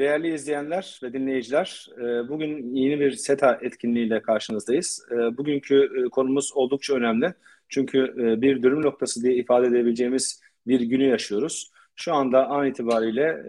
Değerli 0.00 0.34
izleyenler 0.34 1.00
ve 1.02 1.12
dinleyiciler, 1.12 1.86
e, 1.98 2.28
bugün 2.28 2.74
yeni 2.74 3.00
bir 3.00 3.12
SETA 3.12 3.58
etkinliğiyle 3.62 4.22
karşınızdayız. 4.22 5.06
E, 5.10 5.14
bugünkü 5.14 5.90
e, 5.96 6.08
konumuz 6.08 6.52
oldukça 6.54 6.94
önemli. 6.94 7.34
Çünkü 7.68 8.14
bir 8.42 8.62
dönüm 8.62 8.82
noktası 8.82 9.22
diye 9.22 9.34
ifade 9.34 9.66
edebileceğimiz 9.66 10.40
bir 10.66 10.80
günü 10.80 11.04
yaşıyoruz. 11.04 11.70
Şu 11.96 12.14
anda 12.14 12.46
an 12.46 12.66
itibariyle 12.66 13.42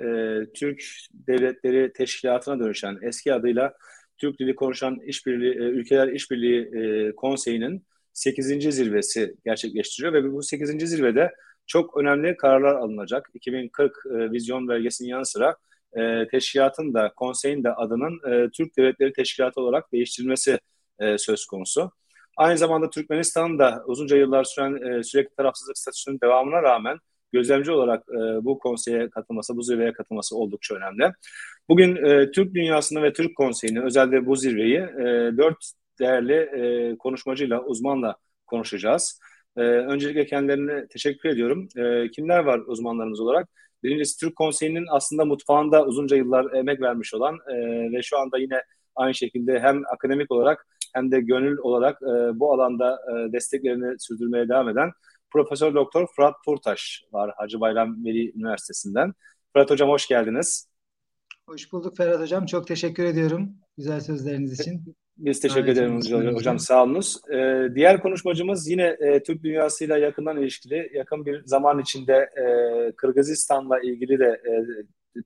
Türk 0.54 0.84
Devletleri 1.14 1.94
Teşkilatı'na 1.94 2.60
dönüşen, 2.60 2.98
eski 3.02 3.34
adıyla 3.34 3.74
Türk 4.18 4.40
Dili 4.40 4.56
Konuşan 4.56 5.00
İşbirliği, 5.06 5.56
Ülkeler 5.56 6.08
İşbirliği 6.08 6.72
Konseyi'nin 7.16 7.86
8. 8.14 8.72
zirvesi 8.72 9.36
gerçekleştiriyor 9.46 10.14
ve 10.14 10.32
bu 10.32 10.44
8. 10.44 10.90
zirvede 10.90 11.32
çok 11.68 11.98
önemli 11.98 12.38
kararlar 12.38 12.76
alınacak. 12.76 13.30
2040 13.34 13.94
vizyon 14.06 14.68
belgesinin 14.68 15.10
yanı 15.10 15.26
sıra 15.26 15.56
e, 15.98 16.28
teşkilatın 16.32 16.94
da 16.94 17.12
konseyin 17.16 17.64
de 17.64 17.74
adının 17.74 18.32
e, 18.32 18.50
Türk 18.50 18.78
Devletleri 18.78 19.14
Teşkilatı 19.14 19.62
olarak 19.62 19.92
değiştirilmesi 19.92 20.60
e, 21.00 21.18
söz 21.18 21.46
konusu. 21.46 21.92
Aynı 22.38 22.58
zamanda 22.58 22.90
Türkmenistan'ın 22.90 23.60
da 23.60 23.84
uzunca 23.86 24.18
yıllar 24.18 24.44
süren 24.44 24.76
e, 24.82 25.04
sürekli 25.04 25.36
tarafsızlık 25.36 25.78
statüsünün 25.78 26.20
devamına 26.24 26.64
rağmen 26.64 26.98
gözlemci 27.34 27.72
olarak 27.72 28.04
e, 28.10 28.46
bu 28.46 28.60
konseye 28.60 29.10
katılması, 29.10 29.58
bu 29.58 29.64
zirveye 29.64 29.94
katılması 29.94 30.38
oldukça 30.38 30.76
önemli. 30.76 31.14
Bugün 31.70 31.96
e, 31.96 32.32
Türk 32.32 32.54
dünyasını 32.56 33.04
ve 33.04 33.14
Türk 33.14 33.36
konseyini, 33.36 33.84
özellikle 33.84 34.26
bu 34.26 34.36
zirveyi 34.36 34.78
e, 34.78 35.38
dört 35.38 35.72
değerli 36.00 36.34
e, 36.34 36.98
konuşmacıyla, 36.98 37.64
uzmanla 37.64 38.16
konuşacağız. 38.48 39.20
E, 39.58 39.62
öncelikle 39.62 40.26
kendilerine 40.26 40.88
teşekkür 40.88 41.30
ediyorum. 41.30 41.68
E, 41.78 42.12
kimler 42.12 42.40
var 42.40 42.60
uzmanlarımız 42.60 43.20
olarak? 43.20 43.50
Birincisi 43.84 44.20
Türk 44.20 44.36
Konseyi'nin 44.36 44.86
aslında 44.90 45.26
mutfağında 45.26 45.86
uzunca 45.86 46.18
yıllar 46.18 46.54
emek 46.54 46.82
vermiş 46.82 47.14
olan 47.14 47.36
e, 47.36 47.54
ve 47.92 48.02
şu 48.02 48.18
anda 48.18 48.38
yine 48.38 48.62
aynı 48.96 49.14
şekilde 49.14 49.60
hem 49.60 49.82
akademik 49.94 50.32
olarak 50.32 50.68
hem 50.94 51.12
de 51.12 51.22
gönül 51.22 51.58
olarak 51.58 52.02
e, 52.02 52.40
bu 52.40 52.54
alanda 52.54 52.96
e, 52.96 53.34
desteklerini 53.34 54.00
sürdürmeye 54.00 54.50
devam 54.50 54.70
eden 54.70 54.92
Profesör 55.32 55.74
Doktor 55.76 56.08
Fırat 56.16 56.36
Purtaş 56.46 57.04
var 57.12 57.34
Hacı 57.38 57.60
Bayram 57.60 58.06
Veli 58.06 58.32
Üniversitesi'nden. 58.36 59.14
Fırat 59.54 59.70
Hocam 59.70 59.90
hoş 59.90 60.08
geldiniz. 60.08 60.68
Hoş 61.48 61.72
bulduk 61.72 61.98
Ferhat 61.98 62.20
Hocam. 62.20 62.46
Çok 62.46 62.68
teşekkür 62.68 63.04
ediyorum 63.04 63.56
güzel 63.78 64.00
sözleriniz 64.00 64.60
için. 64.60 64.96
Biz 65.22 65.40
teşekkür 65.40 65.68
ederiz 65.68 66.12
hocam, 66.12 66.36
hocam 66.36 66.60
sağ 66.60 66.84
olunuz. 66.84 67.18
Ee, 67.34 67.68
diğer 67.76 68.02
konuşmacımız 68.02 68.70
yine 68.70 68.98
e, 69.00 69.24
Türk 69.24 69.44
dünyasıyla 69.44 69.98
yakından 69.98 70.38
ilişkili. 70.38 70.92
Yakın 70.94 71.26
bir 71.26 71.46
zaman 71.46 71.80
içinde 71.80 72.14
e, 72.14 72.46
Kırgızistan'la 72.92 73.80
ilgili 73.80 74.20
de 74.20 74.26
e, 74.26 74.52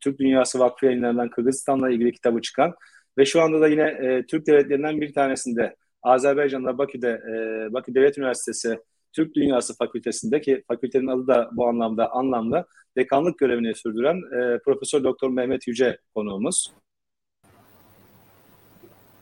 Türk 0.01 0.19
Dünyası 0.19 0.59
Vakfı 0.59 0.85
yayınlarından 0.85 1.29
Kırgızistan'la 1.29 1.89
ilgili 1.89 2.11
kitabı 2.11 2.41
çıkan 2.41 2.73
ve 3.17 3.25
şu 3.25 3.41
anda 3.41 3.61
da 3.61 3.67
yine 3.67 3.81
e, 3.81 4.25
Türk 4.25 4.47
devletlerinden 4.47 5.01
bir 5.01 5.13
tanesinde 5.13 5.75
Azerbaycan'da 6.03 6.77
Bakü'de 6.77 7.09
e, 7.09 7.73
Bakü 7.73 7.95
Devlet 7.95 8.17
Üniversitesi 8.17 8.79
Türk 9.13 9.35
Dünyası 9.35 9.77
Fakültesinde 9.77 10.41
ki 10.41 10.63
fakültenin 10.67 11.07
adı 11.07 11.27
da 11.27 11.49
bu 11.51 11.67
anlamda 11.67 12.11
anlamda 12.11 12.65
dekanlık 12.97 13.39
görevini 13.39 13.75
sürdüren 13.75 14.17
e, 14.17 14.59
Profesör 14.59 15.03
Doktor 15.03 15.29
Mehmet 15.29 15.67
Yüce 15.67 15.97
konuğumuz. 16.15 16.73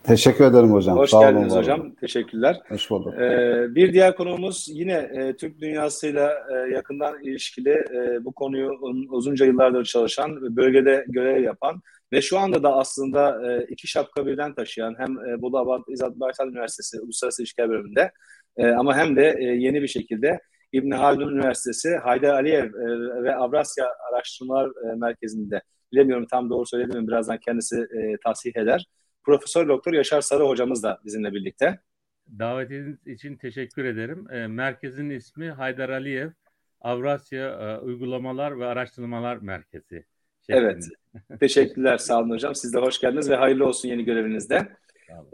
Teşekkür 0.03 0.45
ederim 0.45 0.71
hocam. 0.71 0.97
Hoş 0.97 1.09
Sağ 1.09 1.19
geldiniz 1.19 1.53
olun, 1.53 1.61
hocam. 1.61 1.81
Olun. 1.81 1.95
Teşekkürler. 2.01 2.59
Hoş 2.69 2.89
bulduk. 2.89 3.13
Ee, 3.13 3.65
bir 3.75 3.93
diğer 3.93 4.15
konuğumuz 4.15 4.65
yine 4.69 4.93
e, 4.93 5.35
Türk 5.35 5.61
dünyasıyla 5.61 6.33
e, 6.53 6.73
yakından 6.73 7.23
ilişkili 7.23 7.69
e, 7.69 8.25
bu 8.25 8.31
konuyu 8.31 8.69
uzunca 9.09 9.45
yıllardır 9.45 9.85
çalışan, 9.85 10.55
bölgede 10.55 11.05
görev 11.07 11.43
yapan 11.43 11.81
ve 12.13 12.21
şu 12.21 12.39
anda 12.39 12.63
da 12.63 12.75
aslında 12.75 13.51
e, 13.51 13.65
iki 13.69 13.87
şapka 13.87 14.25
birden 14.25 14.55
taşıyan 14.55 14.95
hem 14.97 15.11
e, 15.11 15.41
Bolu 15.41 15.57
Abant 15.57 15.89
İzzet 15.89 16.19
Baysal 16.19 16.47
Üniversitesi 16.47 17.01
Uluslararası 17.01 17.41
İlişkiler 17.41 17.69
Bölümünde 17.69 18.11
e, 18.57 18.67
ama 18.67 18.97
hem 18.97 19.15
de 19.15 19.35
e, 19.39 19.43
yeni 19.43 19.81
bir 19.81 19.87
şekilde 19.87 20.39
İbn 20.71 20.91
Haldun 20.91 21.35
Üniversitesi 21.35 21.95
Haydar 21.95 22.33
Aliyev 22.33 22.65
e, 22.65 23.23
ve 23.23 23.35
Avrasya 23.35 23.85
Araştırmalar 24.11 24.67
e, 24.67 24.95
Merkezi'nde 24.95 25.61
bilemiyorum 25.91 26.27
tam 26.31 26.49
doğru 26.49 26.65
söyledim 26.65 27.01
mi 27.01 27.07
birazdan 27.07 27.37
kendisi 27.37 27.75
e, 27.77 28.17
tahsih 28.23 28.55
eder 28.55 28.85
Profesör 29.23 29.67
Doktor 29.67 29.93
Yaşar 29.93 30.21
Sarı 30.21 30.43
hocamız 30.43 30.83
da 30.83 31.01
bizimle 31.05 31.33
birlikte. 31.33 31.79
Davetiniz 32.39 33.07
için 33.07 33.35
teşekkür 33.35 33.85
ederim. 33.85 34.31
E, 34.31 34.47
merkezin 34.47 35.09
ismi 35.09 35.49
Haydar 35.49 35.89
Aliyev 35.89 36.29
Avrasya 36.81 37.47
e, 37.47 37.77
Uygulamalar 37.77 38.59
ve 38.59 38.65
Araştırmalar 38.65 39.37
Merkezi. 39.37 40.05
Şeklinde. 40.41 40.59
Evet. 40.59 40.89
Teşekkürler. 41.39 41.97
Sağ 41.97 42.19
olun 42.19 42.29
hocam. 42.29 42.55
Siz 42.55 42.73
de 42.73 42.79
hoş 42.79 42.99
geldiniz 42.99 43.29
ve 43.29 43.35
hayırlı 43.35 43.67
olsun 43.67 43.89
yeni 43.89 44.05
görevinizde. 44.05 44.67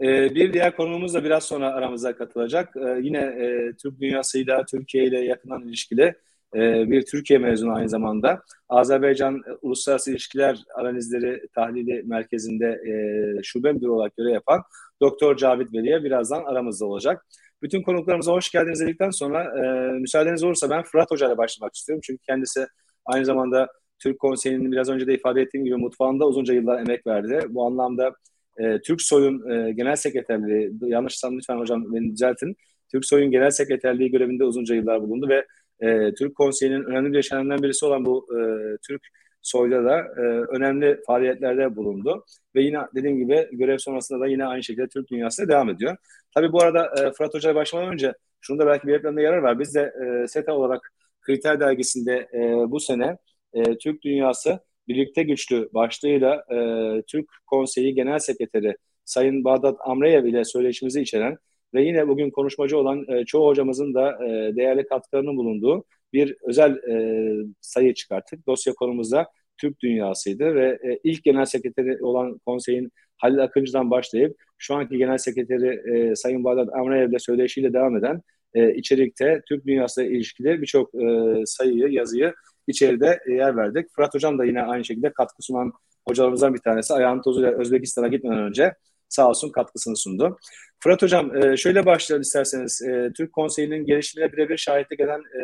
Ee, 0.00 0.34
bir 0.34 0.52
diğer 0.52 0.76
konuğumuz 0.76 1.14
da 1.14 1.24
biraz 1.24 1.44
sonra 1.44 1.72
aramıza 1.72 2.16
katılacak. 2.16 2.76
Ee, 2.76 2.98
yine 3.02 3.18
e, 3.18 3.72
Türk 3.82 4.00
dünyasıyla, 4.00 4.64
Türkiye 4.64 5.04
ile 5.04 5.18
yakından 5.18 5.62
ilişkili 5.62 6.14
e, 6.54 6.90
bir 6.90 7.06
Türkiye 7.06 7.38
mezunu 7.38 7.74
aynı 7.74 7.88
zamanda. 7.88 8.42
Azerbaycan 8.68 9.34
e, 9.34 9.52
Uluslararası 9.62 10.10
İlişkiler 10.10 10.58
Analizleri 10.74 11.48
Tahlili 11.54 12.02
Merkezi'nde 12.06 12.66
e, 12.66 12.94
şube 13.42 13.72
müdürü 13.72 13.90
olarak 13.90 14.16
görev 14.16 14.30
yapan 14.30 14.62
Doktor 15.00 15.36
Cavit 15.36 15.72
Veli'ye 15.72 16.04
birazdan 16.04 16.44
aramızda 16.44 16.86
olacak. 16.86 17.26
Bütün 17.62 17.82
konuklarımıza 17.82 18.32
hoş 18.32 18.50
geldiniz 18.50 18.80
dedikten 18.80 19.10
sonra 19.10 19.42
e, 19.42 19.92
müsaadeniz 19.92 20.42
olursa 20.42 20.70
ben 20.70 20.82
Fırat 20.82 21.10
Hoca 21.10 21.26
ile 21.26 21.38
başlamak 21.38 21.74
istiyorum. 21.74 22.00
Çünkü 22.04 22.22
kendisi 22.22 22.66
aynı 23.06 23.24
zamanda 23.24 23.68
Türk 23.98 24.18
Konseyi'nin 24.18 24.72
biraz 24.72 24.88
önce 24.88 25.06
de 25.06 25.14
ifade 25.14 25.42
ettiğim 25.42 25.64
gibi 25.64 25.76
mutfağında 25.76 26.26
uzunca 26.26 26.54
yıllar 26.54 26.80
emek 26.80 27.06
verdi. 27.06 27.40
Bu 27.48 27.66
anlamda 27.66 28.12
e, 28.58 28.80
Türk 28.80 29.02
Soy'un 29.02 29.50
e, 29.50 29.72
genel 29.72 29.96
sekreterliği, 29.96 30.72
yanlışsam 30.82 31.38
lütfen 31.38 31.58
hocam 31.58 31.94
beni 31.94 32.12
düzeltin. 32.12 32.56
Türk 32.92 33.04
Soy'un 33.04 33.30
genel 33.30 33.50
sekreterliği 33.50 34.10
görevinde 34.10 34.44
uzunca 34.44 34.74
yıllar 34.74 35.02
bulundu 35.02 35.28
ve 35.28 35.46
e, 35.80 36.14
Türk 36.14 36.34
Konseyi'nin 36.34 36.84
önemli 36.84 37.12
bileşenlerinden 37.12 37.62
birisi 37.62 37.86
olan 37.86 38.06
bu 38.06 38.26
e, 38.38 38.40
Türk 38.88 39.02
Soy'da 39.42 39.84
da 39.84 39.98
e, 39.98 40.20
önemli 40.56 41.00
faaliyetlerde 41.06 41.76
bulundu. 41.76 42.24
Ve 42.54 42.62
yine 42.62 42.78
dediğim 42.94 43.18
gibi 43.18 43.48
görev 43.52 43.78
sonrasında 43.78 44.20
da 44.20 44.26
yine 44.26 44.44
aynı 44.44 44.62
şekilde 44.62 44.88
Türk 44.88 45.10
dünyasına 45.10 45.48
devam 45.48 45.70
ediyor. 45.70 45.96
Tabii 46.34 46.52
bu 46.52 46.62
arada 46.62 46.86
e, 46.86 47.12
Fırat 47.12 47.34
Hoca'ya 47.34 47.54
başlamadan 47.54 47.92
önce 47.92 48.12
şunu 48.40 48.58
da 48.58 48.66
belki 48.66 48.86
belirtmemde 48.86 49.22
yarar 49.22 49.38
var. 49.38 49.58
Biz 49.58 49.74
de 49.74 49.92
e, 50.04 50.28
SETA 50.28 50.54
olarak 50.54 50.92
Kriter 51.20 51.60
Dergisi'nde 51.60 52.28
e, 52.34 52.70
bu 52.70 52.80
sene 52.80 53.16
e, 53.52 53.78
Türk 53.78 54.02
Dünyası 54.02 54.60
Birlikte 54.88 55.22
Güçlü 55.22 55.68
başlığıyla 55.74 56.44
e, 56.50 56.56
Türk 57.02 57.26
Konseyi 57.46 57.94
Genel 57.94 58.18
Sekreteri 58.18 58.76
Sayın 59.04 59.44
Bağdat 59.44 59.76
Amreyev 59.80 60.24
ile 60.24 60.44
söyleşimizi 60.44 61.00
içeren 61.00 61.38
ve 61.74 61.82
yine 61.82 62.08
bugün 62.08 62.30
konuşmacı 62.30 62.78
olan 62.78 63.06
e, 63.08 63.24
çoğu 63.24 63.46
hocamızın 63.46 63.94
da 63.94 64.26
e, 64.26 64.56
değerli 64.56 64.86
katkılarının 64.86 65.36
bulunduğu 65.36 65.84
bir 66.12 66.36
özel 66.42 66.76
e, 66.76 67.46
sayı 67.60 67.94
çıkarttık. 67.94 68.46
Dosya 68.46 68.74
konumuzda 68.74 69.28
Türk 69.58 69.80
dünyasıydı 69.80 70.54
ve 70.54 70.78
e, 70.84 70.98
ilk 71.04 71.24
genel 71.24 71.44
sekreteri 71.44 72.04
olan 72.04 72.38
konseyin 72.46 72.90
Halil 73.16 73.42
Akıncı'dan 73.42 73.90
başlayıp 73.90 74.36
şu 74.58 74.74
anki 74.74 74.98
genel 74.98 75.18
sekreteri 75.18 75.96
e, 75.96 76.16
Sayın 76.16 76.44
Bağdat 76.44 76.74
Amrayev'le 76.74 77.18
söyleşiyle 77.18 77.72
devam 77.72 77.96
eden 77.96 78.22
e, 78.54 78.74
içerikte 78.74 79.42
Türk 79.48 79.66
dünyasıyla 79.66 80.10
ilişkili 80.10 80.62
birçok 80.62 80.94
e, 80.94 81.06
sayıyı, 81.46 81.88
yazıyı 81.88 82.34
içeride 82.66 83.20
yer 83.28 83.56
verdik. 83.56 83.86
Fırat 83.96 84.14
Hocam 84.14 84.38
da 84.38 84.44
yine 84.44 84.62
aynı 84.62 84.84
şekilde 84.84 85.12
katkı 85.12 85.42
sunan 85.42 85.72
hocalarımızdan 86.08 86.54
bir 86.54 86.58
tanesi. 86.58 86.94
Ayağın 86.94 87.22
tozuyla 87.22 87.50
Özbekistan'a 87.50 88.08
gitmeden 88.08 88.38
önce 88.38 88.74
sağ 89.10 89.28
olsun 89.28 89.52
katkısını 89.52 89.96
sundu. 89.96 90.38
Fırat 90.82 91.02
Hocam 91.02 91.36
e, 91.36 91.56
şöyle 91.56 91.86
başlayalım 91.86 92.22
isterseniz. 92.22 92.82
E, 92.82 93.12
Türk 93.16 93.32
Konseyi'nin 93.32 93.86
gelişimine 93.86 94.32
birebir 94.32 94.56
şahitlik 94.56 95.00
eden 95.00 95.18
e, 95.20 95.42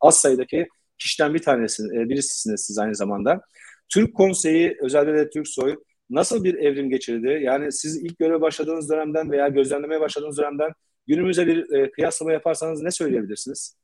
az 0.00 0.16
sayıdaki 0.16 0.68
kişiden 0.98 1.34
bir 1.34 1.38
tanesi, 1.38 1.82
birisisiniz 1.82 2.64
siz 2.66 2.78
aynı 2.78 2.94
zamanda. 2.94 3.40
Türk 3.88 4.14
Konseyi, 4.14 4.76
özellikle 4.82 5.14
de 5.18 5.30
Türk 5.30 5.48
Soy 5.48 5.76
nasıl 6.10 6.44
bir 6.44 6.54
evrim 6.54 6.90
geçirdi? 6.90 7.40
Yani 7.42 7.72
siz 7.72 7.96
ilk 8.04 8.18
görev 8.18 8.40
başladığınız 8.40 8.90
dönemden 8.90 9.30
veya 9.30 9.48
gözlemlemeye 9.48 10.00
başladığınız 10.00 10.38
dönemden 10.38 10.72
günümüze 11.06 11.46
bir 11.46 11.90
kıyaslama 11.90 12.32
yaparsanız 12.32 12.82
ne 12.82 12.90
söyleyebilirsiniz? 12.90 13.76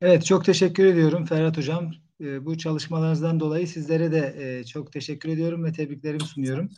Evet, 0.00 0.24
çok 0.24 0.44
teşekkür 0.44 0.84
ediyorum 0.84 1.24
Ferhat 1.24 1.56
Hocam. 1.56 1.90
Bu 2.20 2.58
çalışmalarınızdan 2.58 3.40
dolayı 3.40 3.68
sizlere 3.68 4.12
de 4.12 4.64
çok 4.64 4.92
teşekkür 4.92 5.28
ediyorum 5.28 5.64
ve 5.64 5.72
tebriklerimi 5.72 6.20
sunuyorum. 6.20 6.70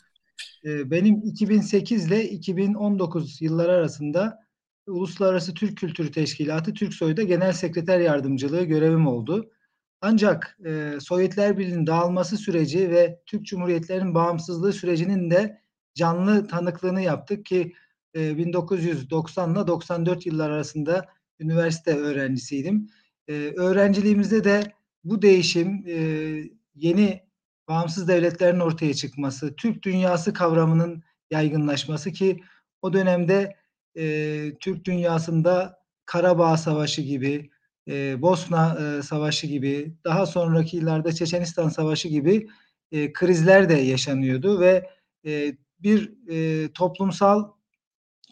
Ee, 0.65 0.91
benim 0.91 1.23
2008 1.23 2.07
ile 2.07 2.31
2019 2.31 3.43
yılları 3.43 3.73
arasında 3.73 4.49
Uluslararası 4.87 5.55
Türk 5.55 5.79
Kültürü 5.79 6.13
Teşkilatı 6.13 6.75
Türk 6.75 6.95
Soy'da 6.95 7.23
Genel 7.23 7.53
Sekreter 7.53 8.01
Yardımcılığı 8.01 8.65
görevim 8.65 9.07
oldu. 9.07 9.51
Ancak 10.01 10.59
e, 10.67 10.93
Sovyetler 11.01 11.59
Birliği'nin 11.59 11.87
dağılması 11.87 12.37
süreci 12.37 12.91
ve 12.91 13.21
Türk 13.27 13.47
Cumhuriyetlerinin 13.47 14.15
bağımsızlığı 14.15 14.73
sürecinin 14.73 15.31
de 15.31 15.61
canlı 15.95 16.47
tanıklığını 16.47 17.01
yaptık 17.01 17.47
ki 17.47 17.73
e, 18.15 18.37
1990 18.37 19.55
ile 19.55 19.67
94 19.67 20.27
yıllar 20.27 20.51
arasında 20.51 21.07
üniversite 21.41 21.97
öğrencisiydim. 21.97 22.91
E, 23.29 23.33
öğrenciliğimizde 23.57 24.45
de 24.45 24.73
bu 25.05 25.23
değişim 25.23 25.85
e, 25.87 25.95
yeni 26.75 27.28
bağımsız 27.69 28.09
devletlerin 28.09 28.61
ortaya 28.61 28.95
çıkması, 28.95 29.57
Türk 29.57 29.83
dünyası 29.83 30.33
kavramının 30.33 31.03
yaygınlaşması 31.31 32.13
ki 32.13 32.43
o 32.83 32.93
dönemde 32.93 33.57
e, 33.97 34.05
Türk 34.61 34.85
dünyasında 34.85 35.79
Karabağ 36.07 36.57
Savaşı 36.57 37.03
gibi, 37.03 37.51
e, 37.89 38.23
Bosna 38.23 38.79
e, 38.81 39.03
Savaşı 39.03 39.47
gibi, 39.47 39.95
daha 40.05 40.27
sonraki 40.27 40.77
yıllarda 40.77 41.13
Çeçenistan 41.13 41.69
Savaşı 41.69 42.09
gibi 42.09 42.49
e, 42.93 43.13
krizler 43.13 43.69
de 43.69 43.75
yaşanıyordu 43.75 44.61
ve 44.61 44.91
e, 45.27 45.57
bir 45.81 46.13
e, 46.29 46.69
toplumsal 46.73 47.51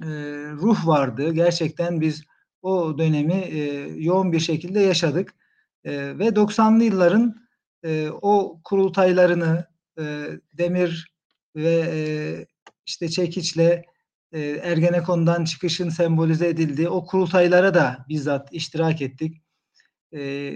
e, 0.03 0.07
ruh 0.53 0.87
vardı. 0.87 1.33
Gerçekten 1.33 2.01
biz 2.01 2.25
o 2.63 2.99
dönemi 2.99 3.35
e, 3.35 3.61
yoğun 3.97 4.33
bir 4.33 4.41
şekilde 4.41 4.81
yaşadık. 4.81 5.35
E, 5.85 6.19
ve 6.19 6.29
90'lı 6.29 6.85
yılların 6.85 7.46
e, 7.87 8.11
o 8.23 8.61
kurultaylarını 8.65 9.67
e, 9.99 10.27
Demir 10.53 11.13
ve 11.57 11.85
e, 11.95 11.99
işte 12.87 13.09
Çekiç'le 13.09 13.83
e, 14.33 14.41
Ergenekon'dan 14.63 15.45
çıkışın 15.45 15.89
sembolize 15.89 16.49
edildiği 16.49 16.89
o 16.89 17.07
kurultaylara 17.07 17.75
da 17.75 18.05
bizzat 18.09 18.53
iştirak 18.53 19.03
ettik. 19.03 19.43
E, 20.15 20.53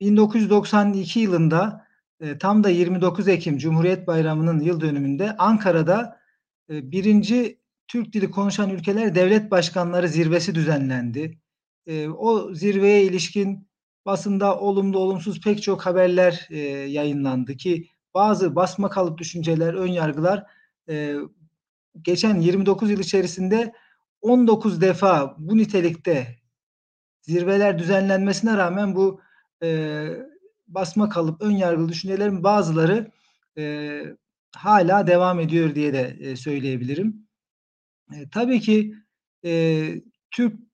1992 0.00 1.20
yılında 1.20 1.86
e, 2.20 2.38
tam 2.38 2.64
da 2.64 2.68
29 2.70 3.28
Ekim 3.28 3.58
Cumhuriyet 3.58 4.06
Bayramı'nın 4.06 4.60
yıl 4.60 4.80
dönümünde 4.80 5.36
Ankara'da 5.36 6.20
e, 6.70 6.90
birinci 6.90 7.58
Türk 7.88 8.12
dili 8.12 8.30
konuşan 8.30 8.70
ülkeler 8.70 9.14
devlet 9.14 9.50
başkanları 9.50 10.08
zirvesi 10.08 10.54
düzenlendi. 10.54 11.38
E, 11.86 12.08
o 12.08 12.54
zirveye 12.54 13.04
ilişkin 13.04 13.68
basında 14.06 14.60
olumlu 14.60 14.98
olumsuz 14.98 15.40
pek 15.40 15.62
çok 15.62 15.86
haberler 15.86 16.46
e, 16.50 16.58
yayınlandı 16.68 17.56
ki 17.56 17.86
bazı 18.14 18.56
basma 18.56 18.90
kalıp 18.90 19.18
düşünceler, 19.18 19.74
ön 19.74 19.86
yargılar 19.86 20.46
e, 20.88 21.16
geçen 22.02 22.40
29 22.40 22.90
yıl 22.90 23.00
içerisinde 23.00 23.72
19 24.20 24.80
defa 24.80 25.36
bu 25.38 25.58
nitelikte 25.58 26.36
zirveler 27.20 27.78
düzenlenmesine 27.78 28.56
rağmen 28.56 28.94
bu 28.96 29.20
e, 29.62 30.06
basma 30.68 31.08
kalıp 31.08 31.42
ön 31.42 31.50
yargılı 31.50 31.88
düşüncelerin 31.88 32.44
bazıları 32.44 33.10
e, 33.58 34.02
hala 34.56 35.06
devam 35.06 35.40
ediyor 35.40 35.74
diye 35.74 35.92
de 35.92 36.16
e, 36.20 36.36
söyleyebilirim. 36.36 37.28
E, 38.14 38.28
tabii 38.30 38.60
ki 38.60 38.94
e, 39.44 39.94
Türk 40.30 40.71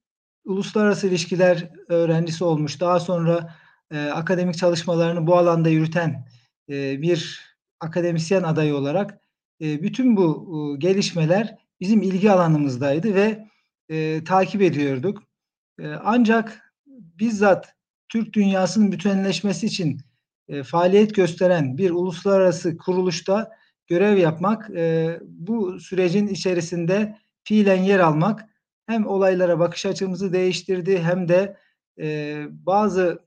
uluslararası 0.48 1.06
ilişkiler 1.06 1.70
öğrencisi 1.88 2.44
olmuş. 2.44 2.80
Daha 2.80 3.00
sonra 3.00 3.54
e, 3.90 4.06
akademik 4.06 4.58
çalışmalarını 4.58 5.26
bu 5.26 5.36
alanda 5.36 5.68
yürüten 5.68 6.26
e, 6.68 7.02
bir 7.02 7.40
akademisyen 7.80 8.42
adayı 8.42 8.74
olarak 8.74 9.20
e, 9.60 9.82
bütün 9.82 10.16
bu 10.16 10.48
e, 10.74 10.78
gelişmeler 10.78 11.58
bizim 11.80 12.02
ilgi 12.02 12.30
alanımızdaydı 12.30 13.14
ve 13.14 13.48
e, 13.88 14.24
takip 14.24 14.62
ediyorduk. 14.62 15.22
E, 15.80 15.88
ancak 15.88 16.72
bizzat 16.86 17.74
Türk 18.08 18.32
dünyasının 18.32 18.92
bütünleşmesi 18.92 19.66
için 19.66 20.00
e, 20.48 20.62
faaliyet 20.62 21.14
gösteren 21.14 21.78
bir 21.78 21.90
uluslararası 21.90 22.76
kuruluşta 22.76 23.50
görev 23.86 24.16
yapmak, 24.16 24.70
e, 24.70 25.18
bu 25.22 25.80
sürecin 25.80 26.26
içerisinde 26.26 27.16
fiilen 27.44 27.82
yer 27.82 27.98
almak 27.98 28.47
hem 28.88 29.06
olaylara 29.06 29.58
bakış 29.58 29.86
açımızı 29.86 30.32
değiştirdi 30.32 30.98
hem 31.02 31.28
de 31.28 31.56
e, 32.00 32.44
bazı 32.50 33.22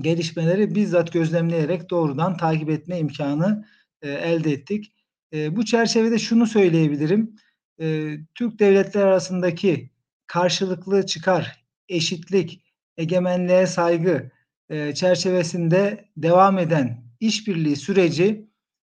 gelişmeleri 0.00 0.74
bizzat 0.74 1.12
gözlemleyerek 1.12 1.90
doğrudan 1.90 2.36
takip 2.36 2.70
etme 2.70 2.98
imkanı 2.98 3.64
e, 4.02 4.10
elde 4.10 4.52
ettik. 4.52 4.92
E, 5.32 5.56
bu 5.56 5.64
çerçevede 5.64 6.18
şunu 6.18 6.46
söyleyebilirim. 6.46 7.36
E, 7.80 8.16
Türk 8.34 8.58
devletler 8.58 9.06
arasındaki 9.06 9.90
karşılıklı 10.26 11.06
çıkar, 11.06 11.64
eşitlik, 11.88 12.64
egemenliğe 12.96 13.66
saygı 13.66 14.30
e, 14.68 14.94
çerçevesinde 14.94 16.08
devam 16.16 16.58
eden 16.58 17.04
işbirliği 17.20 17.76
süreci 17.76 18.50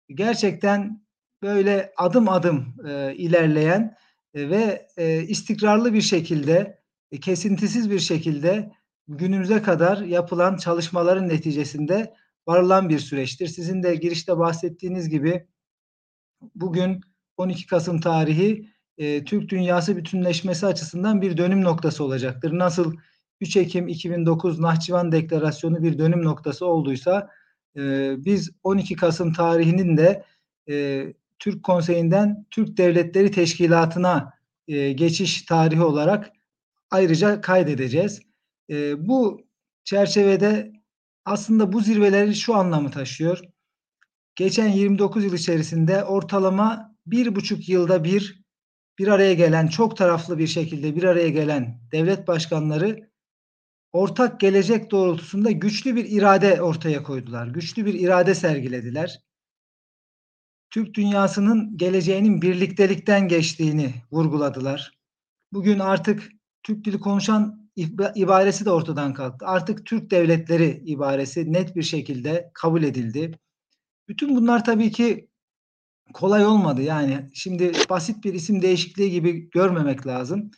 gerçekten 0.08 1.02
böyle 1.42 1.92
adım 1.96 2.28
adım 2.28 2.74
e, 2.88 3.14
ilerleyen 3.14 3.96
ve 4.38 4.88
e, 4.96 5.22
istikrarlı 5.22 5.94
bir 5.94 6.02
şekilde, 6.02 6.78
e, 7.12 7.20
kesintisiz 7.20 7.90
bir 7.90 7.98
şekilde 7.98 8.72
günümüze 9.08 9.62
kadar 9.62 9.98
yapılan 9.98 10.56
çalışmaların 10.56 11.28
neticesinde 11.28 12.14
varılan 12.46 12.88
bir 12.88 12.98
süreçtir. 12.98 13.46
Sizin 13.46 13.82
de 13.82 13.94
girişte 13.94 14.38
bahsettiğiniz 14.38 15.08
gibi 15.08 15.46
bugün 16.54 17.00
12 17.36 17.66
Kasım 17.66 18.00
tarihi 18.00 18.70
e, 18.98 19.24
Türk 19.24 19.48
dünyası 19.48 19.96
bütünleşmesi 19.96 20.66
açısından 20.66 21.22
bir 21.22 21.36
dönüm 21.36 21.64
noktası 21.64 22.04
olacaktır. 22.04 22.58
Nasıl 22.58 22.96
3 23.40 23.56
Ekim 23.56 23.88
2009 23.88 24.60
Nahçıvan 24.60 25.12
Deklarasyonu 25.12 25.82
bir 25.82 25.98
dönüm 25.98 26.24
noktası 26.24 26.66
olduysa 26.66 27.30
e, 27.76 28.14
biz 28.24 28.50
12 28.62 28.96
Kasım 28.96 29.32
tarihinin 29.32 29.96
de 29.96 30.24
e, 30.68 31.06
Türk 31.38 31.62
Konseyi'nden 31.62 32.46
Türk 32.50 32.76
Devletleri 32.76 33.30
Teşkilatı'na 33.30 34.32
e, 34.68 34.92
geçiş 34.92 35.42
tarihi 35.42 35.82
olarak 35.82 36.30
ayrıca 36.90 37.40
kaydedeceğiz. 37.40 38.20
E, 38.70 39.08
bu 39.08 39.40
çerçevede 39.84 40.72
aslında 41.24 41.72
bu 41.72 41.80
zirveleri 41.80 42.34
şu 42.34 42.54
anlamı 42.54 42.90
taşıyor. 42.90 43.40
Geçen 44.36 44.68
29 44.68 45.24
yıl 45.24 45.34
içerisinde 45.34 46.04
ortalama 46.04 46.96
bir 47.06 47.36
buçuk 47.36 47.68
yılda 47.68 48.04
bir 48.04 48.42
bir 48.98 49.08
araya 49.08 49.34
gelen 49.34 49.66
çok 49.66 49.96
taraflı 49.96 50.38
bir 50.38 50.46
şekilde 50.46 50.96
bir 50.96 51.02
araya 51.02 51.28
gelen 51.28 51.80
devlet 51.92 52.28
başkanları 52.28 53.10
ortak 53.92 54.40
gelecek 54.40 54.90
doğrultusunda 54.90 55.50
güçlü 55.50 55.96
bir 55.96 56.04
irade 56.04 56.62
ortaya 56.62 57.02
koydular. 57.02 57.46
Güçlü 57.46 57.86
bir 57.86 57.94
irade 57.94 58.34
sergilediler. 58.34 59.20
Türk 60.70 60.94
dünyasının 60.94 61.76
geleceğinin 61.76 62.42
birliktelikten 62.42 63.28
geçtiğini 63.28 63.94
vurguladılar. 64.12 64.98
Bugün 65.52 65.78
artık 65.78 66.28
Türk 66.62 66.84
dili 66.84 67.00
konuşan 67.00 67.70
ibaresi 68.14 68.64
de 68.64 68.70
ortadan 68.70 69.14
kalktı. 69.14 69.46
Artık 69.46 69.86
Türk 69.86 70.10
devletleri 70.10 70.82
ibaresi 70.86 71.52
net 71.52 71.76
bir 71.76 71.82
şekilde 71.82 72.50
kabul 72.54 72.82
edildi. 72.82 73.38
Bütün 74.08 74.36
bunlar 74.36 74.64
tabii 74.64 74.92
ki 74.92 75.28
kolay 76.12 76.46
olmadı. 76.46 76.82
Yani 76.82 77.30
şimdi 77.34 77.72
basit 77.90 78.24
bir 78.24 78.34
isim 78.34 78.62
değişikliği 78.62 79.10
gibi 79.10 79.50
görmemek 79.50 80.06
lazım. 80.06 80.50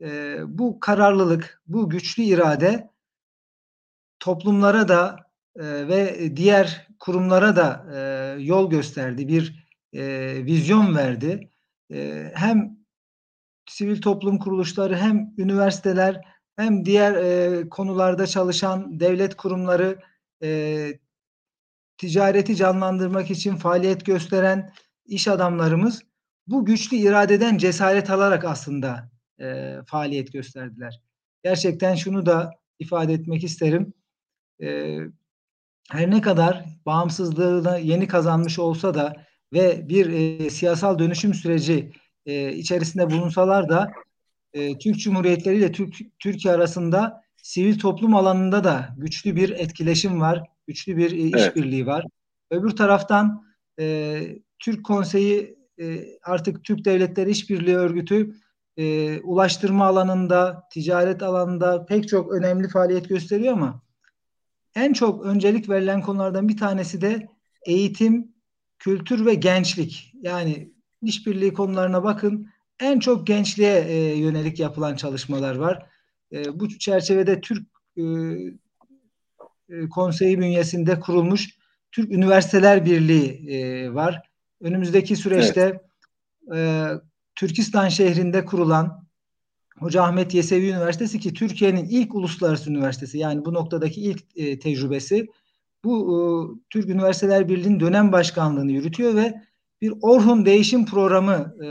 Ee, 0.00 0.38
bu 0.46 0.80
kararlılık, 0.80 1.62
bu 1.66 1.90
güçlü 1.90 2.22
irade 2.22 2.90
toplumlara 4.20 4.88
da 4.88 5.25
e, 5.58 5.88
ve 5.88 6.36
diğer 6.36 6.88
kurumlara 6.98 7.56
da 7.56 7.86
e, 7.94 8.42
yol 8.42 8.70
gösterdi, 8.70 9.28
bir 9.28 9.66
e, 9.92 10.32
vizyon 10.44 10.96
verdi. 10.96 11.50
E, 11.92 12.30
hem 12.34 12.76
sivil 13.68 14.00
toplum 14.00 14.38
kuruluşları 14.38 14.96
hem 14.96 15.34
üniversiteler 15.38 16.20
hem 16.56 16.84
diğer 16.84 17.68
konularda 17.68 18.26
çalışan 18.26 19.00
devlet 19.00 19.36
kurumları 19.36 19.98
ticareti 21.98 22.56
canlandırmak 22.56 23.30
için 23.30 23.56
faaliyet 23.56 24.06
gösteren 24.06 24.72
iş 25.06 25.28
adamlarımız 25.28 26.02
bu 26.46 26.64
güçlü 26.64 26.96
iradeden 26.96 27.58
cesaret 27.58 28.10
alarak 28.10 28.44
aslında 28.44 29.10
e, 29.40 29.76
faaliyet 29.86 30.32
gösterdiler. 30.32 31.02
Gerçekten 31.44 31.94
şunu 31.94 32.26
da 32.26 32.50
ifade 32.78 33.12
etmek 33.12 33.44
isterim. 33.44 33.92
E, 34.62 34.98
her 35.90 36.10
ne 36.10 36.20
kadar 36.20 36.64
bağımsızlığını 36.86 37.78
yeni 37.78 38.08
kazanmış 38.08 38.58
olsa 38.58 38.94
da 38.94 39.12
ve 39.52 39.88
bir 39.88 40.06
e, 40.12 40.50
siyasal 40.50 40.98
dönüşüm 40.98 41.34
süreci 41.34 41.92
e, 42.26 42.52
içerisinde 42.52 43.10
bulunsalar 43.10 43.68
da 43.68 43.90
e, 44.52 44.78
Türk 44.78 44.98
Cumhuriyetleri 44.98 45.56
ile 45.56 45.72
Türk, 45.72 45.94
Türkiye 46.18 46.54
arasında 46.54 47.22
sivil 47.36 47.78
toplum 47.78 48.16
alanında 48.16 48.64
da 48.64 48.88
güçlü 48.96 49.36
bir 49.36 49.50
etkileşim 49.50 50.20
var, 50.20 50.42
güçlü 50.66 50.96
bir 50.96 51.12
e, 51.12 51.38
işbirliği 51.38 51.76
evet. 51.76 51.86
var. 51.86 52.04
Öbür 52.50 52.70
taraftan 52.70 53.46
e, 53.80 54.20
Türk 54.58 54.84
Konseyi 54.84 55.56
e, 55.80 56.04
artık 56.22 56.64
Türk 56.64 56.84
Devletleri 56.84 57.30
İşbirliği 57.30 57.76
Örgütü 57.76 58.34
e, 58.76 59.18
ulaştırma 59.20 59.86
alanında, 59.86 60.62
ticaret 60.72 61.22
alanında 61.22 61.86
pek 61.86 62.08
çok 62.08 62.32
önemli 62.32 62.68
faaliyet 62.68 63.08
gösteriyor 63.08 63.52
ama 63.52 63.82
en 64.76 64.92
çok 64.92 65.24
öncelik 65.24 65.68
verilen 65.68 66.02
konulardan 66.02 66.48
bir 66.48 66.56
tanesi 66.56 67.00
de 67.00 67.28
eğitim, 67.66 68.32
kültür 68.78 69.26
ve 69.26 69.34
gençlik. 69.34 70.12
Yani 70.22 70.72
işbirliği 71.02 71.52
konularına 71.52 72.04
bakın. 72.04 72.50
En 72.80 72.98
çok 72.98 73.26
gençliğe 73.26 73.78
e, 73.78 74.18
yönelik 74.18 74.60
yapılan 74.60 74.96
çalışmalar 74.96 75.56
var. 75.56 75.86
E, 76.32 76.60
bu 76.60 76.68
çerçevede 76.68 77.40
Türk 77.40 77.66
e, 77.96 78.02
e, 78.02 79.88
Konseyi 79.90 80.38
bünyesinde 80.38 81.00
kurulmuş 81.00 81.58
Türk 81.92 82.12
Üniversiteler 82.12 82.84
Birliği 82.84 83.50
e, 83.50 83.94
var. 83.94 84.22
Önümüzdeki 84.60 85.16
süreçte 85.16 85.80
evet. 86.48 86.58
e, 86.58 86.90
Türkistan 87.34 87.88
şehrinde 87.88 88.44
kurulan 88.44 89.05
Hoca 89.78 90.02
Ahmet 90.02 90.34
Yesevi 90.34 90.68
Üniversitesi 90.68 91.20
ki 91.20 91.34
Türkiye'nin 91.34 91.84
ilk 91.84 92.14
uluslararası 92.14 92.70
üniversitesi 92.70 93.18
yani 93.18 93.44
bu 93.44 93.54
noktadaki 93.54 94.00
ilk 94.00 94.22
e, 94.36 94.58
tecrübesi 94.58 95.26
bu 95.84 95.94
e, 96.12 96.18
Türk 96.70 96.88
Üniversiteler 96.88 97.48
Birliği'nin 97.48 97.80
dönem 97.80 98.12
başkanlığını 98.12 98.72
yürütüyor 98.72 99.14
ve 99.14 99.42
bir 99.80 99.92
Orhun 100.02 100.46
değişim 100.46 100.86
programı 100.86 101.54
e, 101.64 101.68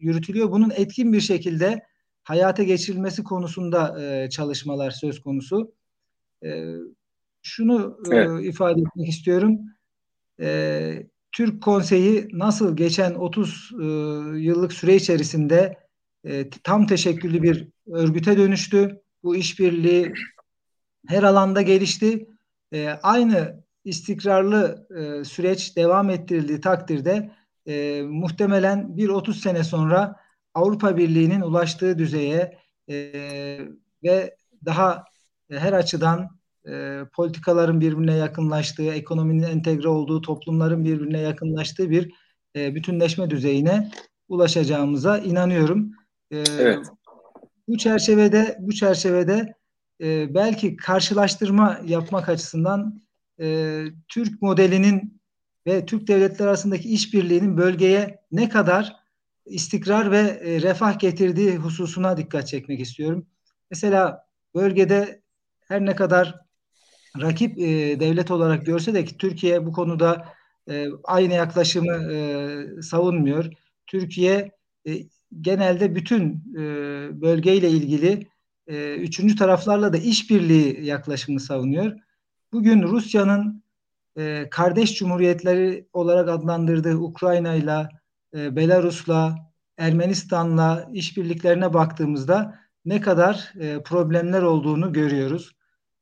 yürütülüyor. 0.00 0.50
Bunun 0.50 0.70
etkin 0.70 1.12
bir 1.12 1.20
şekilde 1.20 1.82
hayata 2.22 2.62
geçirilmesi 2.62 3.24
konusunda 3.24 4.02
e, 4.02 4.30
çalışmalar 4.30 4.90
söz 4.90 5.20
konusu. 5.20 5.72
E, 6.44 6.74
şunu 7.42 7.98
e, 8.12 8.16
evet. 8.16 8.44
e, 8.44 8.48
ifade 8.48 8.80
etmek 8.80 9.08
istiyorum. 9.08 9.58
E, 10.40 11.06
Türk 11.32 11.62
Konseyi 11.62 12.28
nasıl 12.32 12.76
geçen 12.76 13.14
30 13.14 13.70
e, 13.72 13.84
yıllık 14.38 14.72
süre 14.72 14.96
içerisinde 14.96 15.87
e, 16.24 16.50
tam 16.50 16.86
teşekküllü 16.86 17.42
bir 17.42 17.68
örgüte 17.92 18.38
dönüştü. 18.38 19.02
Bu 19.22 19.36
işbirliği 19.36 20.12
her 21.06 21.22
alanda 21.22 21.62
gelişti. 21.62 22.26
E, 22.72 22.88
aynı 22.88 23.64
istikrarlı 23.84 24.86
e, 24.96 25.24
süreç 25.24 25.76
devam 25.76 26.10
ettirildiği 26.10 26.60
takdirde 26.60 27.30
e, 27.66 28.02
muhtemelen 28.02 28.96
bir 28.96 29.08
30 29.08 29.40
sene 29.40 29.64
sonra 29.64 30.16
Avrupa 30.54 30.96
Birliği'nin 30.96 31.40
ulaştığı 31.40 31.98
düzeye 31.98 32.58
e, 32.88 32.96
ve 34.02 34.36
daha 34.64 35.04
e, 35.50 35.58
her 35.58 35.72
açıdan 35.72 36.38
e, 36.68 37.00
politikaların 37.12 37.80
birbirine 37.80 38.16
yakınlaştığı, 38.16 38.92
ekonominin 38.92 39.42
entegre 39.42 39.88
olduğu, 39.88 40.20
toplumların 40.20 40.84
birbirine 40.84 41.20
yakınlaştığı 41.20 41.90
bir 41.90 42.12
e, 42.56 42.74
bütünleşme 42.74 43.30
düzeyine 43.30 43.90
ulaşacağımıza 44.28 45.18
inanıyorum. 45.18 45.92
Evet. 46.30 46.86
Bu 47.68 47.78
çerçevede 47.78 48.56
bu 48.60 48.72
çerçevede 48.72 49.54
e, 50.00 50.34
belki 50.34 50.76
karşılaştırma 50.76 51.80
yapmak 51.84 52.28
açısından 52.28 53.02
e, 53.40 53.84
Türk 54.08 54.42
modelinin 54.42 55.20
ve 55.66 55.86
Türk 55.86 56.08
devletleri 56.08 56.48
arasındaki 56.48 56.88
işbirliğinin 56.88 57.56
bölgeye 57.56 58.20
ne 58.32 58.48
kadar 58.48 58.96
istikrar 59.46 60.10
ve 60.10 60.18
e, 60.18 60.62
refah 60.62 60.98
getirdiği 60.98 61.56
hususuna 61.56 62.16
dikkat 62.16 62.48
çekmek 62.48 62.80
istiyorum. 62.80 63.26
Mesela 63.70 64.26
bölgede 64.54 65.22
her 65.68 65.86
ne 65.86 65.96
kadar 65.96 66.34
rakip 67.20 67.58
e, 67.58 68.00
devlet 68.00 68.30
olarak 68.30 68.66
görse 68.66 68.94
de 68.94 69.04
ki 69.04 69.18
Türkiye 69.18 69.66
bu 69.66 69.72
konuda 69.72 70.28
e, 70.70 70.86
aynı 71.04 71.34
yaklaşımı 71.34 72.12
e, 72.12 72.82
savunmuyor. 72.82 73.50
Türkiye 73.86 74.50
e, 74.88 74.92
genelde 75.40 75.94
bütün 75.94 76.54
e, 76.54 76.60
bölgeyle 77.20 77.70
ilgili 77.70 78.26
e, 78.66 78.94
üçüncü 78.94 79.36
taraflarla 79.36 79.92
da 79.92 79.96
işbirliği 79.96 80.84
yaklaşımını 80.84 81.40
savunuyor. 81.40 81.92
Bugün 82.52 82.82
Rusya'nın 82.82 83.62
e, 84.16 84.48
kardeş 84.50 84.94
cumhuriyetleri 84.94 85.88
olarak 85.92 86.28
adlandırdığı 86.28 86.96
Ukrayna 86.96 87.54
ile 87.54 87.88
Belarus'la, 88.34 89.36
Ermenistan'la 89.78 90.88
işbirliklerine 90.92 91.74
baktığımızda 91.74 92.58
ne 92.84 93.00
kadar 93.00 93.52
e, 93.60 93.82
problemler 93.82 94.42
olduğunu 94.42 94.92
görüyoruz. 94.92 95.56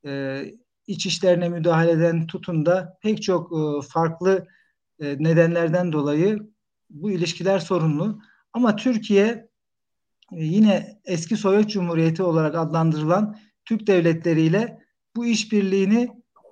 E, 0.06 0.42
iç 0.87 1.06
işlerine 1.06 1.49
müdahaleden 1.49 2.26
tutun 2.26 2.66
da 2.66 2.99
pek 3.02 3.23
çok 3.23 3.52
e, 3.52 3.88
farklı 3.88 4.47
e, 5.00 5.16
nedenlerden 5.18 5.92
dolayı 5.92 6.50
bu 6.90 7.11
ilişkiler 7.11 7.59
sorunlu. 7.59 8.21
Ama 8.56 8.76
Türkiye 8.76 9.48
e, 10.32 10.44
yine 10.44 11.00
eski 11.04 11.36
Sovyet 11.36 11.70
Cumhuriyeti 11.70 12.22
olarak 12.22 12.54
adlandırılan 12.54 13.36
Türk 13.64 13.86
devletleriyle 13.86 14.78
bu 15.16 15.26
işbirliğini 15.26 16.08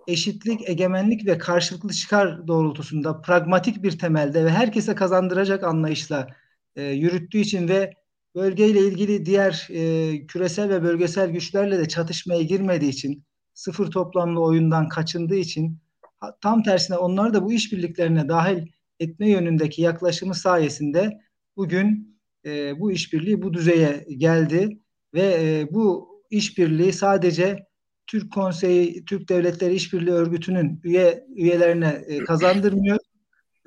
eşitlik, 0.08 0.68
egemenlik 0.68 1.26
ve 1.26 1.38
karşılıklı 1.38 1.92
çıkar 1.92 2.48
doğrultusunda 2.48 3.20
pragmatik 3.20 3.82
bir 3.82 3.98
temelde 3.98 4.44
ve 4.44 4.50
herkese 4.50 4.94
kazandıracak 4.94 5.64
anlayışla 5.64 6.28
e, 6.76 6.82
yürüttüğü 6.82 7.38
için 7.38 7.68
ve 7.68 7.94
bölgeyle 8.34 8.80
ilgili 8.80 9.26
diğer 9.26 9.68
e, 9.70 10.26
küresel 10.26 10.68
ve 10.68 10.82
bölgesel 10.82 11.30
güçlerle 11.30 11.78
de 11.78 11.88
çatışmaya 11.88 12.42
girmediği 12.42 12.90
için 12.90 13.24
sıfır 13.54 13.90
toplamlı 13.90 14.40
oyundan 14.42 14.88
kaçındığı 14.88 15.36
için 15.36 15.78
tam 16.40 16.62
tersine 16.62 16.96
onları 16.96 17.34
da 17.34 17.44
bu 17.44 17.52
işbirliklerine 17.52 18.28
dahil 18.28 18.66
etme 19.00 19.30
yönündeki 19.30 19.82
yaklaşımı 19.82 20.34
sayesinde 20.34 21.23
bugün 21.56 22.18
e, 22.46 22.80
bu 22.80 22.92
işbirliği 22.92 23.42
bu 23.42 23.54
düzeye 23.54 24.06
geldi 24.16 24.78
ve 25.14 25.36
e, 25.40 25.74
bu 25.74 26.08
işbirliği 26.30 26.92
sadece 26.92 27.66
Türk 28.06 28.32
Konseyi, 28.32 29.04
Türk 29.04 29.28
Devletleri 29.28 29.74
İşbirliği 29.74 30.14
Örgütü'nün 30.14 30.80
üye 30.84 31.26
üyelerine 31.36 32.04
e, 32.06 32.18
kazandırmıyor. 32.18 32.98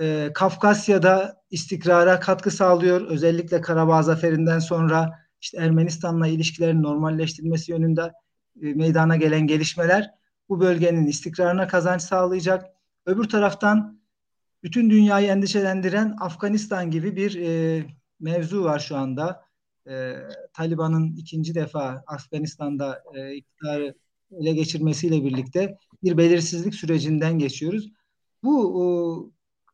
E, 0.01 0.31
Kafkasya'da 0.33 1.41
istikrara 1.51 2.19
katkı 2.19 2.51
sağlıyor. 2.51 3.01
Özellikle 3.01 3.61
Karabağ 3.61 4.03
Zaferi'nden 4.03 4.59
sonra 4.59 5.19
işte 5.41 5.57
Ermenistan'la 5.57 6.27
ilişkilerin 6.27 6.83
normalleştirilmesi 6.83 7.71
yönünde 7.71 8.11
e, 8.61 8.73
meydana 8.73 9.15
gelen 9.15 9.47
gelişmeler 9.47 10.11
bu 10.49 10.59
bölgenin 10.59 11.07
istikrarına 11.07 11.67
kazanç 11.67 12.01
sağlayacak. 12.01 12.65
Öbür 13.05 13.23
taraftan 13.23 13.96
bütün 14.67 14.89
dünyayı 14.89 15.27
endişelendiren 15.27 16.15
Afganistan 16.19 16.91
gibi 16.91 17.15
bir 17.15 17.35
e, 17.41 17.85
mevzu 18.19 18.63
var 18.63 18.79
şu 18.79 18.97
anda. 18.97 19.41
E, 19.89 20.13
Taliban'ın 20.53 21.15
ikinci 21.15 21.55
defa 21.55 22.03
Afganistan'da 22.07 23.03
e, 23.15 23.35
iktidarı 23.35 23.95
ele 24.31 24.53
geçirmesiyle 24.53 25.23
birlikte 25.23 25.77
bir 26.03 26.17
belirsizlik 26.17 26.75
sürecinden 26.75 27.39
geçiyoruz. 27.39 27.91
Bu 28.43 28.83
o, 28.83 29.29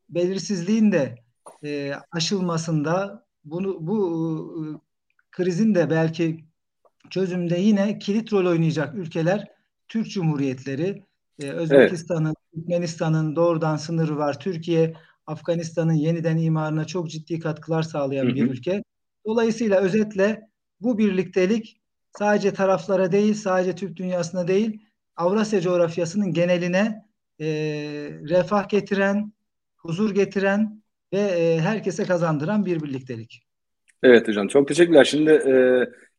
belirsizliğin 0.10 0.92
de 0.92 1.16
e, 1.64 1.94
aşılmasında 2.12 3.26
bunu 3.46 3.88
bu 3.88 3.98
e, 4.60 4.64
krizin 5.32 5.76
de 5.76 5.90
belki 5.90 6.46
çözümde 7.10 7.60
yine 7.60 8.00
kilit 8.00 8.34
rol 8.34 8.46
oynayacak 8.46 8.96
ülkeler 8.96 9.48
Türk 9.88 10.12
Cumhuriyetleri, 10.12 11.06
e, 11.42 11.50
Özbekistan'ın, 11.50 12.26
evet. 12.26 12.36
Türkmenistan'ın 12.54 13.36
doğrudan 13.36 13.78
sınırı 13.78 14.18
var. 14.18 14.40
Türkiye, 14.40 14.94
Afganistan'ın 15.28 15.94
yeniden 15.94 16.38
imarına 16.38 16.86
çok 16.86 17.10
ciddi 17.10 17.40
katkılar 17.40 17.84
sağlayan 17.84 18.26
hı 18.26 18.30
hı. 18.30 18.36
bir 18.36 18.42
ülke. 18.42 18.84
Dolayısıyla 19.26 19.80
özetle 19.80 20.50
bu 20.82 20.98
birliktelik 20.98 21.82
sadece 22.18 22.54
taraflara 22.54 23.12
değil, 23.12 23.34
sadece 23.34 23.76
Türk 23.76 23.96
dünyasına 23.96 24.48
değil, 24.48 24.86
Avrasya 25.16 25.62
coğrafyasının 25.62 26.34
geneline 26.34 27.06
e, 27.40 27.46
refah 28.30 28.70
getiren, 28.70 29.34
huzur 29.78 30.16
getiren 30.16 30.84
ve 31.14 31.20
e, 31.20 31.60
herkese 31.60 32.04
kazandıran 32.04 32.66
bir 32.66 32.84
birliktelik. 32.84 33.44
Evet 34.04 34.28
hocam 34.28 34.48
çok 34.48 34.68
teşekkürler. 34.68 35.04
Şimdi 35.04 35.32
e, 35.32 35.54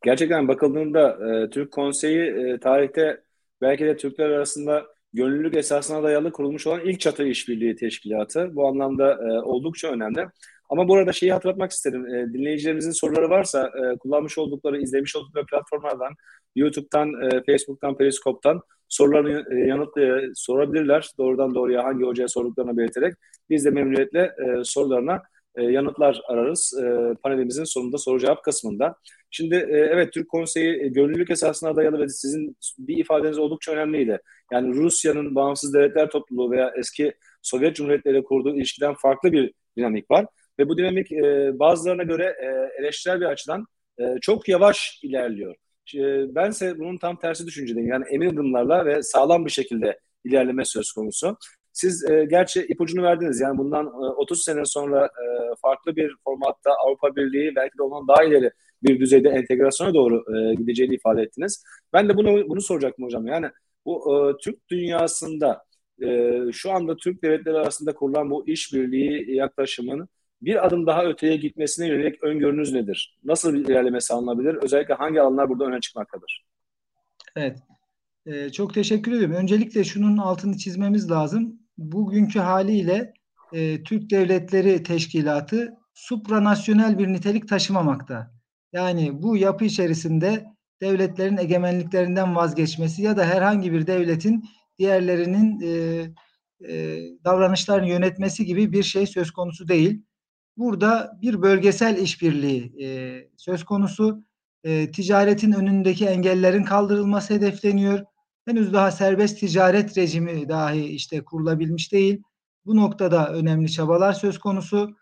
gerçekten 0.02 0.48
bakıldığında 0.48 1.18
e, 1.30 1.50
Türk 1.50 1.72
Konseyi 1.72 2.20
e, 2.20 2.60
tarihte 2.60 3.20
belki 3.60 3.84
de 3.84 3.96
Türkler 3.96 4.30
arasında 4.30 4.93
gönüllülük 5.14 5.56
esasına 5.56 6.02
dayalı 6.02 6.32
kurulmuş 6.32 6.66
olan 6.66 6.80
ilk 6.84 7.00
çatı 7.00 7.24
işbirliği 7.24 7.76
teşkilatı. 7.76 8.56
Bu 8.56 8.68
anlamda 8.68 9.12
e, 9.12 9.40
oldukça 9.40 9.88
önemli. 9.88 10.26
Ama 10.70 10.88
bu 10.88 10.94
arada 10.96 11.12
şeyi 11.12 11.32
hatırlatmak 11.32 11.70
isterim. 11.70 12.06
E, 12.06 12.32
dinleyicilerimizin 12.32 12.90
soruları 12.90 13.30
varsa 13.30 13.66
e, 13.66 13.98
kullanmış 13.98 14.38
oldukları, 14.38 14.80
izlemiş 14.82 15.16
oldukları 15.16 15.46
platformlardan, 15.46 16.14
YouTube'dan, 16.56 17.22
e, 17.22 17.42
Facebook'tan, 17.46 17.96
Periskop'tan 17.96 18.60
sorularını 18.88 19.44
e, 19.54 19.68
yanıt 19.68 19.98
e, 19.98 20.22
sorabilirler. 20.34 21.10
Doğrudan 21.18 21.54
doğruya 21.54 21.84
hangi 21.84 22.04
hocaya 22.04 22.28
sorduklarını 22.28 22.76
belirterek 22.76 23.14
biz 23.50 23.64
de 23.64 23.70
memnuniyetle 23.70 24.20
e, 24.20 24.64
sorularına 24.64 25.22
e, 25.56 25.62
yanıtlar 25.62 26.20
ararız 26.28 26.74
e, 26.82 27.14
panelimizin 27.22 27.64
sonunda 27.64 27.98
soru 27.98 28.18
cevap 28.18 28.44
kısmında. 28.44 28.96
Şimdi 29.30 29.54
e, 29.54 29.76
evet 29.76 30.12
Türk 30.12 30.28
Konseyi 30.28 30.82
e, 30.82 30.88
gönüllülük 30.88 31.30
esasına 31.30 31.76
dayalı 31.76 31.98
ve 31.98 32.08
sizin 32.08 32.56
bir 32.78 32.96
ifadeniz 32.96 33.38
oldukça 33.38 33.72
önemliydi. 33.72 34.20
Yani 34.52 34.74
Rusya'nın 34.74 35.34
bağımsız 35.34 35.74
devletler 35.74 36.10
topluluğu 36.10 36.50
veya 36.50 36.72
eski 36.78 37.14
Sovyet 37.42 37.76
Cumhuriyetleri 37.76 38.24
kurduğu 38.24 38.56
ilişkiden 38.56 38.94
farklı 38.94 39.32
bir 39.32 39.52
dinamik 39.76 40.10
var. 40.10 40.26
Ve 40.58 40.68
bu 40.68 40.78
dinamik 40.78 41.12
e, 41.12 41.52
bazılarına 41.58 42.02
göre 42.02 42.36
e, 42.42 42.80
eleştirel 42.82 43.20
bir 43.20 43.26
açıdan 43.26 43.66
e, 43.98 44.04
çok 44.20 44.48
yavaş 44.48 45.00
ilerliyor. 45.02 45.54
E, 45.94 46.34
bense 46.34 46.78
bunun 46.78 46.98
tam 46.98 47.18
tersi 47.18 47.46
düşüncedeyim. 47.46 47.88
Yani 47.88 48.04
emin 48.10 48.34
adımlarla 48.34 48.86
ve 48.86 49.02
sağlam 49.02 49.44
bir 49.44 49.50
şekilde 49.50 50.00
ilerleme 50.24 50.64
söz 50.64 50.92
konusu. 50.92 51.36
Siz 51.72 52.10
e, 52.10 52.24
gerçi 52.30 52.66
ipucunu 52.68 53.02
verdiniz. 53.02 53.40
Yani 53.40 53.58
bundan 53.58 53.86
e, 53.86 53.88
30 53.88 54.44
sene 54.44 54.64
sonra 54.64 55.06
e, 55.06 55.24
farklı 55.62 55.96
bir 55.96 56.14
formatta 56.24 56.70
Avrupa 56.86 57.16
Birliği 57.16 57.56
belki 57.56 57.78
de 57.78 57.82
ondan 57.82 58.08
daha 58.08 58.24
ileri 58.24 58.50
bir 58.82 59.00
düzeyde 59.00 59.28
entegrasyona 59.28 59.94
doğru 59.94 60.24
e, 60.36 60.54
gideceğini 60.54 60.94
ifade 60.94 61.22
ettiniz. 61.22 61.64
Ben 61.92 62.08
de 62.08 62.16
bunu 62.16 62.48
bunu 62.48 62.60
soracaktım 62.60 63.04
hocam. 63.04 63.26
Yani 63.26 63.50
bu 63.86 64.16
e, 64.16 64.42
Türk 64.42 64.68
dünyasında 64.70 65.64
e, 66.02 66.32
şu 66.52 66.72
anda 66.72 66.96
Türk 66.96 67.22
devletleri 67.22 67.56
arasında 67.56 67.94
kurulan 67.94 68.30
bu 68.30 68.48
işbirliği 68.48 69.36
yaklaşımının 69.36 70.08
bir 70.42 70.66
adım 70.66 70.86
daha 70.86 71.04
öteye 71.04 71.36
gitmesine 71.36 71.88
yönelik 71.88 72.22
öngörünüz 72.22 72.72
nedir? 72.72 73.18
Nasıl 73.24 73.54
bir 73.54 73.64
ilerleme 73.64 74.00
sağlanabilir? 74.00 74.54
Özellikle 74.54 74.94
hangi 74.94 75.20
alanlar 75.20 75.48
burada 75.48 75.64
öne 75.64 75.80
çıkmaktadır? 75.80 76.44
Evet. 77.36 77.58
Ee, 78.26 78.50
çok 78.50 78.74
teşekkür 78.74 79.12
ediyorum. 79.12 79.36
Öncelikle 79.36 79.84
şunun 79.84 80.16
altını 80.16 80.56
çizmemiz 80.56 81.10
lazım. 81.10 81.60
Bugünkü 81.78 82.38
haliyle 82.38 83.14
e, 83.52 83.82
Türk 83.82 84.10
Devletleri 84.10 84.82
Teşkilatı 84.82 85.74
supranasyonel 85.94 86.98
bir 86.98 87.08
nitelik 87.08 87.48
taşımamakta. 87.48 88.34
Yani 88.72 89.22
bu 89.22 89.36
yapı 89.36 89.64
içerisinde 89.64 90.53
devletlerin 90.80 91.36
egemenliklerinden 91.36 92.36
vazgeçmesi 92.36 93.02
ya 93.02 93.16
da 93.16 93.24
herhangi 93.24 93.72
bir 93.72 93.86
devletin 93.86 94.44
diğerlerinin 94.78 95.60
e, 95.60 96.02
e, 96.68 97.00
davranışlarını 97.24 97.88
yönetmesi 97.88 98.44
gibi 98.44 98.72
bir 98.72 98.82
şey 98.82 99.06
söz 99.06 99.30
konusu 99.30 99.68
değil. 99.68 100.02
Burada 100.56 101.18
bir 101.22 101.42
bölgesel 101.42 101.98
işbirliği 101.98 102.84
e, 102.84 103.18
söz 103.36 103.64
konusu. 103.64 104.24
E, 104.64 104.90
ticaretin 104.90 105.52
önündeki 105.52 106.06
engellerin 106.06 106.64
kaldırılması 106.64 107.34
hedefleniyor. 107.34 108.04
Henüz 108.44 108.72
daha 108.72 108.90
serbest 108.90 109.40
ticaret 109.40 109.98
rejimi 109.98 110.48
dahi 110.48 110.84
işte 110.84 111.24
kurulabilmiş 111.24 111.92
değil. 111.92 112.22
Bu 112.66 112.76
noktada 112.76 113.32
önemli 113.32 113.72
çabalar 113.72 114.12
söz 114.12 114.38
konusu. 114.38 114.96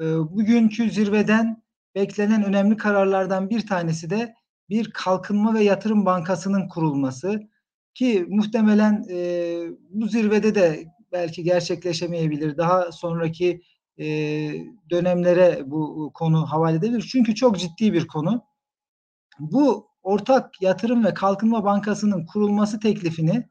E, 0.00 0.04
bugünkü 0.04 0.90
zirveden 0.90 1.62
beklenen 1.94 2.44
önemli 2.44 2.76
kararlardan 2.76 3.50
bir 3.50 3.66
tanesi 3.66 4.10
de 4.10 4.34
bir 4.68 4.90
kalkınma 4.90 5.54
ve 5.54 5.62
yatırım 5.62 6.06
bankasının 6.06 6.68
kurulması 6.68 7.40
ki 7.94 8.26
muhtemelen 8.28 9.06
e, 9.10 9.58
bu 9.90 10.08
zirvede 10.08 10.54
de 10.54 10.84
belki 11.12 11.42
gerçekleşemeyebilir. 11.42 12.56
Daha 12.56 12.92
sonraki 12.92 13.62
e, 13.98 14.06
dönemlere 14.90 15.62
bu 15.66 16.10
konu 16.14 16.46
havale 16.46 16.76
edilir. 16.76 17.08
Çünkü 17.12 17.34
çok 17.34 17.58
ciddi 17.58 17.92
bir 17.92 18.06
konu. 18.06 18.44
Bu 19.38 19.88
ortak 20.02 20.62
yatırım 20.62 21.04
ve 21.04 21.14
kalkınma 21.14 21.64
bankasının 21.64 22.26
kurulması 22.26 22.80
teklifini 22.80 23.48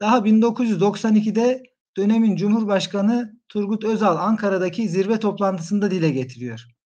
daha 0.00 0.18
1992'de 0.18 1.62
dönemin 1.96 2.36
Cumhurbaşkanı 2.36 3.40
Turgut 3.48 3.84
Özal 3.84 4.16
Ankara'daki 4.16 4.88
zirve 4.88 5.18
toplantısında 5.18 5.90
dile 5.90 6.10
getiriyor. 6.10 6.77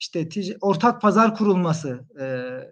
İşte 0.00 0.28
ortak 0.60 1.02
pazar 1.02 1.34
kurulması 1.34 2.06
e, 2.20 2.24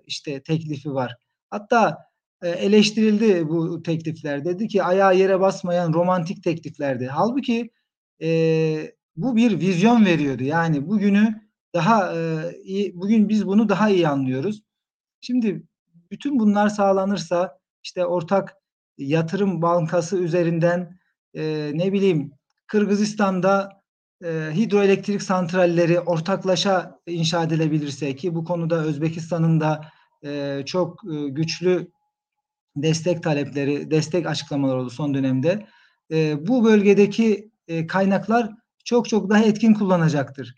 işte 0.07 0.43
teklifi 0.43 0.95
var. 0.95 1.17
Hatta 1.51 1.99
e, 2.43 2.49
eleştirildi 2.49 3.49
bu 3.49 3.83
teklifler. 3.83 4.45
Dedi 4.45 4.69
ki 4.69 4.83
ayağa 4.83 5.13
yere 5.13 5.41
basmayan 5.41 5.93
romantik 5.93 6.45
tekliflerdi. 6.45 7.07
Halbuki 7.07 7.71
e, 8.23 8.29
bu 9.17 9.37
bir 9.37 9.61
vizyon 9.61 10.05
veriyordu. 10.05 10.43
Yani 10.43 10.89
bugünü 10.89 11.49
daha 11.75 12.15
e, 12.17 12.53
iyi, 12.63 12.97
bugün 12.97 13.29
biz 13.29 13.47
bunu 13.47 13.69
daha 13.69 13.91
iyi 13.91 14.09
anlıyoruz. 14.09 14.63
Şimdi 15.21 15.63
bütün 16.11 16.39
bunlar 16.39 16.69
sağlanırsa 16.69 17.59
işte 17.83 18.07
ortak 18.07 18.57
yatırım 18.99 19.63
bankası 19.63 20.19
üzerinden 20.19 20.99
e, 21.35 21.71
ne 21.75 21.93
bileyim 21.93 22.33
Kırgızistan'da 22.67 23.78
e, 24.25 24.51
hidroelektrik 24.55 25.23
santralleri 25.23 26.01
ortaklaşa 26.01 27.01
inşa 27.07 27.43
edilebilirse 27.43 28.17
ki 28.17 28.35
bu 28.35 28.45
konuda 28.45 28.85
Özbekistan'ın 28.85 29.61
da 29.61 29.81
e, 30.25 30.63
çok 30.67 31.01
e, 31.05 31.29
güçlü 31.29 31.91
destek 32.77 33.23
talepleri, 33.23 33.91
destek 33.91 34.27
açıklamaları 34.27 34.81
oldu 34.81 34.91
son 34.91 35.15
dönemde. 35.15 35.67
E, 36.13 36.47
bu 36.49 36.65
bölgedeki 36.65 37.51
kaynaklar 37.89 38.51
çok 38.85 39.09
çok 39.09 39.31
daha 39.31 39.43
etkin 39.43 39.75
kullanacaktır. 39.75 40.55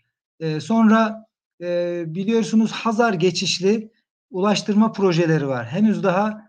Sonra 0.59 1.25
biliyorsunuz 2.05 2.71
Hazar 2.71 3.13
geçişli 3.13 3.91
ulaştırma 4.29 4.91
projeleri 4.91 5.47
var. 5.47 5.65
Henüz 5.65 6.03
daha 6.03 6.47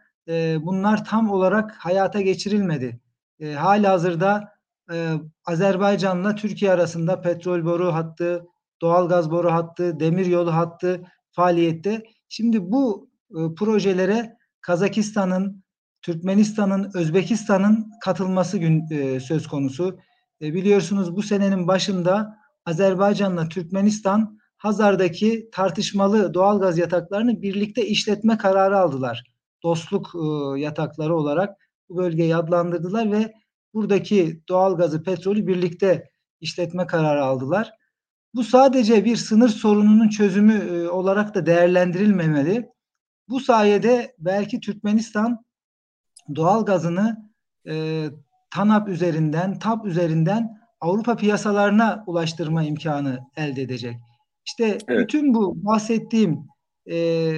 bunlar 0.61 1.05
tam 1.05 1.31
olarak 1.31 1.73
hayata 1.79 2.21
geçirilmedi. 2.21 3.01
E, 3.41 3.53
hala 3.53 3.93
hazırda 3.93 4.53
e, 4.93 5.15
Azerbaycan'la 5.45 6.35
Türkiye 6.35 6.71
arasında 6.71 7.21
petrol 7.21 7.65
boru 7.65 7.95
hattı, 7.95 8.47
doğalgaz 8.83 9.31
boru 9.31 9.53
hattı, 9.53 10.01
demir 10.01 10.27
yolu 10.27 10.55
hattı 10.55 11.03
faaliyette. 11.33 12.03
Şimdi 12.29 12.73
bu 12.73 13.11
e, 13.31 13.55
projelere 13.59 14.37
Kazakistan'ın, 14.61 15.65
Türkmenistan'ın, 16.03 16.91
Özbekistan'ın 16.95 17.91
katılması 18.05 18.59
gün, 18.59 18.91
e, 18.91 19.21
söz 19.21 19.47
konusu. 19.47 19.99
E, 20.43 20.55
biliyorsunuz 20.55 21.17
bu 21.17 21.23
senenin 21.23 21.69
başında 21.69 22.39
Azerbaycan'la 22.67 23.49
Türkmenistan 23.49 24.39
Hazar'daki 24.57 25.49
tartışmalı 25.53 26.35
doğalgaz 26.35 26.79
yataklarını 26.79 27.43
birlikte 27.43 27.87
işletme 27.87 28.39
kararı 28.39 28.79
aldılar. 28.79 29.25
Dostluk 29.63 30.11
e, 30.15 30.61
yatakları 30.61 31.17
olarak 31.17 31.57
bu 31.89 31.97
bölgeyi 31.97 32.37
adlandırdılar 32.37 33.13
ve 33.13 33.33
buradaki 33.75 34.43
doğalgazı, 34.49 35.03
petrolü 35.03 35.47
birlikte 35.47 36.11
işletme 36.41 36.87
kararı 36.87 37.25
aldılar. 37.25 37.73
Bu 38.35 38.45
sadece 38.45 39.05
bir 39.05 39.17
sınır 39.17 39.49
sorununun 39.49 40.09
çözümü 40.09 40.55
e, 40.55 40.89
olarak 40.89 41.35
da 41.35 41.47
değerlendirilmemeli. 41.47 42.69
Bu 43.29 43.41
sayede 43.41 44.15
belki 44.19 44.61
Türkmenistan 44.61 45.45
doğalgazını 46.35 47.31
e, 47.69 48.07
TANAP 48.51 48.89
üzerinden, 48.89 49.59
TAP 49.59 49.87
üzerinden 49.87 50.63
Avrupa 50.81 51.17
piyasalarına 51.17 52.05
ulaştırma 52.07 52.63
imkanı 52.63 53.21
elde 53.37 53.63
edecek. 53.63 53.97
İşte 54.47 54.79
evet. 54.89 55.01
bütün 55.01 55.35
bu 55.35 55.65
bahsettiğim 55.65 56.47
e, 56.91 57.35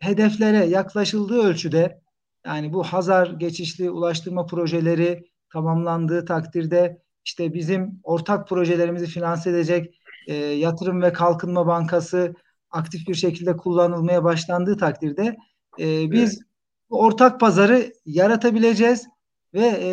hedeflere 0.00 0.64
yaklaşıldığı 0.66 1.42
ölçüde 1.42 2.00
yani 2.46 2.72
bu 2.72 2.84
Hazar 2.84 3.30
geçişli 3.30 3.90
ulaştırma 3.90 4.46
projeleri 4.46 5.24
tamamlandığı 5.52 6.24
takdirde 6.24 7.02
işte 7.24 7.54
bizim 7.54 8.00
ortak 8.02 8.48
projelerimizi 8.48 9.06
finanse 9.06 9.50
edecek 9.50 10.00
e, 10.26 10.34
yatırım 10.34 11.02
ve 11.02 11.12
kalkınma 11.12 11.66
bankası 11.66 12.34
aktif 12.70 13.08
bir 13.08 13.14
şekilde 13.14 13.56
kullanılmaya 13.56 14.24
başlandığı 14.24 14.76
takdirde 14.76 15.36
e, 15.78 16.10
biz 16.10 16.34
evet. 16.34 16.42
ortak 16.88 17.40
pazarı 17.40 17.92
yaratabileceğiz 18.06 19.06
ve 19.54 19.66
e, 19.66 19.90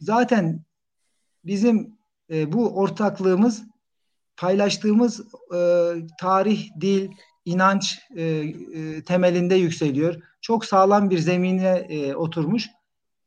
zaten 0.00 0.64
bizim 1.44 1.98
e, 2.30 2.52
bu 2.52 2.76
ortaklığımız 2.76 3.62
paylaştığımız 4.36 5.20
e, 5.54 5.92
tarih, 6.20 6.68
dil, 6.80 7.10
inanç 7.44 7.98
e, 8.16 8.22
e, 8.22 9.04
temelinde 9.04 9.54
yükseliyor. 9.54 10.22
Çok 10.40 10.64
sağlam 10.64 11.10
bir 11.10 11.18
zemine 11.18 11.86
e, 11.88 12.14
oturmuş. 12.14 12.68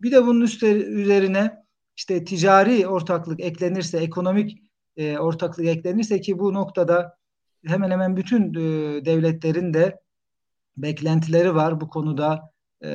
Bir 0.03 0.11
de 0.11 0.25
bunun 0.25 0.41
üstü, 0.41 0.67
üzerine 0.67 1.63
işte 1.97 2.23
ticari 2.23 2.87
ortaklık 2.87 3.39
eklenirse, 3.39 3.97
ekonomik 3.97 4.57
e, 4.97 5.17
ortaklık 5.17 5.65
eklenirse 5.65 6.21
ki 6.21 6.39
bu 6.39 6.53
noktada 6.53 7.17
hemen 7.65 7.91
hemen 7.91 8.17
bütün 8.17 8.53
e, 8.53 9.05
devletlerin 9.05 9.73
de 9.73 9.99
beklentileri 10.77 11.55
var 11.55 11.81
bu 11.81 11.89
konuda. 11.89 12.53
E, 12.83 12.89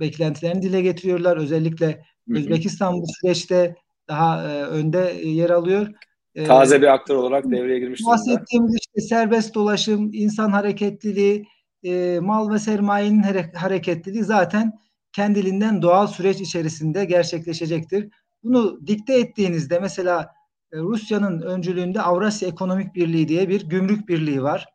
beklentilerini 0.00 0.62
dile 0.62 0.82
getiriyorlar. 0.82 1.36
Özellikle 1.36 2.02
Özbekistan 2.30 2.94
bu 2.94 3.06
süreçte 3.20 3.76
daha 4.08 4.50
e, 4.50 4.62
önde 4.62 4.98
yer 5.24 5.50
alıyor. 5.50 5.88
Ee, 6.34 6.44
Taze 6.44 6.82
bir 6.82 6.86
aktör 6.86 7.14
olarak 7.14 7.44
devreye 7.44 7.78
girmiş 7.78 8.00
Bahsettiğimiz 8.06 8.76
işte 8.80 9.00
serbest 9.00 9.54
dolaşım, 9.54 10.10
insan 10.12 10.50
hareketliliği, 10.50 11.46
e, 11.82 12.18
mal 12.20 12.50
ve 12.50 12.58
sermayenin 12.58 13.22
hareketliliği 13.54 14.24
zaten 14.24 14.78
kendiliğinden 15.12 15.82
doğal 15.82 16.06
süreç 16.06 16.40
içerisinde 16.40 17.04
gerçekleşecektir. 17.04 18.08
Bunu 18.42 18.86
dikte 18.86 19.18
ettiğinizde 19.18 19.78
mesela 19.78 20.34
e, 20.72 20.78
Rusya'nın 20.78 21.40
öncülüğünde 21.40 22.02
Avrasya 22.02 22.48
Ekonomik 22.48 22.94
Birliği 22.94 23.28
diye 23.28 23.48
bir 23.48 23.68
gümrük 23.68 24.08
birliği 24.08 24.42
var. 24.42 24.66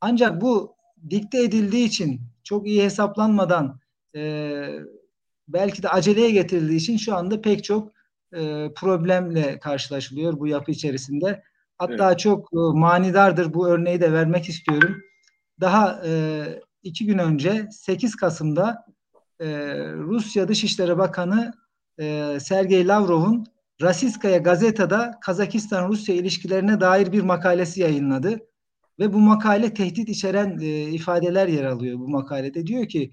Ancak 0.00 0.40
bu 0.40 0.76
dikte 1.10 1.42
edildiği 1.42 1.86
için 1.86 2.20
çok 2.44 2.66
iyi 2.66 2.82
hesaplanmadan 2.84 3.80
e, 4.16 4.68
belki 5.48 5.82
de 5.82 5.88
aceleye 5.88 6.30
getirildiği 6.30 6.78
için 6.78 6.96
şu 6.96 7.16
anda 7.16 7.40
pek 7.40 7.64
çok 7.64 7.92
e, 8.34 8.70
problemle 8.76 9.58
karşılaşılıyor 9.58 10.40
bu 10.40 10.46
yapı 10.46 10.70
içerisinde. 10.70 11.42
Hatta 11.78 12.08
evet. 12.08 12.18
çok 12.18 12.52
e, 12.52 12.56
manidardır 12.56 13.54
bu 13.54 13.68
örneği 13.68 14.00
de 14.00 14.12
vermek 14.12 14.48
istiyorum. 14.48 14.96
Daha 15.60 16.02
e, 16.06 16.44
iki 16.82 17.06
gün 17.06 17.18
önce 17.18 17.68
8 17.70 18.16
Kasım'da 18.16 18.84
e, 19.42 19.48
Rusya 19.92 20.48
Dışişleri 20.48 20.98
Bakanı 20.98 21.52
e, 21.98 22.38
Sergey 22.40 22.88
Lavrov'un 22.88 23.46
Rasiskaya 23.82 24.38
gazetada 24.38 25.18
Kazakistan-Rusya 25.20 26.14
ilişkilerine 26.14 26.80
dair 26.80 27.12
bir 27.12 27.22
makalesi 27.22 27.80
yayınladı. 27.80 28.40
Ve 28.98 29.12
bu 29.12 29.18
makale 29.18 29.74
tehdit 29.74 30.08
içeren 30.08 30.58
e, 30.58 30.82
ifadeler 30.82 31.48
yer 31.48 31.64
alıyor 31.64 31.98
bu 31.98 32.08
makalede. 32.08 32.66
Diyor 32.66 32.88
ki 32.88 33.10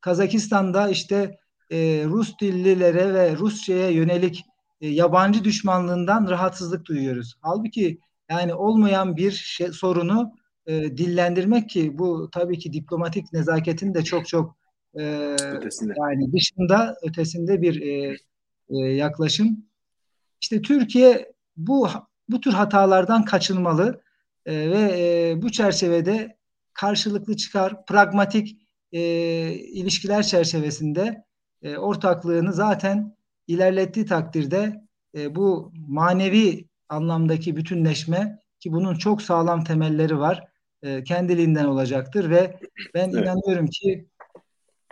Kazakistan'da 0.00 0.88
işte 0.88 1.38
e, 1.70 2.04
Rus 2.06 2.38
dillilere 2.40 3.14
ve 3.14 3.36
Rusça'ya 3.36 3.90
yönelik 3.90 4.44
e, 4.80 4.88
yabancı 4.88 5.44
düşmanlığından 5.44 6.28
rahatsızlık 6.30 6.86
duyuyoruz. 6.86 7.34
Halbuki 7.42 7.98
yani 8.30 8.54
olmayan 8.54 9.16
bir 9.16 9.32
şey, 9.32 9.68
sorunu 9.68 10.32
e, 10.66 10.96
dillendirmek 10.96 11.68
ki 11.68 11.98
bu 11.98 12.28
tabii 12.32 12.58
ki 12.58 12.72
diplomatik 12.72 13.32
nezaketin 13.32 13.94
de 13.94 14.04
çok 14.04 14.28
çok 14.28 14.56
e, 14.94 15.02
ötesinde. 15.40 15.92
yani 15.98 16.32
dışında 16.32 16.96
ötesinde 17.02 17.62
bir 17.62 17.82
e, 17.82 18.16
e, 18.70 18.76
yaklaşım. 18.76 19.64
İşte 20.40 20.62
Türkiye 20.62 21.32
bu 21.56 21.88
bu 22.28 22.40
tür 22.40 22.52
hatalardan 22.52 23.24
kaçınmalı 23.24 24.02
e, 24.46 24.70
ve 24.70 24.90
e, 24.98 25.42
bu 25.42 25.52
çerçevede 25.52 26.36
karşılıklı 26.72 27.36
çıkar, 27.36 27.86
pragmatik 27.86 28.56
e, 28.92 29.00
ilişkiler 29.52 30.22
çerçevesinde 30.22 31.24
e, 31.62 31.76
ortaklığını 31.76 32.52
zaten 32.52 33.16
ilerlettiği 33.46 34.06
takdirde 34.06 34.82
e, 35.16 35.34
bu 35.34 35.72
manevi 35.88 36.68
anlamdaki 36.88 37.56
bütünleşme 37.56 38.38
ki 38.60 38.72
bunun 38.72 38.94
çok 38.94 39.22
sağlam 39.22 39.64
temelleri 39.64 40.18
var 40.18 40.44
e, 40.82 41.04
kendiliğinden 41.04 41.64
olacaktır 41.64 42.30
ve 42.30 42.58
ben 42.94 43.10
evet. 43.10 43.22
inanıyorum 43.22 43.66
ki 43.66 44.09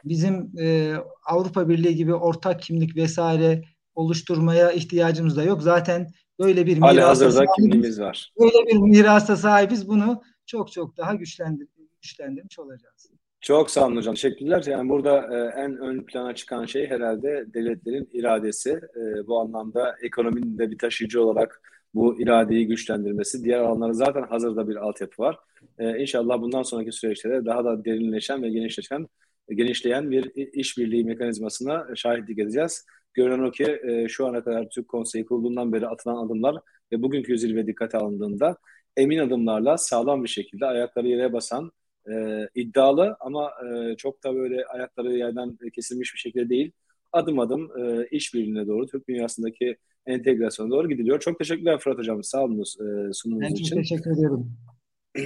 bizim 0.04 0.52
e, 0.58 0.94
Avrupa 1.26 1.68
Birliği 1.68 1.96
gibi 1.96 2.14
ortak 2.14 2.62
kimlik 2.62 2.96
vesaire 2.96 3.64
oluşturmaya 3.94 4.72
ihtiyacımız 4.72 5.36
da 5.36 5.42
yok. 5.42 5.62
Zaten 5.62 6.06
böyle 6.38 6.66
bir 6.66 6.78
mirasa 6.78 7.30
sahibiz. 7.30 7.52
kimliğimiz 7.56 8.00
var. 8.00 8.32
Böyle 8.40 8.66
bir 8.66 8.78
mirasa 8.78 9.36
sahibiz. 9.36 9.88
Bunu 9.88 10.22
çok 10.46 10.72
çok 10.72 10.96
daha 10.96 11.14
güçlendir 11.14 11.68
güçlendirmiş 12.02 12.58
olacağız. 12.58 13.10
Çok 13.40 13.70
sağ 13.70 13.86
olun 13.86 13.96
hocam. 13.96 14.14
Teşekkürler. 14.14 14.64
Yani 14.66 14.88
burada 14.88 15.16
e, 15.16 15.60
en 15.62 15.76
ön 15.76 16.02
plana 16.02 16.34
çıkan 16.34 16.64
şey 16.64 16.86
herhalde 16.90 17.46
devletlerin 17.54 18.08
iradesi. 18.12 18.70
E, 18.70 19.26
bu 19.26 19.40
anlamda 19.40 19.96
ekonominin 20.02 20.58
de 20.58 20.70
bir 20.70 20.78
taşıyıcı 20.78 21.24
olarak 21.24 21.62
bu 21.94 22.20
iradeyi 22.20 22.66
güçlendirmesi. 22.66 23.44
Diğer 23.44 23.58
alanlarda 23.58 23.92
zaten 23.92 24.22
hazırda 24.22 24.68
bir 24.68 24.76
altyapı 24.76 25.22
var. 25.22 25.38
E, 25.78 25.98
inşallah 25.98 26.40
bundan 26.40 26.62
sonraki 26.62 26.92
süreçlerde 26.92 27.46
daha 27.46 27.64
da 27.64 27.84
derinleşen 27.84 28.42
ve 28.42 28.50
genişleşen 28.50 29.06
genişleyen 29.50 30.10
bir 30.10 30.32
işbirliği 30.52 31.04
mekanizmasına 31.04 31.86
şahitlik 31.96 32.38
edeceğiz. 32.38 32.86
Görünen 33.14 33.42
o 33.44 33.50
ki 33.50 33.80
e, 33.88 34.08
şu 34.08 34.26
ana 34.26 34.44
kadar 34.44 34.68
Türk 34.68 34.88
Konseyi 34.88 35.26
kurulduğundan 35.26 35.72
beri 35.72 35.86
atılan 35.86 36.26
adımlar 36.26 36.56
ve 36.92 37.02
bugünkü 37.02 37.38
zirve 37.38 37.66
dikkate 37.66 37.98
alındığında 37.98 38.56
emin 38.96 39.18
adımlarla 39.18 39.78
sağlam 39.78 40.24
bir 40.24 40.28
şekilde 40.28 40.66
ayakları 40.66 41.08
yere 41.08 41.32
basan 41.32 41.72
e, 42.10 42.48
iddialı 42.54 43.16
ama 43.20 43.50
e, 43.66 43.96
çok 43.96 44.24
da 44.24 44.34
böyle 44.34 44.64
ayakları 44.64 45.16
yerden 45.16 45.58
kesilmiş 45.74 46.14
bir 46.14 46.18
şekilde 46.18 46.48
değil. 46.48 46.72
Adım 47.12 47.38
adım 47.38 47.70
e, 47.78 48.06
işbirliğine 48.10 48.66
doğru, 48.66 48.86
Türk 48.86 49.08
dünyasındaki 49.08 49.76
entegrasyona 50.06 50.70
doğru 50.70 50.88
gidiliyor. 50.88 51.20
Çok 51.20 51.38
teşekkürler 51.38 51.78
Fırat 51.78 51.98
Hocam. 51.98 52.22
Sağ 52.22 52.44
olun 52.44 52.60
e, 52.60 53.12
sunumunuz 53.12 53.50
ben 53.50 53.54
için. 53.54 53.76
teşekkür 53.76 54.10
ediyorum. 54.10 54.52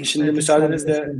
Şimdi 0.03 0.27
evet, 0.27 0.37
müsaadenizle 0.37 1.13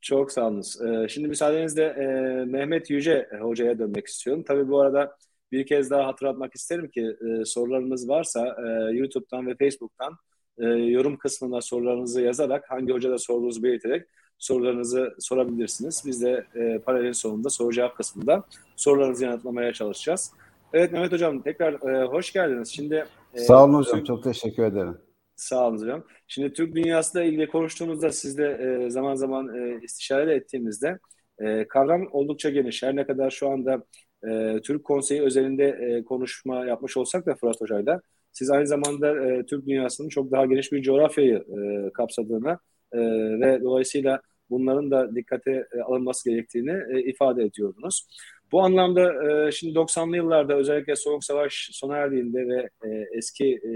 çok 0.00 0.32
sağ 0.32 0.46
olunuz. 0.46 0.80
E, 0.82 1.08
şimdi 1.08 1.28
müsaadenizle 1.28 1.84
e, 1.84 2.06
Mehmet 2.44 2.90
Yüce 2.90 3.28
Hoca'ya 3.40 3.78
dönmek 3.78 4.06
istiyorum. 4.06 4.44
Tabii 4.46 4.68
bu 4.68 4.80
arada 4.80 5.16
bir 5.52 5.66
kez 5.66 5.90
daha 5.90 6.06
hatırlatmak 6.06 6.54
isterim 6.54 6.88
ki 6.90 7.16
e, 7.20 7.44
sorularınız 7.44 8.08
varsa 8.08 8.56
e, 8.66 8.96
YouTube'dan 8.96 9.46
ve 9.46 9.56
Facebook'tan 9.56 10.12
e, 10.58 10.64
yorum 10.66 11.16
kısmına 11.16 11.60
sorularınızı 11.60 12.20
yazarak 12.20 12.70
hangi 12.70 12.92
hocada 12.92 13.18
sorduğunuzu 13.18 13.62
belirterek 13.62 14.06
sorularınızı 14.38 15.14
sorabilirsiniz. 15.18 16.02
Biz 16.06 16.22
de 16.22 16.46
e, 16.54 16.78
paralel 16.78 17.12
sonunda 17.12 17.50
soru 17.50 17.72
cevap 17.72 17.96
kısmında 17.96 18.44
sorularınızı 18.76 19.24
yanıtlamaya 19.24 19.72
çalışacağız. 19.72 20.32
Evet 20.72 20.92
Mehmet 20.92 21.12
Hocam 21.12 21.42
tekrar 21.42 21.72
e, 21.72 22.04
hoş 22.04 22.32
geldiniz. 22.32 22.68
Şimdi 22.68 23.04
e, 23.34 23.38
Sağ 23.38 23.64
olun 23.64 23.74
hocam. 23.74 24.04
Çok 24.04 24.24
teşekkür 24.24 24.62
ederim. 24.62 24.98
Sağ 25.38 25.68
olun 25.68 25.78
hocam. 25.82 26.04
Şimdi 26.28 26.52
Türk 26.52 26.74
dünyasıyla 26.74 27.26
ilgili 27.26 27.48
konuştuğumuzda 27.48 28.12
sizle 28.12 28.46
e, 28.86 28.90
zaman 28.90 29.14
zaman 29.14 29.56
e, 29.56 29.80
istişare 29.82 30.34
ettiğimizde 30.34 30.98
e, 31.38 31.68
kavram 31.68 32.08
oldukça 32.12 32.50
geniş. 32.50 32.82
Her 32.82 32.96
ne 32.96 33.06
kadar 33.06 33.30
şu 33.30 33.50
anda 33.50 33.84
e, 34.28 34.60
Türk 34.62 34.84
Konseyi 34.84 35.22
özelinde 35.22 35.64
e, 35.68 36.04
konuşma 36.04 36.66
yapmış 36.66 36.96
olsak 36.96 37.26
da 37.26 37.34
Fırat 37.34 37.60
Hoca'yla 37.60 38.00
siz 38.32 38.50
aynı 38.50 38.66
zamanda 38.66 39.26
e, 39.26 39.46
Türk 39.46 39.66
dünyasının 39.66 40.08
çok 40.08 40.32
daha 40.32 40.46
geniş 40.46 40.72
bir 40.72 40.82
coğrafyayı 40.82 41.36
e, 41.36 41.92
kapsadığını 41.92 42.58
e, 42.92 42.98
ve 43.40 43.60
dolayısıyla 43.62 44.20
bunların 44.50 44.90
da 44.90 45.14
dikkate 45.14 45.66
e, 45.72 45.80
alınması 45.80 46.30
gerektiğini 46.30 46.82
e, 46.94 47.02
ifade 47.02 47.44
ediyordunuz. 47.44 48.08
Bu 48.52 48.62
anlamda 48.62 49.30
e, 49.46 49.52
şimdi 49.52 49.78
90'lı 49.78 50.16
yıllarda 50.16 50.54
özellikle 50.54 50.96
Soğuk 50.96 51.24
Savaş 51.24 51.70
sona 51.72 51.96
erdiğinde 51.96 52.48
ve 52.48 52.68
e, 52.84 53.06
eski 53.18 53.46
e, 53.46 53.72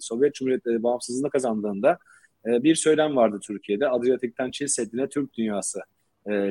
Sovyet 0.00 0.34
Cumhuriyetleri 0.34 0.82
bağımsızlığını 0.82 1.30
kazandığında 1.30 1.98
bir 2.44 2.74
söylem 2.74 3.16
vardı 3.16 3.40
Türkiye'de. 3.46 3.88
Adriyatik'ten 3.88 4.50
Çin 4.50 4.66
Seddi'ne 4.66 5.08
Türk 5.08 5.34
dünyası 5.34 5.80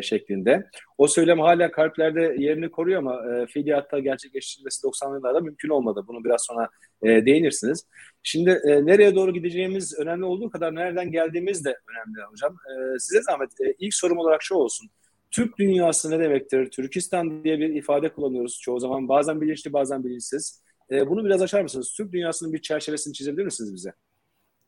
şeklinde. 0.02 0.70
O 0.98 1.08
söylem 1.08 1.40
hala 1.40 1.72
kalplerde 1.72 2.36
yerini 2.38 2.72
koruyor 2.72 3.00
ama 3.00 3.36
e, 3.36 3.46
fiiliyatta 3.46 4.00
gerçekleştirilmesi 4.00 4.88
90'lı 4.88 5.16
yıllarda 5.16 5.40
mümkün 5.40 5.70
olmadı. 5.70 6.04
Bunu 6.08 6.24
biraz 6.24 6.46
sonra 6.46 6.70
değinirsiniz. 7.04 7.86
Şimdi 8.24 8.50
nereye 8.66 9.16
doğru 9.16 9.34
gideceğimiz 9.34 10.00
önemli 10.00 10.26
olduğu 10.26 10.50
kadar 10.50 10.76
nereden 10.76 11.12
geldiğimiz 11.12 11.66
de 11.66 11.70
önemli 11.70 12.32
hocam. 12.32 12.58
Size 13.00 13.22
zahmet 13.22 13.50
e, 13.62 13.74
ilk 13.80 13.94
sorum 13.94 14.18
olarak 14.18 14.44
şu 14.44 14.56
olsun. 14.56 14.90
Türk 15.32 15.58
dünyası 15.58 16.12
ne 16.12 16.20
demektir? 16.20 16.72
Türkistan 16.72 17.44
diye 17.44 17.60
bir 17.60 17.70
ifade 17.70 18.14
kullanıyoruz 18.14 18.60
çoğu 18.62 18.80
zaman. 18.80 19.10
Bazen 19.10 19.42
bilinçli 19.42 19.74
bazen 19.74 20.04
bilinçsiz. 20.04 20.62
E, 20.92 21.10
bunu 21.10 21.26
biraz 21.26 21.42
açar 21.42 21.62
mısınız? 21.62 21.94
Türk 21.98 22.14
dünyasının 22.14 22.54
bir 22.54 22.62
çerçevesini 22.62 23.14
çizebilir 23.14 23.46
misiniz 23.46 23.74
bize? 23.74 23.94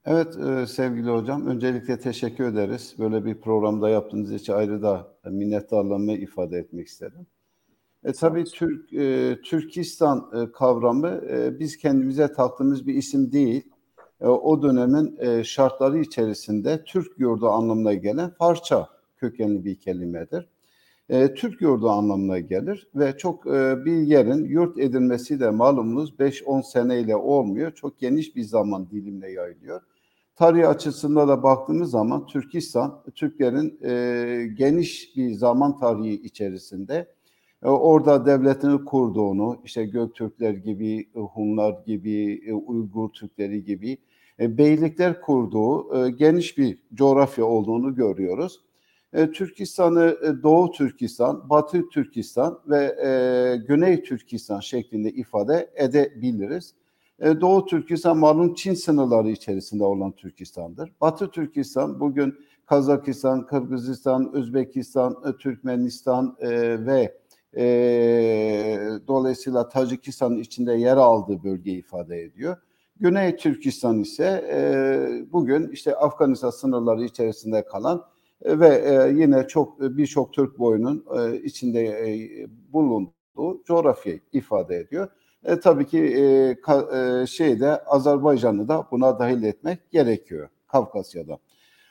Evet 0.06 0.38
e, 0.38 0.68
sevgili 0.68 1.10
hocam. 1.10 1.48
Öncelikle 1.48 2.00
teşekkür 2.00 2.44
ederiz. 2.44 2.96
Böyle 3.00 3.26
bir 3.26 3.42
programda 3.42 3.90
yaptığınız 3.90 4.32
için 4.32 4.54
ayrı 4.54 4.82
da 4.82 5.14
minnettarlığımı 5.26 6.14
ifade 6.14 6.58
etmek 6.58 6.88
isterim. 6.88 7.28
E, 8.04 8.12
tabii 8.12 8.44
Türk 8.44 8.94
e, 8.94 9.38
Türkistan 9.44 10.32
e, 10.34 10.52
kavramı 10.52 11.22
e, 11.30 11.60
biz 11.60 11.78
kendimize 11.78 12.34
taktığımız 12.34 12.88
bir 12.88 12.94
isim 12.94 13.32
değil. 13.32 13.64
E, 14.22 14.28
o 14.28 14.62
dönemin 14.62 15.18
e, 15.20 15.44
şartları 15.44 16.00
içerisinde 16.00 16.84
Türk 16.84 17.20
yurdu 17.20 17.50
anlamına 17.50 17.94
gelen 17.94 18.30
Farsça 18.30 18.88
kökenli 19.18 19.66
bir 19.66 19.76
kelimedir. 19.76 20.53
E, 21.10 21.34
Türk 21.34 21.62
yurdu 21.62 21.90
anlamına 21.90 22.40
gelir 22.40 22.88
ve 22.96 23.18
çok 23.18 23.48
e, 23.48 23.86
bir 23.86 23.98
yerin 23.98 24.46
yurt 24.46 24.80
edilmesi 24.80 25.40
de 25.40 25.50
malumunuz 25.50 26.14
5-10 26.20 26.64
seneyle 26.64 27.16
olmuyor. 27.16 27.72
Çok 27.72 28.00
geniş 28.00 28.36
bir 28.36 28.44
zaman 28.44 28.90
dilimle 28.90 29.32
yayılıyor. 29.32 29.82
Tarih 30.36 30.70
açısından 30.70 31.28
da 31.28 31.44
baktığımız 31.44 31.92
zaman 31.92 32.28
Türkistan, 32.28 33.04
Türklerin 33.16 33.80
e, 33.84 34.48
geniş 34.48 35.18
bir 35.18 35.34
zaman 35.34 35.80
tarihi 35.80 36.14
içerisinde 36.14 37.08
e, 37.64 37.68
orada 37.68 38.26
devletini 38.26 38.86
kurduğunu, 38.86 39.62
işte 39.64 39.86
Göktürkler 39.86 40.54
gibi, 40.54 41.10
Hunlar 41.14 41.76
gibi, 41.86 42.42
e, 42.48 42.54
Uygur 42.54 43.10
Türkleri 43.10 43.64
gibi 43.64 43.98
e, 44.40 44.58
beylikler 44.58 45.22
kurduğu 45.22 46.06
e, 46.06 46.10
geniş 46.10 46.58
bir 46.58 46.78
coğrafya 46.94 47.46
olduğunu 47.46 47.96
görüyoruz. 47.96 48.62
E, 49.14 49.32
Türkistan'ı 49.32 50.18
e, 50.24 50.44
Doğu 50.44 50.72
Türkistan, 50.72 51.50
Batı 51.50 51.90
Türkistan 51.90 52.60
ve 52.68 52.84
e, 52.86 53.58
Güney 53.68 54.04
Türkistan 54.04 54.60
şeklinde 54.60 55.12
ifade 55.12 55.70
edebiliriz. 55.76 56.74
E, 57.20 57.42
Doğu 57.42 57.66
Türkistan 57.66 58.18
malum 58.18 58.54
Çin 58.54 58.74
sınırları 58.74 59.30
içerisinde 59.30 59.84
olan 59.84 60.12
Türkistan'dır. 60.12 60.92
Batı 61.02 61.32
Türkistan 61.32 62.00
bugün 62.00 62.36
Kazakistan, 62.66 63.46
Kırgızistan, 63.46 64.34
Özbekistan, 64.34 65.38
Türkmenistan 65.38 66.38
ve 66.88 67.18
dolayısıyla 69.08 69.70
Tacikistan'ın 69.70 70.38
içinde 70.40 70.74
yer 70.74 70.98
aldığı 70.98 71.44
bölgeyi 71.44 71.80
ifade 71.80 72.22
ediyor. 72.22 72.58
Güney 73.00 73.36
Türkistan 73.36 74.00
ise 74.00 74.46
bugün 75.32 75.68
işte 75.72 75.96
Afganistan 75.96 76.50
sınırları 76.50 77.04
içerisinde 77.04 77.66
kalan 77.66 78.06
ve 78.46 78.68
e, 78.68 79.14
yine 79.14 79.48
çok 79.48 79.98
birçok 79.98 80.34
Türk 80.34 80.60
boyunun 80.60 81.06
e, 81.18 81.38
içinde 81.44 81.82
e, 81.86 82.48
bulunduğu 82.74 83.64
coğrafyayı 83.66 84.20
ifade 84.34 84.78
ediyor. 84.78 85.08
E, 85.44 85.60
tabii 85.60 85.86
ki 85.88 86.00
e, 86.00 86.56
ka, 86.62 86.88
e, 86.98 87.28
şeyde 87.28 87.84
Azerbaycan'ı 87.86 88.68
da 88.68 88.88
buna 88.92 89.20
dahil 89.20 89.44
etmek 89.44 89.92
gerekiyor 89.92 90.50
Kafkasya'da. 90.68 91.38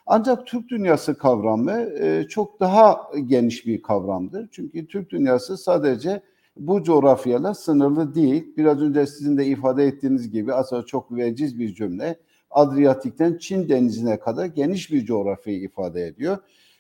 Ancak 0.07 0.47
Türk 0.47 0.69
dünyası 0.69 1.19
kavramı 1.19 1.73
e, 2.01 2.27
çok 2.29 2.61
daha 2.61 3.11
geniş 3.27 3.67
bir 3.67 3.83
kavramdır. 3.83 4.49
Çünkü 4.53 4.87
Türk 4.87 5.11
dünyası 5.11 5.57
sadece 5.57 6.23
bu 6.57 6.83
coğrafyayla 6.83 7.55
sınırlı 7.55 8.15
değil. 8.15 8.57
Biraz 8.57 8.83
önce 8.83 9.07
sizin 9.07 9.39
de 9.39 9.47
ifade 9.47 9.87
ettiğiniz 9.87 10.31
gibi 10.31 10.55
aslında 10.55 10.87
çok 10.87 11.13
veciz 11.13 11.59
bir 11.59 11.75
cümle. 11.75 12.17
Adriyatik'ten 12.53 13.39
Çin 13.39 13.69
denizine 13.69 14.19
kadar 14.21 14.47
geniş 14.47 14.93
bir 14.93 15.05
coğrafyayı 15.05 15.61
ifade 15.61 16.07
ediyor. 16.07 16.39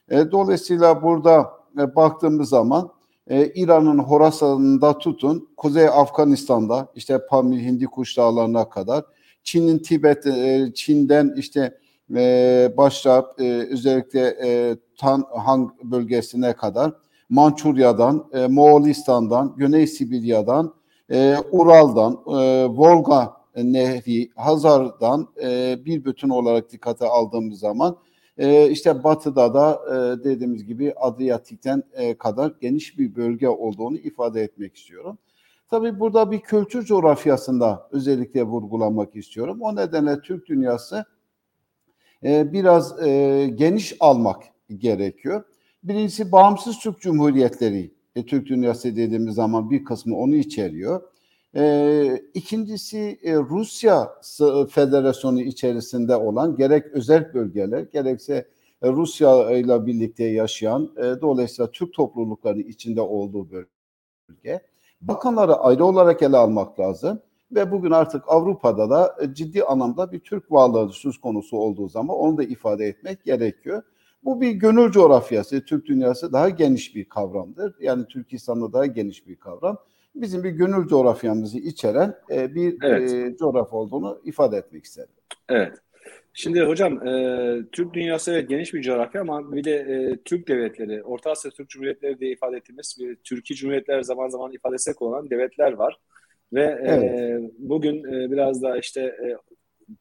E, 0.08 0.30
dolayısıyla 0.30 1.02
burada 1.02 1.50
e, 1.78 1.96
baktığımız 1.96 2.48
zaman 2.48 2.92
e, 3.26 3.46
İran'ın 3.46 3.98
Horasan'ında 3.98 4.98
tutun, 4.98 5.48
Kuzey 5.56 5.88
Afganistan'da 5.88 6.88
işte 6.94 7.26
Pamir 7.26 7.60
Hindi 7.60 7.84
Kuş 7.84 8.16
Dağları'na 8.16 8.68
kadar, 8.68 9.04
Çin'in 9.42 9.78
Tibet, 9.78 10.24
Çin'den 10.74 11.34
işte 11.36 11.78
e, 12.14 12.72
başlayıp 12.76 13.26
özellikle 13.70 14.36
e, 14.44 14.76
Tanhang 14.98 15.70
bölgesine 15.84 16.52
kadar, 16.52 16.92
Mançurya'dan, 17.28 18.30
Moğolistan'dan, 18.48 19.54
Güney 19.56 19.86
Sibirya'dan, 19.86 20.74
Ural'dan, 21.50 22.12
Volga 22.78 23.41
Nehri, 23.56 24.30
Hazar'dan 24.36 25.28
e, 25.42 25.78
bir 25.84 26.04
bütün 26.04 26.28
olarak 26.28 26.72
dikkate 26.72 27.06
aldığımız 27.06 27.58
zaman 27.58 27.96
e, 28.38 28.70
işte 28.70 29.04
batıda 29.04 29.54
da 29.54 29.80
e, 29.88 30.24
dediğimiz 30.24 30.64
gibi 30.64 30.94
Adriyatik'ten 30.96 31.82
e, 31.92 32.18
kadar 32.18 32.54
geniş 32.60 32.98
bir 32.98 33.16
bölge 33.16 33.48
olduğunu 33.48 33.96
ifade 33.96 34.42
etmek 34.42 34.76
istiyorum. 34.76 35.18
Tabii 35.70 36.00
burada 36.00 36.30
bir 36.30 36.40
kültür 36.40 36.84
coğrafyasında 36.84 37.88
özellikle 37.92 38.42
vurgulamak 38.42 39.16
istiyorum. 39.16 39.58
O 39.60 39.76
nedenle 39.76 40.20
Türk 40.20 40.46
dünyası 40.46 41.04
e, 42.24 42.52
biraz 42.52 43.02
e, 43.06 43.46
geniş 43.54 43.96
almak 44.00 44.42
gerekiyor. 44.78 45.44
Birincisi 45.84 46.32
bağımsız 46.32 46.78
Türk 46.78 47.00
Cumhuriyetleri, 47.00 47.94
e, 48.16 48.26
Türk 48.26 48.46
dünyası 48.46 48.96
dediğimiz 48.96 49.34
zaman 49.34 49.70
bir 49.70 49.84
kısmı 49.84 50.16
onu 50.16 50.34
içeriyor. 50.34 51.02
E, 51.56 52.22
ikincisi 52.34 53.18
e, 53.22 53.36
Rusya 53.36 54.14
Federasyonu 54.70 55.40
içerisinde 55.40 56.16
olan 56.16 56.56
gerek 56.56 56.86
özel 56.86 57.34
bölgeler 57.34 57.80
gerekse 57.80 58.48
e, 58.82 58.88
Rusya 58.88 59.50
ile 59.50 59.86
birlikte 59.86 60.24
yaşayan 60.24 60.90
e, 60.96 61.20
dolayısıyla 61.20 61.70
Türk 61.70 61.94
topluluklarının 61.94 62.62
içinde 62.62 63.00
olduğu 63.00 63.50
bölge. 63.50 64.60
Bakanları 65.00 65.54
ayrı 65.54 65.84
olarak 65.84 66.22
ele 66.22 66.36
almak 66.36 66.80
lazım 66.80 67.20
ve 67.52 67.70
bugün 67.70 67.90
artık 67.90 68.22
Avrupa'da 68.26 68.90
da 68.90 69.16
e, 69.20 69.34
ciddi 69.34 69.64
anlamda 69.64 70.12
bir 70.12 70.20
Türk 70.20 70.52
varlığı 70.52 70.92
söz 70.92 71.20
konusu 71.20 71.56
olduğu 71.56 71.88
zaman 71.88 72.16
onu 72.16 72.38
da 72.38 72.42
ifade 72.44 72.86
etmek 72.86 73.24
gerekiyor. 73.24 73.82
Bu 74.24 74.40
bir 74.40 74.50
gönül 74.50 74.90
coğrafyası, 74.90 75.64
Türk 75.64 75.86
dünyası 75.86 76.32
daha 76.32 76.48
geniş 76.48 76.94
bir 76.94 77.08
kavramdır. 77.08 77.74
Yani 77.80 78.06
Türkistan'da 78.06 78.72
daha 78.72 78.86
geniş 78.86 79.26
bir 79.26 79.36
kavram 79.36 79.78
bizim 80.14 80.44
bir 80.44 80.50
gönül 80.50 80.88
coğrafyamızı 80.88 81.58
içeren 81.58 82.14
e, 82.30 82.54
bir 82.54 82.76
evet. 82.82 83.12
e, 83.12 83.36
coğrafya 83.36 83.78
olduğunu 83.78 84.20
ifade 84.24 84.56
etmek 84.56 84.84
isterim. 84.84 85.10
Evet. 85.48 85.72
Şimdi 86.34 86.60
hocam 86.60 87.06
e, 87.06 87.58
Türk 87.72 87.94
dünyası 87.94 88.32
evet 88.32 88.48
geniş 88.48 88.74
bir 88.74 88.82
coğrafya 88.82 89.20
ama 89.20 89.52
bir 89.52 89.64
de 89.64 89.74
e, 89.74 90.16
Türk 90.24 90.48
devletleri, 90.48 91.02
Orta 91.02 91.30
Asya 91.30 91.50
Türk 91.50 91.68
Cumhuriyetleri 91.68 92.20
diye 92.20 92.32
ifade 92.32 92.56
ettiğimiz 92.56 92.96
bir 93.00 93.16
Türkiye 93.16 93.56
Cumhuriyetler 93.56 94.02
zaman 94.02 94.28
zaman 94.28 94.52
ifade 94.52 94.74
etsek 94.74 95.02
olan 95.02 95.30
devletler 95.30 95.72
var. 95.72 95.98
Ve 96.52 96.62
e, 96.62 96.78
evet. 96.82 97.20
e, 97.20 97.50
bugün 97.58 98.04
e, 98.04 98.30
biraz 98.30 98.62
da 98.62 98.78
işte 98.78 99.00
e, 99.00 99.36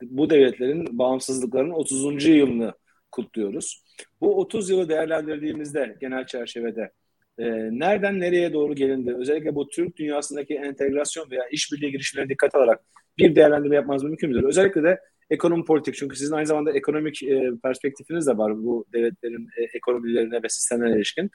bu 0.01 0.29
devletlerin 0.29 0.99
bağımsızlıklarının 0.99 1.73
30. 1.73 2.25
yılını 2.25 2.73
kutluyoruz. 3.11 3.83
Bu 4.21 4.39
30 4.39 4.69
yılı 4.69 4.89
değerlendirdiğimizde 4.89 5.97
genel 6.01 6.25
çerçevede 6.25 6.91
e, 7.37 7.45
nereden 7.79 8.19
nereye 8.19 8.53
doğru 8.53 8.75
gelindi? 8.75 9.15
Özellikle 9.19 9.55
bu 9.55 9.69
Türk 9.69 9.97
dünyasındaki 9.97 10.55
entegrasyon 10.55 11.31
veya 11.31 11.47
işbirliği 11.51 11.91
girişimlerine 11.91 12.29
dikkat 12.29 12.55
alarak 12.55 12.81
bir 13.17 13.35
değerlendirme 13.35 13.75
yapmanız 13.75 14.03
mümkün 14.03 14.29
müdür? 14.29 14.43
Özellikle 14.43 14.83
de 14.83 14.99
ekonomi 15.29 15.65
politik 15.65 15.95
çünkü 15.95 16.15
sizin 16.15 16.35
aynı 16.35 16.47
zamanda 16.47 16.71
ekonomik 16.71 17.23
e, 17.23 17.51
perspektifiniz 17.63 18.27
de 18.27 18.37
var 18.37 18.57
bu 18.57 18.85
devletlerin 18.93 19.47
e, 19.57 19.63
ekonomilerine 19.63 20.43
ve 20.43 20.49
sistemlerine 20.49 20.95
ilişkin. 20.95 21.31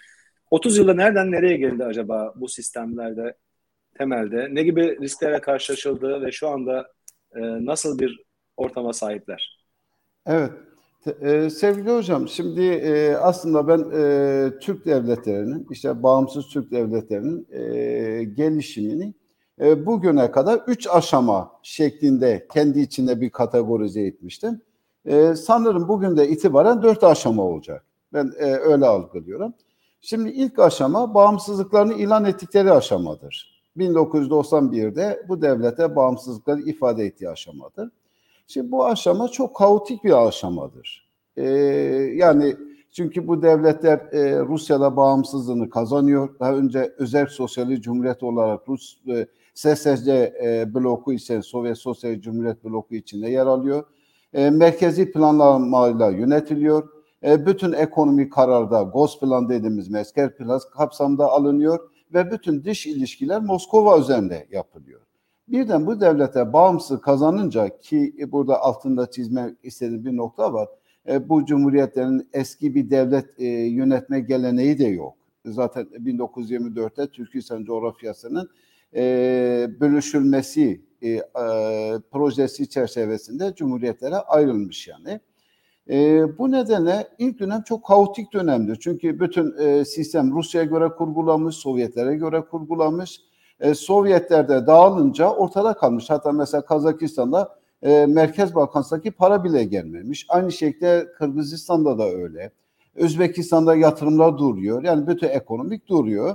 30 0.50 0.78
yılda 0.78 0.94
nereden 0.94 1.32
nereye 1.32 1.56
geldi 1.56 1.84
acaba 1.84 2.32
bu 2.36 2.48
sistemlerde 2.48 3.34
temelde? 3.98 4.48
Ne 4.50 4.62
gibi 4.62 5.00
risklerle 5.00 5.40
karşılaşıldı 5.40 6.22
ve 6.22 6.32
şu 6.32 6.48
anda 6.48 6.92
e, 7.36 7.40
nasıl 7.40 7.98
bir 7.98 8.22
ortama 8.56 8.92
sahipler? 8.92 9.66
Evet. 10.26 10.50
Ee, 11.06 11.50
sevgili 11.50 11.96
hocam, 11.96 12.28
şimdi 12.28 12.62
e, 12.62 13.14
aslında 13.16 13.68
ben 13.68 13.84
e, 13.94 14.58
Türk 14.60 14.86
devletlerinin, 14.86 15.66
işte 15.70 16.02
bağımsız 16.02 16.46
Türk 16.46 16.70
devletlerinin 16.70 17.46
e, 17.50 18.24
gelişimini 18.24 19.14
e, 19.60 19.86
bugüne 19.86 20.30
kadar 20.30 20.60
üç 20.66 20.88
aşama 20.90 21.52
şeklinde 21.62 22.46
kendi 22.52 22.80
içinde 22.80 23.20
bir 23.20 23.30
kategorize 23.30 24.02
etmiştim. 24.02 24.60
E, 25.04 25.34
sanırım 25.34 25.88
bugün 25.88 26.16
de 26.16 26.28
itibaren 26.28 26.82
dört 26.82 27.04
aşama 27.04 27.42
olacak. 27.42 27.84
Ben 28.12 28.32
e, 28.38 28.44
öyle 28.44 28.86
algılıyorum. 28.86 29.54
Şimdi 30.00 30.30
ilk 30.30 30.58
aşama 30.58 31.14
bağımsızlıklarını 31.14 31.94
ilan 31.94 32.24
ettikleri 32.24 32.72
aşamadır. 32.72 33.62
1991'de 33.76 35.26
bu 35.28 35.42
devlete 35.42 35.96
bağımsızlıkları 35.96 36.60
ifade 36.60 37.04
ettiği 37.04 37.28
aşamadır. 37.28 37.90
Şimdi 38.46 38.72
bu 38.72 38.84
aşama 38.86 39.28
çok 39.28 39.56
kaotik 39.56 40.04
bir 40.04 40.26
aşamadır. 40.26 41.10
Ee, 41.36 41.44
yani 42.14 42.56
çünkü 42.92 43.28
bu 43.28 43.42
devletler 43.42 43.98
e, 44.12 44.40
Rusya'da 44.40 44.96
bağımsızlığını 44.96 45.70
kazanıyor. 45.70 46.28
Daha 46.40 46.54
önce 46.54 46.94
özel 46.98 47.26
sosyalist 47.26 47.82
cumhuriyet 47.82 48.22
olarak 48.22 48.68
Rus 48.68 48.98
e, 49.08 49.26
SSC 49.54 50.34
e, 50.44 50.74
bloku 50.74 51.12
ise 51.12 51.42
Sovyet 51.42 51.78
Sosyal 51.78 52.20
Cumhuriyet 52.20 52.64
bloku 52.64 52.94
içinde 52.94 53.30
yer 53.30 53.46
alıyor. 53.46 53.84
E, 54.32 54.50
merkezi 54.50 55.12
planlamayla 55.12 56.10
yönetiliyor. 56.10 56.88
E, 57.24 57.46
bütün 57.46 57.72
ekonomi 57.72 58.30
kararda 58.30 58.82
Gosplan 58.82 59.48
dediğimiz 59.48 59.88
Mesker 59.88 60.36
Plan 60.36 60.60
kapsamında 60.76 61.26
alınıyor 61.26 61.90
ve 62.14 62.30
bütün 62.30 62.64
dış 62.64 62.86
ilişkiler 62.86 63.42
Moskova 63.42 63.98
üzerinde 63.98 64.46
yapılıyor. 64.50 65.05
Birden 65.48 65.86
bu 65.86 66.00
devlete 66.00 66.52
bağımsız 66.52 67.00
kazanınca 67.00 67.78
ki 67.78 68.14
burada 68.32 68.60
altında 68.60 69.10
çizmek 69.10 69.54
istediğim 69.62 70.04
bir 70.04 70.16
nokta 70.16 70.52
var. 70.52 70.68
E, 71.08 71.28
bu 71.28 71.44
cumhuriyetlerin 71.44 72.28
eski 72.32 72.74
bir 72.74 72.90
devlet 72.90 73.40
e, 73.40 73.46
yönetme 73.46 74.20
geleneği 74.20 74.78
de 74.78 74.84
yok. 74.84 75.14
Zaten 75.44 75.84
1924'te 75.84 77.06
Türkistan 77.06 77.64
coğrafyasının 77.64 78.50
e, 78.94 79.68
bölüşülmesi 79.80 80.80
e, 81.02 81.08
e, 81.08 81.22
projesi 82.10 82.68
çerçevesinde 82.68 83.54
cumhuriyetlere 83.56 84.16
ayrılmış 84.16 84.88
yani. 84.88 85.20
E, 85.90 86.24
bu 86.38 86.50
nedenle 86.50 87.08
ilk 87.18 87.38
dönem 87.38 87.62
çok 87.62 87.84
kaotik 87.84 88.32
dönemdir. 88.32 88.78
Çünkü 88.80 89.20
bütün 89.20 89.58
e, 89.58 89.84
sistem 89.84 90.32
Rusya'ya 90.32 90.66
göre 90.66 90.88
kurgulanmış, 90.88 91.56
Sovyetlere 91.56 92.14
göre 92.16 92.40
kurgulanmış 92.40 93.20
e, 93.60 93.74
Sovyetler'de 93.74 94.66
dağılınca 94.66 95.30
ortada 95.30 95.74
kalmış. 95.74 96.10
Hatta 96.10 96.32
mesela 96.32 96.64
Kazakistan'da 96.64 97.58
e, 97.82 98.06
Merkez 98.06 98.54
Balkan'daki 98.54 99.10
para 99.10 99.44
bile 99.44 99.64
gelmemiş. 99.64 100.26
Aynı 100.28 100.52
şekilde 100.52 101.12
Kırgızistan'da 101.18 101.98
da 101.98 102.08
öyle. 102.08 102.50
Özbekistan'da 102.94 103.76
yatırımlar 103.76 104.38
duruyor. 104.38 104.82
Yani 104.82 105.06
bütün 105.06 105.28
ekonomik 105.28 105.88
duruyor. 105.88 106.34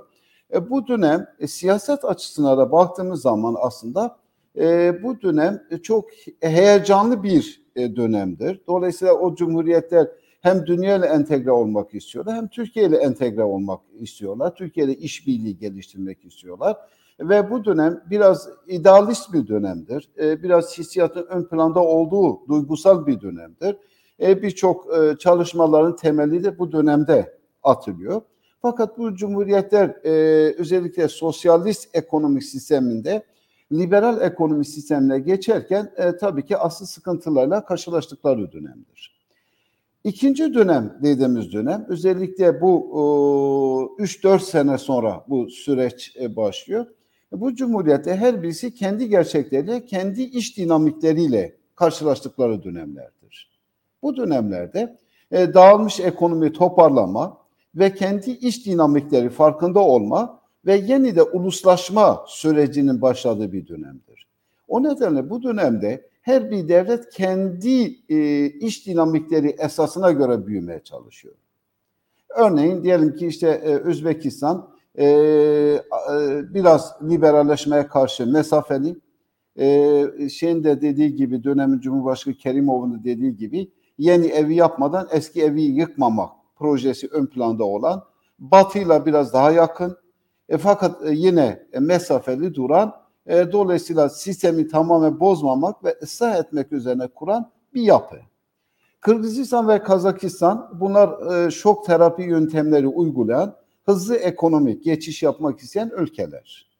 E, 0.54 0.70
bu 0.70 0.88
dönem 0.88 1.28
e, 1.40 1.48
siyaset 1.48 2.06
açısına 2.06 2.58
da 2.58 2.72
baktığımız 2.72 3.22
zaman 3.22 3.56
aslında 3.60 4.18
e, 4.58 4.94
bu 5.04 5.22
dönem 5.22 5.64
e, 5.72 5.78
çok 5.78 6.10
heyecanlı 6.42 7.24
bir 7.24 7.62
e, 7.76 7.96
dönemdir. 7.96 8.62
Dolayısıyla 8.68 9.14
o 9.14 9.36
cumhuriyetler 9.36 10.08
hem 10.42 10.66
dünya 10.66 10.98
ile 10.98 11.06
entegre 11.06 11.52
olmak 11.52 11.94
istiyorlar 11.94 12.36
hem 12.36 12.48
Türkiye 12.48 12.86
ile 12.86 12.98
entegre 12.98 13.44
olmak 13.44 13.82
istiyorlar. 14.00 14.56
Türkiye 14.56 14.86
ile 14.86 14.96
işbirliği 14.96 15.58
geliştirmek 15.58 16.26
istiyorlar. 16.26 16.78
Ve 17.22 17.52
bu 17.52 17.66
dönem 17.66 18.04
biraz 18.10 18.50
idealist 18.68 19.34
bir 19.34 19.48
dönemdir. 19.48 20.10
E, 20.20 20.44
biraz 20.44 20.78
hissiyatın 20.78 21.26
ön 21.30 21.44
planda 21.44 21.80
olduğu 21.80 22.48
duygusal 22.48 23.08
bir 23.08 23.22
dönemdir. 23.22 23.76
E, 24.22 24.42
Birçok 24.42 24.98
e, 24.98 25.18
çalışmaların 25.18 25.96
temeli 25.96 26.44
de 26.44 26.60
bu 26.60 26.72
dönemde 26.72 27.38
atılıyor. 27.64 28.22
Fakat 28.62 28.98
bu 28.98 29.16
cumhuriyetler 29.16 29.90
e, 30.04 30.12
özellikle 30.58 31.08
sosyalist 31.08 31.90
ekonomik 31.96 32.44
sisteminde 32.44 33.24
liberal 33.72 34.22
ekonomi 34.22 34.66
sistemine 34.66 35.20
geçerken 35.20 35.92
e, 35.98 36.18
tabii 36.18 36.46
ki 36.46 36.58
asıl 36.58 36.86
sıkıntılarla 36.86 37.66
karşılaştıkları 37.66 38.52
dönemdir. 38.52 39.22
İkinci 40.04 40.54
dönem 40.54 40.98
dediğimiz 41.04 41.54
dönem 41.54 41.86
özellikle 41.90 42.62
bu 42.62 43.96
3-4 44.00 44.40
sene 44.40 44.78
sonra 44.78 45.26
bu 45.28 45.50
süreç 45.50 46.16
e, 46.20 46.36
başlıyor. 46.36 46.86
Bu 47.32 47.56
cumhuriyette 47.56 48.16
her 48.16 48.44
birisi 48.44 48.74
kendi 48.74 49.10
gerçekleriyle, 49.10 49.86
kendi 49.86 50.24
iş 50.24 50.58
dinamikleriyle 50.58 51.56
karşılaştıkları 51.76 52.64
dönemlerdir. 52.64 53.52
Bu 54.02 54.18
dönemlerde 54.18 54.98
e, 55.32 55.54
dağılmış 55.54 56.00
ekonomi 56.00 56.54
toparlama 56.54 57.38
ve 57.76 57.94
kendi 57.94 58.32
iş 58.32 58.66
dinamikleri 58.66 59.30
farkında 59.30 59.80
olma 59.80 60.42
ve 60.66 60.76
yeniden 60.76 61.26
uluslaşma 61.34 62.26
sürecinin 62.28 63.02
başladığı 63.02 63.52
bir 63.52 63.68
dönemdir. 63.68 64.28
O 64.68 64.84
nedenle 64.84 65.30
bu 65.30 65.44
dönemde 65.44 66.10
her 66.22 66.52
bir 66.52 66.68
devlet 66.68 67.10
kendi 67.10 68.00
e, 68.10 68.46
iş 68.46 68.88
dinamikleri 68.88 69.48
esasına 69.48 70.12
göre 70.12 70.48
büyümeye 70.48 70.84
çalışıyor. 70.84 71.36
Örneğin 72.30 72.84
diyelim 72.84 73.16
ki 73.16 73.28
işte 73.28 73.48
e, 73.48 73.76
Özbekistan 73.76 74.71
e, 74.96 75.06
e, 75.06 75.84
biraz 76.54 76.96
liberalleşmeye 77.10 77.88
karşı 77.88 78.28
mesafeli. 78.28 79.00
E, 79.60 80.30
şeyin 80.30 80.64
de 80.64 80.82
dediği 80.82 81.16
gibi 81.16 81.44
dönemin 81.44 81.80
Cumhurbaşkanı 81.80 82.36
Kerimov'un 82.36 82.94
da 82.94 83.04
dediği 83.04 83.36
gibi 83.36 83.72
yeni 83.98 84.28
evi 84.28 84.56
yapmadan 84.56 85.08
eski 85.12 85.44
evi 85.44 85.62
yıkmamak 85.62 86.32
projesi 86.56 87.08
ön 87.08 87.26
planda 87.26 87.64
olan 87.64 88.04
Batı'yla 88.40 89.06
biraz 89.06 89.34
daha 89.34 89.52
yakın 89.52 89.98
e, 90.50 90.58
fakat 90.58 91.06
e, 91.06 91.12
yine 91.12 91.68
e, 91.74 91.80
mesafeli 91.80 92.54
duran 92.54 92.94
e, 93.26 93.52
dolayısıyla 93.52 94.10
sistemi 94.10 94.68
tamamen 94.68 95.20
bozmamak 95.20 95.84
ve 95.84 95.98
ıslah 96.04 96.36
etmek 96.36 96.72
üzerine 96.72 97.08
kuran 97.08 97.52
bir 97.74 97.82
yapı. 97.82 98.16
Kırgızistan 99.02 99.68
ve 99.68 99.84
Kazakistan 99.84 100.70
bunlar 100.74 101.36
e, 101.48 101.52
şok 101.52 101.86
terapi 101.86 102.24
yöntemleri 102.24 102.88
uygulayan 102.88 103.56
hızlı 103.86 104.16
ekonomik 104.16 104.84
geçiş 104.84 105.24
yapmak 105.24 105.60
isteyen 105.60 105.92
ülkeler. 105.98 106.72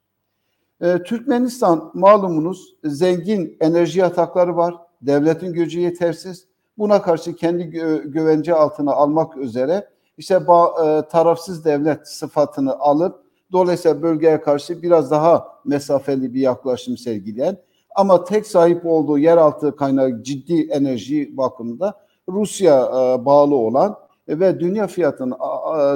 E, 0.80 1.02
Türkmenistan 1.02 1.90
malumunuz 1.94 2.74
zengin 2.84 3.56
enerji 3.60 4.00
yatakları 4.00 4.56
var. 4.56 4.74
Devletin 5.02 5.52
gücü 5.52 5.80
yetersiz. 5.80 6.46
Buna 6.78 7.02
karşı 7.02 7.36
kendi 7.36 7.62
gö- 7.62 8.10
güvence 8.10 8.54
altına 8.54 8.92
almak 8.92 9.36
üzere 9.36 9.88
işte 10.18 10.34
e, 10.34 11.02
tarafsız 11.10 11.64
devlet 11.64 12.08
sıfatını 12.08 12.78
alıp 12.78 13.22
dolayısıyla 13.52 14.02
bölgeye 14.02 14.40
karşı 14.40 14.82
biraz 14.82 15.10
daha 15.10 15.48
mesafeli 15.64 16.34
bir 16.34 16.40
yaklaşım 16.40 16.96
sergileyen 16.96 17.56
ama 17.96 18.24
tek 18.24 18.46
sahip 18.46 18.86
olduğu 18.86 19.18
yeraltı 19.18 19.76
kaynağı 19.76 20.22
ciddi 20.22 20.62
enerji 20.70 21.36
bakımında 21.36 22.00
Rusya 22.28 22.82
e, 22.86 23.24
bağlı 23.24 23.54
olan 23.54 23.96
ve 24.28 24.60
dünya 24.60 24.86
fiyatının 24.86 25.34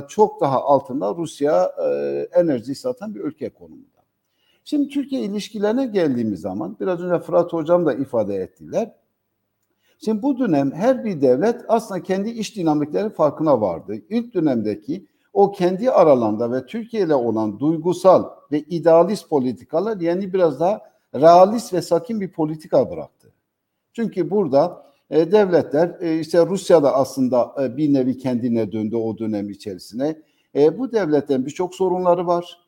çok 0.08 0.40
daha 0.40 0.62
altında 0.62 1.14
Rusya 1.14 1.72
e, 1.84 2.28
enerji 2.32 2.74
satan 2.74 3.14
bir 3.14 3.20
ülke 3.20 3.48
konumunda. 3.48 3.96
Şimdi 4.64 4.88
Türkiye 4.88 5.22
ilişkilerine 5.22 5.86
geldiğimiz 5.86 6.40
zaman 6.40 6.76
biraz 6.80 7.00
önce 7.00 7.24
Fırat 7.24 7.52
Hocam 7.52 7.86
da 7.86 7.94
ifade 7.94 8.34
ettiler. 8.34 8.92
Şimdi 10.04 10.22
bu 10.22 10.38
dönem 10.38 10.72
her 10.72 11.04
bir 11.04 11.20
devlet 11.20 11.64
aslında 11.68 12.02
kendi 12.02 12.30
iş 12.30 12.56
dinamikleri 12.56 13.10
farkına 13.10 13.60
vardı. 13.60 13.96
İlk 14.08 14.34
dönemdeki 14.34 15.06
o 15.32 15.52
kendi 15.52 15.90
aralarında 15.90 16.52
ve 16.52 16.66
Türkiye 16.66 17.02
ile 17.02 17.14
olan 17.14 17.58
duygusal 17.58 18.30
ve 18.52 18.58
idealist 18.58 19.28
politikalar 19.28 20.00
yani 20.00 20.32
biraz 20.32 20.60
daha 20.60 20.80
realist 21.14 21.74
ve 21.74 21.82
sakin 21.82 22.20
bir 22.20 22.32
politika 22.32 22.90
bıraktı. 22.90 23.32
Çünkü 23.92 24.30
burada 24.30 24.86
e, 25.10 25.32
devletler 25.32 25.96
e, 26.00 26.20
işte 26.20 26.46
Rusya 26.46 26.82
da 26.82 26.94
aslında 26.94 27.54
e, 27.62 27.76
bir 27.76 27.94
nevi 27.94 28.18
kendine 28.18 28.72
döndü 28.72 28.96
o 28.96 29.18
dönem 29.18 29.50
içerisine. 29.50 30.22
E, 30.54 30.78
bu 30.78 30.92
devletlerin 30.92 31.46
birçok 31.46 31.74
sorunları 31.74 32.26
var. 32.26 32.58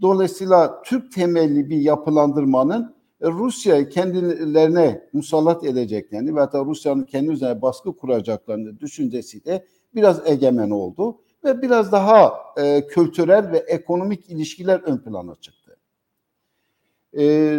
Dolayısıyla 0.00 0.82
Türk 0.82 1.12
temelli 1.12 1.70
bir 1.70 1.76
yapılandırmanın 1.76 2.94
e, 3.20 3.28
Rusya'yı 3.28 3.88
kendilerine 3.88 5.08
musallat 5.12 5.64
edeceklerini 5.64 6.36
ve 6.36 6.40
hatta 6.40 6.64
Rusya'nın 6.64 7.04
kendi 7.04 7.30
üzerine 7.30 7.62
baskı 7.62 7.96
kuracaklarını 7.96 8.80
düşüncesi 8.80 9.44
de 9.44 9.66
biraz 9.94 10.26
egemen 10.26 10.70
oldu 10.70 11.18
ve 11.44 11.62
biraz 11.62 11.92
daha 11.92 12.32
e, 12.56 12.86
kültürel 12.86 13.52
ve 13.52 13.58
ekonomik 13.58 14.30
ilişkiler 14.30 14.80
ön 14.80 14.98
plana 14.98 15.36
çıktı. 15.40 15.76
E, 17.18 17.58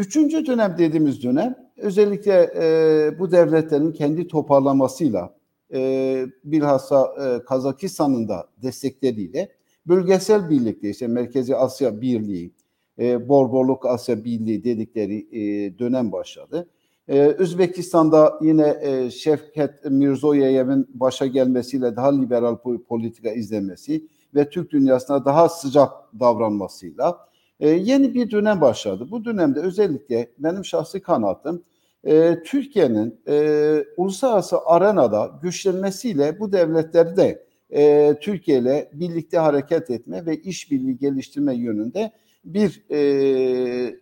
üçüncü 0.00 0.46
dönem 0.46 0.74
dediğimiz 0.78 1.22
dönem 1.22 1.54
özellikle 1.76 2.50
e, 2.54 3.18
bu 3.18 3.32
devletlerin 3.32 3.92
kendi 3.92 4.28
toparlamasıyla 4.28 5.34
e, 5.72 6.26
bilhassa 6.44 7.14
e, 7.24 7.44
Kazakistan'ın 7.44 8.28
da 8.28 8.48
destekleriyle 8.62 9.48
bölgesel 9.86 10.50
birlikte 10.50 10.90
işte 10.90 11.06
Merkezi 11.06 11.56
Asya 11.56 12.00
Birliği, 12.00 12.52
e, 12.98 13.28
Borborluk 13.28 13.86
Asya 13.86 14.24
Birliği 14.24 14.64
dedikleri 14.64 15.26
e, 15.32 15.78
dönem 15.78 16.12
başladı. 16.12 16.68
Ee, 17.08 17.18
Özbekistan'da 17.18 18.38
yine 18.42 18.78
e, 18.82 19.10
Şevket 19.10 19.84
Mirzoyev'in 19.84 20.86
başa 20.94 21.26
gelmesiyle 21.26 21.96
daha 21.96 22.20
liberal 22.20 22.56
politika 22.88 23.30
izlemesi 23.30 24.08
ve 24.34 24.50
Türk 24.50 24.70
dünyasına 24.70 25.24
daha 25.24 25.48
sıcak 25.48 25.92
davranmasıyla 26.20 27.29
e, 27.60 27.68
yeni 27.68 28.14
bir 28.14 28.30
dönem 28.30 28.60
başladı. 28.60 29.08
Bu 29.10 29.24
dönemde 29.24 29.60
özellikle 29.60 30.30
benim 30.38 30.64
şahsi 30.64 31.00
kanaatim 31.00 31.62
e, 32.04 32.42
Türkiye'nin 32.42 33.20
e, 33.28 33.84
uluslararası 33.96 34.56
arenada 34.66 35.30
güçlenmesiyle 35.42 36.40
bu 36.40 36.52
devletleri 36.52 37.16
de 37.16 37.44
e, 37.70 38.14
Türkiye 38.20 38.58
ile 38.58 38.90
birlikte 38.92 39.38
hareket 39.38 39.90
etme 39.90 40.26
ve 40.26 40.36
işbirliği 40.36 40.98
geliştirme 40.98 41.54
yönünde 41.54 42.12
bir 42.44 42.84
e, 42.90 42.98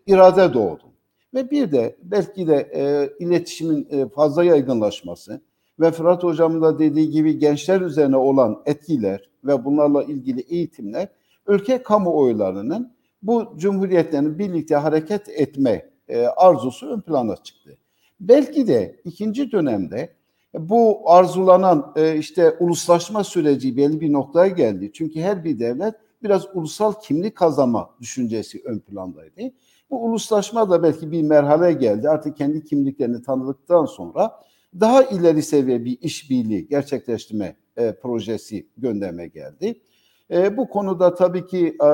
irade 0.06 0.54
doğdu. 0.54 0.82
Ve 1.34 1.50
bir 1.50 1.72
de 1.72 1.96
belki 2.02 2.46
de 2.46 2.70
e, 2.74 3.10
iletişimin 3.24 3.88
e, 3.90 4.08
fazla 4.08 4.44
yaygınlaşması 4.44 5.40
ve 5.80 5.90
Fırat 5.90 6.22
Hocam'ın 6.22 6.62
da 6.62 6.78
dediği 6.78 7.10
gibi 7.10 7.38
gençler 7.38 7.80
üzerine 7.80 8.16
olan 8.16 8.62
etkiler 8.66 9.30
ve 9.44 9.64
bunlarla 9.64 10.04
ilgili 10.04 10.40
eğitimler 10.40 11.08
ülke 11.46 11.82
kamuoylarının 11.82 12.97
bu 13.22 13.54
cumhuriyetlerin 13.56 14.38
birlikte 14.38 14.76
hareket 14.76 15.28
etme 15.28 15.90
e, 16.08 16.26
arzusu 16.26 16.86
ön 16.86 17.00
plana 17.00 17.36
çıktı. 17.36 17.78
Belki 18.20 18.66
de 18.66 19.00
ikinci 19.04 19.52
dönemde 19.52 20.12
bu 20.54 21.10
arzulanan 21.10 21.92
e, 21.96 22.16
işte 22.16 22.50
uluslaşma 22.50 23.24
süreci 23.24 23.76
belli 23.76 24.00
bir 24.00 24.12
noktaya 24.12 24.48
geldi. 24.48 24.90
Çünkü 24.94 25.20
her 25.20 25.44
bir 25.44 25.58
devlet 25.58 25.94
biraz 26.22 26.46
ulusal 26.54 26.92
kimlik 27.02 27.36
kazanma 27.36 27.90
düşüncesi 28.00 28.62
ön 28.64 28.78
plandaydı. 28.78 29.40
Bu 29.90 30.04
uluslaşma 30.04 30.70
da 30.70 30.82
belki 30.82 31.10
bir 31.10 31.22
merhale 31.22 31.72
geldi. 31.72 32.08
Artık 32.08 32.36
kendi 32.36 32.64
kimliklerini 32.64 33.22
tanıdıktan 33.22 33.84
sonra 33.84 34.40
daha 34.80 35.02
ileri 35.02 35.42
seviye 35.42 35.84
bir 35.84 35.98
işbirliği 36.00 36.68
gerçekleştirme 36.68 37.56
e, 37.76 37.92
projesi 37.92 38.66
gündeme 38.76 39.26
geldi. 39.26 39.80
E, 40.30 40.56
bu 40.56 40.68
konuda 40.68 41.14
tabii 41.14 41.46
ki 41.46 41.76
e, 41.82 41.86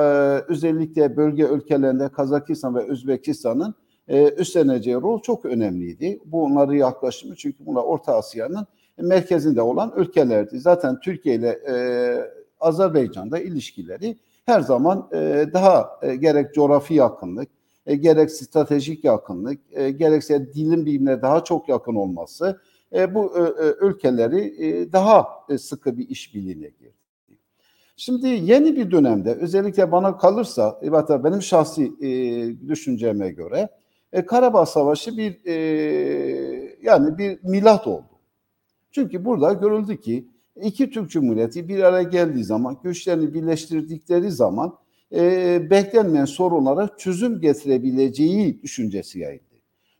özellikle 0.47 1.17
bölge 1.17 1.43
ülkelerinde 1.43 2.09
Kazakistan 2.09 2.75
ve 2.75 2.91
Özbekistan'ın 2.91 3.75
e, 4.07 4.29
üstleneceği 4.29 4.95
rol 4.95 5.21
çok 5.21 5.45
önemliydi. 5.45 6.19
Bunları 6.25 6.75
yaklaşımı 6.75 7.35
çünkü 7.35 7.65
bunlar 7.65 7.83
Orta 7.83 8.15
Asya'nın 8.15 8.67
merkezinde 8.97 9.61
olan 9.61 9.93
ülkelerdi. 9.97 10.59
Zaten 10.59 10.99
Türkiye 10.99 11.35
ile 11.35 11.49
e, 11.49 11.75
Azerbaycan'da 12.59 13.39
ilişkileri 13.39 14.17
her 14.45 14.61
zaman 14.61 15.09
e, 15.13 15.45
daha 15.53 15.99
e, 16.01 16.15
gerek 16.15 16.53
coğrafi 16.53 16.93
yakınlık, 16.93 17.49
e, 17.85 17.95
gerek 17.95 18.31
stratejik 18.31 19.03
yakınlık, 19.03 19.59
e, 19.71 19.91
gerekse 19.91 20.53
dilin 20.53 20.85
birbirine 20.85 21.21
daha 21.21 21.43
çok 21.43 21.69
yakın 21.69 21.95
olması 21.95 22.61
e, 22.93 23.15
bu 23.15 23.37
e, 23.37 23.41
e, 23.41 23.73
ülkeleri 23.81 24.67
e, 24.67 24.91
daha 24.91 25.27
e, 25.49 25.57
sıkı 25.57 25.97
bir 25.97 26.09
işbirliğine 26.09 26.67
girdi. 26.79 26.94
Şimdi 27.97 28.27
yeni 28.27 28.75
bir 28.75 28.91
dönemde 28.91 29.33
özellikle 29.33 29.91
bana 29.91 30.17
kalırsa, 30.17 30.79
evet 30.81 31.09
benim 31.09 31.41
şahsi 31.41 31.91
e, 32.01 32.09
düşünceme 32.69 33.29
göre 33.29 33.69
e, 34.13 34.25
Karabağ 34.25 34.65
Savaşı 34.65 35.17
bir 35.17 35.45
e, 35.45 35.55
yani 36.83 37.17
bir 37.17 37.39
milat 37.43 37.87
oldu. 37.87 38.09
Çünkü 38.91 39.25
burada 39.25 39.53
görüldü 39.53 39.99
ki 39.99 40.27
iki 40.63 40.89
Türk 40.89 41.09
Cumhuriyeti 41.09 41.67
bir 41.67 41.79
araya 41.79 42.03
geldiği 42.03 42.43
zaman, 42.43 42.77
güçlerini 42.83 43.33
birleştirdikleri 43.33 44.31
zaman 44.31 44.75
e, 45.15 45.69
beklenmeyen 45.69 46.25
sorunlara 46.25 46.89
çözüm 46.97 47.41
getirebileceği 47.41 48.61
düşüncesi 48.61 49.19
yayıldı. 49.19 49.43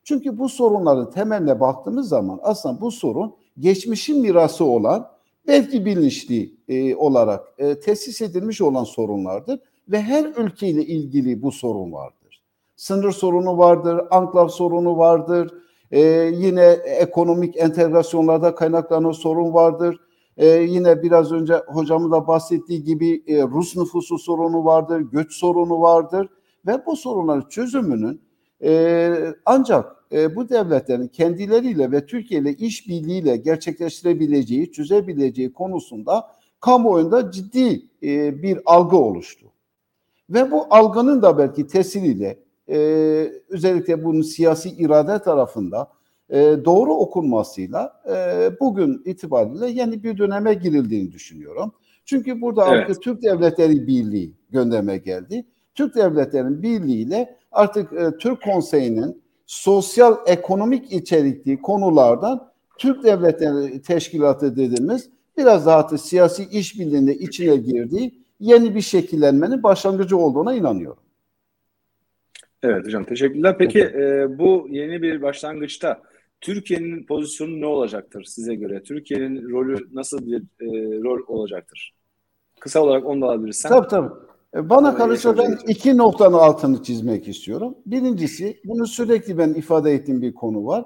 Çünkü 0.03 0.37
bu 0.37 0.49
sorunların 0.49 1.11
temeline 1.11 1.59
baktığımız 1.59 2.09
zaman 2.09 2.39
aslında 2.43 2.81
bu 2.81 2.91
sorun 2.91 3.35
geçmişin 3.59 4.21
mirası 4.21 4.65
olan 4.65 5.14
belki 5.47 5.85
bilinçli 5.85 6.53
e, 6.67 6.95
olarak 6.95 7.53
e, 7.57 7.79
tesis 7.79 8.21
edilmiş 8.21 8.61
olan 8.61 8.83
sorunlardır 8.83 9.59
ve 9.87 10.01
her 10.01 10.25
ülkeyle 10.25 10.85
ilgili 10.85 11.41
bu 11.41 11.51
sorun 11.51 11.91
vardır. 11.91 12.43
Sınır 12.75 13.11
sorunu 13.11 13.57
vardır, 13.57 14.01
anklav 14.11 14.47
sorunu 14.47 14.97
vardır, 14.97 15.53
e, 15.91 16.01
yine 16.33 16.65
ekonomik 16.85 17.57
entegrasyonlarda 17.57 18.55
kaynaklanan 18.55 19.11
sorun 19.11 19.53
vardır. 19.53 19.99
Ee, 20.37 20.47
yine 20.47 21.03
biraz 21.03 21.31
önce 21.31 21.53
hocamın 21.67 22.11
da 22.11 22.27
bahsettiği 22.27 22.83
gibi 22.83 23.23
e, 23.27 23.43
Rus 23.43 23.77
nüfusu 23.77 24.17
sorunu 24.17 24.65
vardır, 24.65 24.99
göç 24.99 25.33
sorunu 25.33 25.81
vardır 25.81 26.27
ve 26.67 26.85
bu 26.85 26.95
sorunların 26.95 27.49
çözümünün 27.49 28.21
e, 28.63 29.13
ancak 29.45 29.95
e, 30.11 30.35
bu 30.35 30.49
devletlerin 30.49 31.07
kendileriyle 31.07 31.91
ve 31.91 32.05
Türkiye 32.05 32.41
ile 32.41 32.53
işbirliğiyle 32.53 33.37
gerçekleştirebileceği, 33.37 34.71
çözebileceği 34.71 35.53
konusunda 35.53 36.27
kamuoyunda 36.59 37.31
ciddi 37.31 37.81
e, 38.03 38.41
bir 38.43 38.59
algı 38.65 38.97
oluştu. 38.97 39.45
Ve 40.29 40.51
bu 40.51 40.67
algının 40.69 41.21
da 41.21 41.37
belki 41.37 41.67
tesiriyle 41.67 42.39
e, 42.69 42.77
özellikle 43.49 44.03
bunun 44.03 44.21
siyasi 44.21 44.69
irade 44.69 45.19
tarafında 45.19 45.91
e, 46.29 46.37
doğru 46.65 46.93
okunmasıyla 46.93 48.01
e, 48.09 48.49
bugün 48.59 49.01
itibariyle 49.05 49.69
yeni 49.69 50.03
bir 50.03 50.17
döneme 50.17 50.53
girildiğini 50.53 51.11
düşünüyorum. 51.11 51.73
Çünkü 52.05 52.41
burada 52.41 52.67
evet. 52.67 52.83
artık 52.83 53.03
Türk 53.03 53.23
Devletleri 53.23 53.87
Birliği 53.87 54.33
gündeme 54.49 54.97
geldi. 54.97 55.45
Türk 55.75 55.95
Devletleri 55.95 56.61
Birliği 56.61 57.01
ile 57.01 57.37
artık 57.55 57.93
e, 57.93 58.17
Türk 58.17 58.41
Konseyi'nin 58.41 59.21
sosyal 59.45 60.17
ekonomik 60.25 60.91
içerikli 60.91 61.61
konulardan 61.61 62.51
Türk 62.77 63.03
Devletleri 63.03 63.81
Teşkilatı 63.81 64.55
dediğimiz 64.55 65.09
biraz 65.37 65.65
daha 65.65 65.89
da 65.89 65.97
siyasi 65.97 66.43
işbirliğinde 66.51 67.15
içine 67.15 67.55
girdiği 67.55 68.21
yeni 68.39 68.75
bir 68.75 68.81
şekillenmenin 68.81 69.63
başlangıcı 69.63 70.17
olduğuna 70.17 70.53
inanıyorum. 70.53 71.03
Evet 72.63 72.85
hocam 72.85 73.03
teşekkürler. 73.03 73.57
Peki 73.57 73.79
e, 73.79 74.27
bu 74.39 74.67
yeni 74.69 75.01
bir 75.01 75.21
başlangıçta 75.21 76.01
Türkiye'nin 76.41 77.05
pozisyonu 77.05 77.61
ne 77.61 77.65
olacaktır 77.65 78.23
size 78.23 78.55
göre? 78.55 78.83
Türkiye'nin 78.83 79.49
rolü 79.49 79.87
nasıl 79.93 80.25
bir 80.25 80.37
e, 80.37 80.67
rol 81.03 81.19
olacaktır? 81.27 81.93
Kısa 82.59 82.79
olarak 82.79 83.05
onu 83.05 83.21
da 83.21 83.25
alabilirsen. 83.25 83.69
Tabii 83.69 83.87
tabii. 83.87 84.24
E, 84.55 84.69
bana 84.69 84.95
kalırsa 84.95 85.37
ben 85.37 85.57
iki 85.67 85.97
noktanın 85.97 86.37
altını 86.37 86.83
çizmek 86.83 87.27
istiyorum. 87.27 87.75
Birincisi, 87.85 88.57
bunu 88.65 88.87
sürekli 88.87 89.37
ben 89.37 89.53
ifade 89.53 89.93
ettiğim 89.93 90.21
bir 90.21 90.33
konu 90.33 90.65
var. 90.65 90.85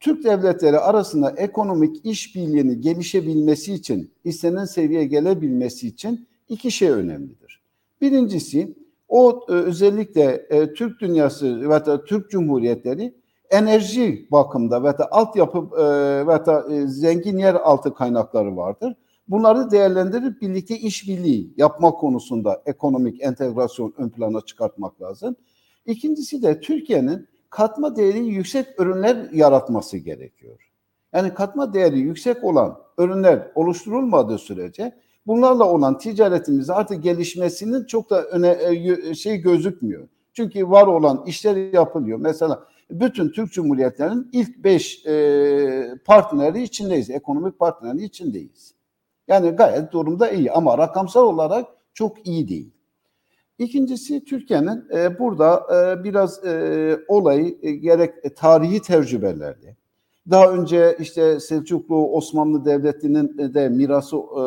Türk 0.00 0.24
devletleri 0.24 0.78
arasında 0.78 1.30
ekonomik 1.30 2.06
işbirliğini 2.06 2.80
gelişebilmesi 2.80 3.74
için, 3.74 4.10
istenen 4.24 4.64
seviyeye 4.64 5.06
gelebilmesi 5.06 5.88
için 5.88 6.28
iki 6.48 6.70
şey 6.70 6.90
önemlidir. 6.90 7.62
Birincisi, 8.00 8.74
o 9.08 9.46
e, 9.48 9.52
özellikle 9.52 10.46
e, 10.50 10.74
Türk 10.74 11.00
dünyası 11.00 11.70
ve 11.70 11.86
da 11.86 12.04
Türk 12.04 12.30
Cumhuriyetleri 12.30 13.14
enerji 13.50 14.26
bakımda 14.32 14.84
ve 14.84 14.98
da 14.98 15.12
altyapı 15.12 15.70
ve 16.26 16.46
da 16.46 16.66
zengin 16.86 17.38
yer 17.38 17.54
altı 17.54 17.94
kaynakları 17.94 18.56
vardır. 18.56 18.94
Bunları 19.28 19.70
değerlendirip 19.70 20.42
birlikte 20.42 20.78
işbirliği 20.78 21.54
yapmak 21.56 21.98
konusunda 21.98 22.62
ekonomik 22.66 23.22
entegrasyon 23.22 23.94
ön 23.98 24.08
plana 24.08 24.40
çıkartmak 24.40 25.02
lazım. 25.02 25.36
İkincisi 25.86 26.42
de 26.42 26.60
Türkiye'nin 26.60 27.28
katma 27.50 27.96
değeri 27.96 28.18
yüksek 28.18 28.80
ürünler 28.80 29.30
yaratması 29.32 29.98
gerekiyor. 29.98 30.70
Yani 31.12 31.34
katma 31.34 31.74
değeri 31.74 31.98
yüksek 31.98 32.44
olan 32.44 32.78
ürünler 32.98 33.52
oluşturulmadığı 33.54 34.38
sürece 34.38 34.96
bunlarla 35.26 35.64
olan 35.64 35.98
ticaretimizde 35.98 36.72
artık 36.72 37.02
gelişmesinin 37.02 37.84
çok 37.84 38.10
da 38.10 38.22
öne 38.24 38.58
e, 38.60 39.14
şey 39.14 39.36
gözükmüyor. 39.36 40.08
Çünkü 40.32 40.70
var 40.70 40.86
olan 40.86 41.24
işler 41.26 41.72
yapılıyor. 41.72 42.18
Mesela 42.18 42.64
bütün 42.90 43.28
Türk 43.28 43.52
Cumhuriyetlerinin 43.52 44.28
ilk 44.32 44.64
beş 44.64 45.06
e, 45.06 45.98
partneri 46.04 46.62
içindeyiz. 46.62 47.10
Ekonomik 47.10 47.58
partneri 47.58 48.04
içindeyiz. 48.04 48.75
Yani 49.28 49.50
gayet 49.50 49.92
durumda 49.92 50.30
iyi 50.30 50.52
ama 50.52 50.78
rakamsal 50.78 51.24
olarak 51.24 51.66
çok 51.94 52.26
iyi 52.26 52.48
değil. 52.48 52.70
İkincisi 53.58 54.24
Türkiye'nin 54.24 54.84
e, 54.94 55.18
burada 55.18 55.66
e, 55.74 56.04
biraz 56.04 56.44
e, 56.44 56.98
olayı 57.08 57.58
e, 57.62 57.72
gerek 57.72 58.14
e, 58.22 58.34
tarihi 58.34 58.82
tecrübelerde, 58.82 59.76
daha 60.30 60.52
önce 60.52 60.96
işte 61.00 61.40
Selçuklu 61.40 62.08
Osmanlı 62.12 62.64
Devleti'nin 62.64 63.54
de 63.54 63.68
mirası 63.68 64.16
e, 64.16 64.40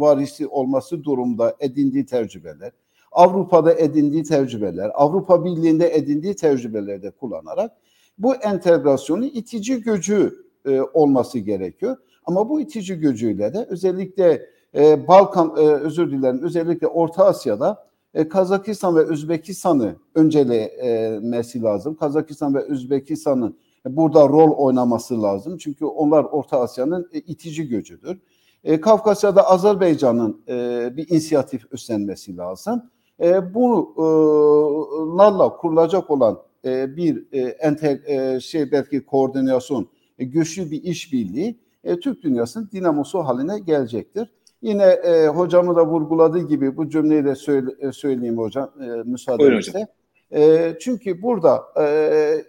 varisi 0.00 0.46
olması 0.46 1.04
durumda 1.04 1.56
edindiği 1.60 2.06
tecrübeler, 2.06 2.72
Avrupa'da 3.12 3.74
edindiği 3.74 4.22
tecrübeler, 4.22 4.90
Avrupa 4.94 5.44
Birliği'nde 5.44 5.96
edindiği 5.96 6.36
tecrübelerde 6.36 7.10
kullanarak 7.10 7.72
bu 8.18 8.34
entegrasyonu 8.34 9.24
itici 9.24 9.80
gücü 9.80 10.46
e, 10.66 10.80
olması 10.80 11.38
gerekiyor. 11.38 11.96
Ama 12.26 12.48
bu 12.48 12.60
itici 12.60 12.94
gücüyle 12.96 13.54
de 13.54 13.66
özellikle 13.68 14.46
e, 14.74 15.08
Balkan, 15.08 15.54
e, 15.56 15.60
özür 15.60 16.10
dilerim, 16.10 16.42
özellikle 16.42 16.86
Orta 16.86 17.24
Asya'da 17.24 17.86
e, 18.14 18.28
Kazakistan 18.28 18.96
ve 18.96 19.00
Özbekistan'ı 19.00 19.96
öncelemesi 20.14 21.62
lazım. 21.62 21.94
Kazakistan 21.94 22.54
ve 22.54 22.60
Özbekistan'ın 22.60 23.56
burada 23.86 24.28
rol 24.28 24.50
oynaması 24.50 25.22
lazım. 25.22 25.58
Çünkü 25.58 25.84
onlar 25.84 26.24
Orta 26.24 26.60
Asya'nın 26.60 27.08
e, 27.12 27.18
itici 27.18 27.68
gücüdür. 27.68 28.18
E, 28.64 28.80
Kafkasya'da 28.80 29.50
Azerbaycan'ın 29.50 30.40
e, 30.48 30.88
bir 30.96 31.08
inisiyatif 31.10 31.72
üstlenmesi 31.72 32.36
lazım. 32.36 32.82
E, 33.20 33.54
bunlarla 33.54 35.46
e, 35.46 35.56
kurulacak 35.56 36.10
olan 36.10 36.38
e, 36.64 36.96
bir 36.96 37.26
e, 37.32 37.40
enter, 37.40 37.98
e, 38.06 38.40
şey 38.40 38.72
belki 38.72 39.06
koordinasyon, 39.06 39.88
e, 40.18 40.24
güçlü 40.24 40.70
bir 40.70 40.82
işbirliği 40.82 41.58
e, 41.84 42.00
Türk 42.00 42.22
dünyasının 42.22 42.68
dinamosu 42.72 43.18
haline 43.18 43.58
gelecektir. 43.58 44.30
Yine 44.62 44.84
e, 44.84 45.26
hocamı 45.26 45.76
da 45.76 45.86
vurguladığı 45.86 46.48
gibi 46.48 46.76
bu 46.76 46.88
cümleyi 46.88 47.24
de 47.24 47.34
söyle, 47.34 47.70
e, 47.80 47.92
söyleyeyim 47.92 48.38
hocam 48.38 48.70
e, 48.80 48.86
müsaadenizle. 48.86 49.86
E, 50.34 50.74
çünkü 50.80 51.22
burada 51.22 51.62
e, 51.80 52.44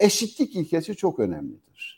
eşitlik 0.00 0.56
ilkesi 0.56 0.94
çok 0.94 1.18
önemlidir. 1.18 1.96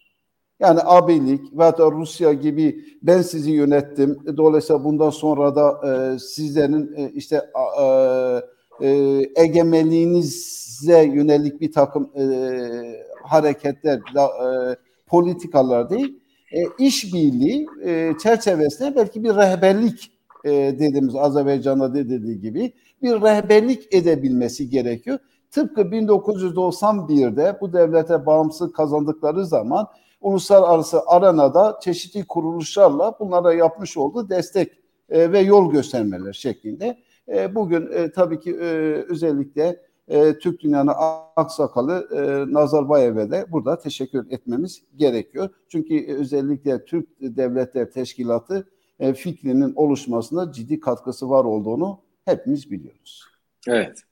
Yani 0.60 0.80
abilik 0.84 1.58
veya 1.58 1.78
da 1.78 1.90
Rusya 1.90 2.32
gibi 2.32 2.84
ben 3.02 3.22
sizi 3.22 3.50
yönettim. 3.50 4.18
Dolayısıyla 4.36 4.84
bundan 4.84 5.10
sonra 5.10 5.56
da 5.56 5.80
e, 5.88 6.18
sizlerin 6.18 6.94
e, 6.96 7.10
işte 7.10 7.50
e, 7.80 7.86
e, 8.80 8.88
egemenliğinize 9.36 11.02
yönelik 11.02 11.60
bir 11.60 11.72
takım 11.72 12.10
e, 12.16 12.24
hareketler, 13.22 13.98
e, 13.98 14.76
politikalar 15.06 15.90
değil 15.90 16.20
e, 16.52 16.58
işbirliği 16.78 17.66
e, 17.84 18.12
çerçevesinde 18.22 18.96
belki 18.96 19.24
bir 19.24 19.34
rehberlik 19.34 20.12
e, 20.44 20.50
dediğimiz 20.50 21.16
Azerbaycan'da 21.16 21.94
dediği 21.94 22.40
gibi 22.40 22.72
bir 23.02 23.12
rehberlik 23.12 23.94
edebilmesi 23.94 24.70
gerekiyor. 24.70 25.18
Tıpkı 25.50 25.80
1991'de 25.80 27.58
bu 27.60 27.72
devlete 27.72 28.26
bağımsız 28.26 28.72
kazandıkları 28.72 29.46
zaman 29.46 29.86
uluslararası 30.20 31.00
arenada 31.06 31.78
çeşitli 31.82 32.24
kuruluşlarla 32.24 33.14
bunlara 33.20 33.54
yapmış 33.54 33.96
olduğu 33.96 34.28
destek 34.28 34.72
e, 35.10 35.32
ve 35.32 35.40
yol 35.40 35.72
göstermeler 35.72 36.32
şeklinde. 36.32 36.98
E, 37.28 37.54
bugün 37.54 37.92
e, 37.92 38.12
tabii 38.12 38.40
ki 38.40 38.50
e, 38.50 38.64
özellikle 39.08 39.80
e, 40.08 40.38
Türk 40.38 40.60
Dünyanın 40.60 40.92
aksakalı 41.36 42.08
e, 42.12 42.52
Nazarbayev'e 42.52 43.30
de 43.30 43.46
burada 43.48 43.78
teşekkür 43.78 44.30
etmemiz 44.30 44.82
gerekiyor. 44.96 45.50
Çünkü 45.68 46.14
özellikle 46.18 46.84
Türk 46.84 47.08
Devletler 47.20 47.90
Teşkilatı 47.90 48.68
e, 49.00 49.14
fikrinin 49.14 49.72
oluşmasında 49.74 50.52
ciddi 50.52 50.80
katkısı 50.80 51.30
var 51.30 51.44
olduğunu 51.44 52.00
hepimiz 52.24 52.70
biliyoruz. 52.70 53.24
Evet. 53.68 54.02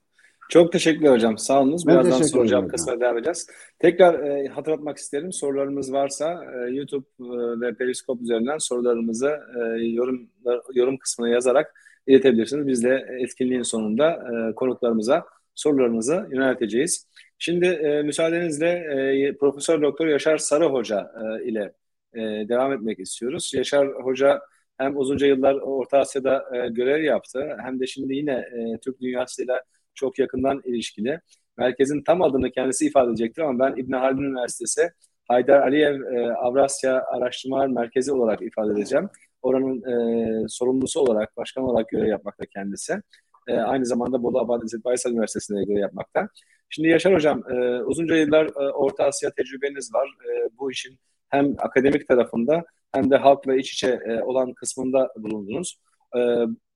Çok 0.49 0.71
teşekkürler 0.71 1.11
hocam. 1.11 1.37
Sağ 1.37 1.61
olunuz. 1.61 1.87
Birazdan 1.87 2.21
soru 2.21 2.47
cevap 2.47 2.69
kısmına 2.69 2.99
devam 2.99 3.17
edeceğiz. 3.17 3.47
Tekrar 3.79 4.19
e, 4.19 4.47
hatırlatmak 4.47 4.97
isterim. 4.97 5.33
Sorularımız 5.33 5.93
varsa 5.93 6.43
e, 6.43 6.71
YouTube 6.71 7.05
e, 7.19 7.61
ve 7.61 7.73
Periscope 7.73 8.23
üzerinden 8.23 8.57
sorularımızı 8.57 9.29
e, 9.29 9.83
yorum 9.83 10.29
yorum 10.73 10.97
kısmına 10.97 11.29
yazarak 11.29 11.73
iletebilirsiniz. 12.07 12.67
Biz 12.67 12.83
de 12.83 13.05
etkinliğin 13.19 13.61
sonunda 13.61 14.11
e, 14.11 14.55
konuklarımıza 14.55 15.25
sorularımızı 15.57 16.27
yönelteceğiz. 16.31 17.07
Şimdi 17.37 17.65
e, 17.65 18.01
müsaadenizle 18.01 18.69
e, 18.69 19.37
Profesör 19.37 19.81
Doktor 19.81 20.07
Yaşar 20.07 20.37
Sarı 20.37 20.65
Hoca 20.65 21.11
e, 21.39 21.43
ile 21.49 21.73
e, 22.13 22.19
devam 22.49 22.73
etmek 22.73 22.99
istiyoruz. 22.99 23.51
Yaşar 23.55 23.87
Hoca 23.87 24.41
hem 24.77 24.97
uzunca 24.97 25.27
yıllar 25.27 25.53
Orta 25.55 25.97
Asya'da 25.99 26.45
e, 26.53 26.69
görev 26.69 27.03
yaptı 27.03 27.57
hem 27.61 27.79
de 27.79 27.87
şimdi 27.87 28.15
yine 28.15 28.31
e, 28.31 28.77
Türk 28.83 29.01
dünyasıyla 29.01 29.61
çok 29.95 30.19
yakından 30.19 30.61
ilişkili. 30.65 31.19
Merkezin 31.57 32.03
tam 32.03 32.21
adını 32.21 32.51
kendisi 32.51 32.85
ifade 32.85 33.09
edecektir 33.09 33.41
ama 33.41 33.59
ben 33.59 33.75
İbn 33.77 33.93
Haldun 33.93 34.23
Üniversitesi 34.23 34.89
Haydar 35.27 35.59
Aliyev 35.61 36.01
e, 36.01 36.31
Avrasya 36.33 37.03
Araştırmalar 37.03 37.67
Merkezi 37.67 38.11
olarak 38.11 38.41
ifade 38.41 38.73
edeceğim. 38.73 39.09
Oranın 39.41 39.81
e, 39.81 40.47
sorumlusu 40.47 40.99
olarak, 40.99 41.37
başkan 41.37 41.63
olarak 41.63 41.89
görev 41.89 42.07
yapmakta 42.07 42.45
kendisi. 42.45 43.01
E, 43.47 43.53
aynı 43.53 43.85
zamanda 43.85 44.23
Bolu 44.23 44.39
Abad 44.39 44.61
İzzet 44.63 44.85
Baysal 44.85 45.11
Üniversitesi'nde 45.11 45.63
görev 45.63 45.79
yapmakta. 45.79 46.29
Şimdi 46.69 46.87
Yaşar 46.87 47.13
Hocam, 47.13 47.43
e, 47.51 47.83
uzunca 47.83 48.15
yıllar 48.15 48.45
e, 48.45 48.71
Orta 48.71 49.03
Asya 49.03 49.31
tecrübeniz 49.31 49.93
var. 49.93 50.07
E, 50.07 50.49
bu 50.59 50.71
işin 50.71 50.99
hem 51.29 51.55
akademik 51.57 52.07
tarafında 52.07 52.65
hem 52.91 53.11
de 53.11 53.15
halkla 53.15 53.55
iç 53.55 53.73
içe 53.73 53.99
e, 54.07 54.21
olan 54.21 54.53
kısmında 54.53 55.13
bulundunuz. 55.17 55.79
E, 56.17 56.19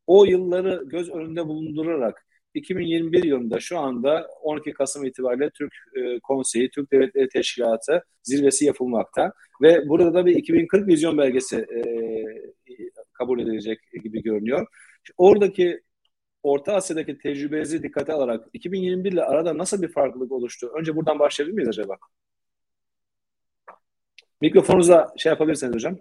o 0.08 0.26
yılları 0.26 0.84
göz 0.86 1.10
önünde 1.10 1.48
bulundurarak 1.48 2.26
2021 2.54 3.24
yılında 3.24 3.60
şu 3.60 3.80
anda 3.80 4.28
12 4.42 4.74
Kasım 4.74 5.06
itibariyle 5.06 5.50
Türk 5.50 5.74
e, 5.96 6.20
Konseyi, 6.20 6.70
Türk 6.70 6.92
Devletleri 6.92 7.30
Teşkilatı 7.30 8.04
zirvesi 8.24 8.66
yapılmakta. 8.66 9.34
Ve 9.62 9.90
burada 9.90 10.14
da 10.14 10.26
bir 10.26 10.36
2040 10.36 10.88
vizyon 10.88 11.18
belgesi 11.18 11.58
e, 11.58 11.82
kabul 13.14 13.40
edilecek 13.40 13.80
gibi 14.04 14.22
görünüyor. 14.22 14.68
Oradaki 15.18 15.82
Orta 16.44 16.74
Asya'daki 16.74 17.18
tecrübenizi 17.18 17.84
dikkate 17.84 18.14
alarak 18.14 18.48
2021 18.54 19.12
ile 19.12 19.24
arada 19.24 19.58
nasıl 19.58 19.82
bir 19.82 19.92
farklılık 19.92 20.32
oluştu? 20.32 20.72
Önce 20.80 20.96
buradan 20.96 21.20
başlayabilir 21.20 21.56
miyiz 21.56 21.70
acaba? 21.70 21.98
Mikrofonunuza 24.42 25.14
şey 25.18 25.30
yapabilirsiniz 25.30 25.76
hocam. 25.76 25.98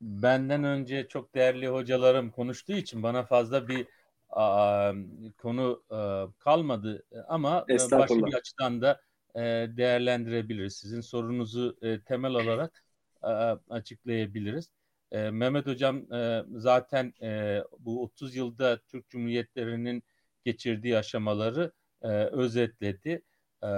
benden 0.00 0.64
önce 0.64 1.08
çok 1.08 1.34
değerli 1.34 1.68
hocalarım 1.68 2.30
konuştuğu 2.30 2.72
için 2.72 3.02
bana 3.02 3.22
fazla 3.22 3.68
bir 3.68 3.86
a, 4.30 4.92
konu 5.38 5.82
a, 5.90 6.26
kalmadı 6.38 7.02
ama 7.28 7.66
başka 7.68 8.26
bir 8.26 8.34
açıdan 8.34 8.82
da 8.82 9.00
e, 9.34 9.40
değerlendirebiliriz. 9.76 10.76
Sizin 10.76 11.00
sorunuzu 11.00 11.76
e, 11.82 12.00
temel 12.00 12.34
alarak 12.34 12.84
a, 13.22 13.56
açıklayabiliriz. 13.70 14.70
E, 15.12 15.30
Mehmet 15.30 15.66
Hocam 15.66 16.12
e, 16.12 16.44
zaten 16.56 17.14
e, 17.22 17.62
bu 17.78 18.02
30 18.02 18.36
yılda 18.36 18.78
Türk 18.78 19.08
Cumhuriyetlerinin 19.08 20.02
geçirdiği 20.44 20.96
aşamaları 20.96 21.72
e, 22.02 22.08
özetledi. 22.08 23.22
E, 23.64 23.68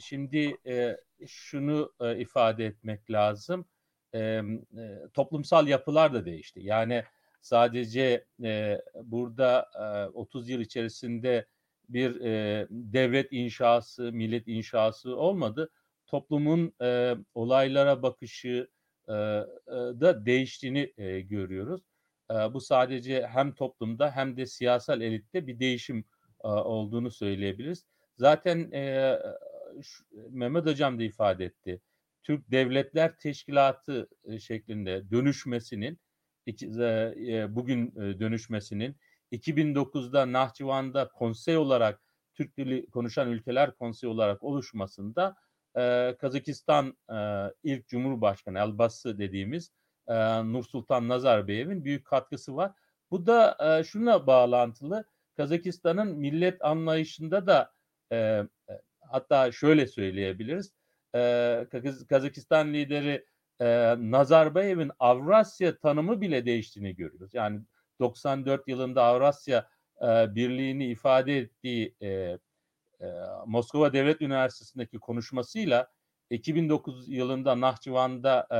şimdi 0.00 0.56
e, 0.66 0.96
şunu 1.26 1.92
e, 2.00 2.18
ifade 2.18 2.66
etmek 2.66 3.10
lazım. 3.10 3.66
E, 4.12 4.18
e, 4.18 4.42
toplumsal 5.14 5.68
yapılar 5.68 6.14
da 6.14 6.24
değişti. 6.24 6.60
Yani 6.62 7.04
sadece 7.40 8.24
e, 8.42 8.82
burada 9.02 9.70
e, 9.80 10.08
30 10.08 10.48
yıl 10.48 10.60
içerisinde 10.60 11.46
bir 11.88 12.20
e, 12.20 12.66
devlet 12.70 13.32
inşası, 13.32 14.12
millet 14.12 14.48
inşası 14.48 15.16
olmadı. 15.16 15.70
Toplumun 16.06 16.72
e, 16.82 17.14
olaylara 17.34 18.02
bakışı 18.02 18.68
da 20.00 20.26
değiştiğini 20.26 20.92
görüyoruz. 21.28 21.82
Bu 22.30 22.60
sadece 22.60 23.26
hem 23.26 23.54
toplumda 23.54 24.10
hem 24.10 24.36
de 24.36 24.46
siyasal 24.46 25.00
elitte 25.00 25.46
bir 25.46 25.58
değişim 25.58 26.04
olduğunu 26.44 27.10
söyleyebiliriz. 27.10 27.84
Zaten 28.16 28.58
Mehmet 30.30 30.66
Hocam 30.66 30.98
da 30.98 31.02
ifade 31.02 31.44
etti. 31.44 31.80
Türk 32.22 32.50
Devletler 32.50 33.18
Teşkilatı 33.18 34.08
şeklinde 34.40 35.10
dönüşmesinin 35.10 35.98
bugün 37.56 37.94
dönüşmesinin 37.96 38.96
2009'da 39.32 40.32
Nahçıvan'da 40.32 41.08
konsey 41.08 41.56
olarak 41.56 42.00
Türk 42.34 42.56
dili 42.56 42.90
konuşan 42.90 43.30
ülkeler 43.30 43.74
konseyi 43.74 44.10
olarak 44.10 44.42
oluşmasında 44.42 45.36
e, 45.76 46.16
Kazakistan 46.20 46.96
e, 47.12 47.16
ilk 47.62 47.88
Cumhurbaşkanı 47.88 48.58
Elbası 48.58 49.18
dediğimiz 49.18 49.70
e, 50.08 50.14
Nursultan 50.52 51.08
Nazarbayev'in 51.08 51.84
büyük 51.84 52.04
katkısı 52.04 52.56
var. 52.56 52.72
Bu 53.10 53.26
da 53.26 53.56
e, 53.60 53.84
şuna 53.84 54.26
bağlantılı. 54.26 55.04
Kazakistan'ın 55.36 56.16
millet 56.18 56.64
anlayışında 56.64 57.46
da 57.46 57.72
e, 58.12 58.42
hatta 59.00 59.52
şöyle 59.52 59.86
söyleyebiliriz. 59.86 60.72
E, 61.14 61.66
Kazakistan 62.08 62.72
lideri 62.72 63.26
e, 63.60 63.94
Nazarbayev'in 63.98 64.90
Avrasya 64.98 65.78
tanımı 65.78 66.20
bile 66.20 66.46
değiştiğini 66.46 66.96
görüyoruz. 66.96 67.34
Yani 67.34 67.60
94 68.00 68.68
yılında 68.68 69.04
Avrasya 69.04 69.68
e, 70.02 70.34
Birliği'ni 70.34 70.86
ifade 70.86 71.38
ettiği 71.38 71.94
e, 72.02 72.38
Moskova 73.46 73.92
Devlet 73.92 74.22
Üniversitesi'ndeki 74.22 74.98
konuşmasıyla 74.98 75.88
2009 76.30 77.08
yılında 77.08 77.60
Nahçıvan'da 77.60 78.46
e, 78.52 78.58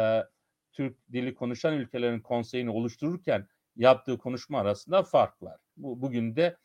Türk 0.73 0.97
dili 1.13 1.35
konuşan 1.35 1.75
ülkelerin 1.75 2.21
konseyini 2.21 2.71
oluştururken 2.71 3.49
yaptığı 3.77 4.19
konuşma 4.19 4.61
arasında 4.61 5.03
fark 5.03 5.43
var. 5.43 5.61
Bu, 5.77 6.03
bugün 6.03 6.37
de 6.37 6.57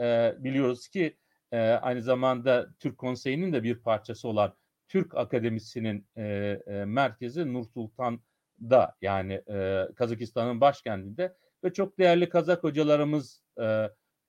e, 0.00 0.34
biliyoruz 0.38 0.88
ki 0.88 1.18
e, 1.52 1.58
aynı 1.58 2.02
zamanda 2.02 2.68
Türk 2.78 2.98
Konseyi'nin 2.98 3.52
de 3.52 3.62
bir 3.62 3.78
parçası 3.78 4.28
olan 4.28 4.54
Türk 4.88 5.14
Akademisi'nin 5.14 6.06
e, 6.16 6.24
e, 6.66 6.84
merkezi 6.84 7.52
Nur 7.52 7.64
Sultan'da 7.64 8.96
yani 9.02 9.42
e, 9.50 9.88
Kazakistan'ın 9.96 10.60
başkentinde 10.60 11.36
ve 11.64 11.72
çok 11.72 11.98
değerli 11.98 12.28
Kazak 12.28 12.64
hocalarımız 12.64 13.42
e, 13.60 13.64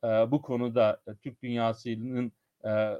e, 0.03 0.07
bu 0.31 0.41
konuda 0.41 1.01
Türk 1.23 1.43
dünyasının 1.43 2.31
e, 2.65 2.97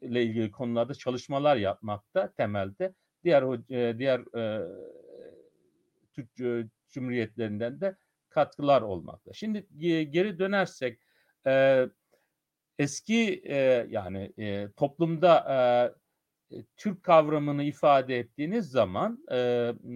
ile 0.00 0.22
ilgili 0.22 0.50
konularda 0.50 0.94
çalışmalar 0.94 1.56
yapmakta 1.56 2.32
temelde. 2.32 2.94
Diğer 3.24 3.68
diğer 3.98 4.36
e, 4.38 4.68
Türk 6.12 6.30
Cumhuriyetlerinden 6.90 7.80
de 7.80 7.96
katkılar 8.28 8.82
olmakta. 8.82 9.32
Şimdi 9.32 9.66
geri 10.10 10.38
dönersek 10.38 11.00
e, 11.46 11.84
eski 12.78 13.42
e, 13.44 13.86
yani 13.90 14.32
e, 14.38 14.68
toplumda 14.76 15.38
e, 16.52 16.64
Türk 16.76 17.02
kavramını 17.02 17.62
ifade 17.62 18.18
ettiğiniz 18.18 18.70
zaman 18.70 19.24
e, 19.30 19.38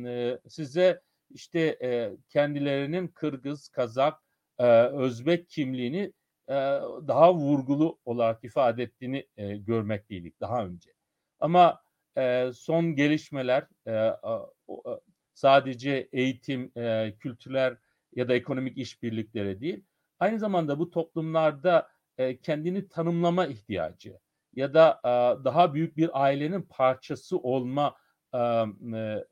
e, 0.07 0.39
size 0.49 1.03
işte 1.31 1.61
e, 1.83 2.17
kendilerinin 2.29 3.09
Kırgız, 3.09 3.69
Kazak, 3.69 4.23
e, 4.59 4.67
Özbek 4.83 5.49
kimliğini 5.49 6.13
daha 7.09 7.35
vurgulu 7.35 7.99
olarak 8.05 8.45
ifade 8.45 8.83
ettiğini 8.83 9.27
e, 9.37 9.57
görmekteydik 9.57 10.41
daha 10.41 10.67
önce. 10.67 10.91
Ama 11.41 11.83
son 12.53 12.95
gelişmeler 12.95 13.67
sadece 15.35 16.09
eğitim, 16.13 16.73
kültürler 17.19 17.77
ya 18.15 18.29
da 18.29 18.35
ekonomik 18.35 18.79
işbirlikleri 18.79 19.61
değil, 19.61 19.85
aynı 20.19 20.39
zamanda 20.39 20.79
bu 20.79 20.91
toplumlarda 20.91 21.89
kendini 22.43 22.89
tanımlama 22.89 23.47
ihtiyacı 23.47 24.19
ya 24.55 24.75
da 24.75 25.01
daha 25.45 25.75
büyük 25.75 25.97
bir 25.97 26.25
ailenin 26.25 26.63
parçası 26.63 27.39
olma 27.39 27.97
e, 28.35 28.39
e, 28.39 29.25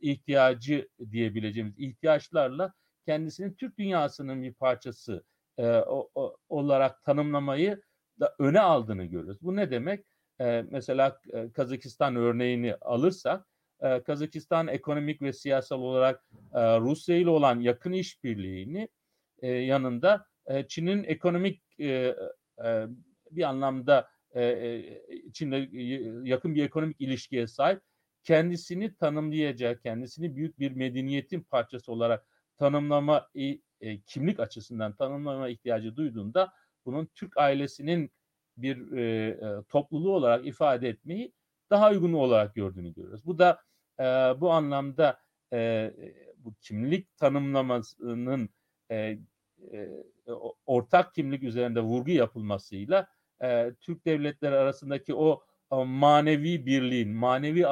ihtiyacı 0.00 0.88
diyebileceğimiz 1.10 1.78
ihtiyaçlarla 1.78 2.72
kendisini 3.06 3.56
Türk 3.56 3.78
dünyasının 3.78 4.42
bir 4.42 4.52
parçası 4.54 5.24
e, 5.60 5.66
o, 5.66 6.10
o, 6.14 6.36
olarak 6.48 7.04
tanımlamayı 7.04 7.82
da 8.20 8.34
öne 8.38 8.60
aldığını 8.60 9.04
görüyoruz. 9.04 9.42
Bu 9.42 9.56
ne 9.56 9.70
demek? 9.70 10.06
E, 10.40 10.64
mesela 10.70 11.20
e, 11.32 11.52
Kazakistan 11.52 12.16
örneğini 12.16 12.74
alırsak, 12.74 13.46
e, 13.80 14.02
Kazakistan 14.02 14.68
ekonomik 14.68 15.22
ve 15.22 15.32
siyasal 15.32 15.80
olarak 15.80 16.24
e, 16.54 16.60
Rusya 16.80 17.16
ile 17.16 17.30
olan 17.30 17.60
yakın 17.60 17.92
işbirliğini 17.92 18.88
e, 19.42 19.48
yanında 19.48 20.26
e, 20.46 20.68
Çin'in 20.68 21.04
ekonomik 21.04 21.62
e, 21.80 21.88
e, 22.64 22.86
bir 23.30 23.42
anlamda 23.42 24.08
e, 24.36 24.82
Çin'le 25.32 25.68
yakın 26.26 26.54
bir 26.54 26.64
ekonomik 26.64 27.00
ilişkiye 27.00 27.46
sahip 27.46 27.80
kendisini 28.24 28.94
tanımlayacak, 28.94 29.82
kendisini 29.82 30.36
büyük 30.36 30.58
bir 30.58 30.72
medeniyetin 30.72 31.40
parçası 31.40 31.92
olarak 31.92 32.26
tanımlama 32.60 33.28
e, 33.80 34.00
kimlik 34.00 34.40
açısından 34.40 34.92
tanımlama 34.92 35.48
ihtiyacı 35.48 35.96
duyduğunda 35.96 36.52
bunun 36.86 37.06
Türk 37.14 37.36
ailesinin 37.36 38.10
bir 38.56 38.92
e, 38.92 39.28
e, 39.28 39.62
topluluğu 39.68 40.14
olarak 40.14 40.46
ifade 40.46 40.88
etmeyi 40.88 41.32
daha 41.70 41.90
uygun 41.90 42.12
olarak 42.12 42.54
gördüğünü 42.54 42.94
görüyoruz. 42.94 43.26
Bu 43.26 43.38
da 43.38 43.60
e, 44.00 44.04
bu 44.40 44.50
anlamda 44.50 45.20
e, 45.52 45.92
bu 46.36 46.54
kimlik 46.60 47.16
tanımlamasının 47.16 48.48
e, 48.90 49.18
e, 49.72 49.88
ortak 50.66 51.14
kimlik 51.14 51.42
üzerinde 51.42 51.80
vurgu 51.80 52.10
yapılmasıyla 52.10 53.06
e, 53.42 53.74
Türk 53.80 54.06
devletleri 54.06 54.54
arasındaki 54.54 55.14
o 55.14 55.42
manevi 55.86 56.66
birliğin, 56.66 57.10
manevi 57.10 57.66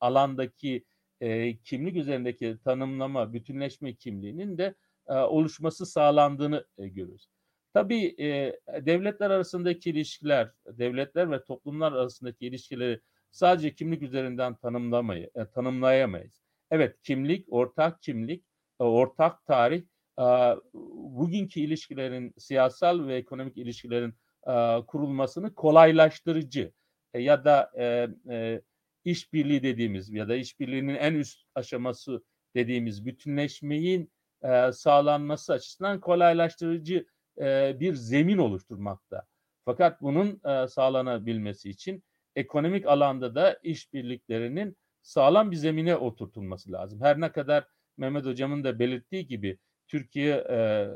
alandaki 0.00 0.84
e, 1.20 1.56
kimlik 1.56 1.96
üzerindeki 1.96 2.56
tanımlama, 2.64 3.32
bütünleşme 3.32 3.94
kimliğinin 3.94 4.58
de 4.58 4.74
e, 5.08 5.14
oluşması 5.14 5.86
sağlandığını 5.86 6.66
e, 6.78 6.88
görüyoruz. 6.88 7.28
Tabii 7.74 8.14
e, 8.20 8.58
devletler 8.86 9.30
arasındaki 9.30 9.90
ilişkiler, 9.90 10.50
devletler 10.66 11.30
ve 11.30 11.44
toplumlar 11.44 11.92
arasındaki 11.92 12.46
ilişkileri 12.46 13.00
sadece 13.30 13.74
kimlik 13.74 14.02
üzerinden 14.02 14.54
tanımlamayı, 14.54 15.30
e, 15.34 15.46
tanımlayamayız. 15.46 16.42
Evet 16.70 16.96
kimlik, 17.02 17.46
ortak 17.50 18.02
kimlik, 18.02 18.44
e, 18.80 18.84
ortak 18.84 19.46
tarih, 19.46 19.82
e, 20.18 20.24
bugünkü 20.94 21.60
ilişkilerin, 21.60 22.34
siyasal 22.38 23.06
ve 23.06 23.16
ekonomik 23.16 23.56
ilişkilerin 23.56 24.14
e, 24.46 24.86
kurulmasını 24.86 25.54
kolaylaştırıcı 25.54 26.72
e, 27.14 27.20
ya 27.22 27.44
da 27.44 27.70
e, 27.78 28.08
e, 28.30 28.62
işbirliği 29.04 29.62
dediğimiz 29.62 30.10
ya 30.10 30.28
da 30.28 30.36
işbirliğinin 30.36 30.94
en 30.94 31.14
üst 31.14 31.42
aşaması 31.54 32.22
dediğimiz 32.54 33.06
bütünleşmeyin 33.06 34.12
e, 34.42 34.72
sağlanması 34.72 35.52
açısından 35.52 36.00
kolaylaştırıcı 36.00 37.06
e, 37.40 37.76
bir 37.80 37.94
zemin 37.94 38.38
oluşturmakta. 38.38 39.26
Fakat 39.64 40.02
bunun 40.02 40.40
e, 40.44 40.68
sağlanabilmesi 40.68 41.70
için 41.70 42.02
ekonomik 42.36 42.86
alanda 42.86 43.34
da 43.34 43.58
işbirliklerinin 43.62 44.76
sağlam 45.02 45.50
bir 45.50 45.56
zemine 45.56 45.96
oturtulması 45.96 46.72
lazım. 46.72 47.00
Her 47.00 47.20
ne 47.20 47.32
kadar 47.32 47.64
Mehmet 47.96 48.24
Hocam'ın 48.24 48.64
da 48.64 48.78
belirttiği 48.78 49.26
gibi 49.26 49.58
Türkiye 49.88 50.34
e, 50.36 50.88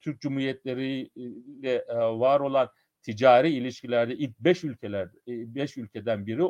Türk 0.00 0.20
Cumhuriyetleri 0.20 1.10
ile 1.16 1.84
e, 1.88 1.96
var 1.96 2.40
olan 2.40 2.70
ticari 3.02 3.50
ilişkilerde 3.50 4.14
ilk 4.14 4.38
beş 4.38 4.64
ülkeler 4.64 5.08
beş 5.26 5.76
ülkeden 5.76 6.26
biri 6.26 6.42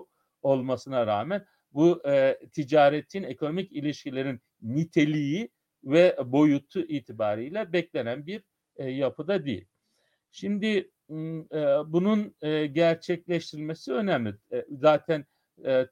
olmasına 0.45 1.07
rağmen 1.07 1.47
bu 1.73 2.09
e, 2.09 2.39
ticaretin 2.53 3.23
ekonomik 3.23 3.73
ilişkilerin 3.73 4.41
niteliği 4.63 5.51
ve 5.85 6.17
boyutu 6.25 6.81
itibariyle 6.81 7.73
beklenen 7.73 8.27
bir 8.27 8.43
e, 8.77 8.91
yapıda 8.91 9.45
değil. 9.45 9.67
Şimdi 10.31 10.91
e, 11.11 11.61
bunun 11.87 12.35
e, 12.43 12.67
gerçekleştirilmesi 12.67 13.93
önemli. 13.93 14.35
E, 14.53 14.67
zaten 14.71 15.25
e, 15.65 15.87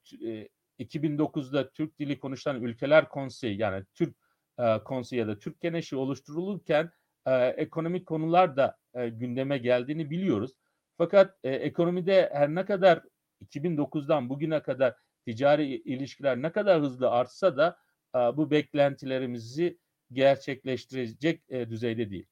2009'da 0.79 1.71
Türk 1.71 1.99
dili 1.99 2.19
konuşan 2.19 2.63
ülkeler 2.63 3.09
konseyi 3.09 3.59
yani 3.59 3.85
Türk 3.95 4.17
e, 4.59 4.79
konseyi 4.85 5.21
ya 5.21 5.29
da 5.29 5.39
Türk 5.39 5.61
Geneşi 5.61 5.97
oluşturulurken 5.97 6.91
e, 7.27 7.47
ekonomik 7.47 8.07
konular 8.07 8.57
da 8.57 8.77
e, 8.95 9.09
gündeme 9.09 9.59
geldiğini 9.59 10.11
biliyoruz. 10.11 10.53
Fakat 10.99 11.37
e, 11.45 11.51
ekonomide 11.51 12.31
her 12.33 12.55
ne 12.55 12.65
kadar 12.65 13.03
2009'dan 13.43 14.29
bugüne 14.29 14.63
kadar 14.63 14.95
ticari 15.27 15.65
ilişkiler 15.67 16.43
ne 16.43 16.53
kadar 16.53 16.81
hızlı 16.81 17.11
artsa 17.11 17.57
da 17.57 17.77
bu 18.37 18.51
beklentilerimizi 18.51 19.79
gerçekleştirecek 20.13 21.43
e, 21.49 21.71
düzeyde 21.71 22.11
değil. 22.11 22.27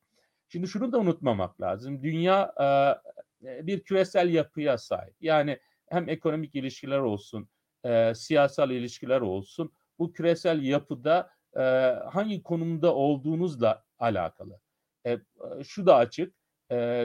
Şimdi 0.49 0.69
şunu 0.69 0.93
da 0.93 0.99
unutmamak 0.99 1.61
lazım. 1.61 2.03
Dünya 2.03 2.55
e, 3.45 3.67
bir 3.67 3.81
küresel 3.81 4.29
yapıya 4.35 4.79
sahip. 4.79 5.15
Yani 5.21 5.59
hem 5.87 6.09
ekonomik 6.09 6.55
ilişkiler 6.55 6.99
olsun, 6.99 7.49
e, 7.85 8.15
siyasal 8.15 8.71
ilişkiler 8.71 9.21
olsun. 9.21 9.73
Bu 9.99 10.13
küresel 10.13 10.63
yapıda 10.63 11.31
hangi 12.13 12.43
konumda 12.43 12.95
olduğunuzla 12.95 13.85
alakalı. 13.99 14.61
Şu 15.65 15.87
da 15.87 15.97
açık. 15.97 16.35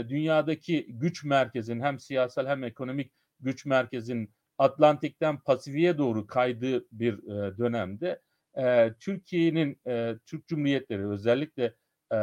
Dünyadaki 0.09 0.85
güç 0.89 1.23
merkezin 1.23 1.79
hem 1.81 1.99
siyasal 1.99 2.47
hem 2.47 2.63
ekonomik 2.63 3.11
güç 3.39 3.65
merkezin 3.65 4.31
Atlantik'ten 4.57 5.39
Pasifik'e 5.39 5.97
doğru 5.97 6.27
kaydığı 6.27 6.85
bir 6.91 7.13
e, 7.13 7.57
dönemde 7.57 8.21
e, 8.57 8.93
Türkiye'nin 8.99 9.79
e, 9.87 10.15
Türk 10.25 10.47
Cumhuriyetleri 10.47 11.07
özellikle 11.07 11.75
e, 12.13 12.17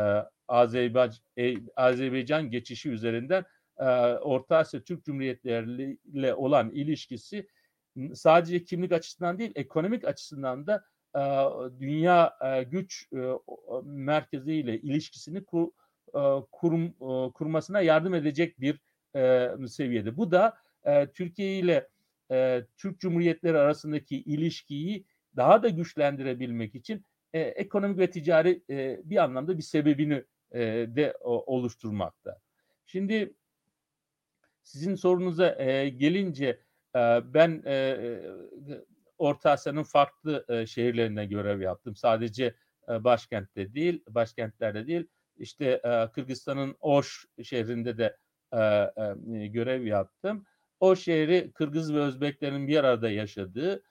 Azerbaycan, 0.48 1.24
e, 1.36 1.54
Azerbaycan 1.76 2.50
geçişi 2.50 2.90
üzerinden 2.90 3.44
e, 3.78 3.84
Orta 4.14 4.56
Asya 4.56 4.80
Türk 4.80 5.04
Cumhuriyetleri 5.04 5.98
ile 6.04 6.34
olan 6.34 6.70
ilişkisi 6.70 7.48
sadece 8.14 8.64
kimlik 8.64 8.92
açısından 8.92 9.38
değil 9.38 9.52
ekonomik 9.54 10.04
açısından 10.04 10.66
da 10.66 10.84
e, 11.16 11.20
dünya 11.80 12.34
e, 12.44 12.62
güç 12.62 13.08
e, 13.12 13.18
merkeziyle 13.84 14.80
ilişkisini 14.80 15.44
kur, 15.44 15.68
e, 16.14 16.20
kurum, 16.52 16.84
e, 16.84 17.32
kurmasına 17.32 17.80
yardım 17.80 18.14
edecek 18.14 18.60
bir 18.60 18.80
e, 19.16 19.50
seviyede. 19.68 20.16
Bu 20.16 20.30
da 20.30 20.56
e, 20.84 21.06
Türkiye 21.06 21.58
ile 21.58 21.88
e, 22.30 22.64
Türk 22.76 23.00
Cumhuriyetleri 23.00 23.58
arasındaki 23.58 24.16
ilişkiyi 24.16 25.06
daha 25.36 25.62
da 25.62 25.68
güçlendirebilmek 25.68 26.74
için 26.74 27.04
e, 27.32 27.40
ekonomik 27.40 27.98
ve 27.98 28.10
ticari 28.10 28.62
e, 28.70 29.00
bir 29.04 29.16
anlamda 29.16 29.58
bir 29.58 29.62
sebebini 29.62 30.24
e, 30.52 30.60
de 30.88 31.14
o, 31.20 31.54
oluşturmakta. 31.56 32.40
Şimdi 32.86 33.34
sizin 34.62 34.94
sorunuza 34.94 35.56
e, 35.58 35.88
gelince 35.88 36.60
e, 36.96 37.20
ben 37.34 37.62
e, 37.66 37.96
Orta 39.18 39.50
Asya'nın 39.50 39.82
farklı 39.82 40.44
e, 40.48 40.66
şehirlerinde 40.66 41.26
görev 41.26 41.60
yaptım. 41.60 41.96
Sadece 41.96 42.54
e, 42.88 43.04
başkentte 43.04 43.74
değil, 43.74 44.04
başkentlerde 44.08 44.86
değil. 44.86 45.06
İşte 45.36 45.80
e, 45.84 46.12
Kırgızistan'ın 46.12 46.76
Oş 46.80 47.26
şehrinde 47.42 47.98
de 47.98 48.16
e, 48.52 48.58
e, 48.58 49.46
görev 49.46 49.82
yaptım. 49.86 50.44
O 50.82 50.96
şehri 50.96 51.52
Kırgız 51.52 51.94
ve 51.94 52.00
Özbeklerin 52.00 52.68
bir 52.68 52.76
arada 52.76 53.10
yaşadığı, 53.10 53.82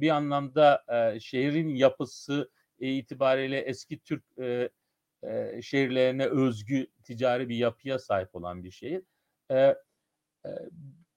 bir 0.00 0.10
anlamda 0.10 0.84
şehrin 1.20 1.68
yapısı 1.68 2.50
itibariyle 2.78 3.58
eski 3.58 3.98
Türk 3.98 4.24
şehirlerine 5.62 6.26
özgü 6.26 6.86
ticari 7.04 7.48
bir 7.48 7.56
yapıya 7.56 7.98
sahip 7.98 8.34
olan 8.34 8.64
bir 8.64 8.70
şehir. 8.70 9.02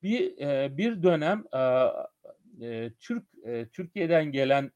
Bir 0.03 0.37
bir 0.77 1.03
dönem 1.03 1.43
Türk 2.99 3.23
Türkiye'den 3.73 4.31
gelen 4.31 4.71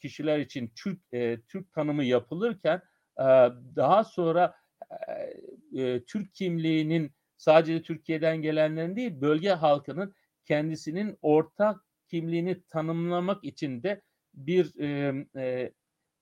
kişiler 0.00 0.38
için 0.38 0.72
Türk 0.76 1.00
Türk 1.48 1.72
tanımı 1.72 2.04
yapılırken 2.04 2.82
daha 3.76 4.04
sonra 4.04 4.54
Türk 6.06 6.34
kimliğinin 6.34 7.12
sadece 7.36 7.82
Türkiye'den 7.82 8.42
gelenlerin 8.42 8.96
değil 8.96 9.20
bölge 9.20 9.50
halkının 9.50 10.14
kendisinin 10.44 11.18
ortak 11.22 11.80
kimliğini 12.08 12.62
tanımlamak 12.62 13.44
için 13.44 13.82
de 13.82 14.02
bir 14.34 14.80
e, 14.80 15.14
e, 15.36 15.72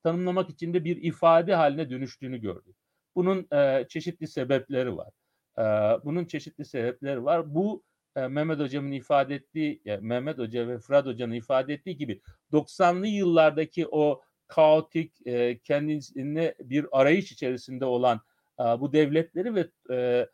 tanımlamak 0.02 0.50
için 0.50 0.74
de 0.74 0.84
bir 0.84 1.02
ifade 1.02 1.54
haline 1.54 1.90
dönüştüğünü 1.90 2.38
gördük. 2.38 2.76
Bunun 3.14 3.46
e, 3.52 3.86
çeşitli 3.88 4.28
sebepleri 4.28 4.96
var. 4.96 5.10
E, 5.58 5.62
bunun 6.04 6.24
çeşitli 6.24 6.64
sebepleri 6.64 7.24
var. 7.24 7.54
Bu 7.54 7.82
e, 8.16 8.26
Mehmet 8.28 8.58
Hocam'ın 8.58 8.92
ifade 8.92 9.34
ettiği, 9.34 9.82
yani 9.84 10.06
Mehmet 10.06 10.38
Hoca 10.38 10.68
ve 10.68 10.78
Fırat 10.78 11.06
Hoca'nın 11.06 11.32
ifade 11.32 11.74
ettiği 11.74 11.96
gibi 11.96 12.20
90'lı 12.52 13.06
yıllardaki 13.06 13.86
o 13.90 14.22
kaotik, 14.46 15.26
e, 15.26 15.58
kendisine 15.58 16.54
bir 16.60 16.86
arayış 16.92 17.32
içerisinde 17.32 17.84
olan 17.84 18.20
e, 18.60 18.62
bu 18.62 18.92
devletleri 18.92 19.54
ve 19.54 19.68
e, 19.90 19.94
e, 19.94 20.28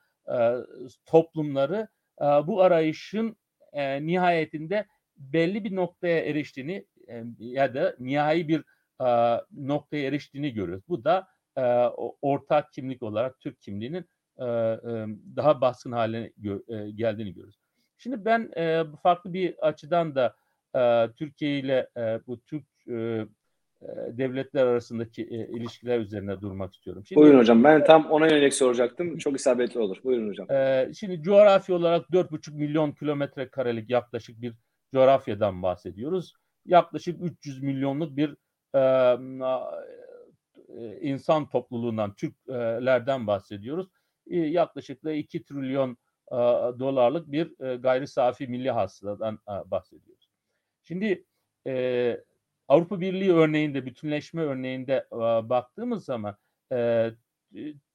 toplumları 1.07 1.89
e, 2.21 2.25
bu 2.25 2.63
arayışın 2.63 3.37
e, 3.73 4.07
nihayetinde 4.07 4.87
belli 5.17 5.65
bir 5.65 5.77
noktaya 5.77 6.21
eriştiğini 6.21 6.87
e, 7.09 7.25
ya 7.39 7.75
da 7.75 7.97
nihai 7.99 8.49
bir 8.49 8.65
e, 9.01 9.41
noktaya 9.53 10.07
eriştiğini 10.07 10.53
görüyoruz. 10.53 10.85
Bu 10.89 11.05
da 11.05 11.29
e, 11.57 11.63
ortak 12.23 12.73
kimlik 12.73 13.03
olarak 13.03 13.41
Türk 13.41 13.61
kimliğinin 13.61 14.05
e, 14.39 14.45
e, 14.45 15.07
daha 15.37 15.61
baskın 15.61 15.93
haline 15.93 16.33
e, 16.69 16.91
geldiğini 16.91 17.35
görüyoruz. 17.35 17.59
Şimdi 17.99 18.25
ben 18.25 18.51
e, 18.57 18.85
farklı 19.03 19.33
bir 19.33 19.67
açıdan 19.67 20.15
da 20.15 20.37
e, 20.77 21.13
Türkiye 21.17 21.59
ile 21.59 21.89
e, 21.97 22.21
bu 22.27 22.41
Türk 22.41 22.65
e, 22.89 23.27
devletler 24.19 24.67
arasındaki 24.67 25.23
e, 25.23 25.57
ilişkiler 25.57 26.01
üzerine 26.01 26.41
durmak 26.41 26.75
istiyorum. 26.75 27.03
Şimdi, 27.07 27.21
Buyurun 27.21 27.39
hocam. 27.39 27.65
Ben 27.65 27.85
tam 27.85 28.11
ona 28.11 28.27
yönelik 28.27 28.55
soracaktım. 28.55 29.19
Çok 29.19 29.37
isabetli 29.37 29.81
olur. 29.81 29.97
Buyurun 30.05 30.29
hocam. 30.29 30.51
E, 30.51 30.91
şimdi 30.95 31.23
coğrafi 31.23 31.73
olarak 31.73 32.07
4,5 32.07 32.55
milyon 32.55 32.93
kilometre 32.93 33.49
karelik 33.49 33.91
yaklaşık 33.91 34.41
bir 34.41 34.55
coğrafyadan 34.93 35.63
bahsediyoruz. 35.63 36.35
Yaklaşık 36.67 37.23
300 37.23 37.63
milyonluk 37.63 38.17
bir 38.17 38.37
e, 38.75 38.81
e, 40.69 41.01
insan 41.01 41.49
topluluğundan, 41.49 42.15
Türklerden 42.15 43.27
bahsediyoruz. 43.27 43.89
E, 44.31 44.37
yaklaşık 44.37 45.05
da 45.05 45.13
2 45.13 45.45
trilyon 45.45 45.97
e, 46.33 46.37
dolarlık 46.79 47.33
bir 47.33 47.67
e, 47.67 47.77
gayri 47.77 48.07
safi 48.07 48.47
milli 48.47 48.71
hasıladan 48.71 49.35
e, 49.35 49.71
bahsediyoruz. 49.71 50.31
Şimdi 50.83 51.25
e, 51.67 52.21
Avrupa 52.71 53.01
Birliği 53.01 53.33
örneğinde, 53.33 53.87
bütünleşme 53.87 54.43
örneğinde 54.43 55.07
baktığımız 55.51 56.05
zaman 56.05 56.37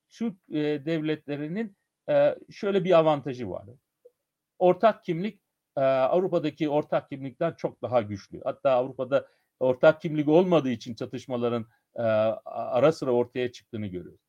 Türk 0.10 0.36
devletlerinin 0.86 1.78
şöyle 2.52 2.84
bir 2.84 2.98
avantajı 2.98 3.50
var. 3.50 3.66
Ortak 4.60 5.04
kimlik 5.04 5.42
Avrupa'daki 5.76 6.70
ortak 6.70 7.10
kimlikten 7.10 7.54
çok 7.54 7.82
daha 7.82 8.02
güçlü. 8.02 8.42
Hatta 8.44 8.72
Avrupa'da 8.72 9.28
ortak 9.60 10.02
kimlik 10.02 10.28
olmadığı 10.28 10.70
için 10.70 10.96
çatışmaların 10.96 11.66
ara 12.46 12.92
sıra 12.92 13.12
ortaya 13.12 13.52
çıktığını 13.52 13.88
görüyoruz. 13.88 14.22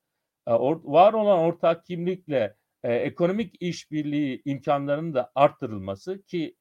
Or, 0.46 0.80
var 0.84 1.12
olan 1.12 1.38
ortak 1.38 1.84
kimlikle 1.84 2.56
ekonomik 2.82 3.62
işbirliği 3.62 4.42
imkanlarının 4.44 5.14
da 5.14 5.32
arttırılması 5.34 6.22
ki 6.22 6.56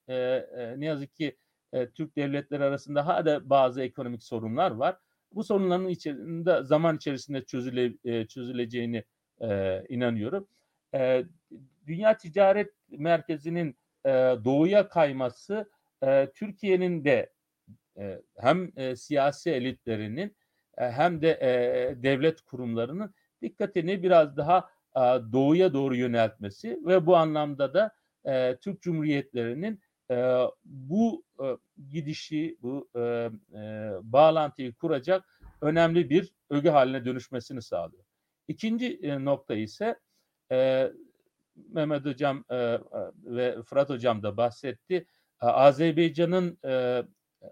ne 0.77 0.85
yazık 0.85 1.15
ki 1.15 1.37
e, 1.75 1.89
Türk 1.89 2.15
devletleri 2.15 2.63
arasında 2.63 3.07
hala 3.07 3.49
bazı 3.49 3.81
ekonomik 3.81 4.23
sorunlar 4.23 4.71
var. 4.71 4.97
Bu 5.31 5.43
sorunların 5.43 5.87
içerisinde 5.87 6.63
zaman 6.63 6.95
içerisinde 6.95 7.43
çözüle, 7.45 7.93
e, 8.05 8.27
çözüleceğini 8.27 9.03
e, 9.41 9.83
inanıyorum. 9.89 10.47
E, 10.93 11.23
Dünya 11.87 12.17
Ticaret 12.17 12.71
Merkezi'nin 12.89 13.75
e, 14.05 14.09
doğuya 14.45 14.89
kayması 14.89 15.69
e, 16.03 16.31
Türkiye'nin 16.35 17.05
de 17.05 17.33
e, 17.97 18.21
hem 18.37 18.71
e, 18.75 18.95
siyasi 18.95 19.51
elitlerinin 19.51 20.35
e, 20.77 20.91
hem 20.91 21.21
de 21.21 21.29
e, 21.29 22.03
devlet 22.03 22.41
kurumlarının 22.41 23.13
dikkatini 23.41 24.03
biraz 24.03 24.37
daha 24.37 24.69
e, 24.95 24.99
doğuya 25.31 25.73
doğru 25.73 25.95
yöneltmesi 25.95 26.79
ve 26.85 27.05
bu 27.05 27.15
anlamda 27.15 27.73
da 27.73 27.91
e, 28.25 28.57
Türk 28.61 28.81
Cumhuriyetlerinin 28.81 29.81
e, 30.11 30.45
bu 30.65 31.23
e, 31.43 31.57
gidişi, 31.89 32.57
bu 32.61 32.89
e, 32.95 32.99
e, 32.99 33.91
bağlantıyı 34.01 34.73
kuracak 34.73 35.39
önemli 35.61 36.09
bir 36.09 36.33
öge 36.49 36.69
haline 36.69 37.05
dönüşmesini 37.05 37.61
sağlıyor. 37.61 38.03
İkinci 38.47 38.99
e, 39.03 39.25
nokta 39.25 39.55
ise 39.55 39.99
e, 40.51 40.91
Mehmet 41.55 42.05
Hocam 42.05 42.43
e, 42.49 42.79
ve 43.23 43.63
Fırat 43.63 43.89
Hocam 43.89 44.23
da 44.23 44.37
bahsetti. 44.37 45.07
Azerbaycan'ın 45.39 46.57
e, 46.65 47.03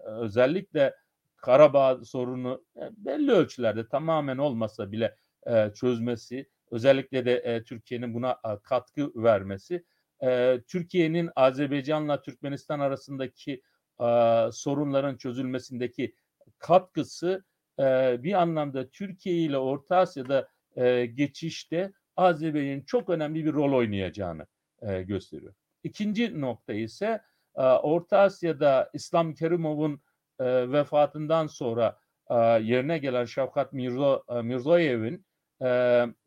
özellikle 0.06 0.94
Karabağ 1.36 2.04
sorunu 2.04 2.64
belli 2.96 3.32
ölçülerde 3.32 3.88
tamamen 3.88 4.38
olmasa 4.38 4.92
bile 4.92 5.16
e, 5.46 5.70
çözmesi, 5.74 6.48
özellikle 6.70 7.24
de 7.24 7.36
e, 7.36 7.64
Türkiye'nin 7.64 8.14
buna 8.14 8.40
katkı 8.62 9.12
vermesi, 9.14 9.84
e, 10.24 10.60
Türkiye'nin 10.68 11.30
Azerbaycan'la 11.36 12.22
Türkmenistan 12.22 12.80
arasındaki 12.80 13.62
e, 14.00 14.06
sorunların 14.52 15.16
çözülmesindeki 15.16 16.14
katkısı 16.58 17.44
e, 17.78 18.16
bir 18.22 18.32
anlamda 18.32 18.90
Türkiye 18.90 19.36
ile 19.36 19.58
Orta 19.58 19.96
Asya'da 19.96 20.48
e, 20.76 21.06
geçişte 21.06 21.92
Azerbaycan'ın 22.16 22.80
çok 22.80 23.08
önemli 23.08 23.44
bir 23.44 23.52
rol 23.52 23.72
oynayacağını 23.72 24.46
e, 24.82 25.02
gösteriyor. 25.02 25.54
İkinci 25.82 26.40
nokta 26.40 26.72
ise 26.72 27.22
e, 27.56 27.62
Orta 27.62 28.18
Asya'da 28.18 28.90
İslam 28.92 29.34
Kerimov'un 29.34 30.00
e, 30.40 30.72
vefatından 30.72 31.46
sonra 31.46 31.98
e, 32.30 32.34
yerine 32.44 32.98
gelen 32.98 33.24
Şavkat 33.24 33.72
Mirzo, 33.72 34.22
e, 34.28 34.42
Mirzoyev'in 34.42 35.26
e, 35.60 35.68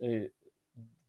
e, 0.03 0.31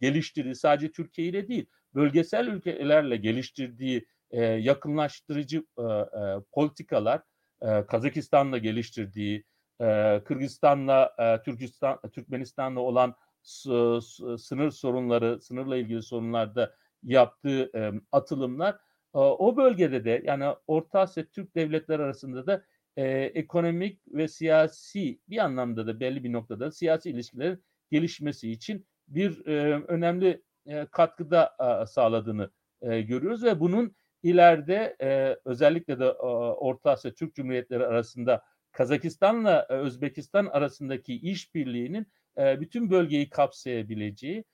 geliştirdiği 0.00 0.54
sadece 0.54 0.92
Türkiye 0.92 1.28
ile 1.28 1.48
değil 1.48 1.66
bölgesel 1.94 2.46
ülkelerle 2.46 3.16
geliştirdiği 3.16 4.06
e, 4.30 4.42
yakınlaştırıcı 4.44 5.64
e, 5.78 5.82
e, 5.82 6.20
politikalar 6.52 7.22
e, 7.62 7.86
Kazakistan'la 7.86 8.58
geliştirdiği 8.58 9.44
e, 9.80 10.20
Kırgızistan'la 10.24 11.14
e, 11.18 11.42
Türkistan 11.42 12.00
Türkmenistan'la 12.12 12.80
olan 12.80 13.14
sınır 13.42 14.70
sorunları 14.70 15.40
sınırla 15.40 15.76
ilgili 15.76 16.02
sorunlarda 16.02 16.74
yaptığı 17.02 17.70
e, 17.74 17.92
atılımlar 18.12 18.74
e, 19.14 19.18
o 19.18 19.56
bölgede 19.56 20.04
de 20.04 20.22
yani 20.24 20.44
Orta 20.66 21.00
Asya 21.00 21.24
Türk 21.24 21.54
devletleri 21.54 22.02
arasında 22.02 22.46
da 22.46 22.64
e, 22.96 23.06
ekonomik 23.10 24.00
ve 24.08 24.28
siyasi 24.28 25.20
bir 25.28 25.38
anlamda 25.38 25.86
da 25.86 26.00
belli 26.00 26.24
bir 26.24 26.32
noktada 26.32 26.70
siyasi 26.70 27.10
ilişkilerin 27.10 27.64
gelişmesi 27.90 28.50
için 28.50 28.86
bir 29.08 29.46
e, 29.46 29.82
önemli 29.88 30.42
e, 30.68 30.86
katkıda 30.86 31.56
sağladığını 31.88 32.50
e, 32.82 33.00
görüyoruz 33.00 33.44
ve 33.44 33.60
bunun 33.60 33.96
ileride 34.22 34.96
e, 35.00 35.36
özellikle 35.44 35.98
de 35.98 36.04
e, 36.04 36.10
Orta 36.10 36.90
Asya 36.90 37.14
Türk 37.14 37.34
Cumhuriyetleri 37.34 37.86
arasında 37.86 38.42
Kazakistan'la 38.72 39.66
Özbekistan 39.68 40.46
arasındaki 40.46 41.14
işbirliğinin 41.14 42.06
bütün 42.36 42.90
bölgeyi 42.90 43.30
kapsayabileceği 43.30 44.44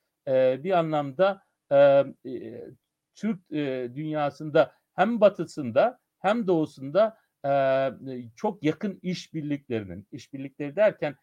bir 0.65 0.79
anlamda 0.79 1.43
Türk 3.15 3.51
dünyasında 3.97 4.73
hem 4.95 5.21
batısında 5.21 5.99
hem 6.19 6.47
doğusunda 6.47 7.19
çok 8.37 8.63
yakın 8.63 8.99
işbirliklerinin, 9.03 10.07
işbirlikleri 10.13 10.77
derken 10.77 11.17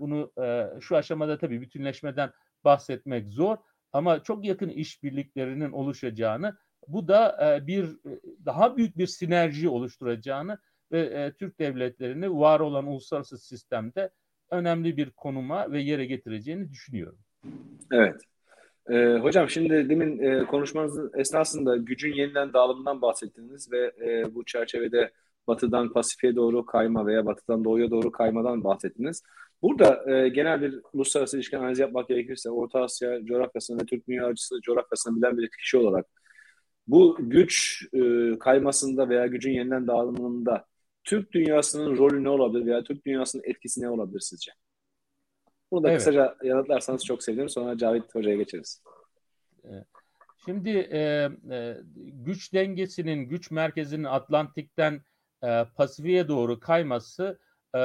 bunu 0.00 0.32
şu 0.80 0.96
aşamada 0.96 1.38
tabii 1.38 1.60
bütünleşmeden 1.60 2.32
bahsetmek 2.64 3.28
zor 3.28 3.56
ama 3.94 4.22
çok 4.22 4.44
yakın 4.44 4.68
işbirliklerinin 4.68 5.72
oluşacağını, 5.72 6.56
bu 6.88 7.08
da 7.08 7.36
e, 7.56 7.66
bir 7.66 7.96
daha 8.44 8.76
büyük 8.76 8.98
bir 8.98 9.06
sinerji 9.06 9.68
oluşturacağını 9.68 10.58
ve 10.92 11.00
e, 11.00 11.32
Türk 11.32 11.58
devletlerini 11.58 12.38
var 12.38 12.60
olan 12.60 12.86
uluslararası 12.86 13.38
sistemde 13.38 14.10
önemli 14.50 14.96
bir 14.96 15.10
konuma 15.10 15.72
ve 15.72 15.80
yere 15.80 16.06
getireceğini 16.06 16.70
düşünüyorum. 16.70 17.18
Evet. 17.92 18.20
Ee, 18.90 19.18
hocam 19.22 19.50
şimdi 19.50 19.88
demin 19.88 20.18
e, 20.18 20.44
konuşmanızın 20.46 21.12
esnasında 21.14 21.76
gücün 21.76 22.14
yeniden 22.14 22.52
dağılımından 22.52 23.02
bahsettiniz 23.02 23.72
ve 23.72 23.92
e, 24.00 24.34
bu 24.34 24.44
çerçevede 24.44 25.10
batıdan 25.46 25.92
Pasifik'e 25.92 26.36
doğru 26.36 26.66
kayma 26.66 27.06
veya 27.06 27.26
batıdan 27.26 27.64
doğuya 27.64 27.90
doğru 27.90 28.12
kaymadan 28.12 28.64
bahsettiniz. 28.64 29.22
Burada 29.64 30.12
e, 30.12 30.28
genel 30.28 30.62
bir 30.62 30.80
uluslararası 30.92 31.36
ilişki 31.36 31.58
analizi 31.58 31.82
yapmak 31.82 32.08
gerekirse 32.08 32.50
Orta 32.50 32.82
Asya 32.82 33.24
coğrafyasını 33.24 33.80
ve 33.80 33.86
Türk 33.86 34.08
dünya 34.08 34.26
açısı 34.26 34.60
coğrafyasını 34.60 35.16
bilen 35.16 35.38
bir 35.38 35.50
kişi 35.50 35.76
olarak 35.76 36.06
bu 36.86 37.16
güç 37.20 37.84
e, 37.92 37.98
kaymasında 38.38 39.08
veya 39.08 39.26
gücün 39.26 39.52
yeniden 39.52 39.86
dağılımında 39.86 40.66
Türk 41.04 41.32
dünyasının 41.32 41.96
rolü 41.96 42.24
ne 42.24 42.28
olabilir 42.28 42.66
veya 42.66 42.84
Türk 42.84 43.06
dünyasının 43.06 43.42
etkisi 43.46 43.82
ne 43.82 43.88
olabilir 43.88 44.20
sizce? 44.20 44.52
Bunu 45.70 45.82
da 45.82 45.88
evet. 45.88 45.98
kısaca 45.98 46.36
yanıtlarsanız 46.42 47.04
çok 47.04 47.22
sevinirim. 47.22 47.48
Sonra 47.48 47.78
Cavit 47.78 48.14
Hoca'ya 48.14 48.36
geçeriz. 48.36 48.82
Şimdi 50.44 50.70
e, 50.70 50.98
e, 51.50 51.76
güç 51.96 52.52
dengesinin, 52.52 53.28
güç 53.28 53.50
merkezinin 53.50 54.04
Atlantik'ten 54.04 55.00
e, 55.44 55.64
Pasifik'e 55.76 56.28
doğru 56.28 56.60
kayması 56.60 57.38
e, 57.74 57.78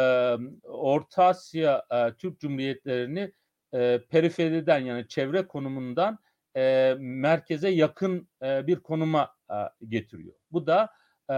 Orta 0.64 1.24
Asya 1.26 1.86
e, 1.92 2.14
Türk 2.14 2.40
Cumhuriyetlerini 2.40 3.34
e, 3.74 4.02
periferiden 4.10 4.80
yani 4.80 5.08
çevre 5.08 5.48
konumundan 5.48 6.20
e, 6.56 6.96
merkeze 7.00 7.70
yakın 7.70 8.30
e, 8.44 8.68
bir 8.68 8.80
konuma 8.80 9.36
e, 9.52 9.56
getiriyor. 9.88 10.36
Bu 10.52 10.68
da 10.68 10.90
e, 11.32 11.38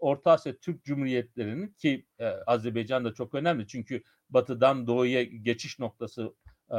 Orta 0.00 0.30
Asya 0.30 0.56
Türk 0.56 0.84
Cumhuriyetlerinin 0.84 1.68
ki 1.68 2.06
e, 2.18 2.26
Azerbaycan 2.26 3.04
da 3.04 3.14
çok 3.14 3.34
önemli 3.34 3.66
çünkü 3.66 4.02
batıdan 4.30 4.86
doğuya 4.86 5.22
geçiş 5.22 5.78
noktası 5.78 6.34
e, 6.70 6.76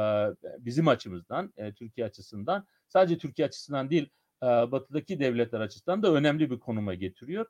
bizim 0.58 0.88
açımızdan, 0.88 1.52
e, 1.56 1.72
Türkiye 1.72 2.06
açısından 2.06 2.66
sadece 2.88 3.18
Türkiye 3.18 3.48
açısından 3.48 3.90
değil 3.90 4.10
e, 4.42 4.46
batıdaki 4.46 5.20
devletler 5.20 5.60
açısından 5.60 6.02
da 6.02 6.14
önemli 6.14 6.50
bir 6.50 6.58
konuma 6.58 6.94
getiriyor. 6.94 7.46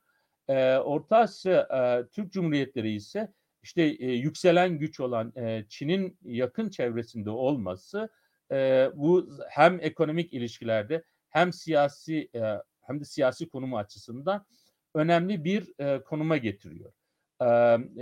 E, 0.47 0.77
Orta 0.77 1.17
Asya 1.17 1.59
e, 1.61 2.09
Türk 2.11 2.31
Cumhuriyetleri 2.31 2.93
ise 2.93 3.33
işte 3.63 3.83
e, 3.83 4.11
yükselen 4.11 4.79
güç 4.79 4.99
olan 4.99 5.33
e, 5.35 5.65
Çin'in 5.69 6.17
yakın 6.23 6.69
çevresinde 6.69 7.29
olması 7.29 8.09
e, 8.51 8.89
bu 8.95 9.29
hem 9.49 9.79
ekonomik 9.81 10.33
ilişkilerde 10.33 11.03
hem 11.29 11.53
siyasi 11.53 12.29
e, 12.35 12.41
hem 12.81 12.99
de 12.99 13.05
siyasi 13.05 13.49
konumu 13.49 13.77
açısından 13.77 14.45
önemli 14.95 15.43
bir 15.43 15.73
e, 15.79 16.03
konuma 16.03 16.37
getiriyor. 16.37 16.93
E, 17.41 17.45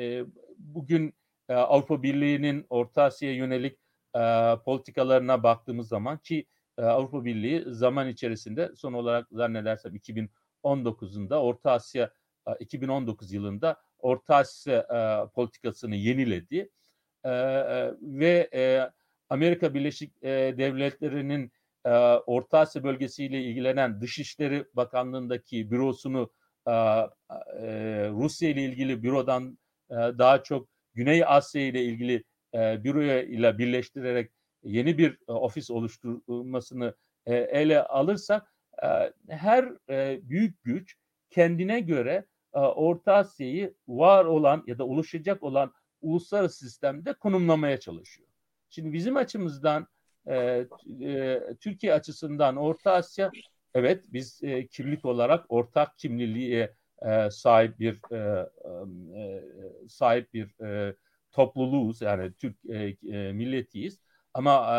e, 0.04 0.26
bugün 0.58 1.14
e, 1.50 1.54
Avrupa 1.54 2.04
Birliği'nin 2.04 2.66
Orta 2.70 3.04
Asya'ya 3.04 3.36
yönelik 3.36 3.80
e, 4.16 4.22
politikalarına 4.66 5.44
baktığımız 5.44 5.88
zaman 5.88 6.18
ki 6.18 6.46
e, 6.78 6.82
Avrupa 6.82 7.26
Birliği 7.26 7.64
zaman 7.68 8.08
içerisinde 8.08 8.72
son 8.76 8.94
olarak 8.94 9.28
zannedersem 9.32 9.96
2019'unda 9.96 11.36
Orta 11.36 11.72
Asya 11.72 12.12
2019 12.60 13.32
yılında 13.34 13.82
Orta 14.00 14.36
Asya 14.36 14.78
e, 14.80 15.30
politikasını 15.34 15.96
yeniledi. 15.96 16.70
E, 17.24 17.30
e, 17.30 17.94
ve 18.02 18.92
Amerika 19.30 19.74
Birleşik 19.74 20.22
Devletleri'nin 20.24 21.52
Orta 22.26 22.60
Asya 22.60 22.84
bölgesiyle 22.84 23.42
ilgilenen 23.42 24.02
Dışişleri 24.02 24.66
Bakanlığı'ndaki 24.74 25.72
bürosunu 25.72 26.32
Rusya 28.10 28.50
ile 28.50 28.64
ilgili 28.64 29.04
bürodan 29.04 29.58
daha 29.90 30.44
çok 30.44 30.70
Güney 30.94 31.24
Asya 31.26 31.62
ile 31.62 31.84
ilgili 31.84 32.24
büroya 32.54 33.24
ile 33.24 33.58
birleştirerek 33.58 34.32
yeni 34.64 34.98
bir 34.98 35.18
ofis 35.28 35.72
oluşturulmasını 35.72 36.96
ele 37.26 37.84
alırsak 37.84 38.54
her 39.30 39.70
büyük 40.30 40.64
güç 40.64 40.96
kendine 41.30 41.80
göre 41.80 42.26
Orta 42.60 43.14
Asya'yı 43.14 43.74
var 43.88 44.26
olan 44.26 44.64
ya 44.68 44.78
da 44.78 44.88
oluşacak 44.88 45.44
olan 45.44 45.74
uluslararası 46.02 46.66
sistemde 46.66 47.14
konumlamaya 47.14 47.80
çalışıyor. 47.80 48.30
Şimdi 48.70 48.94
bizim 48.94 49.18
açımızdan 49.18 49.88
e, 50.28 50.66
e, 51.02 51.42
Türkiye 51.60 51.94
açısından 51.94 52.56
Orta 52.56 52.92
Asya 52.92 53.32
evet 53.74 54.06
biz 54.14 54.44
e, 54.44 54.68
kimlik 54.68 55.06
olarak 55.06 55.46
ortak 55.50 55.98
kimliliğe 55.98 56.74
e, 57.06 57.30
sahip 57.32 57.80
bir 57.80 58.02
e, 58.12 58.50
e, 59.20 59.44
sahip 59.90 60.34
bir 60.34 60.66
e, 60.66 60.96
topluluğuz 61.32 62.02
yani 62.02 62.34
Türk 62.34 62.58
e, 62.70 62.98
e, 63.18 63.34
milletiyiz 63.34 64.00
ama 64.34 64.76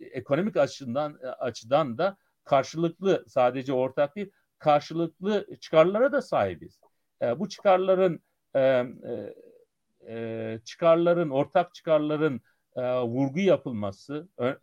e, 0.00 0.06
ekonomik 0.06 0.56
açıdan 0.56 1.18
açıdan 1.38 1.98
da 1.98 2.16
karşılıklı 2.44 3.24
sadece 3.28 3.72
ortak 3.72 4.16
bir 4.16 4.30
karşılıklı 4.58 5.46
çıkarlara 5.60 6.12
da 6.12 6.22
sahibiz. 6.22 6.80
E, 7.24 7.38
bu 7.38 7.48
çıkarların 7.48 8.20
e, 8.54 8.60
e, 8.60 9.34
e, 10.08 10.58
çıkarların 10.64 11.30
ortak 11.30 11.74
çıkarların 11.74 12.40
e, 12.76 12.82
vurgu 13.00 13.40
yapılması 13.40 14.28
e, 14.40 14.56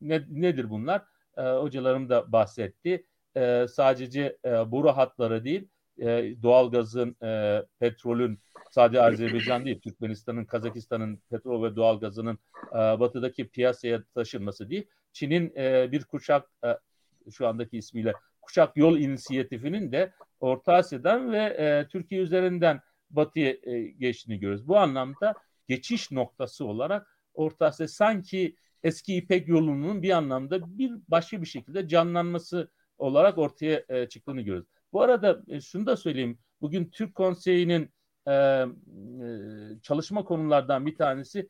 ne, 0.00 0.22
nedir 0.28 0.70
bunlar? 0.70 1.02
E, 1.36 1.42
hocalarım 1.42 2.08
da 2.08 2.32
bahsetti. 2.32 3.06
E, 3.36 3.66
sadece 3.68 4.36
e, 4.44 4.50
boru 4.50 4.88
hatları 4.88 5.44
değil, 5.44 5.68
e, 5.98 6.34
doğalgazın, 6.42 7.16
e, 7.22 7.62
petrolün 7.78 8.38
sadece 8.70 9.02
Azerbaycan 9.02 9.64
değil, 9.64 9.80
Türkmenistan'ın, 9.80 10.44
Kazakistan'ın 10.44 11.20
petrol 11.30 11.62
ve 11.64 11.76
doğalgazının 11.76 12.38
e, 12.72 12.76
batıdaki 12.76 13.48
piyasaya 13.48 14.02
taşınması 14.14 14.70
değil. 14.70 14.86
Çin'in 15.12 15.52
e, 15.56 15.92
bir 15.92 16.04
kuşak 16.04 16.50
e, 16.64 16.78
şu 17.30 17.46
andaki 17.46 17.78
ismiyle 17.78 18.12
kuşak 18.42 18.76
yol 18.76 18.98
inisiyatifinin 18.98 19.92
de 19.92 20.12
Orta 20.40 20.72
Asya'dan 20.72 21.32
ve 21.32 21.38
e, 21.38 21.88
Türkiye 21.88 22.20
üzerinden 22.20 22.80
batıya 23.10 23.56
e, 23.62 23.80
geçtiğini 23.82 24.38
görüyoruz. 24.38 24.68
Bu 24.68 24.78
anlamda 24.78 25.34
geçiş 25.68 26.10
noktası 26.10 26.64
olarak 26.64 27.16
Orta 27.34 27.66
Asya 27.66 27.88
sanki 27.88 28.56
eski 28.82 29.16
İpek 29.16 29.48
yolunun 29.48 30.02
bir 30.02 30.10
anlamda 30.10 30.78
bir 30.78 30.92
başka 31.08 31.40
bir 31.40 31.46
şekilde 31.46 31.88
canlanması 31.88 32.70
olarak 32.98 33.38
ortaya 33.38 33.84
e, 33.88 34.08
çıktığını 34.08 34.40
görüyoruz. 34.40 34.68
Bu 34.92 35.02
arada 35.02 35.42
e, 35.48 35.60
şunu 35.60 35.86
da 35.86 35.96
söyleyeyim. 35.96 36.38
Bugün 36.60 36.90
Türk 36.90 37.14
Konseyi'nin 37.14 37.90
e, 38.26 38.32
e, 38.32 38.66
çalışma 39.82 40.24
konulardan 40.24 40.86
bir 40.86 40.96
tanesi 40.96 41.48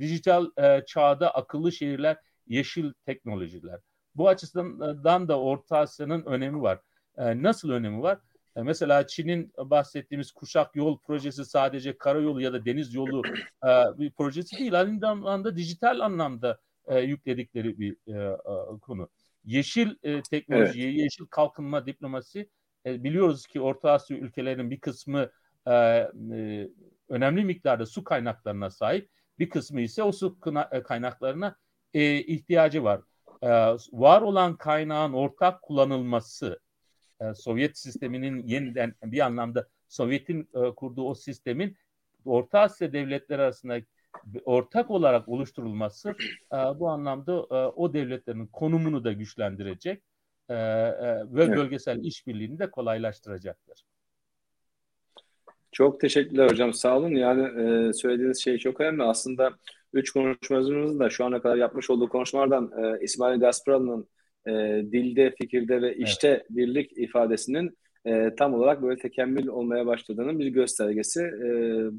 dijital 0.00 0.46
e, 0.56 0.84
çağda 0.86 1.34
akıllı 1.34 1.72
şehirler, 1.72 2.16
yeşil 2.46 2.92
teknolojiler. 3.06 3.80
Bu 4.14 4.28
açıdan 4.28 5.28
da 5.28 5.40
Orta 5.40 5.78
Asya'nın 5.78 6.24
önemi 6.24 6.62
var. 6.62 6.80
E, 7.20 7.42
nasıl 7.42 7.70
önemi 7.70 8.02
var? 8.02 8.18
E, 8.56 8.62
mesela 8.62 9.06
Çin'in 9.06 9.52
bahsettiğimiz 9.58 10.32
kuşak 10.32 10.76
yol 10.76 10.98
projesi 10.98 11.44
sadece 11.44 11.98
karayolu 11.98 12.40
ya 12.40 12.52
da 12.52 12.64
deniz 12.64 12.94
yolu 12.94 13.22
e, 13.64 13.98
bir 13.98 14.10
projesi 14.10 14.58
değil. 14.58 14.80
Aynı 14.80 14.98
zamanda 14.98 15.56
dijital 15.56 16.00
anlamda 16.00 16.58
e, 16.86 17.00
yükledikleri 17.00 17.78
bir 17.78 17.96
e, 18.06 18.32
e, 18.74 18.78
konu. 18.78 19.08
Yeşil 19.44 19.96
e, 20.02 20.22
teknoloji, 20.22 20.84
evet. 20.84 20.96
yeşil 20.96 21.26
kalkınma 21.26 21.86
diplomasi 21.86 22.50
e, 22.86 23.04
biliyoruz 23.04 23.46
ki 23.46 23.60
Orta 23.60 23.92
Asya 23.92 24.16
ülkelerinin 24.16 24.70
bir 24.70 24.80
kısmı 24.80 25.30
e, 25.66 25.72
e, 25.72 26.68
önemli 27.08 27.44
miktarda 27.44 27.86
su 27.86 28.04
kaynaklarına 28.04 28.70
sahip. 28.70 29.10
Bir 29.38 29.50
kısmı 29.50 29.80
ise 29.80 30.02
o 30.02 30.12
su 30.12 30.38
kaynaklarına 30.84 31.56
e, 31.94 32.14
ihtiyacı 32.14 32.84
var. 32.84 33.00
E, 33.42 33.48
var 33.92 34.22
olan 34.22 34.56
kaynağın 34.56 35.12
ortak 35.12 35.62
kullanılması, 35.62 36.60
e, 37.20 37.34
Sovyet 37.34 37.78
sisteminin 37.78 38.46
yeniden 38.46 38.94
bir 39.02 39.20
anlamda 39.20 39.68
Sovyet'in 39.88 40.48
e, 40.54 40.74
kurduğu 40.74 41.08
o 41.08 41.14
sistemin 41.14 41.76
Orta 42.24 42.60
Asya 42.60 42.92
devletleri 42.92 43.42
arasında 43.42 43.80
ortak 44.44 44.90
olarak 44.90 45.28
oluşturulması 45.28 46.14
e, 46.52 46.56
bu 46.56 46.88
anlamda 46.88 47.32
e, 47.32 47.54
o 47.54 47.92
devletlerin 47.92 48.46
konumunu 48.46 49.04
da 49.04 49.12
güçlendirecek 49.12 50.02
e, 50.48 50.54
e, 50.54 50.56
ve 51.24 51.44
evet. 51.44 51.56
bölgesel 51.56 52.04
işbirliğini 52.04 52.58
de 52.58 52.70
kolaylaştıracaktır. 52.70 53.84
Çok 55.72 56.00
teşekkürler 56.00 56.50
hocam. 56.50 56.72
Sağ 56.72 56.98
olun. 56.98 57.10
Yani 57.10 57.42
e, 57.42 57.92
söylediğiniz 57.92 58.42
şey 58.42 58.58
çok 58.58 58.80
önemli. 58.80 59.02
Aslında 59.02 59.50
üç 59.92 60.10
konuşmacımızın 60.10 61.00
da 61.00 61.10
şu 61.10 61.24
ana 61.24 61.42
kadar 61.42 61.56
yapmış 61.56 61.90
olduğu 61.90 62.08
konuşmalardan 62.08 62.72
e, 62.82 63.04
İsmail 63.04 63.40
Gasparalı'nın 63.40 64.08
e, 64.46 64.52
dilde, 64.92 65.34
fikirde 65.38 65.82
ve 65.82 65.96
işte 65.96 66.28
evet. 66.28 66.46
birlik 66.50 66.98
ifadesinin 66.98 67.78
e, 68.06 68.34
tam 68.38 68.54
olarak 68.54 68.82
böyle 68.82 69.00
tekemmül 69.00 69.46
olmaya 69.46 69.86
başladığının 69.86 70.38
bir 70.38 70.46
göstergesi. 70.46 71.22
E, 71.22 71.50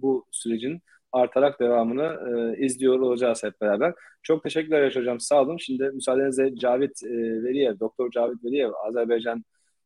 bu 0.01 0.25
sürecin 0.31 0.81
artarak 1.11 1.59
devamını 1.59 2.19
e, 2.29 2.65
izliyor 2.65 2.99
olacağız 2.99 3.43
hep 3.43 3.61
beraber. 3.61 3.93
Çok 4.23 4.43
teşekkürler 4.43 4.83
Yaş 4.83 4.95
Hocam. 4.95 5.19
Sağ 5.19 5.41
olun. 5.41 5.57
Şimdi 5.57 5.83
müsaadenizle 5.83 6.55
Cavit 6.55 7.03
e, 7.03 7.09
Veriyev, 7.43 7.79
Doktor 7.79 8.11
Cavit 8.11 8.43
Veriyev, 8.43 8.71
Azerbaycan 8.87 9.43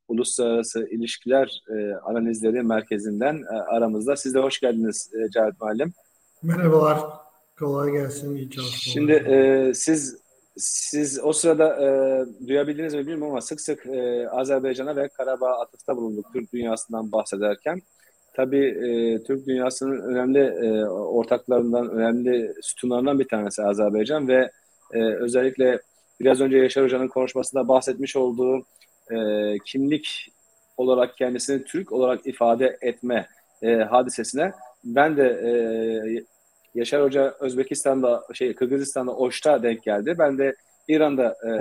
Uluslararası 0.07 0.87
İlişkiler 0.91 1.61
e, 1.77 1.93
Analizleri 1.93 2.63
Merkezi'nden 2.63 3.35
e, 3.53 3.55
aramızda. 3.55 4.15
Siz 4.15 4.33
de 4.33 4.39
hoş 4.39 4.59
geldiniz 4.59 5.11
e, 5.13 5.31
Cavit 5.31 5.61
Muallim. 5.61 5.93
Merhabalar. 6.43 6.99
Kolay 7.59 7.91
gelsin. 7.91 8.35
İyi 8.35 8.49
çalışmalar. 8.49 8.79
Şimdi 8.79 9.11
e, 9.11 9.71
siz 9.73 10.24
siz 10.57 11.19
o 11.23 11.33
sırada 11.33 11.75
e, 11.83 11.87
duyabildiniz 12.47 12.93
mi 12.93 12.99
bilmiyorum 12.99 13.23
ama 13.23 13.41
sık 13.41 13.61
sık 13.61 13.85
e, 13.85 14.29
Azerbaycan'a 14.29 14.95
ve 14.95 15.07
Karabağ 15.07 15.59
atıfta 15.59 15.97
bulunduk 15.97 16.25
Türk 16.33 16.53
dünyasından 16.53 17.11
bahsederken. 17.11 17.81
Tabii 18.33 18.65
e, 18.65 19.23
Türk 19.23 19.47
dünyasının 19.47 20.01
önemli 20.01 20.39
e, 20.39 20.85
ortaklarından, 20.89 21.89
önemli 21.89 22.53
sütunlarından 22.61 23.19
bir 23.19 23.27
tanesi 23.27 23.63
Azerbaycan 23.63 24.27
ve 24.27 24.51
e, 24.93 25.03
özellikle 25.03 25.81
biraz 26.19 26.41
önce 26.41 26.57
Yaşar 26.57 26.83
Hoca'nın 26.83 27.07
konuşmasında 27.07 27.67
bahsetmiş 27.67 28.15
olduğu 28.15 28.65
e, 29.11 29.17
kimlik 29.65 30.31
olarak 30.77 31.17
kendisini 31.17 31.63
Türk 31.63 31.91
olarak 31.91 32.27
ifade 32.27 32.77
etme 32.81 33.27
e, 33.61 33.75
hadisesine 33.75 34.51
ben 34.83 35.17
de 35.17 35.23
e, 35.23 35.49
Yaşar 36.75 37.03
Hoca 37.03 37.35
Özbekistan'da 37.39 38.23
şey 38.33 38.55
Kırgızistan'da 38.55 39.15
Oş'ta 39.15 39.63
denk 39.63 39.83
geldi. 39.83 40.15
Ben 40.19 40.37
de 40.37 40.55
İran'da 40.87 41.35
e, 41.47 41.51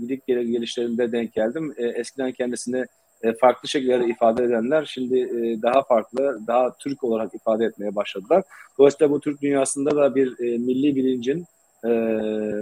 gidik 0.00 0.26
gelişlerinde 0.26 1.12
denk 1.12 1.32
geldim. 1.32 1.74
E, 1.76 1.86
eskiden 1.86 2.32
kendisini 2.32 2.86
e, 3.22 3.34
farklı 3.34 3.68
şekillerde 3.68 4.06
ifade 4.06 4.44
edenler 4.44 4.84
şimdi 4.84 5.20
e, 5.20 5.62
daha 5.62 5.82
farklı, 5.82 6.40
daha 6.46 6.76
Türk 6.78 7.04
olarak 7.04 7.34
ifade 7.34 7.64
etmeye 7.64 7.94
başladılar. 7.94 8.42
Dolayısıyla 8.78 9.10
bu 9.10 9.20
Türk 9.20 9.42
dünyasında 9.42 9.96
da 9.96 10.14
bir 10.14 10.28
e, 10.28 10.58
milli 10.58 10.96
bilincin 10.96 11.44
e, 11.84 11.88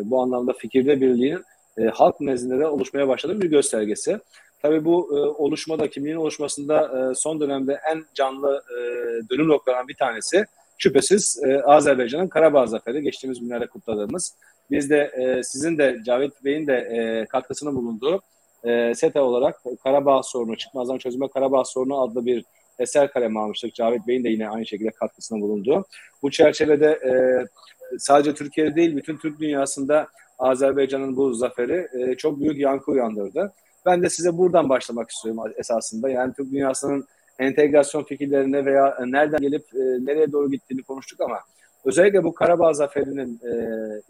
bu 0.04 0.22
anlamda 0.22 0.52
fikirde 0.52 1.00
birliğinin 1.00 1.44
e, 1.78 1.84
halk 1.84 2.20
nezdinde 2.20 2.58
de 2.58 2.66
oluşmaya 2.66 3.08
başladığı 3.08 3.40
bir 3.40 3.50
göstergesi. 3.50 4.18
Tabii 4.62 4.84
bu 4.84 5.18
e, 5.18 5.20
oluşmada, 5.20 5.90
kimliğin 5.90 6.16
oluşmasında 6.16 7.10
e, 7.10 7.14
son 7.14 7.40
dönemde 7.40 7.80
en 7.92 8.04
canlı 8.14 8.62
e, 8.70 8.78
dönüm 9.30 9.48
noktalarından 9.48 9.88
bir 9.88 9.96
tanesi 9.96 10.44
şüphesiz 10.80 11.42
e, 11.44 11.62
Azerbaycan'ın 11.62 12.28
Karabağ 12.28 12.66
Zaferi 12.66 13.02
geçtiğimiz 13.02 13.40
günlerde 13.40 13.66
kutladığımız. 13.66 14.36
Biz 14.70 14.90
de 14.90 14.98
e, 14.98 15.42
sizin 15.42 15.78
de 15.78 15.98
Cavit 16.06 16.44
Bey'in 16.44 16.66
de 16.66 16.74
e, 16.74 17.26
katkısını 17.26 17.74
bulunduğu 17.74 18.20
e, 18.64 18.94
SETA 18.94 19.22
olarak 19.22 19.62
Karabağ 19.84 20.22
sorunu, 20.22 20.56
çıkmazdan 20.56 20.98
çözüme 20.98 21.28
Karabağ 21.28 21.64
sorunu 21.64 22.02
adlı 22.02 22.26
bir 22.26 22.44
eser 22.78 23.12
kaleme 23.12 23.40
almıştık. 23.40 23.74
Cavit 23.74 24.06
Bey'in 24.06 24.24
de 24.24 24.28
yine 24.28 24.48
aynı 24.48 24.66
şekilde 24.66 24.90
katkısını 24.90 25.40
bulunduğu. 25.40 25.84
Bu 26.22 26.30
çerçevede 26.30 26.86
e, 26.86 27.12
sadece 27.98 28.34
Türkiye'de 28.34 28.76
değil 28.76 28.96
bütün 28.96 29.16
Türk 29.16 29.40
dünyasında 29.40 30.08
Azerbaycan'ın 30.38 31.16
bu 31.16 31.34
zaferi 31.34 31.88
e, 31.98 32.14
çok 32.14 32.40
büyük 32.40 32.58
yankı 32.58 32.90
uyandırdı. 32.90 33.52
Ben 33.86 34.02
de 34.02 34.10
size 34.10 34.38
buradan 34.38 34.68
başlamak 34.68 35.10
istiyorum 35.10 35.52
esasında. 35.56 36.10
Yani 36.10 36.32
Türk 36.34 36.52
dünyasının 36.52 37.06
entegrasyon 37.40 38.04
fikirlerine 38.04 38.64
veya 38.64 38.98
nereden 39.06 39.40
gelip 39.40 39.74
e, 39.74 39.78
nereye 39.78 40.32
doğru 40.32 40.50
gittiğini 40.50 40.82
konuştuk 40.82 41.20
ama 41.20 41.40
özellikle 41.84 42.24
bu 42.24 42.34
Karabağ 42.34 42.72
zaferinin 42.72 43.40
e, 43.44 43.52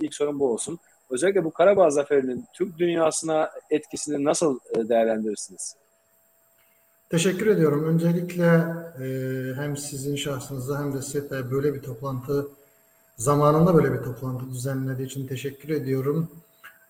ilk 0.01 0.15
sorun 0.15 0.41
bu 0.41 0.53
olsun. 0.53 0.79
Özellikle 1.11 1.45
bu 1.45 1.51
Karabağ 1.51 1.91
zaferinin 1.91 2.45
Türk 2.55 2.79
dünyasına 2.79 3.51
etkisini 3.71 4.25
nasıl 4.25 4.59
e, 4.77 4.89
değerlendirirsiniz? 4.89 5.77
Teşekkür 7.11 7.47
ediyorum. 7.47 7.85
Öncelikle 7.85 8.65
e, 9.01 9.07
hem 9.55 9.77
sizin 9.77 10.17
şahsınızda 10.17 10.79
hem 10.79 10.95
de 10.95 11.03
SET'e 11.03 11.51
böyle 11.51 11.75
bir 11.75 11.83
toplantı 11.83 12.49
zamanında 13.17 13.75
böyle 13.75 13.93
bir 13.93 13.99
toplantı 13.99 14.51
düzenlediği 14.51 15.07
için 15.07 15.27
teşekkür 15.27 15.69
ediyorum. 15.69 16.29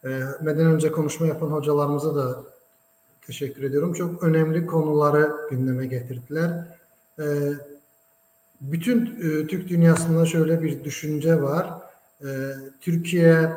E, 0.05 0.09
meden 0.41 0.67
önce 0.67 0.93
konuşma 0.93 1.27
yapan 1.27 1.47
hocalarımıza 1.47 2.17
da 2.17 2.45
teşekkür 3.31 3.63
ediyorum. 3.63 3.93
Çok 3.93 4.23
önemli 4.23 4.67
konuları 4.67 5.33
gündeme 5.51 5.87
getirdiler. 5.87 6.51
E, 7.19 7.25
bütün 8.61 9.07
e, 9.07 9.47
Türk 9.47 9.69
dünyasında 9.69 10.27
şöyle 10.27 10.63
bir 10.63 10.85
düşünce 10.85 11.43
var. 11.43 11.71
E, 12.21 12.29
Türkiye 12.81 13.53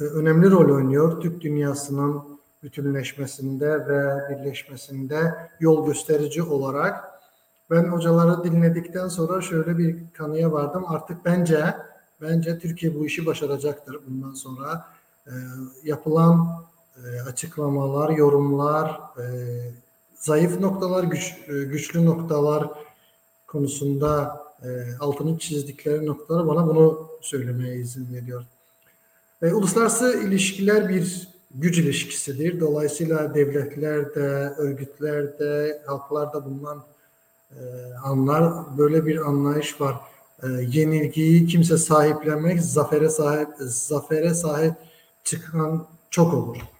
e, 0.00 0.04
önemli 0.04 0.50
rol 0.50 0.74
oynuyor. 0.74 1.20
Türk 1.20 1.40
dünyasının 1.40 2.22
bütünleşmesinde 2.62 3.88
ve 3.88 4.18
birleşmesinde 4.30 5.34
yol 5.60 5.86
gösterici 5.86 6.42
olarak. 6.42 7.04
Ben 7.70 7.84
hocaları 7.84 8.44
dinledikten 8.44 9.08
sonra 9.08 9.40
şöyle 9.40 9.78
bir 9.78 9.96
kanıya 10.12 10.52
vardım. 10.52 10.84
Artık 10.88 11.24
bence 11.24 11.74
bence 12.20 12.58
Türkiye 12.58 12.94
bu 12.94 13.06
işi 13.06 13.26
başaracaktır 13.26 13.98
bundan 14.08 14.34
sonra. 14.34 14.84
E, 15.26 15.32
yapılan 15.84 16.62
e, 16.96 17.20
açıklamalar, 17.20 18.10
yorumlar, 18.10 19.00
e, 19.18 19.24
zayıf 20.14 20.60
noktalar, 20.60 21.04
güç, 21.04 21.36
e, 21.48 21.52
güçlü 21.52 22.04
noktalar 22.04 22.70
konusunda 23.46 24.42
e, 24.64 24.68
altını 25.00 25.38
çizdikleri 25.38 26.06
noktalar 26.06 26.46
bana 26.46 26.66
bunu 26.66 27.08
söylemeye 27.20 27.76
izin 27.76 28.14
veriyor. 28.14 28.44
E, 29.42 29.52
uluslararası 29.52 30.20
ilişkiler 30.22 30.88
bir 30.88 31.28
güç 31.54 31.78
ilişkisidir. 31.78 32.60
Dolayısıyla 32.60 33.34
devletler 33.34 34.14
de, 34.14 34.54
örgütler 34.58 35.38
de, 35.38 35.82
halklar 35.86 36.32
da 36.32 36.44
bundan 36.44 36.84
e, 37.50 37.60
anlar. 38.04 38.78
Böyle 38.78 39.06
bir 39.06 39.28
anlayış 39.28 39.80
var. 39.80 39.96
E, 40.42 40.46
yenilgiyi 40.48 41.46
kimse 41.46 41.78
sahiplenmek, 41.78 42.62
zafere 42.62 43.08
sahip, 43.08 43.48
zafere 43.58 44.34
sahip 44.34 44.74
çıkan 45.24 45.86
çok 46.10 46.34
olur. 46.34 46.71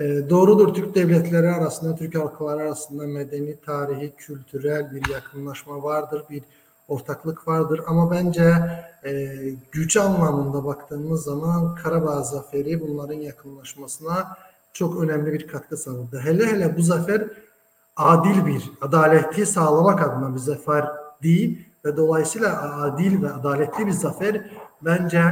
E, 0.00 0.30
doğrudur 0.30 0.74
Türk 0.74 0.94
devletleri 0.94 1.48
arasında, 1.48 1.96
Türk 1.96 2.14
halkları 2.14 2.60
arasında 2.60 3.06
medeni, 3.06 3.60
tarihi, 3.60 4.12
kültürel 4.16 4.92
bir 4.94 5.08
yakınlaşma 5.10 5.82
vardır, 5.82 6.24
bir 6.30 6.42
ortaklık 6.88 7.48
vardır. 7.48 7.80
Ama 7.86 8.10
bence 8.10 8.54
e, 9.04 9.34
güç 9.72 9.96
anlamında 9.96 10.64
baktığımız 10.64 11.24
zaman 11.24 11.74
Karabağ 11.74 12.22
zaferi 12.22 12.80
bunların 12.80 13.14
yakınlaşmasına 13.14 14.36
çok 14.72 15.02
önemli 15.02 15.32
bir 15.32 15.46
katkı 15.46 15.76
sağladı. 15.76 16.20
Hele 16.24 16.46
hele 16.46 16.76
bu 16.76 16.82
zafer 16.82 17.24
adil 17.96 18.46
bir, 18.46 18.70
adaleti 18.80 19.46
sağlamak 19.46 20.02
adına 20.02 20.34
bir 20.34 20.40
zafer 20.40 20.88
değil 21.22 21.68
ve 21.84 21.96
dolayısıyla 21.96 22.82
adil 22.82 23.22
ve 23.22 23.32
adaletli 23.32 23.86
bir 23.86 23.92
zafer 23.92 24.50
bence 24.82 25.22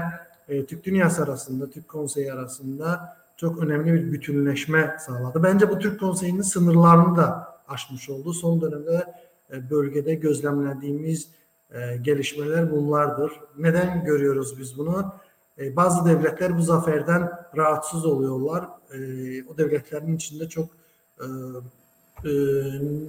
e, 0.49 0.67
Türk 0.67 0.85
dünyası 0.85 1.23
arasında, 1.23 1.71
Türk 1.71 1.89
konseyi 1.89 2.33
arasında 2.33 3.17
çok 3.41 3.59
önemli 3.59 3.93
bir 3.93 4.13
bütünleşme 4.13 4.97
sağladı. 5.07 5.43
Bence 5.43 5.71
bu 5.71 5.79
Türk 5.79 6.01
konseyinin 6.01 6.43
sınırlarını 6.43 7.17
da 7.17 7.59
aşmış 7.69 8.11
oldu. 8.11 8.33
Son 8.33 8.61
dönemde 8.61 9.05
e, 9.53 9.71
bölgede 9.71 10.15
gözlemlediğimiz 10.15 11.29
e, 11.71 11.97
gelişmeler 11.97 12.71
bunlardır. 12.71 13.33
Neden 13.59 14.05
görüyoruz 14.05 14.59
biz 14.59 14.79
bunu? 14.79 15.13
E, 15.59 15.77
bazı 15.77 16.07
devletler 16.09 16.59
bu 16.59 16.63
zaferden 16.63 17.31
rahatsız 17.57 18.07
oluyorlar. 18.07 18.65
O 19.55 19.59
devletlerin 19.59 20.17
içinde 20.17 20.49
çok 20.49 20.69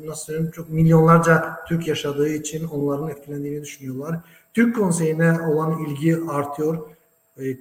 nasıl 0.05 0.25
söyleyeyim 0.25 0.51
çok 0.51 0.69
milyonlarca 0.69 1.55
Türk 1.67 1.87
yaşadığı 1.87 2.29
için 2.29 2.67
onların 2.67 3.09
etkilendiğini 3.09 3.61
düşünüyorlar. 3.61 4.19
Türk 4.53 4.75
Konseyi'ne 4.75 5.41
olan 5.41 5.85
ilgi 5.85 6.17
artıyor. 6.29 6.77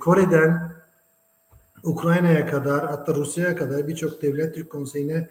Kore'den 0.01 0.80
Ukrayna'ya 1.85 2.47
kadar 2.47 2.87
hatta 2.87 3.15
Rusya'ya 3.15 3.57
kadar 3.57 3.89
birçok 3.89 4.23
devlet 4.23 4.55
Türk 4.55 4.71
Konseyi'ne 4.71 5.29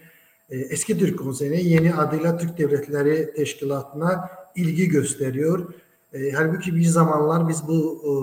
e, 0.49 0.57
eski 0.57 0.97
Türk 0.97 1.19
Konseyi'ne 1.19 1.61
yeni 1.61 1.95
adıyla 1.95 2.37
Türk 2.37 2.57
Devletleri 2.57 3.33
Teşkilatı'na 3.33 4.29
ilgi 4.55 4.89
gösteriyor. 4.89 5.73
E, 6.13 6.31
halbuki 6.31 6.75
bir 6.75 6.85
zamanlar 6.85 7.49
biz 7.49 7.67
bu 7.67 8.01
e, 8.03 8.13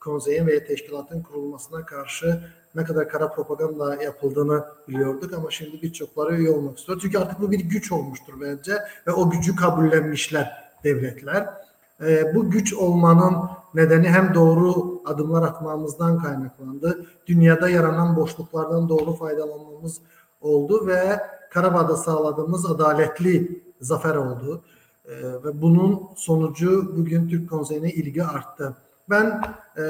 konseyin 0.00 0.46
veya 0.46 0.64
teşkilatın 0.64 1.22
kurulmasına 1.22 1.86
karşı 1.86 2.40
ne 2.74 2.84
kadar 2.84 3.08
kara 3.08 3.32
propaganda 3.32 4.02
yapıldığını 4.02 4.64
biliyorduk 4.88 5.32
ama 5.32 5.50
şimdi 5.50 5.82
birçokları 5.82 6.36
üye 6.36 6.50
olmak 6.50 6.78
istiyor. 6.78 6.98
Çünkü 7.02 7.18
artık 7.18 7.40
bu 7.40 7.50
bir 7.50 7.60
güç 7.60 7.92
olmuştur 7.92 8.32
bence 8.40 8.72
ve 9.06 9.12
o 9.12 9.30
gücü 9.30 9.56
kabullenmişler 9.56 10.72
devletler. 10.84 11.46
E, 12.06 12.34
bu 12.34 12.50
güç 12.50 12.74
olmanın 12.74 13.36
nedeni 13.74 14.08
hem 14.08 14.34
doğru 14.34 14.89
adımlar 15.04 15.42
atmamızdan 15.42 16.18
kaynaklandı. 16.18 17.06
Dünyada 17.26 17.68
yaranan 17.68 18.16
boşluklardan 18.16 18.88
doğru 18.88 19.12
faydalanmamız 19.12 20.00
oldu 20.40 20.86
ve 20.86 21.20
Karabağ'da 21.50 21.96
sağladığımız 21.96 22.70
adaletli 22.70 23.62
zafer 23.80 24.14
oldu. 24.14 24.62
E, 25.04 25.12
ve 25.22 25.62
bunun 25.62 26.08
sonucu 26.16 26.96
bugün 26.96 27.28
Türk 27.28 27.50
Konseyi'ne 27.50 27.90
ilgi 27.90 28.24
arttı. 28.24 28.76
Ben 29.10 29.42
e, 29.76 29.82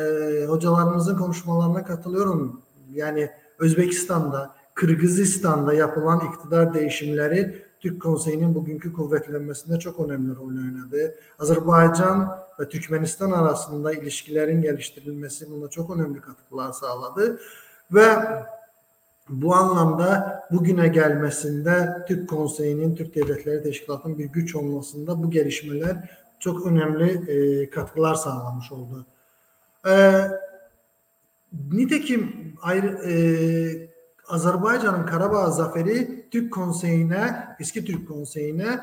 hocalarımızın 0.48 1.18
konuşmalarına 1.18 1.84
katılıyorum. 1.84 2.60
Yani 2.92 3.30
Özbekistan'da, 3.58 4.54
Kırgızistan'da 4.74 5.74
yapılan 5.74 6.20
iktidar 6.32 6.74
değişimleri 6.74 7.62
Türk 7.80 8.02
Konseyi'nin 8.02 8.54
bugünkü 8.54 8.92
kuvvetlenmesinde 8.92 9.78
çok 9.78 10.00
önemli 10.00 10.36
rol 10.36 10.46
oynadı. 10.46 11.14
Azerbaycan 11.38 12.38
ve 12.60 12.68
Türkmenistan 12.68 13.30
arasında 13.30 13.92
ilişkilerin 13.92 14.62
geliştirilmesi 14.62 15.50
buna 15.50 15.68
çok 15.68 15.96
önemli 15.96 16.20
katkılar 16.20 16.72
sağladı. 16.72 17.40
Ve 17.92 18.06
bu 19.28 19.54
anlamda 19.54 20.42
bugüne 20.50 20.88
gelmesinde 20.88 22.04
Türk 22.08 22.28
Konseyi'nin, 22.28 22.94
Türk 22.94 23.14
Devletleri 23.14 23.62
Teşkilatı'nın 23.62 24.18
bir 24.18 24.24
güç 24.24 24.54
olmasında 24.54 25.22
bu 25.22 25.30
gelişmeler 25.30 25.96
çok 26.38 26.66
önemli 26.66 27.32
e, 27.32 27.70
katkılar 27.70 28.14
sağlamış 28.14 28.72
oldu. 28.72 29.06
E, 29.86 29.92
nitekim 31.72 32.54
ayrı, 32.62 32.86
e, 32.86 33.14
Azerbaycan'ın 34.28 35.06
Karabağ 35.06 35.50
zaferi 35.50 36.26
Türk 36.30 36.52
Konseyi'ne, 36.52 37.46
eski 37.60 37.84
Türk 37.84 38.08
Konseyi'ne 38.08 38.80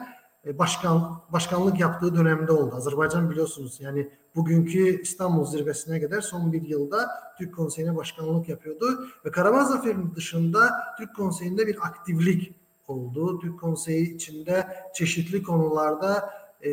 başkan 0.58 1.22
başkanlık 1.34 1.80
yaptığı 1.80 2.16
dönemde 2.16 2.52
oldu. 2.52 2.76
Azerbaycan 2.76 3.30
biliyorsunuz 3.30 3.78
yani 3.82 4.10
bugünkü 4.36 5.02
İstanbul 5.02 5.45
zirvesine 5.45 6.02
kadar 6.02 6.22
son 6.22 6.54
bir 6.54 6.62
yılda 6.62 7.10
Türk 7.38 7.56
Konseyi'ne 7.56 7.95
başkanlık 7.95 8.50
yapıyordu 8.50 9.08
ve 9.26 9.32
Karabağ 9.32 9.66
Zaferi'nin 9.66 10.16
dışında 10.16 10.70
Türk 10.98 11.16
Konseyi'nde 11.16 11.68
bir 11.68 11.78
aktiflik 11.88 12.56
oldu. 12.88 13.39
Türk 13.39 13.60
Konseyi 13.60 14.16
içinde 14.16 14.68
çeşitli 14.93 15.43
konularda 15.43 16.30
e, 16.66 16.72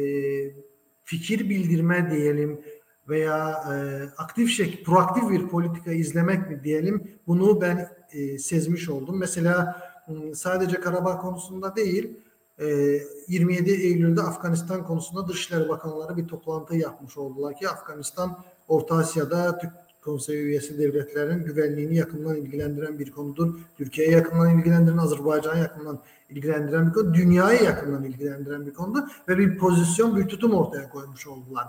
fikir 1.04 1.48
bildirme 1.50 2.10
diyelim 2.10 2.60
veya 3.08 3.64
e, 3.72 3.74
aktif 4.16 4.50
şey, 4.50 4.82
proaktif 4.82 5.30
bir 5.30 5.48
politika 5.48 5.92
izlemek 5.92 6.50
mi 6.50 6.64
diyelim 6.64 7.18
bunu 7.26 7.60
ben 7.60 7.88
e, 8.12 8.38
sezmiş 8.38 8.88
oldum. 8.88 9.18
Mesela 9.18 9.82
sadece 10.34 10.80
Karabağ 10.80 11.18
konusunda 11.18 11.76
değil, 11.76 12.18
27 12.58 13.70
e, 13.70 13.74
Eylül'de 13.74 14.22
Afganistan 14.22 14.84
konusunda 14.84 15.28
Dışişleri 15.28 15.68
Bakanları 15.68 16.16
bir 16.16 16.28
toplantı 16.28 16.76
yapmış 16.76 17.16
oldular 17.16 17.56
ki 17.56 17.68
Afganistan 17.68 18.38
Orta 18.68 18.94
Asya'da 18.94 19.58
Türk 19.58 19.72
Konseyi 20.04 20.38
üyesi 20.38 20.78
devletlerin 20.78 21.44
güvenliğini 21.44 21.96
yakından 21.96 22.36
ilgilendiren 22.36 22.98
bir 22.98 23.10
konudur. 23.10 23.54
Türkiye'yi 23.76 24.12
yakından 24.12 24.58
ilgilendiren, 24.58 24.96
Azerbaycan'ı 24.96 25.58
yakından 25.58 25.98
ilgilendiren 26.30 26.86
bir 26.86 26.92
konu, 26.92 27.14
dünyayı 27.14 27.62
yakından 27.62 28.04
ilgilendiren 28.04 28.66
bir 28.66 28.74
konudur 28.74 29.02
ve 29.28 29.38
bir 29.38 29.58
pozisyon, 29.58 30.16
bir 30.16 30.28
tutum 30.28 30.54
ortaya 30.54 30.90
koymuş 30.90 31.26
oldular. 31.26 31.66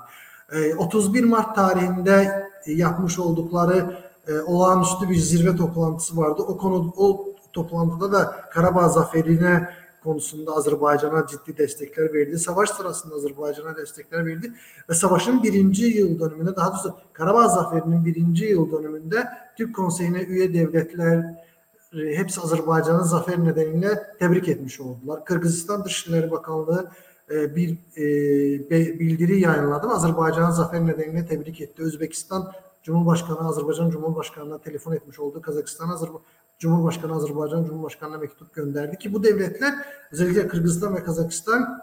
31 0.77 1.23
Mart 1.23 1.55
tarihinde 1.55 2.45
yapmış 2.67 3.19
oldukları 3.19 3.97
e, 4.27 4.39
olağanüstü 4.39 5.09
bir 5.09 5.15
zirve 5.15 5.55
toplantısı 5.55 6.17
vardı. 6.17 6.41
O 6.47 6.57
konu 6.57 6.93
o 6.97 7.25
toplantıda 7.53 8.11
da 8.11 8.35
Karabağ 8.51 8.89
zaferine 8.89 9.69
konusunda 10.05 10.55
Azerbaycan'a 10.55 11.27
ciddi 11.27 11.57
destekler 11.57 12.13
verdi. 12.13 12.39
Savaş 12.39 12.69
sırasında 12.69 13.15
Azerbaycan'a 13.15 13.77
destekler 13.77 14.25
verdi. 14.25 14.53
Ve 14.89 14.93
savaşın 14.93 15.43
birinci 15.43 15.85
yıl 15.85 16.19
dönümünde 16.19 16.55
daha 16.55 16.69
doğrusu 16.69 16.95
Karabağ 17.13 17.47
Zaferi'nin 17.47 18.05
birinci 18.05 18.45
yıl 18.45 18.71
dönümünde 18.71 19.27
Türk 19.57 19.75
Konseyi'ne 19.75 20.21
üye 20.21 20.53
devletler 20.53 21.45
e, 21.93 22.17
hepsi 22.17 22.41
Azerbaycan'ın 22.41 23.03
zafer 23.03 23.45
nedeniyle 23.45 24.03
tebrik 24.19 24.49
etmiş 24.49 24.79
oldular. 24.79 25.25
Kırgızistan 25.25 25.83
Dışişleri 25.83 26.31
Bakanlığı 26.31 26.91
e, 27.31 27.55
bir 27.55 27.69
e, 27.97 28.99
bildiri 28.99 29.39
yayınladı. 29.39 29.87
Azerbaycan'ın 29.87 30.51
zafer 30.51 30.87
nedeniyle 30.87 31.25
tebrik 31.25 31.61
etti. 31.61 31.83
Özbekistan 31.83 32.51
Cumhurbaşkanı 32.83 33.47
Azerbaycan 33.47 33.89
Cumhurbaşkanı'na 33.89 34.57
telefon 34.57 34.93
etmiş 34.93 35.19
oldu. 35.19 35.41
Kazakistan 35.41 35.89
Azerbaycan 35.89 36.21
Cumhurbaşkanı 36.59 37.15
Azerbaycan 37.15 37.65
Cumhurbaşkanı'na 37.65 38.17
mektup 38.17 38.53
gönderdi 38.53 38.97
ki 38.97 39.13
bu 39.13 39.23
devletler 39.23 39.73
özellikle 40.11 40.47
Kırgızistan 40.47 40.95
ve 40.95 41.03
Kazakistan 41.03 41.81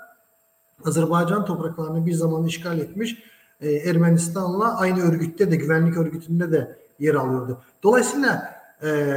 Azerbaycan 0.85 1.45
topraklarını 1.45 2.07
bir 2.07 2.13
zaman 2.13 2.45
işgal 2.45 2.79
etmiş. 2.79 3.23
E, 3.61 3.73
Ermenistan'la 3.73 4.79
aynı 4.79 5.01
örgütte 5.03 5.51
de 5.51 5.57
güvenlik 5.57 5.97
örgütünde 5.97 6.53
de 6.53 6.79
yer 6.99 7.15
alıyordu. 7.15 7.63
Dolayısıyla 7.83 8.55
e, 8.83 9.15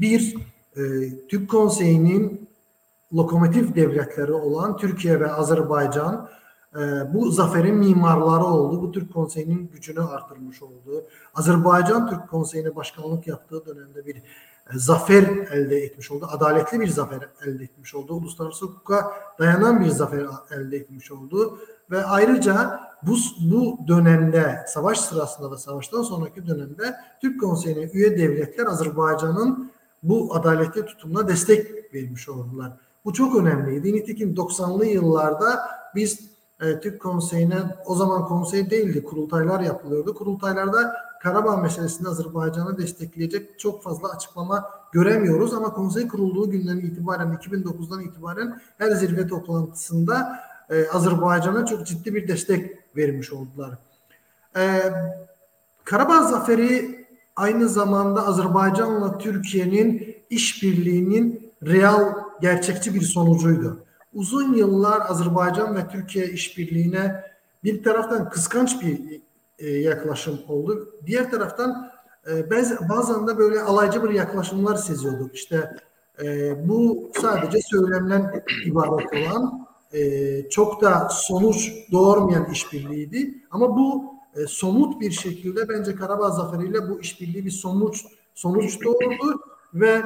bir 0.00 0.34
e, 0.76 0.82
Türk 1.28 1.50
Konseyi'nin 1.50 2.48
lokomotif 3.12 3.76
devletleri 3.76 4.32
olan 4.32 4.76
Türkiye 4.76 5.20
ve 5.20 5.32
Azerbaycan 5.32 6.28
e, 6.74 6.78
bu 7.14 7.30
zaferin 7.30 7.74
mimarları 7.74 8.44
oldu. 8.44 8.82
Bu 8.82 8.92
Türk 8.92 9.12
Konseyi'nin 9.12 9.68
gücünü 9.68 10.00
artırmış 10.00 10.62
oldu. 10.62 11.04
Azerbaycan 11.34 12.10
Türk 12.10 12.28
Konseyi'ne 12.30 12.76
başkanlık 12.76 13.26
yaptığı 13.26 13.66
dönemde 13.66 14.06
bir 14.06 14.22
zafer 14.74 15.22
elde 15.52 15.76
etmiş 15.76 16.10
oldu. 16.10 16.28
Adaletli 16.30 16.80
bir 16.80 16.88
zafer 16.88 17.28
elde 17.46 17.64
etmiş 17.64 17.94
oldu. 17.94 18.14
Uluslararası 18.14 18.66
hukuka 18.66 19.12
dayanan 19.38 19.80
bir 19.80 19.88
zafer 19.88 20.26
elde 20.50 20.76
etmiş 20.76 21.12
oldu. 21.12 21.58
Ve 21.90 22.04
ayrıca 22.04 22.80
bu, 23.02 23.16
bu 23.40 23.78
dönemde 23.88 24.64
savaş 24.68 25.00
sırasında 25.00 25.52
ve 25.52 25.56
savaştan 25.56 26.02
sonraki 26.02 26.46
dönemde 26.46 26.96
Türk 27.20 27.40
Konseyi'ne 27.40 27.90
üye 27.92 28.18
devletler 28.18 28.66
Azerbaycan'ın 28.66 29.70
bu 30.02 30.34
adaletli 30.34 30.86
tutumuna 30.86 31.28
destek 31.28 31.94
vermiş 31.94 32.28
oldular. 32.28 32.72
Bu 33.04 33.12
çok 33.12 33.36
önemliydi. 33.36 33.92
Nitekim 33.92 34.34
90'lı 34.34 34.86
yıllarda 34.86 35.60
biz 35.94 36.30
e, 36.60 36.80
Türk 36.80 37.00
Konseyi'ne 37.00 37.56
o 37.86 37.94
zaman 37.94 38.24
konsey 38.24 38.70
değildi 38.70 39.04
kurultaylar 39.04 39.60
yapılıyordu. 39.60 40.14
Kurultaylarda 40.14 40.94
Karabağ 41.22 41.56
meselesinde 41.56 42.08
Azerbaycan'ı 42.08 42.78
destekleyecek 42.78 43.58
çok 43.58 43.82
fazla 43.82 44.08
açıklama 44.08 44.70
göremiyoruz 44.92 45.54
ama 45.54 45.72
konsey 45.72 46.08
kurulduğu 46.08 46.50
günden 46.50 46.76
itibaren 46.76 47.38
2009'dan 47.42 48.00
itibaren 48.00 48.60
her 48.78 48.90
zirve 48.90 49.26
toplantısında 49.26 50.40
e, 50.70 50.88
Azerbaycan'a 50.88 51.66
çok 51.66 51.86
ciddi 51.86 52.14
bir 52.14 52.28
destek 52.28 52.78
vermiş 52.96 53.32
oldular. 53.32 53.78
E, 54.56 54.92
Karabağ 55.84 56.22
zaferi 56.22 57.06
aynı 57.36 57.68
zamanda 57.68 58.26
Azerbaycan'la 58.26 59.18
Türkiye'nin 59.18 60.16
işbirliğinin 60.30 61.52
real 61.66 62.14
gerçekçi 62.40 62.94
bir 62.94 63.00
sonucuydu. 63.00 63.84
Uzun 64.14 64.54
yıllar 64.54 65.10
Azerbaycan 65.10 65.76
ve 65.76 65.88
Türkiye 65.88 66.26
işbirliğine 66.26 67.24
bir 67.64 67.82
taraftan 67.82 68.28
kıskanç 68.28 68.82
bir 68.82 69.20
e, 69.58 69.70
yaklaşım 69.70 70.40
oldu. 70.48 70.94
Diğer 71.06 71.30
taraftan 71.30 71.90
e, 72.30 72.50
bazen 72.88 73.26
de 73.26 73.38
böyle 73.38 73.60
alaycı 73.60 74.04
bir 74.04 74.10
yaklaşımlar 74.10 74.76
seziyorduk. 74.76 75.34
İşte 75.34 75.70
e, 76.22 76.56
bu 76.68 77.10
sadece 77.20 77.58
söylemden 77.62 78.44
ibaret 78.66 79.12
olan 79.12 79.68
e, 79.92 80.48
çok 80.50 80.82
da 80.82 81.08
sonuç 81.12 81.72
doğurmayan 81.92 82.50
işbirliğiydi. 82.50 83.34
Ama 83.50 83.76
bu 83.76 84.04
e, 84.36 84.46
somut 84.46 85.00
bir 85.00 85.10
şekilde 85.10 85.68
bence 85.68 85.94
Karabağ 85.94 86.30
zaferiyle 86.30 86.88
bu 86.88 87.00
işbirliği 87.00 87.44
bir 87.44 87.50
sonuç 87.50 88.04
sonuç 88.34 88.84
doğurdu 88.84 89.40
ve 89.74 90.02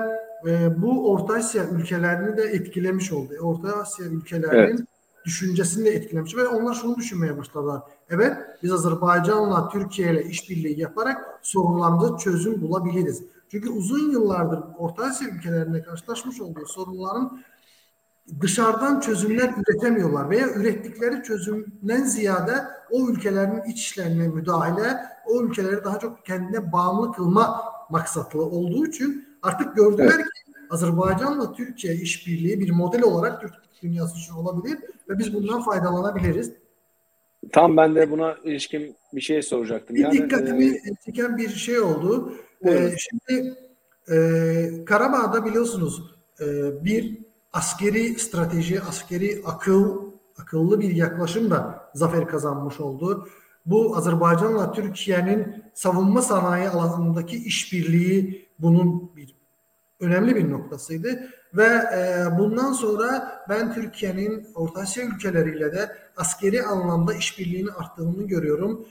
e, 0.46 0.82
bu 0.82 1.12
Orta 1.12 1.34
Asya 1.34 1.68
ülkelerini 1.68 2.36
de 2.36 2.42
etkilemiş 2.42 3.12
oldu. 3.12 3.34
Orta 3.42 3.76
Asya 3.76 4.06
ülkelerinin 4.06 4.76
evet. 4.76 4.80
düşüncesini 5.24 5.84
de 5.84 5.90
etkilemiş 5.90 6.36
ve 6.36 6.46
onlar 6.46 6.74
şunu 6.74 6.96
düşünmeye 6.96 7.38
başladılar. 7.38 7.82
Evet 8.12 8.36
biz 8.62 8.72
Azerbaycan'la 8.72 9.68
Türkiye 9.68 10.12
ile 10.12 10.24
işbirliği 10.24 10.80
yaparak 10.80 11.40
sorunlarımıza 11.42 12.16
çözüm 12.16 12.62
bulabiliriz. 12.62 13.22
Çünkü 13.48 13.70
uzun 13.70 14.10
yıllardır 14.12 14.60
Orta 14.78 15.04
Asya 15.04 15.28
ülkelerinde 15.28 15.82
karşılaşmış 15.82 16.40
olduğu 16.40 16.66
sorunların 16.66 17.42
dışarıdan 18.40 19.00
çözümler 19.00 19.54
üretemiyorlar 19.58 20.30
veya 20.30 20.48
ürettikleri 20.48 21.22
çözümden 21.22 22.04
ziyade 22.04 22.64
o 22.90 23.08
ülkelerin 23.08 23.62
iç 23.70 23.80
işlerine 23.80 24.28
müdahale, 24.28 24.96
o 25.26 25.42
ülkeleri 25.42 25.84
daha 25.84 25.98
çok 25.98 26.26
kendine 26.26 26.72
bağımlı 26.72 27.12
kılma 27.12 27.62
maksatlı 27.90 28.42
olduğu 28.42 28.86
için 28.86 29.28
artık 29.42 29.76
gördüler 29.76 30.12
evet. 30.14 30.24
ki 30.24 30.52
Azerbaycan'la 30.70 31.52
Türkiye 31.52 31.94
işbirliği 31.94 32.60
bir 32.60 32.70
model 32.70 33.02
olarak 33.02 33.40
Türk 33.40 33.52
dünyası 33.82 34.18
için 34.18 34.34
olabilir 34.34 34.78
ve 35.08 35.18
biz 35.18 35.34
bundan 35.34 35.62
faydalanabiliriz. 35.62 36.61
Tam 37.52 37.76
ben 37.76 37.94
de 37.94 38.10
buna 38.10 38.36
ilişkin 38.44 38.96
bir 39.12 39.20
şey 39.20 39.42
soracaktım. 39.42 39.96
Bir 39.96 40.00
yani, 40.00 40.12
dikkatimi 40.12 40.66
e... 40.66 40.80
çeken 41.04 41.36
bir 41.36 41.48
şey 41.48 41.80
oldu. 41.80 42.34
Ee, 42.66 42.94
şimdi 42.98 43.54
e, 44.10 44.84
Karabağ'da 44.84 45.44
biliyorsunuz 45.44 46.02
e, 46.40 46.44
bir 46.84 47.18
askeri 47.52 48.18
strateji, 48.18 48.80
askeri 48.80 49.42
akıl, 49.46 50.10
akıllı 50.38 50.80
bir 50.80 50.94
yaklaşımla 50.94 51.90
zafer 51.94 52.28
kazanmış 52.28 52.80
oldu. 52.80 53.28
Bu 53.66 53.96
Azerbaycan'la 53.96 54.72
Türkiye'nin 54.72 55.64
savunma 55.74 56.22
sanayi 56.22 56.68
alanındaki 56.68 57.36
işbirliği 57.36 58.48
bunun 58.58 59.16
bir 59.16 59.36
önemli 60.00 60.36
bir 60.36 60.50
noktasıydı 60.50 61.28
ve 61.54 61.64
e, 61.66 62.26
bundan 62.38 62.72
sonra 62.72 63.42
ben 63.48 63.74
Türkiye'nin 63.74 64.46
Orta 64.54 64.80
Asya 64.80 65.04
ülkeleriyle 65.04 65.72
de 65.72 65.96
askeri 66.16 66.62
anlamda 66.62 67.14
işbirliğini 67.14 67.70
arttığını 67.70 68.22
görüyorum. 68.22 68.86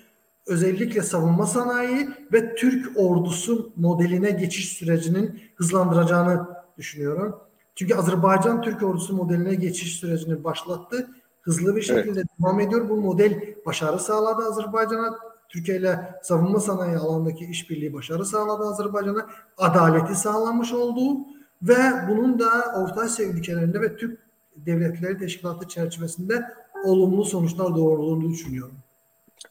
Özellikle 0.48 1.02
savunma 1.02 1.46
sanayi 1.46 2.10
ve 2.34 2.56
Türk 2.56 3.00
ordusu 3.00 3.72
modeline 3.76 4.32
geçiş 4.32 4.70
sürecinin 4.70 5.42
hızlandıracağını 5.56 6.48
düşünüyorum. 6.78 7.40
Çünkü 7.76 7.96
Azerbaycan 7.96 8.62
Türk 8.62 8.84
ordusu 8.84 9.16
modeline 9.16 9.56
geçiş 9.56 9.96
sürecini 9.96 10.44
başlattı. 10.44 11.10
Hızlı 11.42 11.76
bir 11.76 11.82
şekilde 11.82 12.20
evet. 12.20 12.28
devam 12.40 12.60
ediyor. 12.60 12.90
Bu 12.90 12.98
model 12.98 13.56
başarı 13.66 14.00
sağladı 14.00 14.44
Azerbaycan'a. 14.46 15.18
Türkiye 15.50 15.78
ile 15.78 16.00
savunma 16.24 16.60
sanayi 16.60 16.98
alanındaki 16.98 17.46
işbirliği 17.46 17.94
başarı 17.94 18.26
sağladı 18.26 18.64
Azerbaycan'a. 18.64 19.28
Adaleti 19.58 20.16
sağlamış 20.16 20.74
olduğu 20.74 21.18
ve 21.64 21.78
bunun 22.10 22.40
da 22.40 22.50
Orta 22.76 23.02
Asya 23.02 23.26
ülkelerinde 23.26 23.82
ve 23.82 23.96
Türk 23.96 24.20
Devletleri 24.56 25.18
Teşkilatı 25.18 25.68
çerçevesinde 25.68 26.46
olumlu 26.86 27.26
sonuçlar 27.26 27.76
doğurduğunu 27.76 28.30
düşünüyorum. 28.30 28.76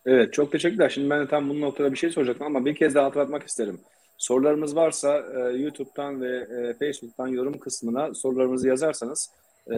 Evet 0.06 0.32
çok 0.32 0.52
teşekkürler. 0.52 0.88
Şimdi 0.88 1.10
ben 1.10 1.22
de 1.22 1.28
tam 1.28 1.48
bunun 1.48 1.60
noktada 1.60 1.92
bir 1.92 1.96
şey 1.96 2.10
soracaktım 2.10 2.46
ama 2.46 2.64
bir 2.64 2.74
kez 2.74 2.94
daha 2.94 3.04
hatırlatmak 3.04 3.42
isterim. 3.42 3.80
Sorularımız 4.16 4.76
varsa 4.76 5.24
e, 5.34 5.56
YouTube'dan 5.56 6.20
ve 6.20 6.36
e, 6.36 6.74
Facebook'tan 6.74 7.28
yorum 7.28 7.58
kısmına 7.58 8.14
sorularınızı 8.14 8.68
yazarsanız 8.68 9.30
e, 9.70 9.76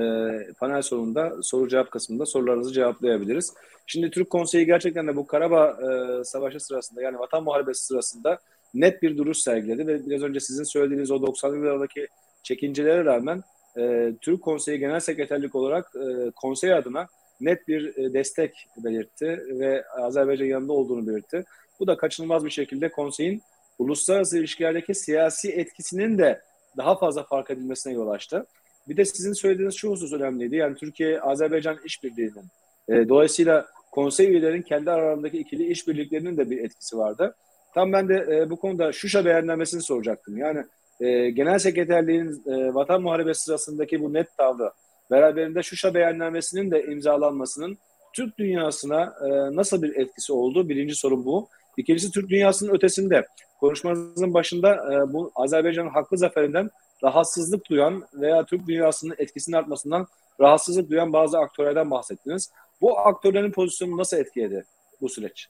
panel 0.61 0.83
sonunda 0.83 1.33
soru 1.43 1.69
cevap 1.69 1.91
kısmında 1.91 2.27
sorularınızı 2.27 2.73
cevaplayabiliriz. 2.73 3.55
Şimdi 3.87 4.11
Türk 4.11 4.31
Konseyi 4.31 4.67
gerçekten 4.67 5.07
de 5.07 5.17
bu 5.17 5.27
Karabağ 5.27 5.69
e, 5.69 6.25
Savaşı 6.25 6.61
sırasında 6.61 7.03
yani 7.03 7.19
Vatan 7.19 7.45
Muharebesi 7.45 7.85
sırasında 7.85 8.39
net 8.75 9.03
bir 9.03 9.19
duruş 9.19 9.39
sergiledi 9.39 9.87
ve 9.87 10.07
biraz 10.07 10.23
önce 10.23 10.41
sizin 10.41 10.65
söylediğiniz 10.65 11.11
o 11.11 11.17
90'lı 11.17 11.57
yıllardaki 11.57 12.09
çekincelere 12.43 13.05
rağmen 13.05 13.43
e, 13.79 14.13
Türk 14.21 14.43
Konseyi 14.43 14.79
Genel 14.79 15.01
Sekreterlik 15.01 15.55
olarak 15.55 15.93
e, 15.97 16.31
konsey 16.31 16.75
adına 16.75 17.07
net 17.41 17.69
bir 17.69 17.97
e, 17.97 18.13
destek 18.13 18.67
belirtti 18.85 19.43
ve 19.49 19.85
Azerbaycan 19.87 20.47
yanında 20.47 20.73
olduğunu 20.73 21.07
belirtti. 21.07 21.45
Bu 21.81 21.87
da 21.87 21.97
kaçınılmaz 21.97 22.45
bir 22.45 22.51
şekilde 22.51 22.89
konseyin 22.89 23.43
uluslararası 23.79 24.39
ilişkilerdeki 24.39 24.95
siyasi 24.95 25.53
etkisinin 25.53 26.19
de 26.19 26.41
daha 26.77 26.99
fazla 26.99 27.23
fark 27.23 27.51
edilmesine 27.51 27.93
yol 27.93 28.09
açtı. 28.09 28.47
Bir 28.89 28.97
de 28.97 29.05
sizin 29.05 29.33
söylediğiniz 29.33 29.75
şu 29.75 29.91
husus 29.91 30.13
önemliydi. 30.13 30.57
Yani 30.57 30.77
Türkiye-Azerbaycan 30.77 31.79
işbirliğinin. 31.85 32.45
E, 32.89 33.09
dolayısıyla 33.09 33.67
konsey 33.93 34.27
üyelerinin 34.31 34.63
kendi 34.63 34.91
aralarındaki 34.91 35.39
ikili 35.39 35.67
işbirliklerinin 35.67 36.37
de 36.37 36.51
bir 36.51 36.65
etkisi 36.65 36.99
vardı. 36.99 37.35
Tam 37.75 37.93
ben 37.93 38.09
de 38.09 38.27
e, 38.31 38.51
bu 38.51 38.57
konuda 38.57 38.93
Şuşa 38.93 39.25
beyannamesini 39.25 39.83
soracaktım. 39.83 40.39
Yani 40.39 40.65
e, 41.01 41.31
Genel 41.31 41.59
Sekreterliğin 41.59 42.43
e, 42.47 42.75
Vatan 42.75 43.03
Muharebesi 43.03 43.43
sırasındaki 43.43 44.01
bu 44.01 44.13
net 44.13 44.37
tavrı, 44.37 44.71
beraberinde 45.11 45.63
Şuşa 45.63 45.95
beyannamesinin 45.95 46.71
de 46.71 46.85
imzalanmasının 46.85 47.79
Türk 48.13 48.39
dünyasına 48.39 49.15
e, 49.25 49.57
nasıl 49.57 49.83
bir 49.83 49.97
etkisi 49.97 50.33
oldu? 50.33 50.69
Birinci 50.69 50.95
sorun 50.95 51.25
bu. 51.25 51.49
İkincisi 51.77 52.11
Türk 52.11 52.29
dünyasının 52.31 52.75
ötesinde 52.75 53.27
konuşmanızın 53.61 54.35
başında 54.35 54.75
e, 54.75 55.13
bu 55.13 55.33
Azerbaycan'ın 55.35 55.91
haklı 55.91 56.19
zaferinden 56.19 56.71
rahatsızlık 57.05 57.71
duyan 57.71 58.05
veya 58.15 58.45
Türk 58.45 58.67
dünyasının 58.67 59.15
etkisinin 59.19 59.57
artmasından 59.57 60.07
rahatsızlık 60.41 60.91
duyan 60.91 61.13
bazı 61.13 61.39
aktörlerden 61.39 61.91
bahsettiniz. 61.91 62.51
Bu 62.81 62.99
aktörlerin 62.99 63.53
pozisyonu 63.53 63.97
nasıl 63.97 64.17
etkiledi 64.17 64.65
bu 65.01 65.09
süreç? 65.09 65.49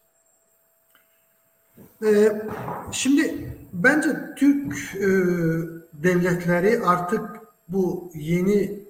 Ee, 2.04 2.42
şimdi 2.92 3.54
bence 3.72 4.34
Türk 4.36 4.94
e, 4.94 5.08
devletleri 5.92 6.86
artık 6.86 7.40
bu 7.68 8.10
yeni 8.14 8.84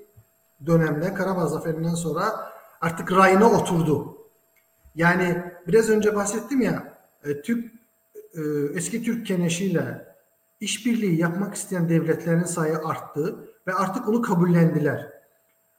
dönemde 0.67 1.15
Karabağ 1.15 1.47
Zaferi'nden 1.47 1.95
sonra 1.95 2.53
artık 2.81 3.13
rayına 3.13 3.51
oturdu. 3.51 4.19
Yani 4.95 5.43
biraz 5.69 5.91
önce 5.91 6.17
bahsettim 6.17 6.61
ya 6.61 6.99
e, 7.25 7.43
Türk 7.43 7.73
e, 8.35 8.41
eski 8.75 9.03
Türk 9.03 9.27
keneşiyle 9.27 10.15
işbirliği 10.61 11.21
yapmak 11.21 11.55
isteyen 11.55 11.89
devletlerin 11.89 12.45
sayı 12.45 12.79
arttı 12.79 13.49
ve 13.67 13.75
artık 13.75 14.09
onu 14.09 14.23
kabullendiler. 14.23 15.13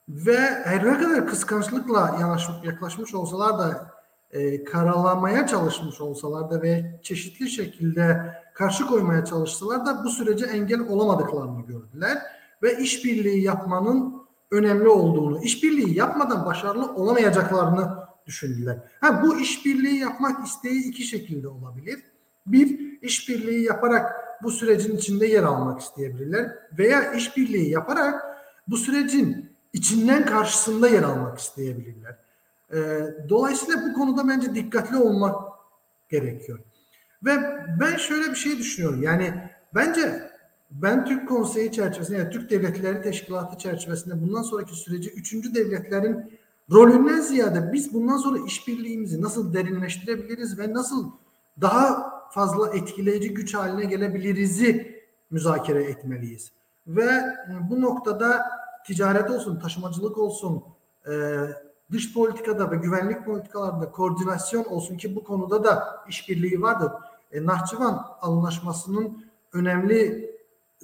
Ve 0.09 0.37
her 0.39 0.85
ne 0.85 0.97
kadar 0.97 1.27
kıskançlıkla 1.27 2.19
yaklaşmış 2.63 3.13
olsalar 3.13 3.59
da 3.59 3.92
e, 4.33 4.63
karalamaya 4.63 5.47
çalışmış 5.47 6.01
olsalar 6.01 6.51
da 6.51 6.61
ve 6.61 6.99
çeşitli 7.03 7.49
şekilde 7.49 8.33
karşı 8.53 8.85
koymaya 8.85 9.25
çalışsalar 9.25 9.85
da 9.85 10.03
bu 10.03 10.09
sürece 10.09 10.45
engel 10.45 10.79
olamadıklarını 10.79 11.61
gördüler 11.61 12.17
ve 12.63 12.77
işbirliği 12.77 13.43
yapmanın 13.43 14.23
önemli 14.51 14.87
olduğunu, 14.87 15.43
işbirliği 15.43 15.97
yapmadan 15.97 16.45
başarılı 16.45 16.93
olamayacaklarını 16.93 17.97
düşündüler. 18.25 18.77
Ha 19.01 19.23
bu 19.23 19.39
işbirliği 19.39 19.99
yapmak 19.99 20.47
isteği 20.47 20.87
iki 20.87 21.03
şekilde 21.03 21.47
olabilir. 21.47 21.99
Bir, 22.45 23.01
işbirliği 23.01 23.63
yaparak 23.63 24.11
bu 24.43 24.51
sürecin 24.51 24.97
içinde 24.97 25.27
yer 25.27 25.43
almak 25.43 25.81
isteyebilirler 25.81 26.51
veya 26.77 27.13
işbirliği 27.13 27.69
yaparak 27.69 28.23
bu 28.67 28.77
sürecin 28.77 29.55
içinden 29.73 30.25
karşısında 30.25 30.89
yer 30.89 31.03
almak 31.03 31.39
isteyebilirler. 31.39 32.22
Ee, 32.73 33.05
dolayısıyla 33.29 33.81
bu 33.89 33.93
konuda 33.93 34.27
bence 34.27 34.55
dikkatli 34.55 34.97
olmak 34.97 35.35
gerekiyor. 36.09 36.59
Ve 37.25 37.31
ben 37.79 37.97
şöyle 37.97 38.31
bir 38.31 38.35
şey 38.35 38.57
düşünüyorum. 38.57 39.03
Yani 39.03 39.33
bence 39.75 40.29
ben 40.71 41.05
Türk 41.05 41.29
Konseyi 41.29 41.71
çerçevesinde, 41.71 42.17
yani 42.17 42.29
Türk 42.29 42.49
Devletleri 42.49 43.01
Teşkilatı 43.01 43.57
çerçevesinde 43.57 44.21
bundan 44.21 44.41
sonraki 44.41 44.75
süreci 44.75 45.09
üçüncü 45.09 45.55
devletlerin 45.55 46.39
rolünden 46.71 47.19
ziyade 47.19 47.73
biz 47.73 47.93
bundan 47.93 48.17
sonra 48.17 48.37
işbirliğimizi 48.47 49.21
nasıl 49.21 49.53
derinleştirebiliriz 49.53 50.59
ve 50.59 50.73
nasıl 50.73 51.11
daha 51.61 52.13
fazla 52.31 52.75
etkileyici 52.75 53.33
güç 53.33 53.53
haline 53.53 53.85
gelebilirizi 53.85 55.01
müzakere 55.31 55.83
etmeliyiz. 55.83 56.51
Ve 56.87 57.09
bu 57.69 57.81
noktada 57.81 58.45
ticaret 58.85 59.31
olsun, 59.31 59.59
taşımacılık 59.59 60.17
olsun, 60.17 60.63
e, 61.07 61.11
dış 61.91 62.13
politikada 62.13 62.71
ve 62.71 62.75
güvenlik 62.75 63.25
politikalarında 63.25 63.91
koordinasyon 63.91 64.63
olsun 64.63 64.97
ki 64.97 65.15
bu 65.15 65.23
konuda 65.23 65.63
da 65.63 66.03
işbirliği 66.09 66.61
vardır. 66.61 66.91
E, 67.31 67.45
Nahçıvan 67.45 68.05
Anlaşması'nın 68.21 69.25
önemli 69.53 70.29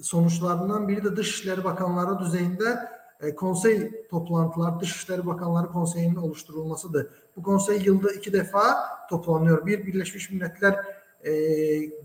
sonuçlarından 0.02 0.88
biri 0.88 1.04
de 1.04 1.16
Dışişleri 1.16 1.64
Bakanları 1.64 2.18
düzeyinde 2.18 2.78
e, 3.20 3.34
konsey 3.34 4.06
toplantılar, 4.10 4.80
Dışişleri 4.80 5.26
Bakanları 5.26 5.66
Konseyi'nin 5.66 6.16
oluşturulmasıdır. 6.16 7.06
Bu 7.36 7.42
konsey 7.42 7.80
yılda 7.82 8.12
iki 8.12 8.32
defa 8.32 8.76
toplanıyor. 9.10 9.66
Bir 9.66 9.86
Birleşmiş 9.86 10.30
Milletler 10.30 10.84
e, 11.24 11.32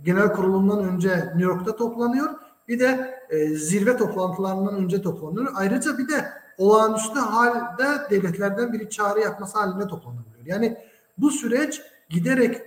Genel 0.04 0.34
Kurulu'ndan 0.34 0.84
önce 0.84 1.10
New 1.10 1.44
York'ta 1.44 1.76
toplanıyor. 1.76 2.30
Bir 2.68 2.80
de 2.80 3.20
e, 3.30 3.48
zirve 3.48 3.98
toplantılarından 3.98 4.76
önce 4.76 5.02
toplanıyor. 5.02 5.52
Ayrıca 5.56 5.98
bir 5.98 6.10
de 6.10 6.26
olağanüstü 6.58 7.20
halde 7.20 8.10
devletlerden 8.10 8.74
biri 8.74 8.90
çağrı 8.90 9.20
yapması 9.20 9.60
halinde 9.60 9.88
toplanabiliyor. 9.88 10.46
Yani 10.46 10.78
bu 11.18 11.32
süreç 11.32 11.82
giderek 12.10 12.62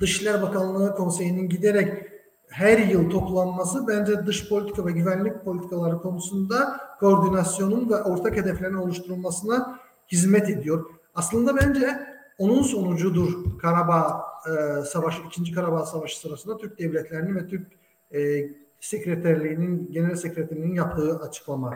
Dışişler 0.00 0.42
Bakanlığı 0.42 0.94
Konseyi'nin 0.94 1.48
giderek 1.48 2.08
her 2.48 2.78
yıl 2.78 3.10
toplanması 3.10 3.88
bence 3.88 4.26
dış 4.26 4.48
politika 4.48 4.86
ve 4.86 4.92
güvenlik 4.92 5.44
politikaları 5.44 5.98
konusunda 5.98 6.80
koordinasyonun 7.00 7.90
ve 7.90 8.02
ortak 8.02 8.36
hedeflerin 8.36 8.74
oluşturulmasına 8.74 9.78
hizmet 10.12 10.50
ediyor. 10.50 10.84
Aslında 11.14 11.56
bence 11.56 12.00
onun 12.38 12.62
sonucudur 12.62 13.58
Karabağ 13.58 14.22
e, 14.46 14.82
Savaşı, 14.84 15.22
2. 15.40 15.52
Karabağ 15.52 15.86
Savaşı 15.86 16.20
sırasında 16.20 16.56
Türk 16.56 16.78
devletlerinin 16.78 17.34
ve 17.34 17.46
Türk 17.46 17.66
e, 18.14 18.50
sekreterliğinin, 18.80 19.92
genel 19.92 20.16
sekreterliğinin 20.16 20.74
yaptığı 20.74 21.18
açıklama. 21.18 21.74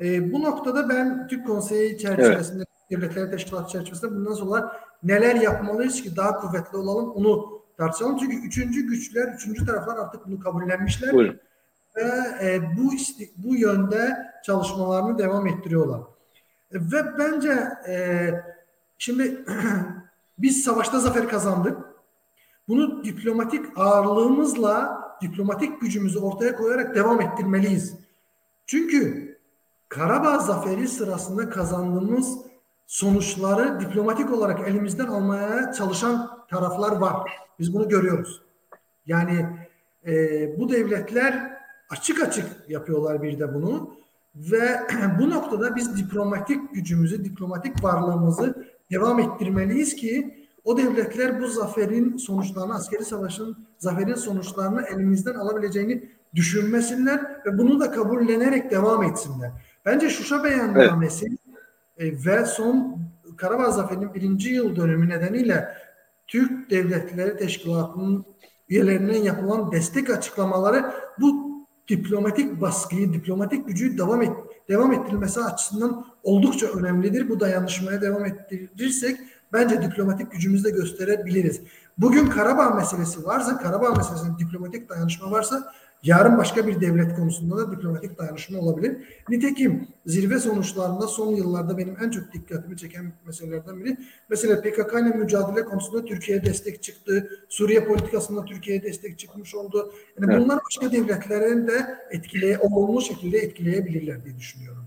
E, 0.00 0.32
bu 0.32 0.42
noktada 0.42 0.88
ben 0.88 1.28
Türk 1.28 1.46
Konseyi 1.46 1.98
çerçevesinde, 1.98 2.64
evet. 2.90 3.02
devletler 3.02 3.30
teşkilatı 3.30 3.72
çerçevesinde 3.72 4.14
bundan 4.14 4.34
sonra 4.34 4.72
neler 5.02 5.34
yapmalıyız 5.34 6.02
ki 6.02 6.16
daha 6.16 6.40
kuvvetli 6.40 6.78
olalım 6.78 7.10
onu 7.10 7.62
tartışalım. 7.76 8.18
Çünkü 8.18 8.36
üçüncü 8.36 8.86
güçler, 8.86 9.34
üçüncü 9.34 9.66
taraflar 9.66 9.96
artık 9.96 10.26
bunu 10.26 10.40
kabullenmişler. 10.40 11.12
Buyurun. 11.12 11.40
Ve 11.96 12.02
e, 12.42 12.62
bu 12.76 12.92
bu 13.36 13.56
yönde 13.56 14.16
çalışmalarını 14.44 15.18
devam 15.18 15.46
ettiriyorlar. 15.46 16.00
E, 16.72 16.74
ve 16.74 17.18
bence 17.18 17.68
e, 17.88 18.30
şimdi 18.98 19.44
biz 20.38 20.64
savaşta 20.64 21.00
zafer 21.00 21.28
kazandık. 21.28 21.78
Bunu 22.68 23.04
diplomatik 23.04 23.66
ağırlığımızla, 23.76 25.00
diplomatik 25.22 25.80
gücümüzü 25.80 26.18
ortaya 26.18 26.56
koyarak 26.56 26.94
devam 26.94 27.20
ettirmeliyiz. 27.20 27.94
Çünkü 28.66 29.27
Karabağ 29.88 30.38
zaferi 30.38 30.88
sırasında 30.88 31.50
kazandığımız 31.50 32.38
sonuçları 32.86 33.80
diplomatik 33.80 34.32
olarak 34.32 34.68
elimizden 34.68 35.06
almaya 35.06 35.72
çalışan 35.72 36.30
taraflar 36.50 36.96
var. 36.96 37.30
Biz 37.58 37.74
bunu 37.74 37.88
görüyoruz. 37.88 38.42
Yani 39.06 39.46
e, 40.06 40.12
bu 40.58 40.68
devletler 40.68 41.58
açık 41.90 42.22
açık 42.22 42.46
yapıyorlar 42.68 43.22
bir 43.22 43.38
de 43.38 43.54
bunu 43.54 43.94
ve 44.34 44.80
bu 45.20 45.30
noktada 45.30 45.76
biz 45.76 45.96
diplomatik 45.96 46.74
gücümüzü, 46.74 47.24
diplomatik 47.24 47.84
varlığımızı 47.84 48.66
devam 48.90 49.20
ettirmeliyiz 49.20 49.96
ki 49.96 50.38
o 50.64 50.78
devletler 50.78 51.40
bu 51.40 51.46
zaferin 51.46 52.16
sonuçlarını, 52.16 52.74
askeri 52.74 53.04
savaşın 53.04 53.56
zaferin 53.78 54.14
sonuçlarını 54.14 54.82
elimizden 54.82 55.34
alabileceğini 55.34 56.08
düşünmesinler 56.34 57.20
ve 57.46 57.58
bunu 57.58 57.80
da 57.80 57.90
kabullenerek 57.90 58.70
devam 58.70 59.02
etsinler. 59.02 59.50
Bence 59.88 60.10
Şuşa 60.10 60.44
beyannamesi 60.44 61.26
evet. 61.96 62.26
ve 62.26 62.46
son 62.46 62.98
Karabağ 63.36 63.70
Zaferi'nin 63.70 64.14
birinci 64.14 64.50
yıl 64.50 64.76
dönümü 64.76 65.08
nedeniyle 65.08 65.68
Türk 66.26 66.70
Devletleri 66.70 67.36
Teşkilatı'nın 67.36 68.24
üyelerinin 68.68 69.22
yapılan 69.22 69.72
destek 69.72 70.10
açıklamaları 70.10 70.92
bu 71.20 71.48
diplomatik 71.88 72.60
baskıyı, 72.60 73.12
diplomatik 73.12 73.68
gücü 73.68 73.98
devam 73.98 74.22
et, 74.22 74.32
devam 74.68 74.92
ettirilmesi 74.92 75.40
açısından 75.40 76.06
oldukça 76.22 76.66
önemlidir. 76.66 77.28
Bu 77.28 77.40
dayanışmaya 77.40 78.02
devam 78.02 78.24
ettirirsek 78.24 79.20
bence 79.52 79.82
diplomatik 79.82 80.32
gücümüzü 80.32 80.64
de 80.64 80.70
gösterebiliriz. 80.70 81.60
Bugün 81.98 82.26
Karabağ 82.26 82.70
meselesi 82.70 83.24
varsa, 83.24 83.58
Karabağ 83.58 83.94
meselesinde 83.94 84.38
diplomatik 84.38 84.88
dayanışma 84.88 85.30
varsa 85.30 85.72
Yarın 86.02 86.38
başka 86.38 86.66
bir 86.66 86.80
devlet 86.80 87.16
konusunda 87.16 87.56
da 87.56 87.72
diplomatik 87.72 88.18
dayanışma 88.18 88.58
olabilir. 88.58 88.96
Nitekim 89.28 89.88
zirve 90.06 90.38
sonuçlarında 90.38 91.06
son 91.06 91.32
yıllarda 91.32 91.78
benim 91.78 91.96
en 92.04 92.10
çok 92.10 92.32
dikkatimi 92.32 92.76
çeken 92.76 93.12
meselelerden 93.26 93.84
biri 93.84 93.96
mesela 94.28 94.60
PKK 94.60 94.92
ile 94.92 95.16
mücadele 95.16 95.64
konusunda 95.64 96.04
Türkiye'ye 96.04 96.44
destek 96.44 96.82
çıktı. 96.82 97.30
Suriye 97.48 97.84
politikasında 97.84 98.44
Türkiye'ye 98.44 98.82
destek 98.82 99.18
çıkmış 99.18 99.54
oldu. 99.54 99.92
Yani 100.20 100.32
evet. 100.32 100.44
bunlar 100.44 100.58
başka 100.64 100.92
devletlerin 100.92 101.66
de 101.66 101.98
etkileye, 102.10 102.58
olumlu 102.58 103.02
şekilde 103.02 103.38
etkileyebilirler 103.38 104.24
diye 104.24 104.36
düşünüyorum. 104.36 104.84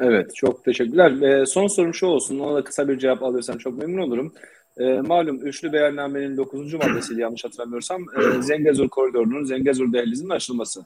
Evet, 0.00 0.34
çok 0.34 0.64
teşekkürler. 0.64 1.22
Ee, 1.22 1.46
son 1.46 1.66
sorum 1.66 1.94
şu 1.94 2.06
olsun, 2.06 2.38
ona 2.38 2.54
da 2.54 2.64
kısa 2.64 2.88
bir 2.88 2.98
cevap 2.98 3.22
alırsam 3.22 3.58
çok 3.58 3.78
memnun 3.78 4.02
olurum. 4.02 4.32
E, 4.78 5.00
malum 5.00 5.46
üçlü 5.46 5.72
beyannamenin 5.72 6.36
9. 6.36 6.74
maddesiyle 6.74 7.22
yanlış 7.22 7.44
hatırlamıyorsam 7.44 8.02
e, 8.02 8.42
Zengezur 8.42 8.88
koridorunun 8.88 9.44
Zengezur 9.44 9.92
dehlizinin 9.92 10.30
açılması. 10.30 10.84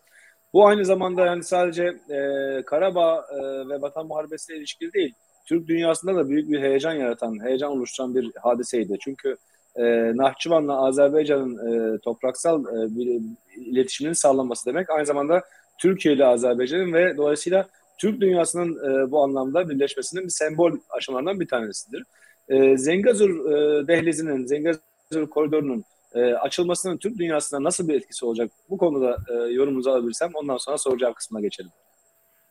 Bu 0.52 0.66
aynı 0.66 0.84
zamanda 0.84 1.26
yani 1.26 1.44
sadece 1.44 1.84
e, 2.10 2.62
Karabağ 2.66 3.26
e, 3.32 3.68
ve 3.68 3.82
Vatan 3.82 4.06
Muharebesi'ne 4.06 4.56
ilişkili 4.56 4.92
değil, 4.92 5.14
Türk 5.46 5.68
dünyasında 5.68 6.14
da 6.16 6.28
büyük 6.28 6.50
bir 6.50 6.60
heyecan 6.60 6.92
yaratan, 6.92 7.44
heyecan 7.44 7.72
oluşturan 7.72 8.14
bir 8.14 8.32
hadiseydi. 8.42 8.96
Çünkü 9.00 9.36
e, 9.76 9.82
Nahçıvan'la 10.16 10.86
Azerbaycan'ın 10.86 11.54
e, 11.56 11.98
topraksal 11.98 12.64
e, 12.64 12.96
bir 12.96 13.20
iletişiminin 13.56 14.14
sağlanması 14.14 14.66
demek 14.66 14.90
aynı 14.90 15.06
zamanda 15.06 15.42
Türkiye 15.78 16.14
ile 16.14 16.26
Azerbaycan'ın 16.26 16.92
ve 16.92 17.16
dolayısıyla 17.16 17.68
Türk 17.98 18.20
dünyasının 18.20 18.76
e, 18.76 19.10
bu 19.10 19.22
anlamda 19.22 19.68
birleşmesinin 19.68 20.24
bir 20.24 20.30
sembol 20.30 20.72
aşamalarından 20.90 21.40
bir 21.40 21.48
tanesidir 21.48 22.04
e, 22.48 22.78
Zengazur 22.78 23.30
e, 23.30 23.86
dehlizinin, 23.86 24.46
Zengazur 24.46 25.30
koridorunun 25.30 25.84
e, 26.14 26.20
açılmasının 26.34 26.96
Türk 26.96 27.18
dünyasına 27.18 27.62
nasıl 27.62 27.88
bir 27.88 27.94
etkisi 27.94 28.24
olacak? 28.24 28.50
Bu 28.70 28.78
konuda 28.78 29.16
e, 29.28 29.34
yorumunuzu 29.34 29.90
alabilirsem 29.90 30.30
ondan 30.34 30.56
sonra 30.56 30.78
soracağım 30.78 31.14
kısmına 31.14 31.40
geçelim. 31.42 31.70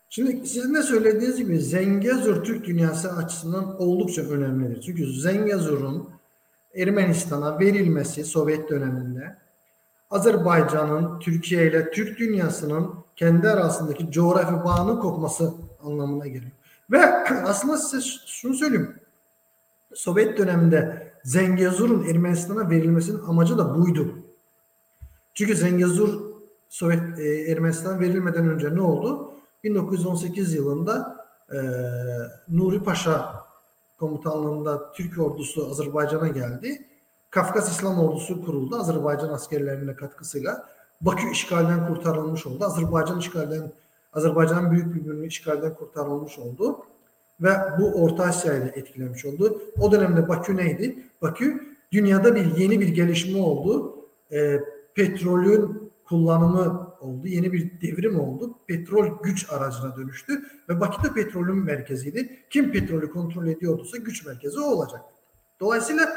Şimdi 0.09 0.47
sizin 0.47 0.75
de 0.75 0.83
söylediğiniz 0.83 1.37
gibi 1.37 1.59
Zengezur 1.59 2.43
Türk 2.43 2.65
dünyası 2.65 3.11
açısından 3.11 3.81
oldukça 3.81 4.21
önemlidir. 4.21 4.81
Çünkü 4.81 5.13
Zengezur'un 5.13 6.09
Ermenistan'a 6.75 7.59
verilmesi 7.59 8.25
Sovyet 8.25 8.69
döneminde 8.69 9.37
Azerbaycan'ın 10.09 11.19
Türkiye 11.19 11.67
ile 11.67 11.91
Türk 11.91 12.19
dünyasının 12.19 12.93
kendi 13.15 13.49
arasındaki 13.49 14.11
coğrafi 14.11 14.65
bağının 14.65 14.99
kopması 14.99 15.53
anlamına 15.83 16.27
geliyor. 16.27 16.51
Ve 16.91 16.99
aslında 17.45 17.77
size 17.77 18.09
şunu 18.27 18.53
söyleyeyim. 18.53 18.95
Sovyet 19.95 20.37
döneminde 20.37 21.11
Zengezur'un 21.23 22.05
Ermenistan'a 22.05 22.69
verilmesinin 22.69 23.19
amacı 23.19 23.57
da 23.57 23.77
buydu. 23.77 24.15
Çünkü 25.33 25.55
Zengezur 25.55 26.21
Sovyet 26.69 27.19
e, 27.19 27.51
Ermenistan'a 27.51 27.99
verilmeden 27.99 28.49
önce 28.49 28.75
ne 28.75 28.81
oldu? 28.81 29.31
1918 29.63 30.53
yılında 30.53 31.25
e, 31.51 31.57
Nuri 32.49 32.83
Paşa 32.83 33.45
komutanlığında 33.99 34.91
Türk 34.91 35.19
ordusu 35.19 35.69
Azerbaycan'a 35.69 36.27
geldi. 36.27 36.87
Kafkas 37.29 37.71
İslam 37.71 37.99
ordusu 37.99 38.45
kuruldu 38.45 38.75
Azerbaycan 38.75 39.29
askerlerinin 39.29 39.93
katkısıyla. 39.93 40.69
Bakü 41.01 41.31
işgalden 41.31 41.87
kurtarılmış 41.87 42.45
oldu. 42.45 42.65
Azerbaycan 42.65 43.19
işgalden 43.19 43.71
Azerbaycan'ın 44.13 44.71
büyük 44.71 44.95
bir 44.95 45.05
bölümü 45.05 45.27
işgalden 45.27 45.73
kurtarılmış 45.73 46.39
oldu 46.39 46.85
ve 47.41 47.49
bu 47.79 48.03
Orta 48.03 48.23
Asya'yı 48.23 48.71
etkilemiş 48.75 49.25
oldu. 49.25 49.61
O 49.79 49.91
dönemde 49.91 50.27
Bakü 50.27 50.57
neydi? 50.57 51.03
Bakü 51.21 51.63
dünyada 51.91 52.35
bir 52.35 52.57
yeni 52.57 52.79
bir 52.79 52.87
gelişme 52.87 53.39
oldu. 53.39 53.95
E, 54.31 54.59
petrolün 54.95 55.91
kullanımı 56.05 56.93
oldu. 57.01 57.27
Yeni 57.27 57.53
bir 57.53 57.81
devrim 57.81 58.19
oldu. 58.19 58.59
Petrol 58.67 59.23
güç 59.23 59.49
aracına 59.49 59.97
dönüştü 59.97 60.41
ve 60.69 60.79
Bakü 60.79 61.03
de 61.03 61.13
petrolün 61.13 61.57
merkeziydi. 61.57 62.39
Kim 62.49 62.71
petrolü 62.71 63.11
kontrol 63.11 63.47
ediyorduysa 63.47 63.97
güç 63.97 64.25
merkezi 64.25 64.59
o 64.59 64.63
olacak. 64.63 65.01
Dolayısıyla 65.59 66.09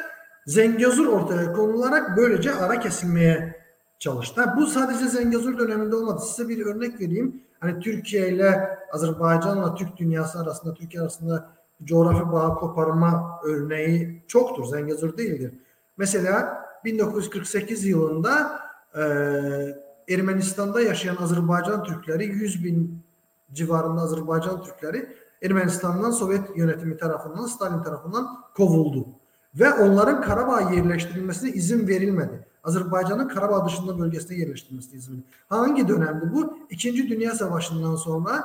Zengezur 0.46 1.06
ortaya 1.06 1.52
konularak 1.52 2.16
böylece 2.16 2.54
ara 2.54 2.80
kesilmeye 2.80 3.56
çalıştı. 3.98 4.44
bu 4.56 4.66
sadece 4.66 5.06
Zengezur 5.06 5.58
döneminde 5.58 5.96
olmadı. 5.96 6.22
Size 6.26 6.48
bir 6.48 6.66
örnek 6.66 7.00
vereyim. 7.00 7.42
Hani 7.60 7.80
Türkiye 7.80 8.28
ile 8.28 8.78
Azerbaycan'la 8.92 9.74
Türk 9.74 9.96
dünyası 9.96 10.38
arasında, 10.38 10.74
Türkiye 10.74 11.02
arasında 11.02 11.50
coğrafi 11.84 12.32
bağ 12.32 12.54
koparma 12.54 13.40
örneği 13.44 14.22
çoktur. 14.28 14.64
Zengezur 14.64 15.16
değildir. 15.16 15.54
Mesela 15.96 16.64
1948 16.84 17.84
yılında 17.84 18.60
e, 18.94 19.02
Ermenistan'da 20.14 20.80
yaşayan 20.80 21.16
Azerbaycan 21.16 21.84
Türkleri 21.84 22.24
100 22.26 22.64
bin 22.64 23.02
civarında 23.52 24.00
Azerbaycan 24.00 24.62
Türkleri 24.62 25.08
Ermenistan'dan 25.42 26.10
Sovyet 26.10 26.56
yönetimi 26.56 26.96
tarafından, 26.96 27.46
Stalin 27.46 27.82
tarafından 27.82 28.26
kovuldu. 28.56 29.06
Ve 29.54 29.72
onların 29.72 30.22
Karabağ 30.22 30.60
yerleştirilmesine 30.60 31.50
izin 31.50 31.88
verilmedi. 31.88 32.47
Azerbaycan'ın 32.64 33.28
Karabağ 33.28 33.66
dışında 33.66 33.98
bölgesine 33.98 34.38
yerleştirilmesi 34.38 34.96
izin 34.96 35.26
Hangi 35.48 35.88
dönemdi 35.88 36.30
bu? 36.34 36.58
İkinci 36.70 37.08
Dünya 37.08 37.34
Savaşı'ndan 37.34 37.96
sonra 37.96 38.44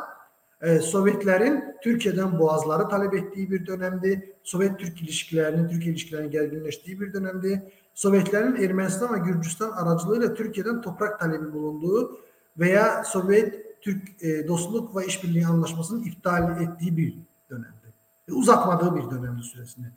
e, 0.62 0.80
Sovyetlerin 0.80 1.64
Türkiye'den 1.84 2.40
boğazları 2.40 2.88
talep 2.88 3.14
ettiği 3.14 3.52
bir 3.52 3.66
dönemdi. 3.66 4.36
Sovyet-Türk 4.44 5.02
ilişkilerinin, 5.02 5.68
Türkiye 5.68 5.92
ilişkilerinin 5.92 6.32
gerginleştiği 6.32 7.02
bir 7.02 7.14
dönemdi. 7.14 7.72
Sovyetlerin 7.94 8.56
Ermenistan 8.56 9.14
ve 9.14 9.18
Gürcistan 9.18 9.72
aracılığıyla 9.72 10.34
Türkiye'den 10.34 10.82
toprak 10.82 11.20
talebi 11.20 11.54
bulunduğu 11.54 12.18
veya 12.58 13.04
Sovyet 13.04 13.82
Türk 13.82 14.24
e, 14.24 14.48
dostluk 14.48 14.96
ve 14.96 15.06
işbirliği 15.06 15.48
anlaşmasının 15.48 16.04
iptal 16.04 16.62
ettiği 16.62 16.98
bir 16.98 17.18
dönemde. 17.50 17.88
E, 18.28 18.32
uzatmadığı 18.32 18.96
bir 18.96 19.12
dönemde 19.12 19.44
süresinde. 19.44 19.88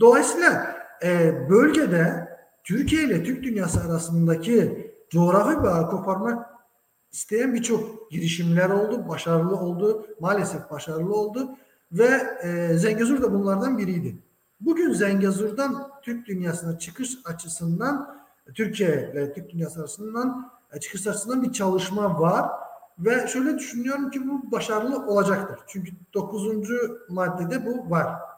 Dolayısıyla 0.00 0.76
e, 1.04 1.34
bölgede 1.50 2.31
Türkiye 2.64 3.04
ile 3.04 3.24
Türk 3.24 3.42
dünyası 3.42 3.80
arasındaki 3.80 4.90
coğrafi 5.10 5.62
bağ 5.62 5.88
koparmak 5.88 6.46
isteyen 7.12 7.54
birçok 7.54 8.10
girişimler 8.10 8.70
oldu, 8.70 9.08
başarılı 9.08 9.56
oldu, 9.56 10.06
maalesef 10.20 10.70
başarılı 10.70 11.14
oldu 11.14 11.50
ve 11.92 12.08
e, 12.42 12.78
Zengezur 12.78 13.22
da 13.22 13.32
bunlardan 13.32 13.78
biriydi. 13.78 14.18
Bugün 14.60 14.92
Zengezur'dan 14.92 15.90
Türk 16.02 16.26
dünyasına 16.26 16.78
çıkış 16.78 17.18
açısından 17.24 18.22
Türkiye 18.54 19.10
ile 19.12 19.32
Türk 19.32 19.50
dünyası 19.50 19.80
arasından 19.80 20.52
e, 20.72 20.80
çıkış 20.80 21.06
açısından 21.06 21.42
bir 21.42 21.52
çalışma 21.52 22.20
var 22.20 22.50
ve 22.98 23.28
şöyle 23.28 23.58
düşünüyorum 23.58 24.10
ki 24.10 24.28
bu 24.28 24.52
başarılı 24.52 25.06
olacaktır. 25.06 25.58
Çünkü 25.66 25.92
dokuzuncu 26.14 26.98
maddede 27.08 27.66
bu 27.66 27.90
var. 27.90 28.31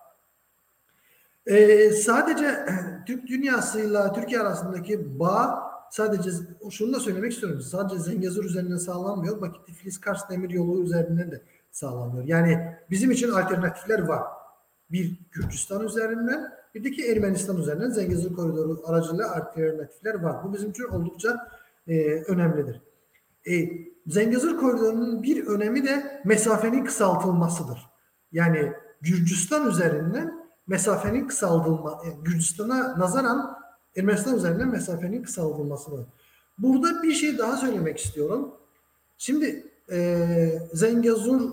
Ee, 1.47 1.91
sadece 1.91 2.67
Türk 3.07 3.27
dünyasıyla 3.27 4.13
Türkiye 4.13 4.41
arasındaki 4.41 5.19
bağ 5.19 5.65
sadece 5.91 6.31
şunu 6.71 6.93
da 6.93 7.01
söylemek 7.01 7.33
istiyorum. 7.33 7.61
Sadece 7.61 7.99
Zengezur 7.99 8.45
üzerinden 8.45 8.77
sağlanmıyor. 8.77 9.41
Bakit 9.41 9.67
Tiflis 9.67 10.01
Kars 10.01 10.31
Demir 10.31 10.51
Yolu 10.51 10.83
üzerinden 10.83 11.31
de 11.31 11.43
sağlanıyor. 11.71 12.25
Yani 12.25 12.77
bizim 12.91 13.11
için 13.11 13.31
alternatifler 13.31 13.99
var. 13.99 14.23
Bir 14.91 15.19
Gürcistan 15.33 15.85
üzerinden 15.85 16.53
bir 16.75 16.85
de 16.85 16.91
ki 16.91 17.11
Ermenistan 17.11 17.57
üzerinden 17.57 17.91
Zengezur 17.91 18.37
Koridoru 18.37 18.83
aracılığıyla 18.87 19.37
alternatifler 19.37 20.15
var. 20.15 20.45
Bu 20.45 20.53
bizim 20.53 20.71
için 20.71 20.85
oldukça 20.85 21.49
e, 21.89 22.23
önemlidir. 22.23 22.81
E, 23.51 23.69
Zengezur 24.07 24.59
Koridoru'nun 24.59 25.23
bir 25.23 25.47
önemi 25.47 25.87
de 25.87 26.23
mesafenin 26.25 26.85
kısaltılmasıdır. 26.85 27.91
Yani 28.33 28.73
Gürcistan 29.01 29.69
üzerinden 29.69 30.44
mesafenin 30.67 31.29
kısaltılma, 31.29 32.01
yani 32.05 32.17
Gürcistan'a 32.25 32.99
nazaran 32.99 33.59
Ermenistan 33.97 34.37
üzerinden 34.37 34.69
mesafenin 34.69 35.23
kısaltılmasıdır. 35.23 36.07
Burada 36.59 37.03
bir 37.03 37.13
şey 37.13 37.39
daha 37.39 37.57
söylemek 37.57 37.99
istiyorum. 37.99 38.55
Şimdi 39.19 39.67
e, 39.93 40.59
Zengezur 40.73 41.51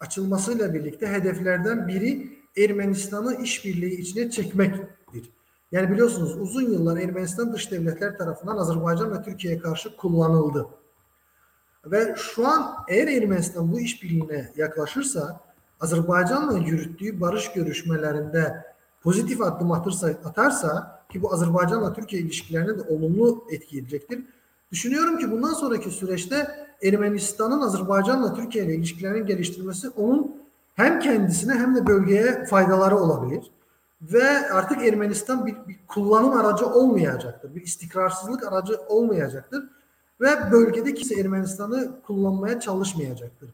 açılmasıyla 0.00 0.74
birlikte 0.74 1.06
hedeflerden 1.06 1.88
biri 1.88 2.38
Ermenistan'ı 2.56 3.42
işbirliği 3.42 4.00
içine 4.00 4.30
çekmektir. 4.30 5.30
Yani 5.72 5.90
biliyorsunuz 5.90 6.36
uzun 6.36 6.62
yıllar 6.62 6.96
Ermenistan 6.96 7.52
dış 7.52 7.70
devletler 7.70 8.18
tarafından 8.18 8.56
Azerbaycan 8.56 9.18
ve 9.18 9.22
Türkiye'ye 9.22 9.60
karşı 9.60 9.96
kullanıldı. 9.96 10.66
Ve 11.86 12.14
şu 12.16 12.48
an 12.48 12.74
eğer 12.88 13.08
Ermenistan 13.08 13.72
bu 13.72 13.80
işbirliğine 13.80 14.52
yaklaşırsa 14.56 15.40
Azerbaycan'la 15.84 16.58
yürüttüğü 16.58 17.20
barış 17.20 17.52
görüşmelerinde 17.52 18.64
pozitif 19.02 19.42
adım 19.42 19.72
atırsa, 19.72 20.06
atarsa 20.06 21.00
ki 21.12 21.22
bu 21.22 21.32
Azerbaycan'la 21.32 21.92
Türkiye 21.92 22.22
ilişkilerine 22.22 22.78
de 22.78 22.82
olumlu 22.82 23.44
etki 23.50 23.78
edecektir. 23.78 24.24
Düşünüyorum 24.72 25.18
ki 25.18 25.30
bundan 25.30 25.52
sonraki 25.52 25.90
süreçte 25.90 26.66
Ermenistan'ın 26.82 27.60
Azerbaycan'la 27.60 28.34
Türkiye 28.34 28.64
ile 28.64 28.74
ilişkilerini 28.74 29.26
geliştirmesi 29.26 29.88
onun 29.88 30.36
hem 30.74 31.00
kendisine 31.00 31.54
hem 31.54 31.76
de 31.76 31.86
bölgeye 31.86 32.44
faydaları 32.44 32.96
olabilir. 32.96 33.50
Ve 34.02 34.50
artık 34.52 34.82
Ermenistan 34.82 35.46
bir, 35.46 35.54
bir 35.68 35.76
kullanım 35.88 36.32
aracı 36.32 36.66
olmayacaktır. 36.66 37.54
Bir 37.54 37.62
istikrarsızlık 37.62 38.52
aracı 38.52 38.80
olmayacaktır. 38.88 39.64
Ve 40.20 40.52
bölgede 40.52 40.94
kimse 40.94 41.20
Ermenistan'ı 41.20 42.00
kullanmaya 42.06 42.60
çalışmayacaktır. 42.60 43.48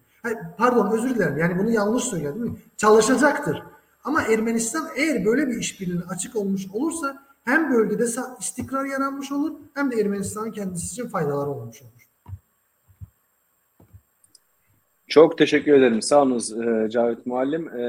Pardon 0.58 0.90
özür 0.92 1.14
dilerim 1.14 1.38
yani 1.38 1.58
bunu 1.58 1.70
yanlış 1.70 2.04
söyledim. 2.04 2.58
Çalışacaktır. 2.76 3.62
Ama 4.04 4.22
Ermenistan 4.22 4.88
eğer 4.96 5.24
böyle 5.24 5.48
bir 5.48 5.56
işbirliğine 5.56 6.02
açık 6.08 6.36
olmuş 6.36 6.66
olursa 6.72 7.22
hem 7.44 7.72
bölgede 7.72 8.04
istikrar 8.40 8.84
yaranmış 8.84 9.32
olur 9.32 9.52
hem 9.74 9.90
de 9.90 10.00
Ermenistan'ın 10.00 10.50
kendisi 10.50 10.86
için 10.86 11.08
faydaları 11.08 11.50
olmuş 11.50 11.82
olur. 11.82 11.90
Çok 15.08 15.38
teşekkür 15.38 15.72
ederim. 15.72 16.02
Sağ 16.02 16.22
olunuz 16.22 16.52
e, 16.52 16.88
Cavit 16.90 17.26
Muallim. 17.26 17.68
E, 17.68 17.84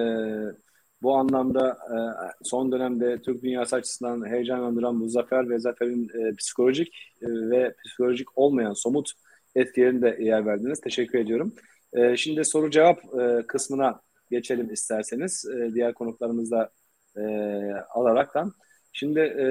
bu 1.01 1.15
anlamda 1.15 1.69
e, 1.69 1.97
son 2.43 2.71
dönemde 2.71 3.21
Türk 3.21 3.43
dünyası 3.43 3.75
açısından 3.75 4.29
heyecanlandıran 4.29 4.99
bu 5.01 5.09
zafer 5.09 5.49
ve 5.49 5.59
zaferin 5.59 6.11
psikolojik 6.37 6.93
ve 7.21 7.75
psikolojik 7.85 8.37
olmayan 8.37 8.73
somut 8.73 9.11
etkilerine 9.55 10.01
de 10.01 10.23
yer 10.23 10.45
verdiniz. 10.45 10.81
Teşekkür 10.81 11.19
ediyorum. 11.19 11.53
E, 11.93 12.17
şimdi 12.17 12.45
soru 12.45 12.71
cevap 12.71 12.99
e, 13.21 13.47
kısmına 13.47 14.01
geçelim 14.31 14.73
isterseniz. 14.73 15.45
E, 15.45 15.73
diğer 15.73 15.93
konuklarımızla 15.93 16.69
e, 17.17 17.21
alaraktan. 17.89 18.53
Şimdi 18.93 19.19
e, 19.19 19.45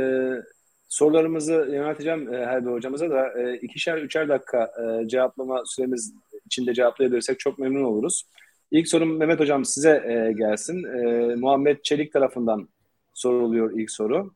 sorularımızı 0.89 1.53
yönelteceğim 1.53 2.35
e, 2.35 2.47
Helbi 2.47 2.71
hocamıza 2.71 3.11
da 3.11 3.41
e, 3.41 3.57
ikişer 3.57 3.99
üçer 3.99 4.29
dakika 4.29 4.73
e, 4.83 5.09
cevaplama 5.09 5.63
süremiz 5.67 6.15
içinde 6.47 6.75
cevaplayabilirsek 6.75 7.41
çok 7.41 7.59
memnun 7.59 7.85
oluruz. 7.85 8.25
İlk 8.71 8.89
sorum 8.89 9.17
Mehmet 9.17 9.41
Hocam 9.41 9.65
size 9.65 9.91
e, 9.91 10.33
gelsin. 10.33 10.85
E, 10.85 11.35
Muhammed 11.35 11.79
Çelik 11.83 12.13
tarafından 12.13 12.69
soruluyor 13.15 13.79
ilk 13.81 13.91
soru. 13.91 14.31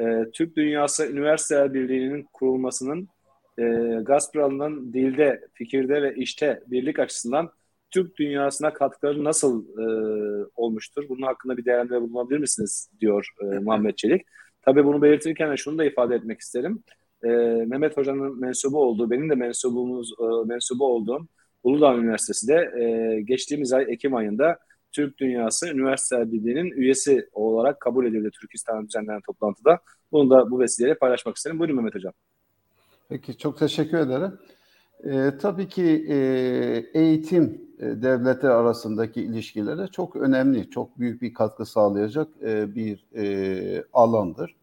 E, 0.00 0.24
Türk 0.32 0.56
Dünyası 0.56 1.06
Üniversiteler 1.06 1.74
Birliği'nin 1.74 2.28
kurulmasının 2.32 3.08
e, 3.58 3.62
Gazprom'un 4.02 4.92
dilde, 4.92 5.48
fikirde 5.54 6.02
ve 6.02 6.14
işte 6.14 6.62
birlik 6.66 6.98
açısından 6.98 7.50
Türk 7.90 8.18
dünyasına 8.18 8.72
katkıları 8.72 9.24
nasıl 9.24 9.64
e, 9.78 9.84
olmuştur? 10.56 11.04
Bunun 11.08 11.22
hakkında 11.22 11.56
bir 11.56 11.64
değerlendirme 11.64 12.00
bulunabilir 12.00 12.38
misiniz? 12.38 12.90
diyor 13.00 13.28
e, 13.42 13.44
Muhammed 13.44 13.94
Çelik. 13.94 14.22
Tabii 14.62 14.84
bunu 14.84 15.02
belirtirken 15.02 15.52
de 15.52 15.56
şunu 15.56 15.78
da 15.78 15.84
ifade 15.84 16.14
etmek 16.14 16.40
isterim. 16.40 16.82
E, 17.24 17.28
Mehmet 17.66 17.96
Hoca'nın 17.96 18.40
mensubu 18.40 18.82
olduğu, 18.82 19.10
benim 19.10 19.30
de 19.30 19.34
mensubumuz, 19.34 20.12
e, 20.20 20.46
mensubu 20.46 20.86
olduğum 20.86 21.28
Uludağ 21.62 21.96
Üniversitesi 21.96 22.48
de 22.48 22.54
e, 22.80 23.20
geçtiğimiz 23.20 23.72
ay 23.72 23.86
Ekim 23.88 24.14
ayında 24.14 24.58
Türk 24.92 25.18
Dünyası 25.18 25.68
Üniversite 25.68 26.32
Birliği'nin 26.32 26.70
üyesi 26.70 27.28
olarak 27.32 27.80
kabul 27.80 28.06
edildi 28.06 28.30
Türkistan'ın 28.40 28.86
düzenlenen 28.86 29.20
toplantıda. 29.20 29.80
Bunu 30.12 30.30
da 30.30 30.50
bu 30.50 30.60
vesileyle 30.60 30.94
paylaşmak 30.98 31.36
isterim. 31.36 31.58
Buyurun 31.58 31.76
Mehmet 31.76 31.94
Hocam. 31.94 32.12
Peki 33.08 33.38
çok 33.38 33.58
teşekkür 33.58 33.98
ederim. 33.98 34.38
E, 35.04 35.38
tabii 35.40 35.68
ki 35.68 36.06
e, 36.08 36.16
eğitim 36.94 37.62
e, 37.78 37.86
devletler 38.02 38.50
arasındaki 38.50 39.22
ilişkilere 39.22 39.86
çok 39.86 40.16
önemli, 40.16 40.70
çok 40.70 40.98
büyük 40.98 41.22
bir 41.22 41.34
katkı 41.34 41.66
sağlayacak 41.66 42.28
e, 42.42 42.74
bir 42.74 43.06
e, 43.16 43.84
alandır. 43.92 44.56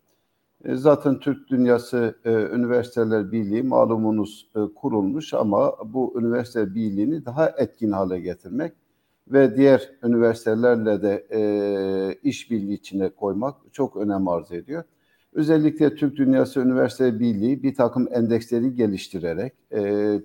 E, 0.65 0.75
zaten 0.75 1.19
Türk 1.19 1.49
Dünyası 1.49 2.15
e, 2.25 2.31
Üniversiteler 2.31 3.31
Birliği 3.31 3.63
malumunuz 3.63 4.49
e, 4.55 4.59
kurulmuş 4.75 5.33
ama 5.33 5.75
bu 5.85 6.13
üniversite 6.19 6.75
birliğini 6.75 7.25
daha 7.25 7.49
etkin 7.49 7.91
hale 7.91 8.19
getirmek 8.19 8.73
ve 9.27 9.57
diğer 9.57 9.91
üniversitelerle 10.03 11.01
de 11.01 11.27
e, 11.31 11.41
işbirliği 12.23 12.73
içine 12.73 13.09
koymak 13.09 13.55
çok 13.71 13.97
önem 13.97 14.27
arz 14.27 14.51
ediyor. 14.51 14.83
Özellikle 15.35 15.95
Türk 15.95 16.15
Dünyası 16.15 16.59
Üniversite 16.59 17.19
Birliği 17.19 17.63
bir 17.63 17.75
takım 17.75 18.07
endeksleri 18.11 18.75
geliştirerek 18.75 19.53
e, 19.71 19.81
e, 19.81 20.21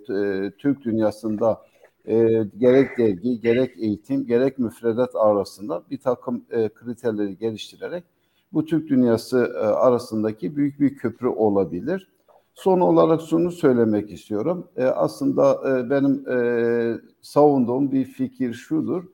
Türk 0.58 0.84
dünyasında 0.84 1.60
e, 2.04 2.44
gerek 2.58 2.98
dergi, 2.98 3.40
gerek 3.40 3.78
eğitim, 3.78 4.26
gerek 4.26 4.58
müfredat 4.58 5.16
arasında 5.16 5.82
bir 5.90 5.98
takım 5.98 6.44
e, 6.50 6.68
kriterleri 6.68 7.38
geliştirerek 7.38 8.04
bu 8.52 8.64
Türk 8.64 8.88
dünyası 8.88 9.52
e, 9.54 9.58
arasındaki 9.58 10.56
büyük 10.56 10.80
bir 10.80 10.96
köprü 10.96 11.28
olabilir. 11.28 12.08
Son 12.54 12.80
olarak 12.80 13.20
şunu 13.20 13.50
söylemek 13.50 14.10
istiyorum. 14.10 14.66
E, 14.76 14.84
aslında 14.84 15.60
e, 15.68 15.90
benim 15.90 16.28
e, 16.28 17.00
savunduğum 17.22 17.92
bir 17.92 18.04
fikir 18.04 18.52
şudur. 18.52 19.04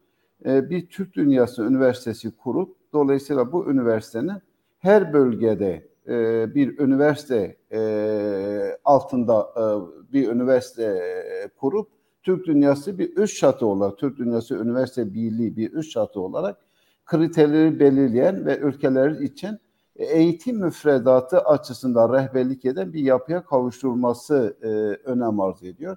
E, 0.47 0.70
bir 0.70 0.86
Türk 0.86 1.14
Dünyası 1.14 1.64
Üniversitesi 1.64 2.31
kurup 2.36 2.77
dolayısıyla 2.93 3.52
bu 3.52 3.70
üniversitenin 3.70 4.45
her 4.86 5.12
bölgede 5.12 5.88
e, 6.08 6.54
bir 6.54 6.78
üniversite 6.78 7.56
e, 7.72 7.80
altında 8.84 9.48
e, 9.56 9.62
bir 10.12 10.28
üniversite 10.28 10.82
e, 10.82 11.48
kurup 11.48 11.88
Türk 12.22 12.46
Dünyası 12.46 12.98
bir 12.98 13.16
üst 13.16 13.36
çatı 13.36 13.66
olarak, 13.66 13.98
Türk 13.98 14.18
Dünyası 14.18 14.54
Üniversite 14.54 15.14
Birliği 15.14 15.56
bir 15.56 15.72
üst 15.72 15.90
çatı 15.90 16.20
olarak 16.20 16.56
kriterleri 17.06 17.80
belirleyen 17.80 18.46
ve 18.46 18.58
ülkeler 18.58 19.10
için 19.10 19.58
eğitim 19.96 20.58
müfredatı 20.58 21.38
açısından 21.38 22.12
rehberlik 22.12 22.64
eden 22.64 22.92
bir 22.92 23.00
yapıya 23.00 23.44
kavuşturulması 23.44 24.56
e, 24.62 24.68
önem 25.10 25.40
arz 25.40 25.62
ediyor. 25.62 25.96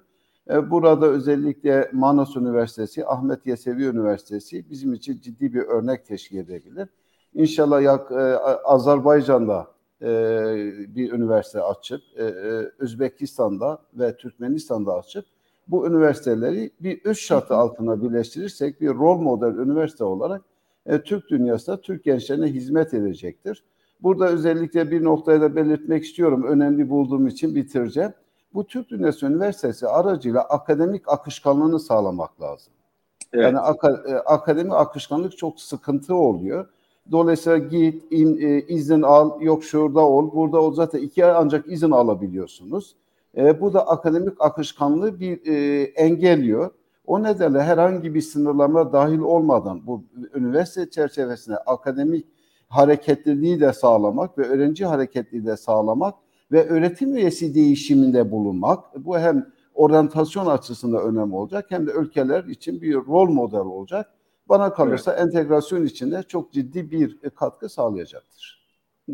E, 0.50 0.70
burada 0.70 1.06
özellikle 1.06 1.90
Manas 1.92 2.36
Üniversitesi, 2.36 3.06
Ahmet 3.06 3.46
Yesevi 3.46 3.84
Üniversitesi 3.84 4.70
bizim 4.70 4.94
için 4.94 5.20
ciddi 5.20 5.54
bir 5.54 5.60
örnek 5.60 6.06
teşkil 6.06 6.36
edebilir. 6.36 6.88
İnşallah 7.34 7.82
yak, 7.82 8.12
e, 8.12 8.36
Azerbaycan'da 8.64 9.66
e, 10.02 10.06
bir 10.94 11.12
üniversite 11.12 11.62
açıp, 11.62 12.00
e, 12.16 12.24
e, 12.24 12.70
Özbekistan'da 12.78 13.78
ve 13.94 14.16
Türkmenistan'da 14.16 14.94
açıp 14.94 15.24
bu 15.68 15.86
üniversiteleri 15.86 16.70
bir 16.80 17.04
üst 17.04 17.20
şartı 17.20 17.54
altına 17.54 18.02
birleştirirsek 18.02 18.80
bir 18.80 18.88
rol 18.88 19.18
model 19.20 19.58
üniversite 19.58 20.04
olarak 20.04 20.42
e, 20.86 21.00
Türk 21.00 21.30
dünyasında 21.30 21.80
Türk 21.80 22.04
gençlerine 22.04 22.46
hizmet 22.46 22.94
edecektir. 22.94 23.64
Burada 24.02 24.28
özellikle 24.28 24.90
bir 24.90 25.04
noktayı 25.04 25.40
da 25.40 25.56
belirtmek 25.56 26.04
istiyorum. 26.04 26.44
Önemli 26.48 26.90
bulduğum 26.90 27.26
için 27.26 27.54
bitireceğim. 27.54 28.12
Bu 28.54 28.66
Türk 28.66 28.88
Dünyası 28.90 29.26
Üniversitesi 29.26 29.88
aracıyla 29.88 30.40
akademik 30.40 31.08
akışkanlığını 31.08 31.80
sağlamak 31.80 32.40
lazım. 32.42 32.72
Evet. 33.32 33.44
Yani 33.44 33.58
ak- 33.58 34.08
e, 34.08 34.14
akademik 34.14 34.72
akışkanlık 34.72 35.38
çok 35.38 35.60
sıkıntı 35.60 36.14
oluyor. 36.14 36.66
Dolayısıyla 37.10 37.58
git, 37.58 38.12
in, 38.12 38.38
e, 38.40 38.60
izin 38.60 39.02
al, 39.02 39.40
yok 39.40 39.64
şurada 39.64 40.00
ol, 40.00 40.32
burada 40.32 40.60
ol. 40.60 40.74
Zaten 40.74 40.98
iki 40.98 41.26
ay 41.26 41.32
ancak 41.36 41.72
izin 41.72 41.90
alabiliyorsunuz. 41.90 42.96
E, 43.36 43.60
bu 43.60 43.72
da 43.72 43.88
akademik 43.88 44.34
akışkanlığı 44.40 45.20
bir 45.20 45.46
e, 45.46 45.82
engelliyor. 45.82 46.70
O 47.06 47.22
nedenle 47.22 47.62
herhangi 47.62 48.14
bir 48.14 48.20
sınırlama 48.20 48.92
dahil 48.92 49.18
olmadan 49.18 49.86
bu 49.86 50.04
üniversite 50.34 50.90
çerçevesinde 50.90 51.56
akademik 51.56 52.26
hareketliliği 52.68 53.60
de 53.60 53.72
sağlamak 53.72 54.38
ve 54.38 54.42
öğrenci 54.46 54.86
hareketliliği 54.86 55.46
de 55.46 55.56
sağlamak 55.56 56.14
ve 56.52 56.68
öğretim 56.68 57.16
üyesi 57.16 57.54
değişiminde 57.54 58.30
bulunmak 58.30 59.04
bu 59.04 59.18
hem 59.18 59.46
oryantasyon 59.74 60.46
açısından 60.46 61.02
önemli 61.02 61.34
olacak 61.34 61.66
hem 61.68 61.86
de 61.86 61.90
ülkeler 61.90 62.44
için 62.44 62.82
bir 62.82 62.94
rol 62.94 63.30
model 63.30 63.60
olacak. 63.60 64.12
Bana 64.50 64.72
kalırsa 64.72 65.12
evet. 65.12 65.22
entegrasyon 65.22 65.84
içinde 65.84 66.22
çok 66.22 66.52
ciddi 66.52 66.90
bir 66.90 67.18
katkı 67.34 67.68
sağlayacaktır. 67.68 68.60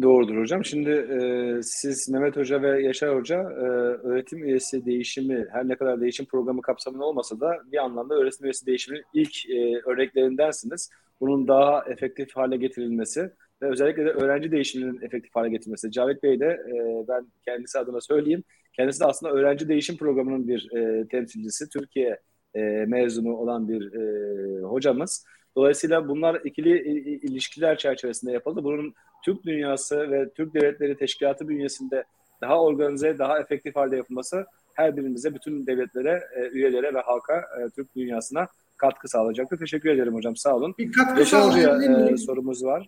Doğrudur 0.03 0.41
hocam. 0.41 0.65
Şimdi 0.65 0.91
e, 0.91 1.19
siz 1.63 2.09
Mehmet 2.09 2.37
Hoca 2.37 2.63
ve 2.63 2.83
Yaşar 2.83 3.17
Hoca 3.17 3.37
e, 3.37 3.65
öğretim 4.07 4.45
üyesi 4.45 4.87
değişimi 4.87 5.47
her 5.53 5.69
ne 5.69 5.77
kadar 5.77 6.01
değişim 6.01 6.27
programı 6.27 6.63
kapsamında 6.63 7.05
olmasa 7.05 7.41
da 7.41 7.59
bir 7.73 7.85
anlamda 7.85 8.15
öğretim 8.15 8.45
üyesi 8.45 8.67
değişiminin 8.67 9.05
ilk 9.15 9.51
e, 9.51 9.81
örneklerindensiniz. 9.87 10.91
Bunun 11.21 11.49
daha 11.49 11.85
efektif 11.85 12.37
hale 12.37 12.57
getirilmesi 12.57 13.21
ve 13.63 13.71
özellikle 13.71 14.05
de 14.05 14.11
öğrenci 14.11 14.53
değişiminin 14.53 15.03
efektif 15.03 15.35
hale 15.35 15.49
getirmesi. 15.49 15.91
Cavit 15.91 16.23
Bey 16.23 16.41
de 16.41 16.47
e, 16.47 17.05
ben 17.09 17.27
kendisi 17.45 17.79
adına 17.79 18.01
söyleyeyim. 18.01 18.45
Kendisi 18.73 19.01
de 19.01 19.05
aslında 19.05 19.33
öğrenci 19.33 19.69
değişim 19.69 19.97
programının 19.97 20.49
bir 20.49 20.77
e, 20.77 21.09
temsilcisi. 21.09 21.69
Türkiye 21.69 22.21
e, 22.57 22.85
mezunu 22.87 23.37
olan 23.37 23.69
bir 23.69 23.93
e, 23.93 24.63
hocamız. 24.63 25.25
Dolayısıyla 25.57 26.09
bunlar 26.09 26.41
ikili 26.45 26.79
ilişkiler 27.23 27.79
çerçevesinde 27.79 28.33
yapıldı. 28.33 28.65
Bunun 28.65 28.95
Türk 29.25 29.45
dünyası 29.45 30.11
ve 30.11 30.31
Türk 30.31 30.55
devletleri 30.55 30.97
teşkilatı 30.97 31.49
bünyesinde 31.49 32.05
daha 32.41 32.63
organize, 32.63 33.19
daha 33.19 33.39
efektif 33.39 33.77
halde 33.77 33.97
yapılması 33.97 34.47
her 34.75 34.97
birimize, 34.97 35.35
bütün 35.35 35.67
devletlere, 35.67 36.23
e, 36.37 36.49
üyelere 36.49 36.95
ve 36.95 37.01
halka, 37.01 37.35
e, 37.37 37.71
Türk 37.71 37.97
dünyasına 37.97 38.49
katkı 38.77 39.09
sağlayacaktır. 39.09 39.59
Teşekkür 39.59 39.91
ederim 39.91 40.15
hocam, 40.15 40.37
sağ 40.37 40.57
olun. 40.57 40.75
Bir 40.79 40.93
katkı 40.93 41.25
sağlayabilir 41.25 42.13
e, 42.13 42.17
sorumuz 42.17 42.65
var. 42.65 42.87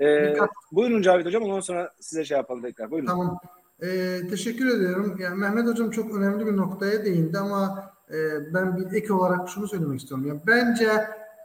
E, 0.00 0.34
buyurun 0.72 1.02
Cavit 1.02 1.26
Hocam, 1.26 1.42
ondan 1.42 1.60
sonra 1.60 1.92
size 2.00 2.24
şey 2.24 2.36
yapalım 2.36 2.62
tekrar. 2.62 2.90
Buyurun. 2.90 3.06
Tamam. 3.06 3.40
E, 3.82 4.18
teşekkür 4.30 4.76
ediyorum. 4.76 5.16
Yani 5.20 5.38
Mehmet 5.38 5.66
Hocam 5.66 5.90
çok 5.90 6.16
önemli 6.16 6.46
bir 6.46 6.56
noktaya 6.56 7.04
değindi 7.04 7.38
ama 7.38 7.91
e, 8.10 8.54
ben 8.54 8.76
bir 8.76 8.96
ek 8.96 9.12
olarak 9.12 9.48
şunu 9.48 9.68
söylemek 9.68 10.00
istiyorum. 10.00 10.26
Yani 10.26 10.40
bence 10.46 10.90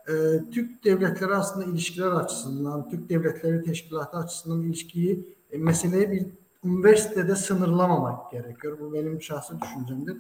e, 0.07 0.13
Türk 0.51 0.83
devletleri 0.85 1.35
aslında 1.35 1.65
ilişkiler 1.65 2.11
açısından, 2.11 2.89
Türk 2.89 3.09
devletleri 3.09 3.63
teşkilatı 3.63 4.17
açısından 4.17 4.61
ilişkiyi, 4.61 5.35
e, 5.51 5.57
meseleyi 5.57 6.11
bir 6.11 6.25
üniversitede 6.63 7.35
sınırlamamak 7.35 8.31
gerekiyor. 8.31 8.77
Bu 8.79 8.93
benim 8.93 9.21
şahsi 9.21 9.53
düşüncemdir. 9.61 10.17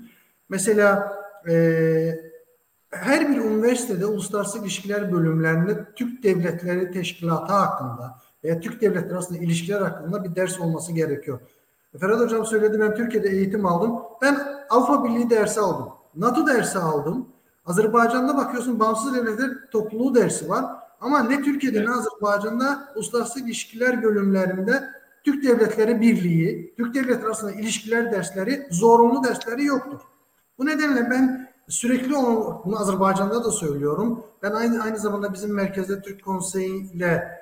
Mesela 0.49 1.13
e, 1.49 2.19
her 2.91 3.29
bir 3.29 3.37
üniversitede 3.37 4.05
uluslararası 4.05 4.59
ilişkiler 4.59 5.11
bölümlerinde 5.11 5.85
Türk 5.95 6.23
devletleri 6.23 6.91
teşkilatı 6.91 7.53
hakkında 7.53 8.19
veya 8.43 8.59
Türk 8.59 8.81
devletleri 8.81 9.13
arasında 9.13 9.37
ilişkiler 9.39 9.81
hakkında 9.81 10.23
bir 10.23 10.35
ders 10.35 10.59
olması 10.59 10.91
gerekiyor. 10.91 11.39
Ferhat 11.99 12.19
Hocam 12.19 12.45
söyledi 12.45 12.79
ben 12.79 12.95
Türkiye'de 12.95 13.29
eğitim 13.29 13.65
aldım. 13.65 13.99
Ben 14.21 14.37
Avrupa 14.69 15.03
Birliği 15.03 15.29
dersi 15.29 15.59
aldım. 15.59 15.96
NATO 16.17 16.47
dersi 16.47 16.79
aldım. 16.79 17.27
Azerbaycan'da 17.65 18.37
bakıyorsun 18.37 18.79
bağımsız 18.79 19.15
devletler 19.15 19.49
topluluğu 19.71 20.15
dersi 20.15 20.49
var. 20.49 20.65
Ama 21.01 21.23
ne 21.23 21.41
Türkiye'de 21.41 21.77
evet. 21.77 21.87
ne 21.87 21.93
Azerbaycan'da 21.93 22.89
uluslararası 22.95 23.39
ilişkiler 23.39 24.03
bölümlerinde 24.03 24.83
Türk 25.23 25.43
Devletleri 25.43 26.01
Birliği, 26.01 26.73
Türk 26.77 26.95
Devletleri 26.95 27.25
arasında 27.25 27.51
ilişkiler 27.51 28.11
dersleri, 28.11 28.67
zorunlu 28.71 29.23
dersleri 29.23 29.65
yoktur. 29.65 29.99
Bu 30.57 30.65
nedenle 30.65 31.09
ben 31.09 31.47
sürekli 31.67 32.15
onu, 32.15 32.61
bunu 32.65 32.79
Azerbaycan'da 32.79 33.43
da 33.43 33.51
söylüyorum. 33.51 34.23
Ben 34.43 34.51
aynı 34.51 34.83
aynı 34.83 34.97
zamanda 34.97 35.33
bizim 35.33 35.53
merkezde 35.53 36.01
Türk 36.01 36.23
Konseyi 36.23 36.93
ile 36.93 37.37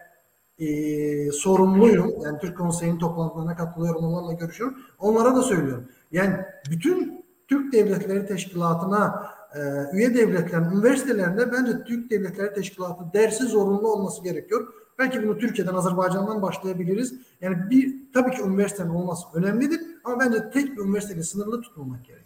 e, 0.59 1.31
sorumluyum. 1.31 2.13
Yani 2.23 2.39
Türk 2.39 2.57
Konseyi'nin 2.57 2.99
toplantılarına 2.99 3.55
katılıyorum, 3.55 4.03
onlarla 4.03 4.33
görüşüyorum. 4.33 4.77
Onlara 4.99 5.35
da 5.35 5.41
söylüyorum. 5.41 5.87
Yani 6.11 6.35
bütün 6.71 7.24
Türk 7.47 7.73
Devletleri 7.73 8.25
Teşkilatı'na 8.25 9.29
e, 9.55 9.59
üye 9.97 10.13
devletlerin 10.13 10.63
üniversitelerinde 10.63 11.51
bence 11.51 11.71
Türk 11.87 12.11
Devletleri 12.11 12.53
Teşkilatı 12.53 13.03
dersi 13.13 13.43
zorunlu 13.43 13.87
olması 13.87 14.23
gerekiyor. 14.23 14.73
Belki 14.99 15.23
bunu 15.23 15.37
Türkiye'den, 15.37 15.73
Azerbaycan'dan 15.73 16.41
başlayabiliriz. 16.41 17.13
Yani 17.41 17.57
bir 17.69 17.95
tabii 18.13 18.31
ki 18.31 18.41
üniversitenin 18.41 18.89
olması 18.89 19.25
önemlidir 19.33 19.81
ama 20.03 20.19
bence 20.19 20.49
tek 20.53 20.77
bir 20.77 20.81
üniversiteyle 20.81 21.23
sınırlı 21.23 21.61
tutmamak 21.61 22.05
gerekiyor. 22.05 22.25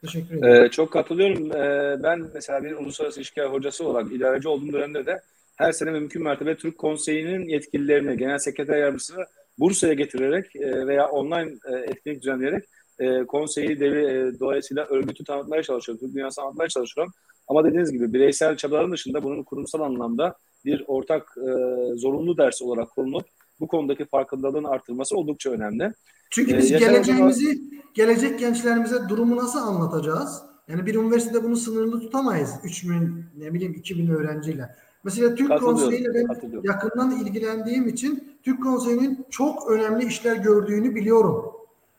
Teşekkür 0.00 0.36
ederim. 0.36 0.64
Ee, 0.64 0.70
çok 0.70 0.92
katılıyorum. 0.92 1.52
Ee, 1.52 2.02
ben 2.02 2.30
mesela 2.34 2.64
bir 2.64 2.72
uluslararası 2.72 3.20
ilişkiler 3.20 3.46
hocası 3.46 3.88
olarak 3.88 4.12
idareci 4.12 4.48
olduğum 4.48 4.72
dönemde 4.72 5.06
de 5.06 5.20
her 5.56 5.72
sene 5.72 5.90
mümkün 5.90 6.22
mertebe 6.22 6.56
Türk 6.56 6.78
Konseyi'nin 6.78 7.48
yetkililerini, 7.48 8.16
genel 8.16 8.38
sekreter 8.38 8.78
yardımcısını 8.78 9.24
Bursa'ya 9.58 9.92
getirerek 9.92 10.56
e, 10.56 10.86
veya 10.86 11.08
online 11.08 11.52
e, 11.72 11.76
etkinlik 11.76 12.22
düzenleyerek 12.22 12.64
e, 12.98 13.24
konseyi 13.24 13.80
devi, 13.80 14.04
e, 14.04 14.40
dolayısıyla 14.40 14.86
örgütü 14.86 15.24
tanıtmaya 15.24 15.62
çalışıyorum. 15.62 16.06
Türk 16.06 16.14
dünyasını 16.14 16.44
tanıtmaya 16.44 16.68
çalışıyorum. 16.68 17.12
Ama 17.48 17.64
dediğiniz 17.64 17.92
gibi 17.92 18.12
bireysel 18.12 18.56
çabaların 18.56 18.92
dışında 18.92 19.22
bunun 19.22 19.42
kurumsal 19.42 19.80
anlamda 19.80 20.34
bir 20.64 20.84
ortak 20.86 21.36
e, 21.36 21.50
zorunlu 21.96 22.36
ders 22.36 22.62
olarak 22.62 22.90
konulup 22.90 23.26
bu 23.60 23.68
konudaki 23.68 24.04
farkındalığın 24.04 24.64
artırılması 24.64 25.16
oldukça 25.16 25.50
önemli. 25.50 25.92
Çünkü 26.30 26.58
biz 26.58 26.72
ee, 26.72 26.78
geleceğimizi, 26.78 27.48
hocam... 27.48 27.80
gelecek 27.94 28.38
gençlerimize 28.38 29.08
durumu 29.08 29.36
nasıl 29.36 29.58
anlatacağız? 29.58 30.42
Yani 30.68 30.86
bir 30.86 30.94
üniversitede 30.94 31.44
bunu 31.44 31.56
sınırlı 31.56 32.00
tutamayız. 32.00 32.50
3 32.64 32.84
bin, 32.84 33.24
ne 33.36 33.54
bileyim 33.54 33.74
2 33.74 33.98
bin 33.98 34.08
öğrenciyle. 34.08 34.76
Mesela 35.04 35.34
Türk 35.34 35.60
Konseyi 35.60 36.00
ile 36.00 36.14
ben 36.14 36.28
yakından 36.62 37.20
ilgilendiğim 37.20 37.88
için 37.88 38.38
Türk 38.42 38.62
Konseyi'nin 38.62 39.26
çok 39.30 39.70
önemli 39.70 40.06
işler 40.06 40.36
gördüğünü 40.36 40.94
biliyorum. 40.94 41.53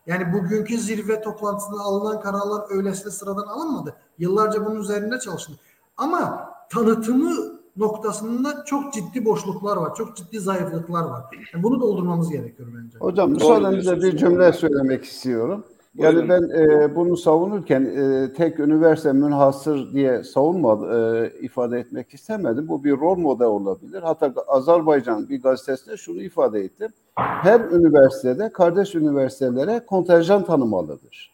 Yani 0.08 0.34
bugünkü 0.34 0.78
zirve 0.78 1.22
toplantısında 1.22 1.80
alınan 1.80 2.22
kararlar 2.22 2.62
öylesine 2.70 3.12
sıradan 3.12 3.48
alınmadı. 3.48 3.96
Yıllarca 4.20 4.66
bunun 4.66 4.80
üzerinde 4.80 5.20
çalışıldı. 5.20 5.58
Ama 5.98 6.50
tanıtımı 6.70 7.56
noktasında 7.78 8.64
çok 8.66 8.94
ciddi 8.94 9.26
boşluklar 9.26 9.78
var. 9.78 9.96
Çok 9.96 10.16
ciddi 10.18 10.40
zayıflıklar 10.40 11.04
var. 11.04 11.24
Yani 11.54 11.64
bunu 11.64 11.82
doldurmamız 11.82 12.30
gerekiyor 12.30 12.70
bence. 12.78 12.98
Hocam 13.00 13.32
müsaadenizle 13.32 14.02
bir 14.02 14.18
cümle 14.18 14.54
söylemek 14.54 15.04
istiyorum. 15.06 15.64
Yani 15.98 16.30
ben 16.30 16.50
e, 16.50 16.96
bunu 16.96 17.18
savunurken 17.18 17.86
e, 17.86 18.34
tek 18.34 18.60
üniversite 18.60 19.14
münhasır 19.14 19.94
diye 19.94 20.24
savunmadı, 20.24 20.86
e, 20.96 21.40
ifade 21.40 21.80
etmek 21.80 22.14
istemedim. 22.14 22.68
Bu 22.68 22.84
bir 22.84 22.92
rol 22.92 23.18
model 23.18 23.48
olabilir. 23.48 24.02
Hatta 24.02 24.34
Azerbaycan 24.48 25.30
bir 25.30 25.42
gazetesinde 25.42 25.98
şunu 25.98 26.22
ifade 26.22 26.60
ettim. 26.60 26.90
Her 27.16 27.60
üniversitede 27.60 28.50
kardeş 28.50 28.96
üniversitelere 28.96 29.86
kontenjan 29.86 30.46
tanımalıdır. 30.46 31.32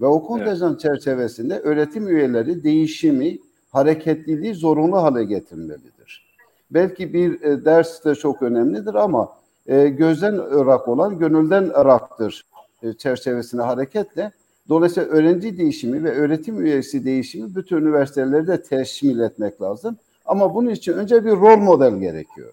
Ve 0.00 0.06
o 0.06 0.22
kontenjan 0.26 0.70
evet. 0.70 0.80
çerçevesinde 0.80 1.58
öğretim 1.58 2.08
üyeleri 2.08 2.64
değişimi, 2.64 3.38
hareketliliği 3.72 4.54
zorunlu 4.54 4.96
hale 4.96 5.24
getirmelidir. 5.24 6.36
Belki 6.70 7.12
bir 7.14 7.42
e, 7.42 7.64
ders 7.64 8.04
de 8.04 8.14
çok 8.14 8.42
önemlidir 8.42 8.94
ama 8.94 9.28
e, 9.66 9.88
gözden 9.88 10.34
ırak 10.34 10.88
olan 10.88 11.18
gönülden 11.18 11.64
ıraktır 11.64 12.44
çerçevesine 12.98 13.62
hareketle 13.62 14.32
dolayısıyla 14.68 15.08
öğrenci 15.08 15.58
değişimi 15.58 16.04
ve 16.04 16.10
öğretim 16.10 16.64
üyesi 16.64 17.04
değişimi 17.04 17.54
bütün 17.54 17.76
üniversiteleri 17.76 18.46
de 18.46 18.62
teşmil 18.62 19.20
etmek 19.20 19.62
lazım. 19.62 19.96
Ama 20.24 20.54
bunun 20.54 20.70
için 20.70 20.92
önce 20.92 21.24
bir 21.24 21.30
rol 21.30 21.56
model 21.56 22.00
gerekiyor. 22.00 22.52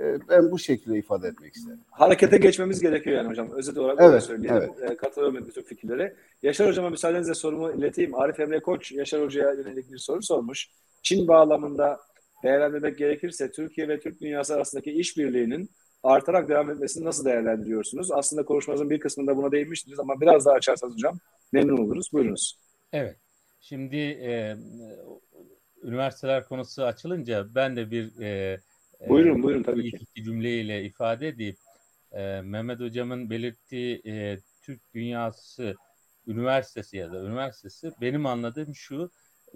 E, 0.00 0.18
ben 0.28 0.50
bu 0.50 0.58
şekilde 0.58 0.98
ifade 0.98 1.28
etmek 1.28 1.56
isterim. 1.56 1.80
Harekete 1.90 2.38
geçmemiz 2.38 2.80
gerekiyor 2.80 3.16
yani 3.16 3.28
hocam. 3.28 3.50
Özet 3.50 3.78
olarak 3.78 3.98
evet, 4.00 4.10
öyle 4.10 4.20
söyleyelim. 4.20 4.70
Evet. 4.78 4.90
E, 4.90 4.96
katılıyorum 4.96 5.46
bütün 5.46 5.62
fikirlere. 5.62 6.14
Yaşar 6.42 6.68
hocama 6.68 6.90
müsaadenizle 6.90 7.34
sorumu 7.34 7.72
ileteyim. 7.72 8.14
Arif 8.14 8.40
Emre 8.40 8.60
Koç 8.60 8.92
Yaşar 8.92 9.22
hocaya 9.22 9.52
yönelik 9.52 9.92
bir 9.92 9.98
soru 9.98 10.22
sormuş. 10.22 10.68
Çin 11.02 11.28
bağlamında 11.28 12.00
değerlendirmek 12.42 12.98
gerekirse 12.98 13.50
Türkiye 13.50 13.88
ve 13.88 14.00
Türk 14.00 14.20
dünyası 14.20 14.54
arasındaki 14.54 14.92
işbirliğinin 14.92 15.70
artarak 16.02 16.48
devam 16.48 16.70
etmesini 16.70 17.04
nasıl 17.04 17.24
değerlendiriyorsunuz? 17.24 18.12
Aslında 18.12 18.44
konuşmanızın 18.44 18.90
bir 18.90 19.00
kısmında 19.00 19.36
buna 19.36 19.52
değinmiştiniz 19.52 20.00
ama 20.00 20.20
biraz 20.20 20.46
daha 20.46 20.54
açarsanız 20.54 20.94
hocam 20.94 21.18
memnun 21.52 21.76
oluruz. 21.76 22.10
Buyurunuz. 22.12 22.58
Evet. 22.92 23.16
şimdi 23.60 23.96
e, 23.96 24.56
üniversiteler 25.82 26.48
konusu 26.48 26.82
açılınca 26.82 27.54
ben 27.54 27.76
de 27.76 27.90
bir 27.90 28.20
e, 28.20 28.60
buyurun 29.08 29.42
buyurun 29.42 29.62
tabii 29.62 29.88
iki, 29.88 29.98
ki. 29.98 30.04
iki 30.10 30.24
cümleyle 30.24 30.84
ifade 30.84 31.28
edeyim. 31.28 31.56
E, 32.12 32.40
Mehmet 32.40 32.80
Hocam'ın 32.80 33.30
belirttiği 33.30 34.02
e, 34.06 34.38
Türk 34.62 34.94
Dünyası 34.94 35.74
Üniversitesi 36.26 36.96
ya 36.96 37.12
da 37.12 37.22
üniversitesi 37.22 37.92
benim 38.00 38.26
anladığım 38.26 38.74
şu 38.74 39.10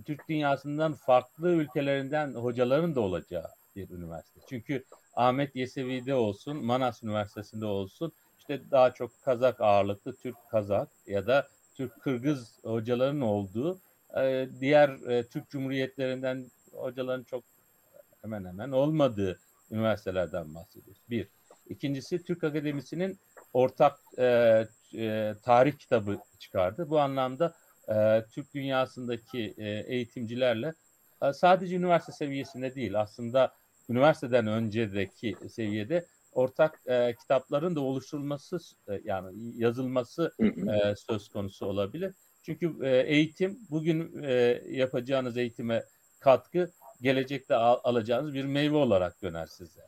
Türk 0.07 0.29
dünyasından 0.29 0.95
farklı 0.95 1.49
ülkelerinden 1.49 2.35
hocaların 2.35 2.95
da 2.95 3.01
olacağı 3.01 3.47
bir 3.77 3.91
üniversite. 3.91 4.41
Çünkü 4.49 4.85
Ahmet 5.15 5.57
Yesevi'de 5.57 6.15
olsun, 6.15 6.65
Manas 6.65 7.03
Üniversitesi'nde 7.03 7.67
olsun 7.67 8.13
işte 8.39 8.71
daha 8.71 8.95
çok 8.95 9.23
Kazak 9.23 9.61
ağırlıklı 9.61 10.17
Türk 10.17 10.37
Kazak 10.51 10.89
ya 11.07 11.27
da 11.27 11.49
Türk 11.75 12.03
Kırgız 12.03 12.59
hocaların 12.65 13.21
olduğu 13.21 13.81
e, 14.17 14.49
diğer 14.61 14.89
e, 14.89 15.27
Türk 15.29 15.51
Cumhuriyetlerinden 15.51 16.51
hocaların 16.73 17.25
çok 17.25 17.45
hemen 18.23 18.45
hemen 18.45 18.71
olmadığı 18.71 19.39
üniversitelerden 19.71 20.55
bahsediyoruz. 20.55 21.03
Bir. 21.11 21.29
İkincisi 21.69 22.25
Türk 22.25 22.45
Akademisi'nin 22.45 23.19
ortak 23.53 23.99
e, 24.19 24.67
e, 24.95 25.35
tarih 25.43 25.79
kitabı 25.79 26.19
çıkardı. 26.39 26.91
Bu 26.91 27.01
anlamda 27.01 27.55
e, 27.89 28.25
Türk 28.33 28.55
dünyasındaki 28.55 29.55
e, 29.59 29.69
eğitimcilerle 29.69 30.75
e, 31.23 31.33
sadece 31.33 31.77
üniversite 31.77 32.13
seviyesinde 32.13 32.75
değil 32.75 33.01
aslında 33.01 33.53
üniversiteden 33.93 34.47
öncedeki 34.47 35.37
seviyede 35.49 36.07
ortak 36.33 36.83
e, 36.87 37.15
kitapların 37.15 37.77
da 37.77 37.81
oluşturulması 37.81 38.59
e, 38.89 39.01
yani 39.05 39.61
yazılması 39.61 40.33
e, 40.41 40.95
söz 40.97 41.29
konusu 41.29 41.67
olabilir. 41.67 42.15
Çünkü 42.43 42.77
e, 42.83 42.97
eğitim 43.01 43.59
bugün 43.71 44.23
e, 44.23 44.63
yapacağınız 44.67 45.37
eğitime 45.37 45.85
katkı 46.21 46.73
gelecekte 47.01 47.55
al, 47.55 47.81
alacağınız 47.85 48.35
bir 48.35 48.45
meyve 48.45 48.77
olarak 48.77 49.23
döner 49.23 49.47
size. 49.47 49.81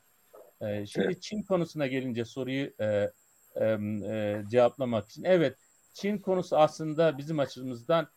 E, 0.61 0.87
şimdi 0.87 1.07
evet. 1.07 1.23
Çin 1.23 1.43
konusuna 1.43 1.87
gelince 1.87 2.25
soruyu 2.25 2.71
e, 2.81 3.11
e, 3.55 3.65
e, 4.11 4.43
cevaplamak 4.51 5.09
için 5.09 5.25
evet 5.25 5.57
Çin 5.95 6.19
konusu 6.19 6.57
aslında 6.57 7.19
bizim 7.19 7.39
açımızdan 7.39 8.09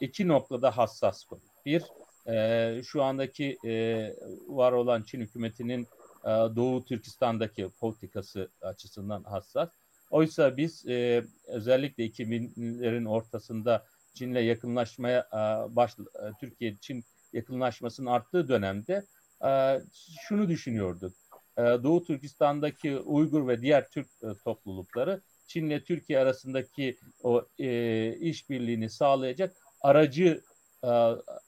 iki 0.00 0.28
noktada 0.28 0.76
hassas 0.76 1.24
konu. 1.24 1.40
Bir, 1.66 1.82
e, 2.28 2.82
şu 2.84 3.02
andaki 3.02 3.58
e, 3.64 4.14
var 4.48 4.72
olan 4.72 5.02
Çin 5.02 5.20
hükümetinin 5.20 5.82
e, 6.24 6.28
Doğu 6.28 6.84
Türkistan'daki 6.84 7.70
politikası 7.80 8.48
açısından 8.60 9.22
hassas. 9.24 9.68
Oysa 10.10 10.56
biz 10.56 10.86
e, 10.86 11.24
özellikle 11.46 12.06
2000'lerin 12.06 13.08
ortasında 13.08 13.84
Çin'le 14.14 14.40
yakınlaşmaya 14.40 15.20
e, 15.20 15.36
baş, 15.76 15.92
e, 15.98 16.32
Türkiye-Çin 16.40 17.04
yakınlaşmasının 17.32 18.10
arttığı 18.10 18.48
dönemde 18.48 19.06
e, 19.44 19.80
şunu 20.28 20.48
düşünüyorduk. 20.48 21.12
E, 21.58 21.62
Doğu 21.62 22.04
Türkistan'daki 22.04 22.98
Uygur 22.98 23.48
ve 23.48 23.60
diğer 23.60 23.90
Türk 23.90 24.06
e, 24.22 24.26
toplulukları 24.44 25.20
Çin'le 25.46 25.80
Türkiye 25.80 26.18
arasındaki 26.18 26.98
o 27.22 27.46
e, 27.58 28.16
işbirliğini 28.16 28.90
sağlayacak 28.90 29.56
aracı 29.80 30.42
e, 30.84 30.88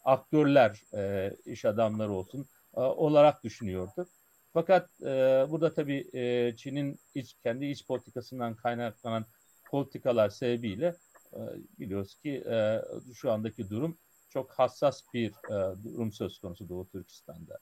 aktörler, 0.05 0.83
e, 0.95 1.33
iş 1.47 1.65
adamları 1.65 2.13
olsun 2.13 2.47
e, 2.77 2.81
olarak 2.81 3.45
düşünüyorduk. 3.45 4.09
Fakat 4.53 5.01
e, 5.03 5.47
burada 5.51 5.75
tabii 5.75 6.11
e, 6.13 6.57
Çin'in 6.57 7.01
iç, 7.15 7.35
kendi 7.43 7.67
iç 7.67 7.87
politikasından 7.87 8.55
kaynaklanan 8.55 9.27
politikalar 9.71 10.31
sebebiyle 10.31 10.95
e, 11.33 11.41
biliyoruz 11.79 12.15
ki 12.15 12.45
e, 12.51 12.81
şu 13.15 13.33
andaki 13.33 13.71
durum 13.71 13.99
çok 14.29 14.51
hassas 14.51 15.03
bir 15.15 15.31
e, 15.31 15.85
durum 15.85 16.13
söz 16.13 16.39
konusu 16.39 16.69
Doğu 16.69 16.89
Türkistan'da. 16.89 17.59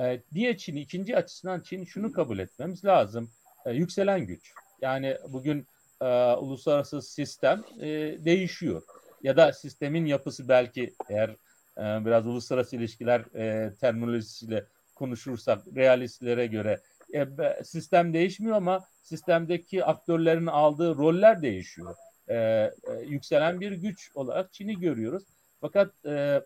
E, 0.00 0.22
diye 0.34 0.56
Çin 0.56 0.76
ikinci 0.76 1.16
açısından 1.16 1.60
Çin 1.60 1.84
şunu 1.84 2.12
kabul 2.12 2.38
etmemiz 2.38 2.84
lazım. 2.84 3.30
E, 3.66 3.70
yükselen 3.72 4.26
güç. 4.26 4.52
Yani 4.80 5.16
bugün 5.28 5.66
e, 6.00 6.32
uluslararası 6.32 7.02
sistem 7.02 7.64
e, 7.80 7.86
değişiyor. 8.24 8.82
Ya 9.22 9.36
da 9.36 9.52
sistemin 9.52 10.06
yapısı 10.06 10.48
belki 10.48 10.94
eğer 11.08 11.30
e, 11.78 12.04
biraz 12.06 12.26
uluslararası 12.26 12.76
ilişkiler 12.76 13.20
e, 13.34 13.74
terminolojisiyle 13.74 14.66
konuşursak 14.94 15.66
realistlere 15.76 16.46
göre 16.46 16.80
e, 17.14 17.26
sistem 17.64 18.14
değişmiyor 18.14 18.56
ama 18.56 18.84
sistemdeki 19.02 19.84
aktörlerin 19.84 20.46
aldığı 20.46 20.96
roller 20.96 21.42
değişiyor. 21.42 21.94
E, 22.28 22.34
e, 22.36 22.70
yükselen 23.06 23.60
bir 23.60 23.72
güç 23.72 24.10
olarak 24.14 24.52
Çin'i 24.52 24.80
görüyoruz. 24.80 25.24
Fakat 25.60 26.06
e, 26.06 26.42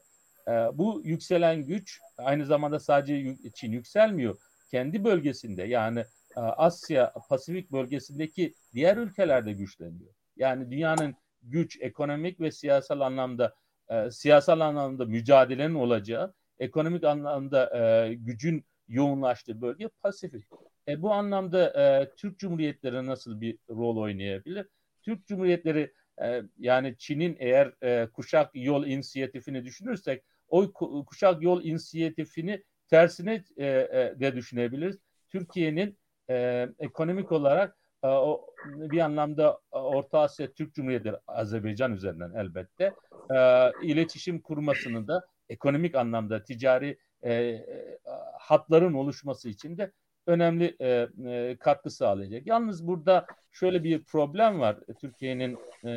e, 0.48 0.52
bu 0.72 1.02
yükselen 1.04 1.64
güç 1.66 2.00
aynı 2.18 2.46
zamanda 2.46 2.80
sadece 2.80 3.36
Çin 3.54 3.72
yükselmiyor. 3.72 4.36
Kendi 4.70 5.04
bölgesinde 5.04 5.62
yani 5.62 6.04
e, 6.36 6.40
Asya, 6.40 7.12
Pasifik 7.28 7.72
bölgesindeki 7.72 8.54
diğer 8.74 8.96
ülkelerde 8.96 9.52
güçleniyor. 9.52 10.10
Yani 10.36 10.70
dünyanın 10.70 11.14
güç, 11.42 11.78
ekonomik 11.80 12.40
ve 12.40 12.50
siyasal 12.50 13.00
anlamda 13.00 13.54
e, 13.90 14.10
siyasal 14.10 14.60
anlamda 14.60 15.04
mücadelenin 15.04 15.74
olacağı, 15.74 16.34
ekonomik 16.58 17.04
anlamda 17.04 17.78
e, 17.78 18.14
gücün 18.14 18.64
yoğunlaştığı 18.88 19.60
bölge 19.60 19.88
Pasifik. 20.02 20.44
E, 20.88 21.02
bu 21.02 21.12
anlamda 21.12 21.82
e, 21.82 22.10
Türk 22.16 22.38
Cumhuriyetleri 22.38 23.06
nasıl 23.06 23.40
bir 23.40 23.58
rol 23.70 23.96
oynayabilir? 23.96 24.66
Türk 25.02 25.26
Cumhuriyetleri 25.26 25.92
e, 26.22 26.42
yani 26.58 26.94
Çin'in 26.98 27.36
eğer 27.38 27.72
e, 27.82 28.06
kuşak 28.06 28.50
yol 28.54 28.86
inisiyatifini 28.86 29.64
düşünürsek 29.64 30.22
o 30.48 30.72
kuşak 31.06 31.42
yol 31.42 31.64
inisiyatifini 31.64 32.64
tersine 32.88 33.44
e, 33.56 33.66
e, 33.66 34.14
de 34.20 34.36
düşünebiliriz. 34.36 34.98
Türkiye'nin 35.28 35.98
e, 36.30 36.68
ekonomik 36.78 37.32
olarak 37.32 37.75
o 38.02 38.46
bir 38.66 38.98
anlamda 39.00 39.60
e, 39.72 39.78
Orta 39.78 40.20
Asya 40.20 40.52
Türk 40.52 40.74
Cumhuriyeti 40.74 41.12
Azerbaycan 41.26 41.92
üzerinden 41.92 42.32
elbette 42.34 42.94
e, 43.34 43.70
iletişim 43.82 44.40
kurmasını 44.40 45.08
da 45.08 45.26
ekonomik 45.48 45.94
anlamda 45.94 46.44
ticari 46.44 46.98
e, 47.22 47.32
e, 47.32 47.98
hatların 48.38 48.94
oluşması 48.94 49.48
için 49.48 49.78
de 49.78 49.92
önemli 50.26 50.76
e, 50.80 51.56
katkı 51.60 51.90
sağlayacak. 51.90 52.46
Yalnız 52.46 52.86
burada 52.86 53.26
şöyle 53.52 53.84
bir 53.84 54.04
problem 54.04 54.60
var. 54.60 54.78
Türkiye'nin 55.00 55.58
e, 55.84 55.90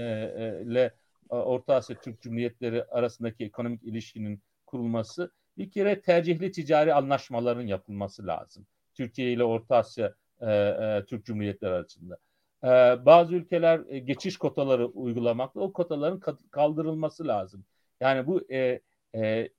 ile 0.66 0.94
Orta 1.30 1.76
Asya 1.76 1.96
Türk 2.00 2.22
Cumhuriyetleri 2.22 2.84
arasındaki 2.84 3.46
ekonomik 3.46 3.84
ilişkinin 3.84 4.42
kurulması 4.66 5.32
bir 5.58 5.72
kere 5.72 6.02
tercihli 6.02 6.52
ticari 6.52 6.94
anlaşmaların 6.94 7.68
yapılması 7.68 8.28
lazım. 8.28 8.68
Türkiye 8.94 9.32
ile 9.32 9.44
Orta 9.44 9.76
Asya 9.76 10.14
e, 10.42 10.52
e, 10.52 11.06
Türk 11.06 11.26
Cumhuriyetleri 11.26 11.74
arasında. 11.74 12.18
E, 12.64 12.68
bazı 13.06 13.36
ülkeler 13.36 13.82
e, 13.90 14.00
geçiş 14.00 14.38
kotaları 14.38 14.88
uygulamakta. 14.88 15.60
O 15.60 15.74
kotaların 15.74 16.22
kaldırılması 16.52 17.28
lazım. 17.28 17.66
Yani 18.02 18.28
bu 18.28 18.52
e, 18.52 18.82
e, 19.16 19.50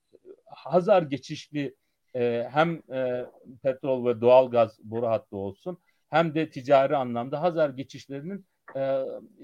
Hazar 0.46 1.02
geçişli 1.02 1.74
e, 2.16 2.48
hem 2.52 2.82
e, 2.92 3.26
petrol 3.62 4.06
ve 4.06 4.20
doğal 4.20 4.50
gaz 4.50 4.78
boru 4.82 5.06
hattı 5.06 5.36
olsun 5.36 5.78
hem 6.10 6.34
de 6.34 6.50
ticari 6.50 6.96
anlamda 6.96 7.42
Hazar 7.42 7.70
geçişlerinin 7.70 8.46
e, 8.76 8.80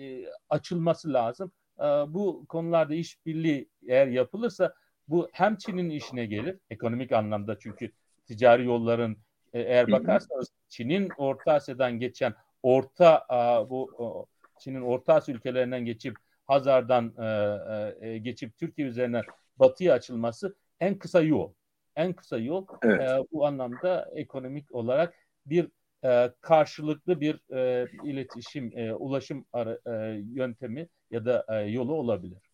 e, 0.00 0.26
açılması 0.48 1.12
lazım. 1.12 1.52
E, 1.78 1.84
bu 1.84 2.46
konularda 2.48 2.94
işbirliği 2.94 3.68
eğer 3.88 4.06
yapılırsa 4.06 4.74
bu 5.08 5.28
hem 5.32 5.56
Çin'in 5.56 5.90
işine 5.90 6.26
gelir 6.26 6.58
ekonomik 6.70 7.12
anlamda 7.12 7.58
çünkü 7.58 7.92
ticari 8.26 8.64
yolların 8.64 9.16
eğer 9.58 9.92
bakarsanız 9.92 10.52
Çin'in 10.68 11.10
Orta 11.18 11.52
Asya'dan 11.52 11.98
geçen 11.98 12.34
orta 12.62 13.24
a, 13.28 13.70
bu 13.70 13.90
o, 13.98 14.26
Çin'in 14.58 14.82
Orta 14.82 15.14
Asya 15.14 15.34
ülkelerinden 15.34 15.84
geçip 15.84 16.16
Hazar'dan 16.46 17.14
e, 17.18 18.08
e, 18.08 18.18
geçip 18.18 18.58
Türkiye 18.58 18.88
üzerinden 18.88 19.22
batıya 19.56 19.94
açılması 19.94 20.56
en 20.80 20.98
kısa 20.98 21.22
yol. 21.22 21.52
En 21.96 22.12
kısa 22.12 22.38
yol 22.38 22.66
evet. 22.82 23.00
e, 23.00 23.18
bu 23.32 23.46
anlamda 23.46 24.10
ekonomik 24.14 24.74
olarak 24.74 25.14
bir 25.46 25.68
e, 26.04 26.32
karşılıklı 26.40 27.20
bir 27.20 27.54
e, 27.54 27.86
iletişim, 28.04 28.78
e, 28.78 28.94
ulaşım 28.94 29.46
ara, 29.52 29.78
e, 29.86 30.22
yöntemi 30.32 30.88
ya 31.10 31.24
da 31.24 31.46
e, 31.48 31.54
yolu 31.54 31.94
olabilir. 31.94 32.45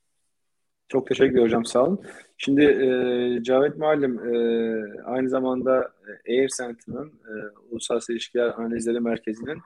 Çok 0.93 1.07
teşekkür 1.07 1.43
hocam 1.43 1.65
sağ 1.65 1.85
olun. 1.85 2.01
Şimdi 2.39 2.63
e, 2.63 3.43
Cavit 3.43 3.77
Muallim 3.77 4.19
e, 4.19 5.03
aynı 5.05 5.29
zamanda 5.29 5.93
Air 6.29 6.49
Center'ın 6.49 7.09
e, 7.09 7.33
Uluslararası 7.71 8.13
İlişkiler 8.13 8.49
Analizleri 8.49 9.01
Merkezi'nin 9.01 9.59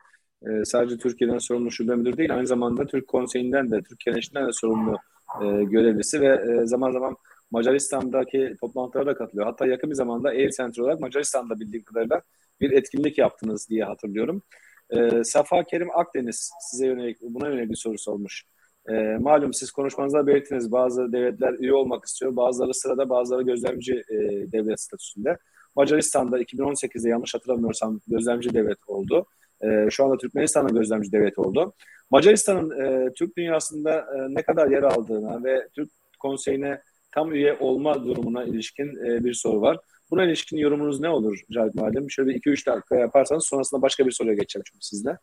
e, 0.46 0.64
sadece 0.64 0.96
Türkiye'den 0.96 1.38
sorumlu 1.38 1.70
şube 1.70 1.94
müdürü 1.94 2.16
değil 2.16 2.34
aynı 2.34 2.46
zamanda 2.46 2.86
Türk 2.86 3.08
Konseyi'nden 3.08 3.70
de 3.70 3.82
Türk 3.82 4.00
Keneşi'nden 4.00 4.46
de 4.46 4.52
sorumlu 4.52 4.96
e, 5.42 5.64
görevlisi 5.64 6.20
ve 6.20 6.26
e, 6.26 6.66
zaman 6.66 6.90
zaman 6.90 7.16
Macaristan'daki 7.50 8.54
toplantılara 8.60 9.06
da 9.06 9.14
katılıyor. 9.14 9.46
Hatta 9.46 9.66
yakın 9.66 9.90
bir 9.90 9.94
zamanda 9.94 10.28
Air 10.28 10.50
Center 10.50 10.82
olarak 10.82 11.00
Macaristan'da 11.00 11.60
bildiğim 11.60 11.84
kadarıyla 11.84 12.22
bir 12.60 12.70
etkinlik 12.70 13.18
yaptınız 13.18 13.68
diye 13.70 13.84
hatırlıyorum. 13.84 14.42
E, 14.90 15.24
Safa 15.24 15.64
Kerim 15.64 15.98
Akdeniz 15.98 16.50
size 16.60 16.86
yönelik, 16.86 17.20
buna 17.22 17.48
yönelik 17.48 17.70
bir 17.70 17.76
soru 17.76 17.98
sormuş. 17.98 18.44
E, 18.88 19.16
malum 19.20 19.54
siz 19.54 19.70
konuşmanızda 19.70 20.26
belirttiniz 20.26 20.72
bazı 20.72 21.12
devletler 21.12 21.52
üye 21.52 21.74
olmak 21.74 22.04
istiyor. 22.04 22.36
Bazıları 22.36 22.74
sırada 22.74 23.08
bazıları 23.08 23.42
gözlemci 23.42 23.94
e, 24.10 24.16
devlet 24.52 24.80
statüsünde. 24.80 25.38
Macaristan'da 25.76 26.40
2018'de 26.42 27.08
yanlış 27.08 27.34
hatırlamıyorsam 27.34 28.00
gözlemci 28.06 28.54
devlet 28.54 28.78
oldu. 28.86 29.26
E, 29.60 29.86
şu 29.90 30.04
anda 30.04 30.16
Türkmenistan'da 30.16 30.78
gözlemci 30.78 31.12
devlet 31.12 31.38
oldu. 31.38 31.72
Macaristan'ın 32.10 32.70
e, 32.80 33.12
Türk 33.12 33.36
dünyasında 33.36 33.92
e, 33.94 34.34
ne 34.34 34.42
kadar 34.42 34.70
yer 34.70 34.82
aldığına 34.82 35.44
ve 35.44 35.68
Türk 35.74 35.90
konseyine 36.18 36.80
tam 37.14 37.32
üye 37.32 37.56
olma 37.60 38.04
durumuna 38.04 38.44
ilişkin 38.44 39.04
e, 39.06 39.24
bir 39.24 39.34
soru 39.34 39.60
var. 39.60 39.78
Buna 40.10 40.24
ilişkin 40.24 40.56
yorumunuz 40.56 41.00
ne 41.00 41.08
olur 41.08 41.40
Cahit 41.50 41.74
Muallim? 41.74 42.10
Şöyle 42.10 42.32
2-3 42.32 42.66
dakika 42.66 42.96
yaparsanız 42.96 43.46
sonrasında 43.46 43.82
başka 43.82 44.06
bir 44.06 44.10
soruya 44.10 44.34
geçeceğim 44.34 44.64
çünkü 44.66 44.86
sizle. 44.86 45.18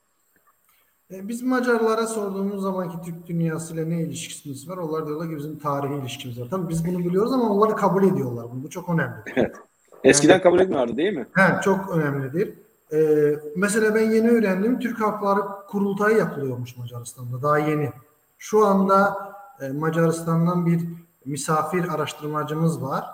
E, 1.14 1.28
biz 1.28 1.44
Macarlara 1.44 2.08
sorduğumuz 2.08 2.62
zamanki 2.62 2.98
Türk 3.06 3.28
dünyasıyla 3.28 3.86
ne 3.86 4.02
ilişkisimiz 4.02 4.70
var? 4.70 4.78
Onlar 4.78 5.08
diyorlar 5.08 5.30
ki 5.30 5.38
bizim 5.38 5.60
tarihi 5.60 6.02
ilişkimiz 6.02 6.42
var. 6.42 6.48
Tabii 6.50 6.70
biz 6.70 6.86
bunu 6.86 7.00
biliyoruz 7.00 7.34
ama 7.34 7.50
onlar 7.50 7.78
kabul 7.78 8.04
ediyorlar 8.04 8.46
bunu. 8.52 8.64
Bu 8.64 8.70
çok 8.70 8.90
önemli. 8.90 9.16
Evet. 9.36 9.56
Eskiden 10.04 10.34
yani, 10.34 10.44
kabul 10.44 10.60
etmiyorlardı 10.60 10.98
değil 10.98 11.14
mi? 11.14 11.28
He, 11.34 11.62
çok 11.62 11.90
önemlidir. 11.90 12.54
Ee, 12.94 13.36
mesela 13.56 13.96
ben 13.96 14.12
yeni 14.12 14.30
öğrendim. 14.30 14.80
Türk 14.80 15.02
Halkları 15.02 15.42
Kurultayı 15.68 16.18
yapılıyormuş 16.18 16.78
Macaristan'da. 16.78 17.42
Daha 17.42 17.58
yeni. 17.58 17.90
Şu 18.38 18.66
anda 18.66 19.18
e, 19.62 19.70
Macaristan'dan 19.70 20.66
bir 20.66 20.82
misafir 21.26 21.88
araştırmacımız 21.94 22.84
var. 22.84 23.06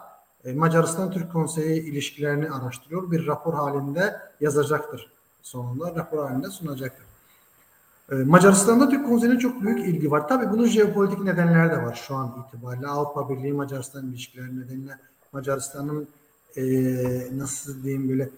E, 0.45 0.53
Macaristan 0.53 1.11
Türk 1.11 1.31
Konseyi 1.31 1.81
ilişkilerini 1.81 2.51
araştırıyor. 2.51 3.11
Bir 3.11 3.27
rapor 3.27 3.53
halinde 3.53 4.15
yazacaktır. 4.41 5.11
Sonunda 5.41 5.95
rapor 5.95 6.25
halinde 6.25 6.47
sunacaktır. 6.47 7.09
E, 8.11 8.15
Macaristan'da 8.15 8.89
Türk 8.89 9.05
Konseyi'ne 9.05 9.39
çok 9.39 9.61
büyük 9.61 9.79
ilgi 9.79 10.11
var. 10.11 10.27
Tabii 10.27 10.51
bunun 10.51 10.65
jeopolitik 10.65 11.19
nedenleri 11.19 11.71
de 11.71 11.83
var 11.83 12.01
şu 12.07 12.15
an 12.15 12.45
itibariyle. 12.47 12.87
Avrupa 12.87 13.29
Birliği 13.29 13.53
Macaristan 13.53 14.07
ilişkileri 14.07 14.59
nedeniyle 14.59 14.93
Macaristan'ın 15.31 16.07
e, 16.55 16.63
nasıl 17.37 17.83
diyeyim 17.83 18.09
böyle 18.09 18.29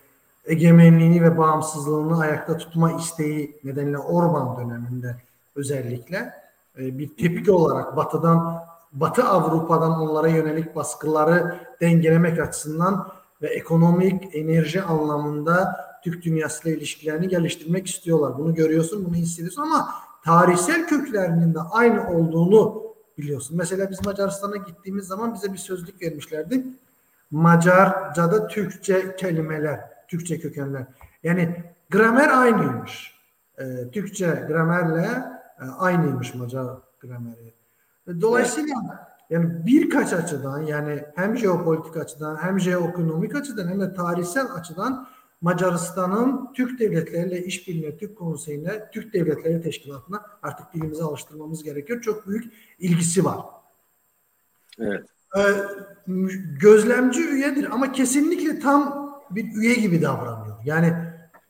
egemenliğini 0.45 1.23
ve 1.23 1.37
bağımsızlığını 1.37 2.19
ayakta 2.19 2.57
tutma 2.57 2.91
isteği 2.91 3.59
nedeniyle 3.63 3.97
Orban 3.97 4.57
döneminde 4.57 5.15
özellikle 5.55 6.33
e, 6.79 6.97
bir 6.97 7.15
tepki 7.15 7.51
olarak 7.51 7.97
Batı'dan 7.97 8.63
Batı 8.93 9.23
Avrupa'dan 9.23 10.01
onlara 10.01 10.27
yönelik 10.27 10.75
baskıları 10.75 11.59
dengelemek 11.81 12.39
açısından 12.39 13.07
ve 13.41 13.47
ekonomik 13.47 14.35
enerji 14.35 14.81
anlamında 14.81 15.75
Türk 16.03 16.23
dünyasıyla 16.23 16.77
ilişkilerini 16.77 17.27
geliştirmek 17.27 17.87
istiyorlar. 17.87 18.37
Bunu 18.37 18.55
görüyorsun, 18.55 19.05
bunu 19.05 19.15
hissediyorsun 19.15 19.61
ama 19.61 19.89
tarihsel 20.25 20.87
köklerinin 20.87 21.53
de 21.53 21.59
aynı 21.59 22.09
olduğunu 22.09 22.83
biliyorsun. 23.17 23.57
Mesela 23.57 23.89
biz 23.89 24.05
Macaristan'a 24.05 24.57
gittiğimiz 24.57 25.07
zaman 25.07 25.33
bize 25.33 25.53
bir 25.53 25.57
sözlük 25.57 26.01
vermişlerdi. 26.01 26.65
Macarca'da 27.31 28.47
Türkçe 28.47 29.15
kelimeler, 29.15 29.79
Türkçe 30.07 30.39
kökenler. 30.39 30.85
Yani 31.23 31.63
gramer 31.89 32.29
aynıymış. 32.29 33.21
Ee, 33.57 33.91
Türkçe 33.91 34.45
gramerle 34.47 35.23
e, 35.61 35.65
aynıymış 35.65 36.35
Macar 36.35 36.77
grameri. 36.99 37.53
Dolayısıyla 38.21 38.75
yani 39.29 39.65
birkaç 39.65 40.13
açıdan 40.13 40.61
yani 40.61 41.05
hem 41.15 41.37
jeopolitik 41.37 41.97
açıdan 41.97 42.35
hem 42.35 42.59
jeoekonomik 42.59 43.35
açıdan 43.35 43.67
hem 43.67 43.81
de 43.81 43.93
tarihsel 43.93 44.45
açıdan 44.53 45.07
Macaristan'ın 45.41 46.53
Türk 46.53 46.79
devletleriyle 46.79 47.45
işbirliğine, 47.45 47.97
Türk 47.97 48.17
konseyine, 48.17 48.89
Türk 48.93 49.13
devletleri 49.13 49.61
teşkilatına 49.61 50.25
artık 50.43 50.73
dilimizi 50.73 51.03
alıştırmamız 51.03 51.63
gerekiyor. 51.63 52.01
Çok 52.01 52.27
büyük 52.27 52.53
ilgisi 52.79 53.25
var. 53.25 53.39
Evet. 54.79 55.03
Ee, 55.37 55.41
gözlemci 56.61 57.21
üyedir 57.21 57.67
ama 57.71 57.91
kesinlikle 57.91 58.59
tam 58.59 59.11
bir 59.31 59.55
üye 59.55 59.73
gibi 59.73 60.01
davranıyor. 60.01 60.57
Yani 60.65 60.93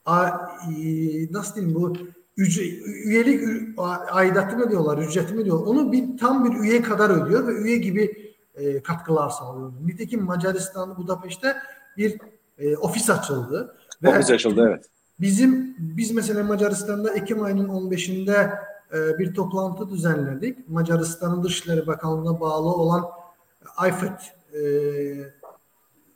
a, 0.05 0.27
e, 0.27 0.33
nasıl 1.31 1.55
diyeyim 1.55 1.75
bu 1.75 1.93
üyelik 3.05 3.43
aidatı 4.11 4.57
mı 4.57 4.69
diyorlar, 4.69 4.97
ücreti 4.97 5.33
mi 5.33 5.45
diyorlar. 5.45 5.65
Onu 5.67 5.91
bir 5.91 6.17
tam 6.17 6.45
bir 6.45 6.59
üye 6.59 6.81
kadar 6.81 7.09
ödüyor 7.09 7.47
ve 7.47 7.51
üye 7.51 7.77
gibi 7.77 8.33
e, 8.55 8.83
katkılar 8.83 9.29
sağlıyor. 9.29 9.73
Nitekim 9.85 10.23
Macaristan 10.23 10.97
Budapeşte 10.97 11.55
bir 11.97 12.17
e, 12.57 12.77
ofis 12.77 13.09
açıldı. 13.09 13.75
Ofis 14.05 14.31
açıldı 14.31 14.65
evet. 14.67 14.85
Bizim 15.19 15.75
biz 15.79 16.11
mesela 16.11 16.43
Macaristan'da 16.43 17.13
Ekim 17.13 17.43
ayının 17.43 17.67
15'inde 17.67 18.59
e, 18.93 19.19
bir 19.19 19.33
toplantı 19.33 19.89
düzenledik. 19.89 20.69
Macaristan'ın 20.69 21.43
Dışişleri 21.43 21.87
Bakanlığı'na 21.87 22.39
bağlı 22.39 22.69
olan 22.69 23.05
IFET 23.87 24.33
e, 24.53 24.61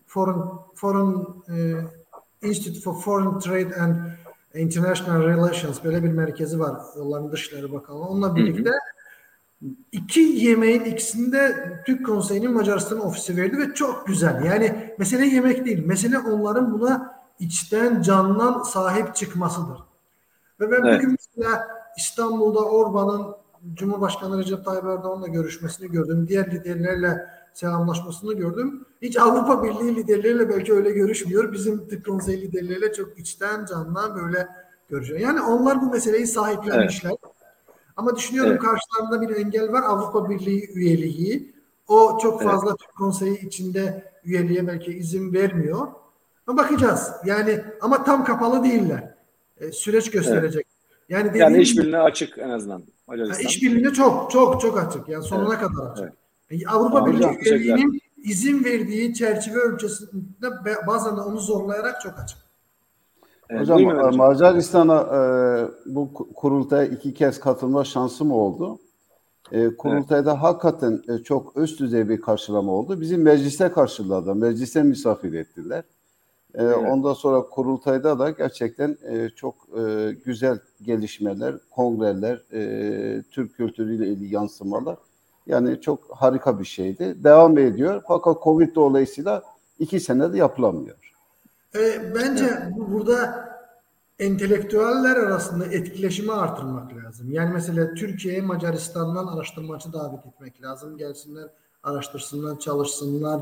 Foreign 0.07 0.41
Foreign 0.75 1.15
e, 1.49 1.75
Institute 2.47 2.81
for 2.81 3.01
Foreign 3.01 3.39
Trade 3.39 3.75
and 3.81 3.95
International 4.55 5.23
Relations 5.23 5.83
böyle 5.83 6.03
bir 6.03 6.11
merkezi 6.11 6.59
var. 6.59 6.81
Onların 6.99 7.31
Dışişleri 7.31 7.73
Bakanlığı. 7.73 8.07
Onunla 8.07 8.35
birlikte 8.35 8.69
hı 8.69 8.73
hı. 9.65 9.69
iki 9.91 10.19
yemeğin 10.19 10.83
ikisinde 10.83 11.55
Türk 11.85 12.05
Konseyi'nin 12.05 12.53
Macaristan 12.53 12.99
ofisi 12.99 13.37
verdi 13.37 13.57
ve 13.57 13.73
çok 13.73 14.07
güzel. 14.07 14.43
Yani 14.45 14.93
mesele 14.99 15.25
yemek 15.25 15.65
değil. 15.65 15.85
Mesele 15.85 16.19
onların 16.19 16.79
buna 16.79 17.14
içten 17.39 18.01
candan 18.01 18.63
sahip 18.63 19.15
çıkmasıdır. 19.15 19.77
Ve 20.59 20.71
ben 20.71 20.83
evet. 20.83 20.99
bugün 20.99 21.17
mesela 21.19 21.67
İstanbul'da 21.97 22.59
Orban'ın 22.59 23.35
Cumhurbaşkanı 23.73 24.39
Recep 24.39 24.65
Tayyip 24.65 24.85
Erdoğan'la 24.85 25.27
görüşmesini 25.27 25.91
gördüm. 25.91 26.25
Diğer 26.27 26.51
liderlerle 26.51 27.27
selamlaşmasını 27.53 28.33
gördüm. 28.33 28.85
Hiç 29.01 29.17
Avrupa 29.17 29.63
Birliği 29.63 29.95
liderleriyle 29.95 30.49
belki 30.49 30.73
öyle 30.73 30.91
görüşmüyor. 30.91 31.53
Bizim 31.53 31.87
Türk 31.87 32.05
Konseyi 32.05 32.41
liderleriyle 32.41 32.93
çok 32.93 33.19
içten 33.19 33.65
candan 33.65 34.15
böyle 34.15 34.47
görüşüyor. 34.89 35.19
Yani 35.19 35.41
onlar 35.41 35.81
bu 35.81 35.91
meseleyi 35.91 36.27
sahiplenmişler. 36.27 37.09
Evet. 37.09 37.35
Ama 37.97 38.15
düşünüyorum 38.15 38.51
evet. 38.51 38.61
karşılarında 38.61 39.21
bir 39.21 39.35
engel 39.35 39.71
var 39.71 39.83
Avrupa 39.83 40.29
Birliği 40.29 40.69
üyeliği. 40.73 41.55
O 41.87 42.17
çok 42.21 42.43
fazla 42.43 42.69
evet. 42.69 42.79
Türk 42.79 42.95
Konseyi 42.95 43.45
içinde 43.45 44.11
üyeliğe 44.25 44.67
belki 44.67 44.93
izin 44.93 45.33
vermiyor. 45.33 45.87
Ama 46.47 46.63
bakacağız. 46.63 47.11
Yani 47.25 47.61
ama 47.81 48.03
tam 48.03 48.25
kapalı 48.25 48.63
değiller. 48.63 49.15
E, 49.57 49.71
süreç 49.71 50.11
gösterecek. 50.11 50.65
Evet. 50.65 50.75
Yani, 51.09 51.37
yani 51.37 51.57
işbirliğine 51.57 51.99
açık 51.99 52.37
en 52.37 52.49
azından. 52.49 52.83
Macaristan. 53.07 53.39
Yani 53.39 53.49
işbirliğine 53.49 53.93
çok 53.93 54.31
çok 54.31 54.61
çok 54.61 54.79
açık. 54.79 55.09
Yani 55.09 55.23
sonuna 55.23 55.55
evet. 55.55 55.67
kadar 55.67 55.91
açık. 55.91 56.13
Evet. 56.49 56.63
Avrupa 56.67 57.05
Birliği 57.05 57.37
üyeliğinin 57.45 58.01
izin 58.23 58.63
verdiği 58.63 59.13
çerçeve 59.13 59.59
ölçüsünde 59.59 60.47
bazen 60.87 61.17
de 61.17 61.21
onu 61.21 61.39
zorlayarak 61.39 62.01
çok 62.01 62.19
açık. 62.19 62.37
Hocam 63.51 63.79
e, 63.79 64.17
Macaristan'a 64.17 65.01
e, 65.01 65.19
bu 65.85 66.13
kurultaya 66.13 66.85
iki 66.85 67.13
kez 67.13 67.39
katılma 67.39 67.83
şansım 67.83 68.31
oldu. 68.31 68.79
E, 69.51 69.75
kurultayda 69.75 70.31
evet. 70.31 70.41
hakikaten 70.41 71.01
e, 71.09 71.17
çok 71.23 71.57
üst 71.57 71.79
düzey 71.79 72.09
bir 72.09 72.21
karşılama 72.21 72.71
oldu. 72.71 73.01
Bizim 73.01 73.21
mecliste 73.21 73.71
karşıladı, 73.71 74.35
meclise 74.35 74.83
misafir 74.83 75.33
ettiler. 75.33 75.83
E, 76.57 76.63
evet. 76.63 76.77
Ondan 76.91 77.13
sonra 77.13 77.41
kurultayda 77.41 78.19
da 78.19 78.29
gerçekten 78.29 78.97
e, 79.09 79.29
çok 79.29 79.55
e, 79.79 80.11
güzel 80.25 80.59
gelişmeler, 80.81 81.55
kongreler, 81.71 82.41
e, 82.53 83.23
Türk 83.31 83.55
kültürüyle 83.55 84.07
ilgili 84.07 84.33
yansımalar 84.33 84.97
yani 85.47 85.81
çok 85.81 85.99
harika 86.09 86.59
bir 86.59 86.65
şeydi. 86.65 87.23
Devam 87.23 87.57
ediyor. 87.57 88.03
Fakat 88.07 88.43
Covid 88.43 88.75
dolayısıyla 88.75 89.43
iki 89.79 89.99
senede 89.99 90.37
yapılamıyor. 90.37 91.13
E, 91.75 92.15
bence 92.15 92.69
bu, 92.77 92.93
burada 92.93 93.49
entelektüeller 94.19 95.15
arasında 95.15 95.65
etkileşimi 95.65 96.31
artırmak 96.31 96.95
lazım. 96.95 97.31
Yani 97.31 97.53
mesela 97.53 97.93
Türkiye'ye 97.93 98.41
Macaristan'dan 98.41 99.27
araştırmacı 99.27 99.93
davet 99.93 100.25
etmek 100.25 100.61
lazım. 100.61 100.97
Gelsinler, 100.97 101.49
araştırsınlar, 101.83 102.59
çalışsınlar. 102.59 103.41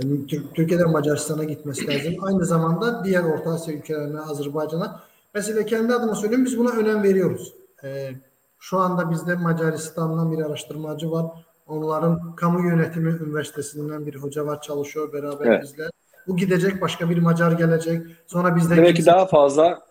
Yani 0.00 0.26
Türkiye'den 0.26 0.90
Macaristan'a 0.90 1.44
gitmesi 1.44 1.86
lazım. 1.86 2.14
Aynı 2.20 2.44
zamanda 2.44 3.04
diğer 3.04 3.24
Orta 3.24 3.50
Asya 3.50 3.74
ülkelerine, 3.74 4.20
Azerbaycan'a. 4.20 5.00
Mesela 5.34 5.66
kendi 5.66 5.94
adıma 5.94 6.14
söyleyeyim 6.14 6.44
biz 6.44 6.58
buna 6.58 6.70
önem 6.70 7.02
veriyoruz. 7.02 7.54
Ee, 7.84 8.10
şu 8.58 8.78
anda 8.78 9.10
bizde 9.10 9.34
Macaristan'dan 9.34 10.32
bir 10.32 10.38
araştırmacı 10.38 11.10
var. 11.10 11.26
Onların 11.66 12.36
kamu 12.36 12.68
yönetimi 12.68 13.10
üniversitesinden 13.10 14.06
bir 14.06 14.14
hoca 14.14 14.46
var 14.46 14.60
çalışıyor 14.60 15.12
beraber 15.12 15.46
evet. 15.46 15.62
bizle. 15.62 15.84
Bu 16.26 16.36
gidecek 16.36 16.82
başka 16.82 17.10
bir 17.10 17.18
Macar 17.18 17.52
gelecek. 17.52 18.06
Sonra 18.26 18.56
bizde 18.56 18.76
Demek 18.76 18.96
ki 18.96 19.06
daha 19.06 19.26
fazla 19.26 19.82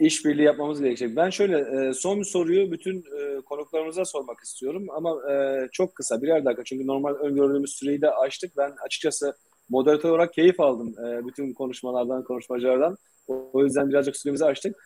işbirliği 0.00 0.42
yapmamız 0.42 0.80
gerekecek. 0.80 1.16
Ben 1.16 1.30
şöyle 1.30 1.58
e, 1.58 1.94
son 1.94 2.20
bir 2.20 2.24
soruyu 2.24 2.72
bütün 2.72 2.98
e, 2.98 3.40
konuklarımıza 3.40 4.04
sormak 4.04 4.40
istiyorum 4.40 4.86
ama 4.90 5.32
e, 5.32 5.68
çok 5.72 5.94
kısa 5.94 6.22
birer 6.22 6.44
dakika 6.44 6.64
çünkü 6.64 6.86
normal 6.86 7.14
öngördüğümüz 7.14 7.70
süreyi 7.70 8.00
de 8.00 8.10
açtık. 8.10 8.56
Ben 8.56 8.72
açıkçası 8.86 9.34
moderatör 9.68 10.10
olarak 10.10 10.32
keyif 10.32 10.60
aldım 10.60 10.94
bütün 11.26 11.52
konuşmalardan, 11.52 12.24
konuşmacılardan. 12.24 12.96
O 13.26 13.64
yüzden 13.64 13.88
birazcık 13.88 14.16
süremizi 14.16 14.44
açtık. 14.44 14.76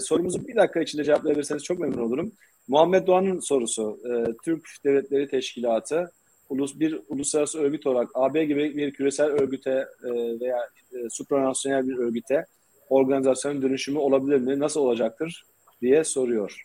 Sorumuzu 0.00 0.46
bir 0.46 0.56
dakika 0.56 0.80
içinde 0.80 1.04
cevaplayabilirseniz 1.04 1.64
çok 1.64 1.78
memnun 1.78 2.02
olurum. 2.02 2.32
Muhammed 2.68 3.06
Doğan'ın 3.06 3.40
sorusu. 3.40 3.98
E, 4.04 4.24
Türk 4.44 4.68
Devletleri 4.84 5.28
Teşkilatı 5.28 6.10
ulus 6.48 6.78
bir 6.78 7.00
uluslararası 7.08 7.58
örgüt 7.58 7.86
olarak 7.86 8.10
AB 8.14 8.44
gibi 8.44 8.76
bir 8.76 8.92
küresel 8.92 9.26
örgüte 9.26 9.86
e, 10.04 10.10
veya 10.40 10.58
e, 10.92 11.10
supranasyonel 11.10 11.88
bir 11.88 11.96
örgüte 11.96 12.46
organizasyonun 12.88 13.62
dönüşümü 13.62 13.98
olabilir 13.98 14.40
mi? 14.40 14.58
Nasıl 14.58 14.80
olacaktır? 14.80 15.44
diye 15.80 16.04
soruyor. 16.04 16.62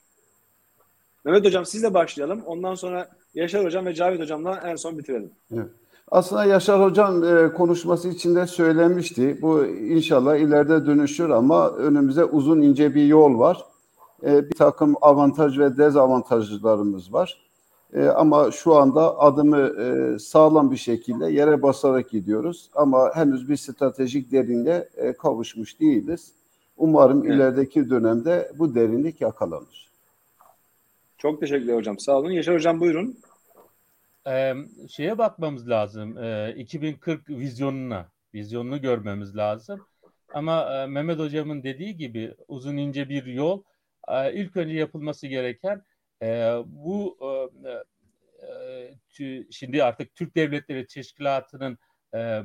Mehmet 1.26 1.45
Hocam 1.45 1.65
sizle 1.65 1.93
başlayalım. 1.93 2.41
Ondan 2.45 2.76
sonra 2.76 3.10
Yaşar 3.34 3.65
Hocam 3.65 3.85
ve 3.85 3.93
Cavit 3.93 4.22
Hocam'la 4.22 4.61
en 4.65 4.76
son 4.76 4.98
bitirelim. 4.98 5.31
Evet. 5.53 5.68
Aslında 6.07 6.45
Yaşar 6.45 6.84
Hocam 6.84 7.23
e, 7.23 7.53
konuşması 7.53 8.10
içinde 8.10 8.48
söylemişti. 8.48 9.38
Bu 9.41 9.65
inşallah 9.65 10.35
ileride 10.35 10.85
dönüşür 10.85 11.30
ama 11.30 11.69
önümüzde 11.69 12.26
uzun 12.26 12.61
ince 12.61 12.95
bir 12.95 13.06
yol 13.06 13.39
var. 13.39 13.65
E, 14.23 14.49
bir 14.49 14.56
takım 14.56 14.95
avantaj 15.02 15.60
ve 15.60 15.77
dezavantajlarımız 15.77 17.14
var. 17.14 17.51
E, 17.93 18.05
ama 18.05 18.51
şu 18.51 18.76
anda 18.76 19.19
adımı 19.19 19.81
e, 19.81 20.19
sağlam 20.19 20.72
bir 20.72 20.77
şekilde 20.77 21.31
yere 21.31 21.61
basarak 21.61 22.09
gidiyoruz. 22.09 22.69
Ama 22.76 23.11
henüz 23.15 23.49
bir 23.49 23.55
stratejik 23.55 24.31
derinliğe 24.31 24.89
e, 24.97 25.13
kavuşmuş 25.13 25.80
değiliz. 25.80 26.34
Umarım 26.77 27.23
evet. 27.26 27.35
ilerideki 27.35 27.89
dönemde 27.89 28.51
bu 28.59 28.76
derinlik 28.76 29.22
yakalanır. 29.22 29.91
Çok 31.18 31.39
teşekkürler 31.39 31.76
hocam. 31.76 31.99
Sağ 31.99 32.18
olun. 32.18 32.31
Yaşar 32.31 32.55
hocam 32.55 32.80
buyurun. 32.80 33.18
Ee, 34.27 34.53
şeye 34.89 35.18
bakmamız 35.18 35.69
lazım. 35.69 36.18
Ee, 36.18 36.55
2040 36.57 37.30
vizyonuna, 37.30 38.09
vizyonunu 38.34 38.81
görmemiz 38.81 39.38
lazım. 39.38 39.85
Ama 40.34 40.76
e, 40.76 40.88
Mehmet 40.88 41.19
hocamın 41.19 41.63
dediği 41.63 41.97
gibi 41.97 42.35
uzun 42.47 42.77
ince 42.77 43.09
bir 43.09 43.26
yol. 43.26 43.63
E, 44.07 44.34
ilk 44.34 44.57
önce 44.57 44.76
yapılması 44.76 45.27
gereken 45.27 45.81
e, 46.22 46.56
bu 46.65 47.18
e, 47.65 49.23
e, 49.23 49.45
şimdi 49.52 49.84
artık 49.84 50.15
Türk 50.15 50.35
Devletleri 50.35 50.88
Teşkilatı'nın 50.88 51.77
e, 52.14 52.43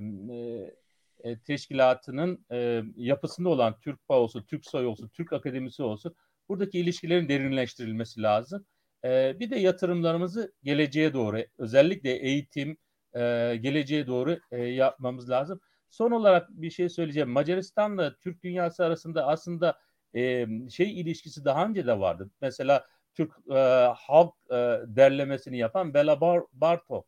e, 1.24 1.38
teşkilatının 1.38 2.46
e, 2.52 2.82
yapısında 2.96 3.48
olan 3.48 3.80
Türk 3.80 4.08
Bağ 4.08 4.20
olsun, 4.20 4.44
Türk 4.48 4.66
Soy 4.66 4.86
olsun, 4.86 5.08
Türk 5.08 5.32
Akademisi 5.32 5.82
olsun 5.82 6.14
buradaki 6.48 6.78
ilişkilerin 6.78 7.28
derinleştirilmesi 7.28 8.22
lazım. 8.22 8.66
E, 9.04 9.40
bir 9.40 9.50
de 9.50 9.56
yatırımlarımızı 9.56 10.52
geleceğe 10.62 11.12
doğru 11.12 11.44
özellikle 11.58 12.10
eğitim 12.10 12.76
e, 13.14 13.20
geleceğe 13.56 14.06
doğru 14.06 14.38
e, 14.50 14.62
yapmamız 14.64 15.30
lazım. 15.30 15.60
Son 15.90 16.10
olarak 16.10 16.50
bir 16.50 16.70
şey 16.70 16.88
söyleyeceğim. 16.88 17.30
Macaristan'la 17.30 18.16
Türk 18.16 18.42
dünyası 18.42 18.84
arasında 18.84 19.26
aslında 19.26 19.78
e, 20.14 20.46
şey 20.70 21.00
ilişkisi 21.00 21.44
daha 21.44 21.66
önce 21.66 21.86
de 21.86 21.98
vardı. 21.98 22.30
Mesela 22.40 22.86
Türk 23.16 23.32
e, 23.50 23.58
halk 23.96 24.34
e, 24.50 24.54
derlemesini 24.86 25.58
yapan 25.58 25.94
Bela 25.94 26.20
Bar 26.20 26.42
Bartok 26.52 27.06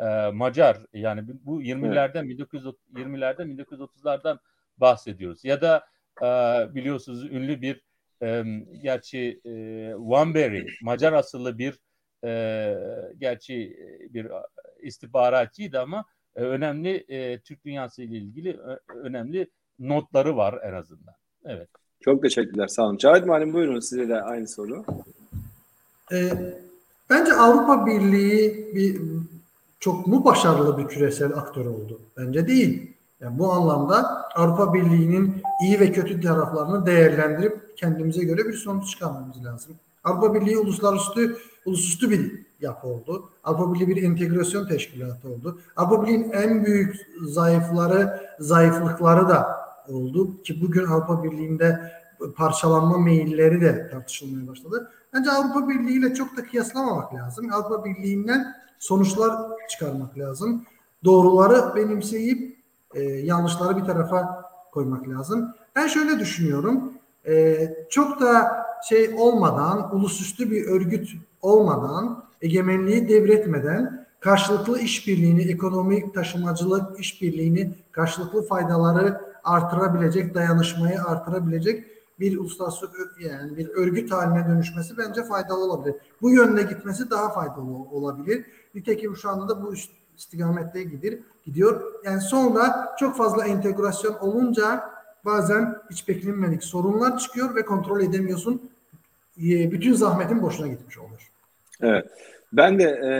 e, 0.00 0.30
Macar 0.30 0.78
yani 0.92 1.22
bu 1.42 1.62
20'lerden 1.62 2.26
evet. 2.26 2.40
1920'lerden 2.94 3.56
1930'lardan 3.56 4.38
bahsediyoruz. 4.78 5.44
Ya 5.44 5.60
da 5.60 5.86
e, 6.22 6.26
biliyorsunuz 6.74 7.24
ünlü 7.24 7.60
bir 7.60 7.82
e, 8.22 8.44
gerçi 8.82 9.40
e, 9.44 9.92
Wanberry 9.96 10.66
Macar 10.82 11.12
asıllı 11.12 11.58
bir 11.58 11.78
e, 12.24 12.74
gerçi 13.18 13.76
bir 14.10 14.28
istihbaratçıydı 14.82 15.80
ama 15.80 16.04
e, 16.36 16.40
önemli 16.40 17.04
e, 17.08 17.40
Türk 17.40 17.64
dünyası 17.64 18.02
ile 18.02 18.16
ilgili 18.16 18.48
e, 18.50 18.92
önemli 18.94 19.50
notları 19.78 20.36
var 20.36 20.60
en 20.62 20.72
azından. 20.72 21.14
Evet. 21.44 21.68
Çok 22.00 22.22
teşekkürler. 22.22 22.66
Sağ 22.66 22.82
olun. 22.82 22.96
Cahit 22.96 23.26
Malim 23.26 23.52
buyurun 23.52 23.80
size 23.80 24.08
de 24.08 24.22
aynı 24.22 24.48
soru. 24.48 24.84
E, 26.12 26.32
bence 27.10 27.32
Avrupa 27.34 27.86
Birliği 27.86 28.70
bir 28.74 29.00
çok 29.80 30.06
mu 30.06 30.24
başarılı 30.24 30.78
bir 30.78 30.88
küresel 30.88 31.32
aktör 31.32 31.66
oldu? 31.66 32.00
Bence 32.16 32.46
değil. 32.46 32.92
Yani 33.20 33.38
bu 33.38 33.52
anlamda 33.52 34.28
Avrupa 34.34 34.74
Birliği'nin 34.74 35.42
iyi 35.62 35.80
ve 35.80 35.92
kötü 35.92 36.20
taraflarını 36.20 36.86
değerlendirip 36.86 37.76
kendimize 37.76 38.24
göre 38.24 38.48
bir 38.48 38.52
sonuç 38.52 38.90
çıkarmamız 38.90 39.44
lazım. 39.44 39.74
Avrupa 40.04 40.34
Birliği 40.34 40.58
uluslararası 40.58 41.36
ulusüstü 41.66 42.10
bir 42.10 42.46
yapı 42.60 42.88
oldu. 42.88 43.30
Avrupa 43.44 43.74
Birliği 43.74 43.88
bir 43.88 44.02
entegrasyon 44.02 44.68
teşkilatı 44.68 45.28
oldu. 45.28 45.60
Avrupa 45.76 46.02
Birliği'nin 46.02 46.30
en 46.30 46.64
büyük 46.64 46.96
zayıfları, 47.28 48.20
zayıflıkları 48.40 49.28
da 49.28 49.66
oldu 49.88 50.42
ki 50.42 50.62
bugün 50.62 50.86
Avrupa 50.86 51.24
Birliği'nde 51.24 51.92
parçalanma 52.36 52.98
meyilleri 52.98 53.60
de 53.60 53.88
tartışılmaya 53.90 54.48
başladı. 54.48 54.90
Bence 55.14 55.30
Avrupa 55.30 55.68
Birliği 55.68 55.98
ile 55.98 56.14
çok 56.14 56.36
da 56.36 56.44
kıyaslamamak 56.44 57.14
lazım. 57.14 57.52
Avrupa 57.52 57.84
Birliği'nden 57.84 58.54
sonuçlar 58.78 59.32
çıkarmak 59.68 60.18
lazım. 60.18 60.64
Doğruları 61.04 61.76
benimseyip 61.76 62.56
e, 62.94 63.02
yanlışları 63.02 63.76
bir 63.76 63.84
tarafa 63.84 64.50
koymak 64.72 65.08
lazım. 65.08 65.54
Ben 65.76 65.86
şöyle 65.86 66.18
düşünüyorum. 66.18 66.92
E, 67.26 67.58
çok 67.90 68.20
da 68.20 68.66
şey 68.88 69.14
olmadan, 69.18 69.96
ulusüstü 69.96 70.50
bir 70.50 70.66
örgüt 70.66 71.08
olmadan, 71.42 72.24
egemenliği 72.42 73.08
devretmeden 73.08 74.06
karşılıklı 74.20 74.78
işbirliğini, 74.80 75.42
ekonomik 75.42 76.14
taşımacılık 76.14 77.00
işbirliğini, 77.00 77.74
karşılıklı 77.92 78.46
faydaları 78.46 79.20
artırabilecek, 79.44 80.34
dayanışmayı 80.34 81.02
artırabilecek 81.02 81.84
bir 82.20 82.38
uluslararası 82.38 82.90
yani 83.20 83.56
bir 83.56 83.68
örgüt 83.68 84.12
haline 84.12 84.48
dönüşmesi 84.48 84.98
bence 84.98 85.24
faydalı 85.24 85.64
olabilir. 85.64 85.96
Bu 86.22 86.30
yönde 86.30 86.62
gitmesi 86.62 87.10
daha 87.10 87.32
faydalı 87.32 87.70
olabilir. 87.70 88.46
Nitekim 88.74 89.16
şu 89.16 89.30
anda 89.30 89.48
da 89.48 89.62
bu 89.62 89.74
istikamette 90.16 90.82
gidiyor. 90.82 91.18
gidiyor. 91.44 91.82
Yani 92.04 92.20
sonra 92.20 92.94
çok 92.98 93.16
fazla 93.16 93.46
entegrasyon 93.46 94.14
olunca 94.14 94.90
bazen 95.24 95.78
hiç 95.90 96.08
beklenmedik 96.08 96.64
sorunlar 96.64 97.18
çıkıyor 97.18 97.54
ve 97.54 97.64
kontrol 97.64 98.00
edemiyorsun. 98.00 98.70
Ee, 99.38 99.72
bütün 99.72 99.94
zahmetin 99.94 100.42
boşuna 100.42 100.66
gitmiş 100.66 100.98
oluyor. 100.98 101.32
Evet. 101.80 102.06
Ben 102.52 102.78
de 102.78 102.84
e, 102.84 103.10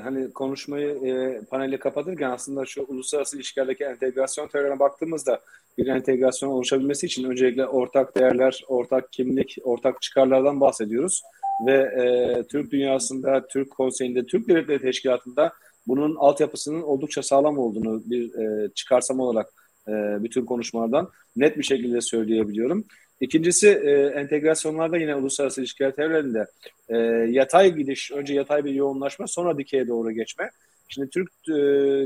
hani 0.00 0.32
konuşmayı 0.32 0.88
e, 0.88 1.40
paneli 1.44 1.78
kapatırken 1.78 2.30
aslında 2.30 2.66
şu 2.66 2.84
uluslararası 2.88 3.36
ilişkilerdeki 3.36 3.84
entegrasyon 3.84 4.48
teorilerine 4.48 4.78
baktığımızda 4.78 5.40
bir 5.78 5.86
entegrasyon 5.86 6.50
oluşabilmesi 6.50 7.06
için 7.06 7.24
öncelikle 7.24 7.66
ortak 7.66 8.16
değerler, 8.16 8.64
ortak 8.68 9.12
kimlik, 9.12 9.58
ortak 9.62 10.02
çıkarlardan 10.02 10.60
bahsediyoruz. 10.60 11.22
Ve 11.66 11.74
e, 11.74 12.42
Türk 12.42 12.70
dünyasında, 12.70 13.46
Türk 13.46 13.70
konseyinde, 13.70 14.26
Türk 14.26 14.48
Devletleri 14.48 14.80
Teşkilatı'nda 14.80 15.52
bunun 15.86 16.16
altyapısının 16.16 16.82
oldukça 16.82 17.22
sağlam 17.22 17.58
olduğunu 17.58 18.02
bir 18.04 18.34
e, 18.34 18.68
çıkarsam 18.74 19.20
olarak 19.20 19.46
e, 19.88 19.92
bütün 20.22 20.44
konuşmalardan 20.44 21.10
net 21.36 21.58
bir 21.58 21.62
şekilde 21.62 22.00
söyleyebiliyorum. 22.00 22.84
İkincisi 23.20 23.68
e, 23.68 23.90
entegrasyonlarda 24.20 24.96
yine 24.96 25.14
uluslararası 25.14 25.60
ilişkiler 25.60 25.92
teorilerinde 25.92 26.46
e, 26.88 26.96
yatay 27.30 27.74
gidiş, 27.74 28.12
önce 28.12 28.34
yatay 28.34 28.64
bir 28.64 28.74
yoğunlaşma 28.74 29.26
sonra 29.26 29.58
dikeye 29.58 29.88
doğru 29.88 30.10
geçme. 30.10 30.50
Şimdi 30.88 31.10
Türk 31.10 31.30
e, 31.48 31.52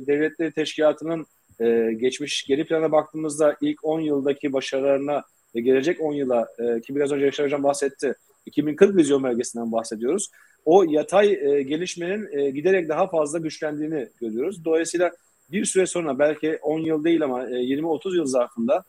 Devletleri 0.07 0.53
Teşkilatı'nın 0.53 1.27
e, 1.61 1.93
geçmiş 1.93 2.45
geri 2.45 2.65
plana 2.65 2.93
baktığımızda 2.93 3.57
ilk 3.61 3.85
10 3.85 4.01
yıldaki 4.01 4.53
başarılarına 4.53 5.23
ve 5.55 5.61
gelecek 5.61 6.01
10 6.01 6.13
yıla 6.13 6.49
e, 6.59 6.81
ki 6.81 6.97
biraz 6.97 7.13
önce 7.13 7.25
Yaşar 7.25 7.47
Hocam 7.47 7.63
bahsetti 7.63 8.15
2040 8.47 8.97
vizyon 8.97 9.25
belgesinden 9.25 9.73
bahsediyoruz. 9.73 10.31
O 10.65 10.85
yatay 10.85 11.33
e, 11.33 11.63
gelişmenin 11.63 12.39
e, 12.39 12.51
giderek 12.51 12.89
daha 12.89 13.07
fazla 13.07 13.39
güçlendiğini 13.39 14.09
görüyoruz. 14.21 14.65
Dolayısıyla 14.65 15.11
bir 15.51 15.65
süre 15.65 15.87
sonra 15.87 16.19
belki 16.19 16.59
10 16.63 16.79
yıl 16.79 17.05
değil 17.05 17.25
ama 17.25 17.49
e, 17.49 17.53
20-30 17.53 18.17
yıl 18.17 18.27
zarfında 18.27 18.85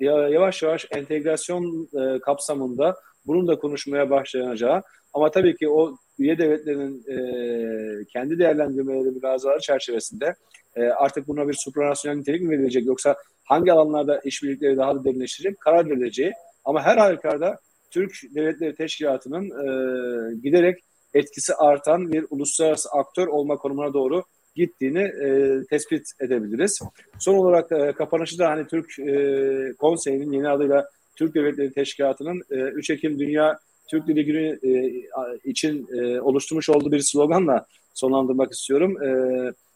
yavaş 0.00 0.62
yavaş 0.62 0.86
entegrasyon 0.90 1.88
e, 2.00 2.18
kapsamında 2.20 2.96
bunun 3.26 3.48
da 3.48 3.58
konuşmaya 3.58 4.10
başlanacağı 4.10 4.82
ama 5.12 5.30
tabii 5.30 5.56
ki 5.56 5.68
o 5.68 5.96
üye 6.18 6.38
devletlerin 6.38 7.04
e, 7.08 8.04
kendi 8.04 8.38
değerlendirmeleri 8.38 9.10
mülazaları 9.10 9.60
çerçevesinde 9.60 10.34
e, 10.76 10.82
artık 10.82 11.28
buna 11.28 11.48
bir 11.48 11.56
supranasyonel 11.58 12.16
nitelik 12.16 12.42
mi 12.42 12.50
verilecek 12.50 12.86
yoksa 12.86 13.16
hangi 13.44 13.72
alanlarda 13.72 14.20
işbirlikleri 14.24 14.76
daha 14.76 14.94
da 14.94 15.04
derinleştirecek 15.04 15.60
karar 15.60 15.90
verileceği 15.90 16.32
ama 16.64 16.82
her 16.82 16.96
halükarda 16.96 17.58
Türk 17.90 18.12
Devletleri 18.34 18.74
Teşkilatı'nın 18.74 19.44
e, 19.44 20.34
giderek 20.34 20.78
etkisi 21.14 21.54
artan 21.54 22.12
bir 22.12 22.26
uluslararası 22.30 22.88
aktör 22.90 23.26
olma 23.26 23.56
konumuna 23.56 23.92
doğru 23.92 24.22
gittiğini 24.58 25.02
e, 25.02 25.60
tespit 25.70 26.10
edebiliriz. 26.20 26.80
Son 27.18 27.34
olarak 27.34 27.72
e, 27.72 27.92
kapanışı 27.92 28.38
da 28.38 28.50
hani 28.50 28.66
Türk 28.66 28.98
e, 28.98 29.72
Konseyi'nin 29.78 30.32
yeni 30.32 30.48
adıyla 30.48 30.88
Türk 31.16 31.34
Devletleri 31.34 31.72
Teşkilatı'nın 31.72 32.42
e, 32.50 32.54
3 32.54 32.90
Ekim 32.90 33.18
Dünya 33.18 33.58
Türk 33.90 34.06
Dili 34.06 34.24
Günü 34.24 34.58
e, 34.62 35.02
için 35.44 35.88
e, 35.92 36.20
oluşturmuş 36.20 36.68
olduğu 36.68 36.92
bir 36.92 37.00
sloganla 37.00 37.66
sonlandırmak 37.94 38.52
istiyorum. 38.52 39.02
E, 39.02 39.08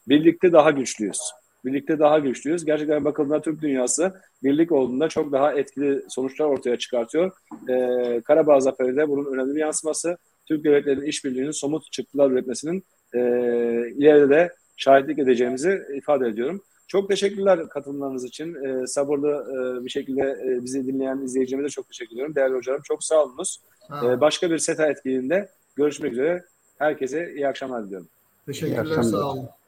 birlikte 0.08 0.52
daha 0.52 0.70
güçlüyüz. 0.70 1.20
Birlikte 1.64 1.98
daha 1.98 2.18
güçlüyüz. 2.18 2.64
Gerçekten 2.64 3.04
bakıldığında 3.04 3.42
Türk 3.42 3.62
dünyası 3.62 4.12
birlik 4.42 4.72
olduğunda 4.72 5.08
çok 5.08 5.32
daha 5.32 5.52
etkili 5.52 6.02
sonuçlar 6.08 6.46
ortaya 6.46 6.78
çıkartıyor. 6.78 7.32
E, 7.68 8.20
Karabağ 8.20 8.60
Zaferi 8.60 8.96
de 8.96 9.08
bunun 9.08 9.34
önemli 9.34 9.54
bir 9.54 9.60
yansıması. 9.60 10.16
Türk 10.48 10.64
devletlerinin 10.64 11.06
işbirliğinin 11.06 11.50
somut 11.50 11.92
çıktılar 11.92 12.30
üretmesinin 12.30 12.84
e, 13.14 13.18
ileride 13.96 14.30
de 14.30 14.52
şahitlik 14.76 15.18
edeceğimizi 15.18 15.82
ifade 15.94 16.28
ediyorum. 16.28 16.62
Çok 16.88 17.08
teşekkürler 17.08 17.68
katılımlarınız 17.68 18.24
için. 18.24 18.54
E, 18.54 18.86
sabırlı 18.86 19.28
e, 19.28 19.84
bir 19.84 19.90
şekilde 19.90 20.22
e, 20.22 20.64
bizi 20.64 20.86
dinleyen 20.86 21.18
izleyicilerime 21.18 21.64
de 21.64 21.70
çok 21.70 21.88
teşekkür 21.88 22.12
ediyorum. 22.12 22.34
Değerli 22.34 22.54
hocalarım 22.54 22.82
çok 22.82 23.04
sağ 23.04 23.24
olunuz. 23.24 23.60
E, 24.04 24.20
başka 24.20 24.50
bir 24.50 24.58
SETA 24.58 24.86
etkinliğinde 24.86 25.48
görüşmek 25.76 26.12
üzere. 26.12 26.44
Herkese 26.78 27.32
iyi 27.34 27.48
akşamlar 27.48 27.86
diliyorum. 27.86 28.08
Teşekkürler, 28.46 29.02
sağ 29.02 29.32
olun. 29.32 29.48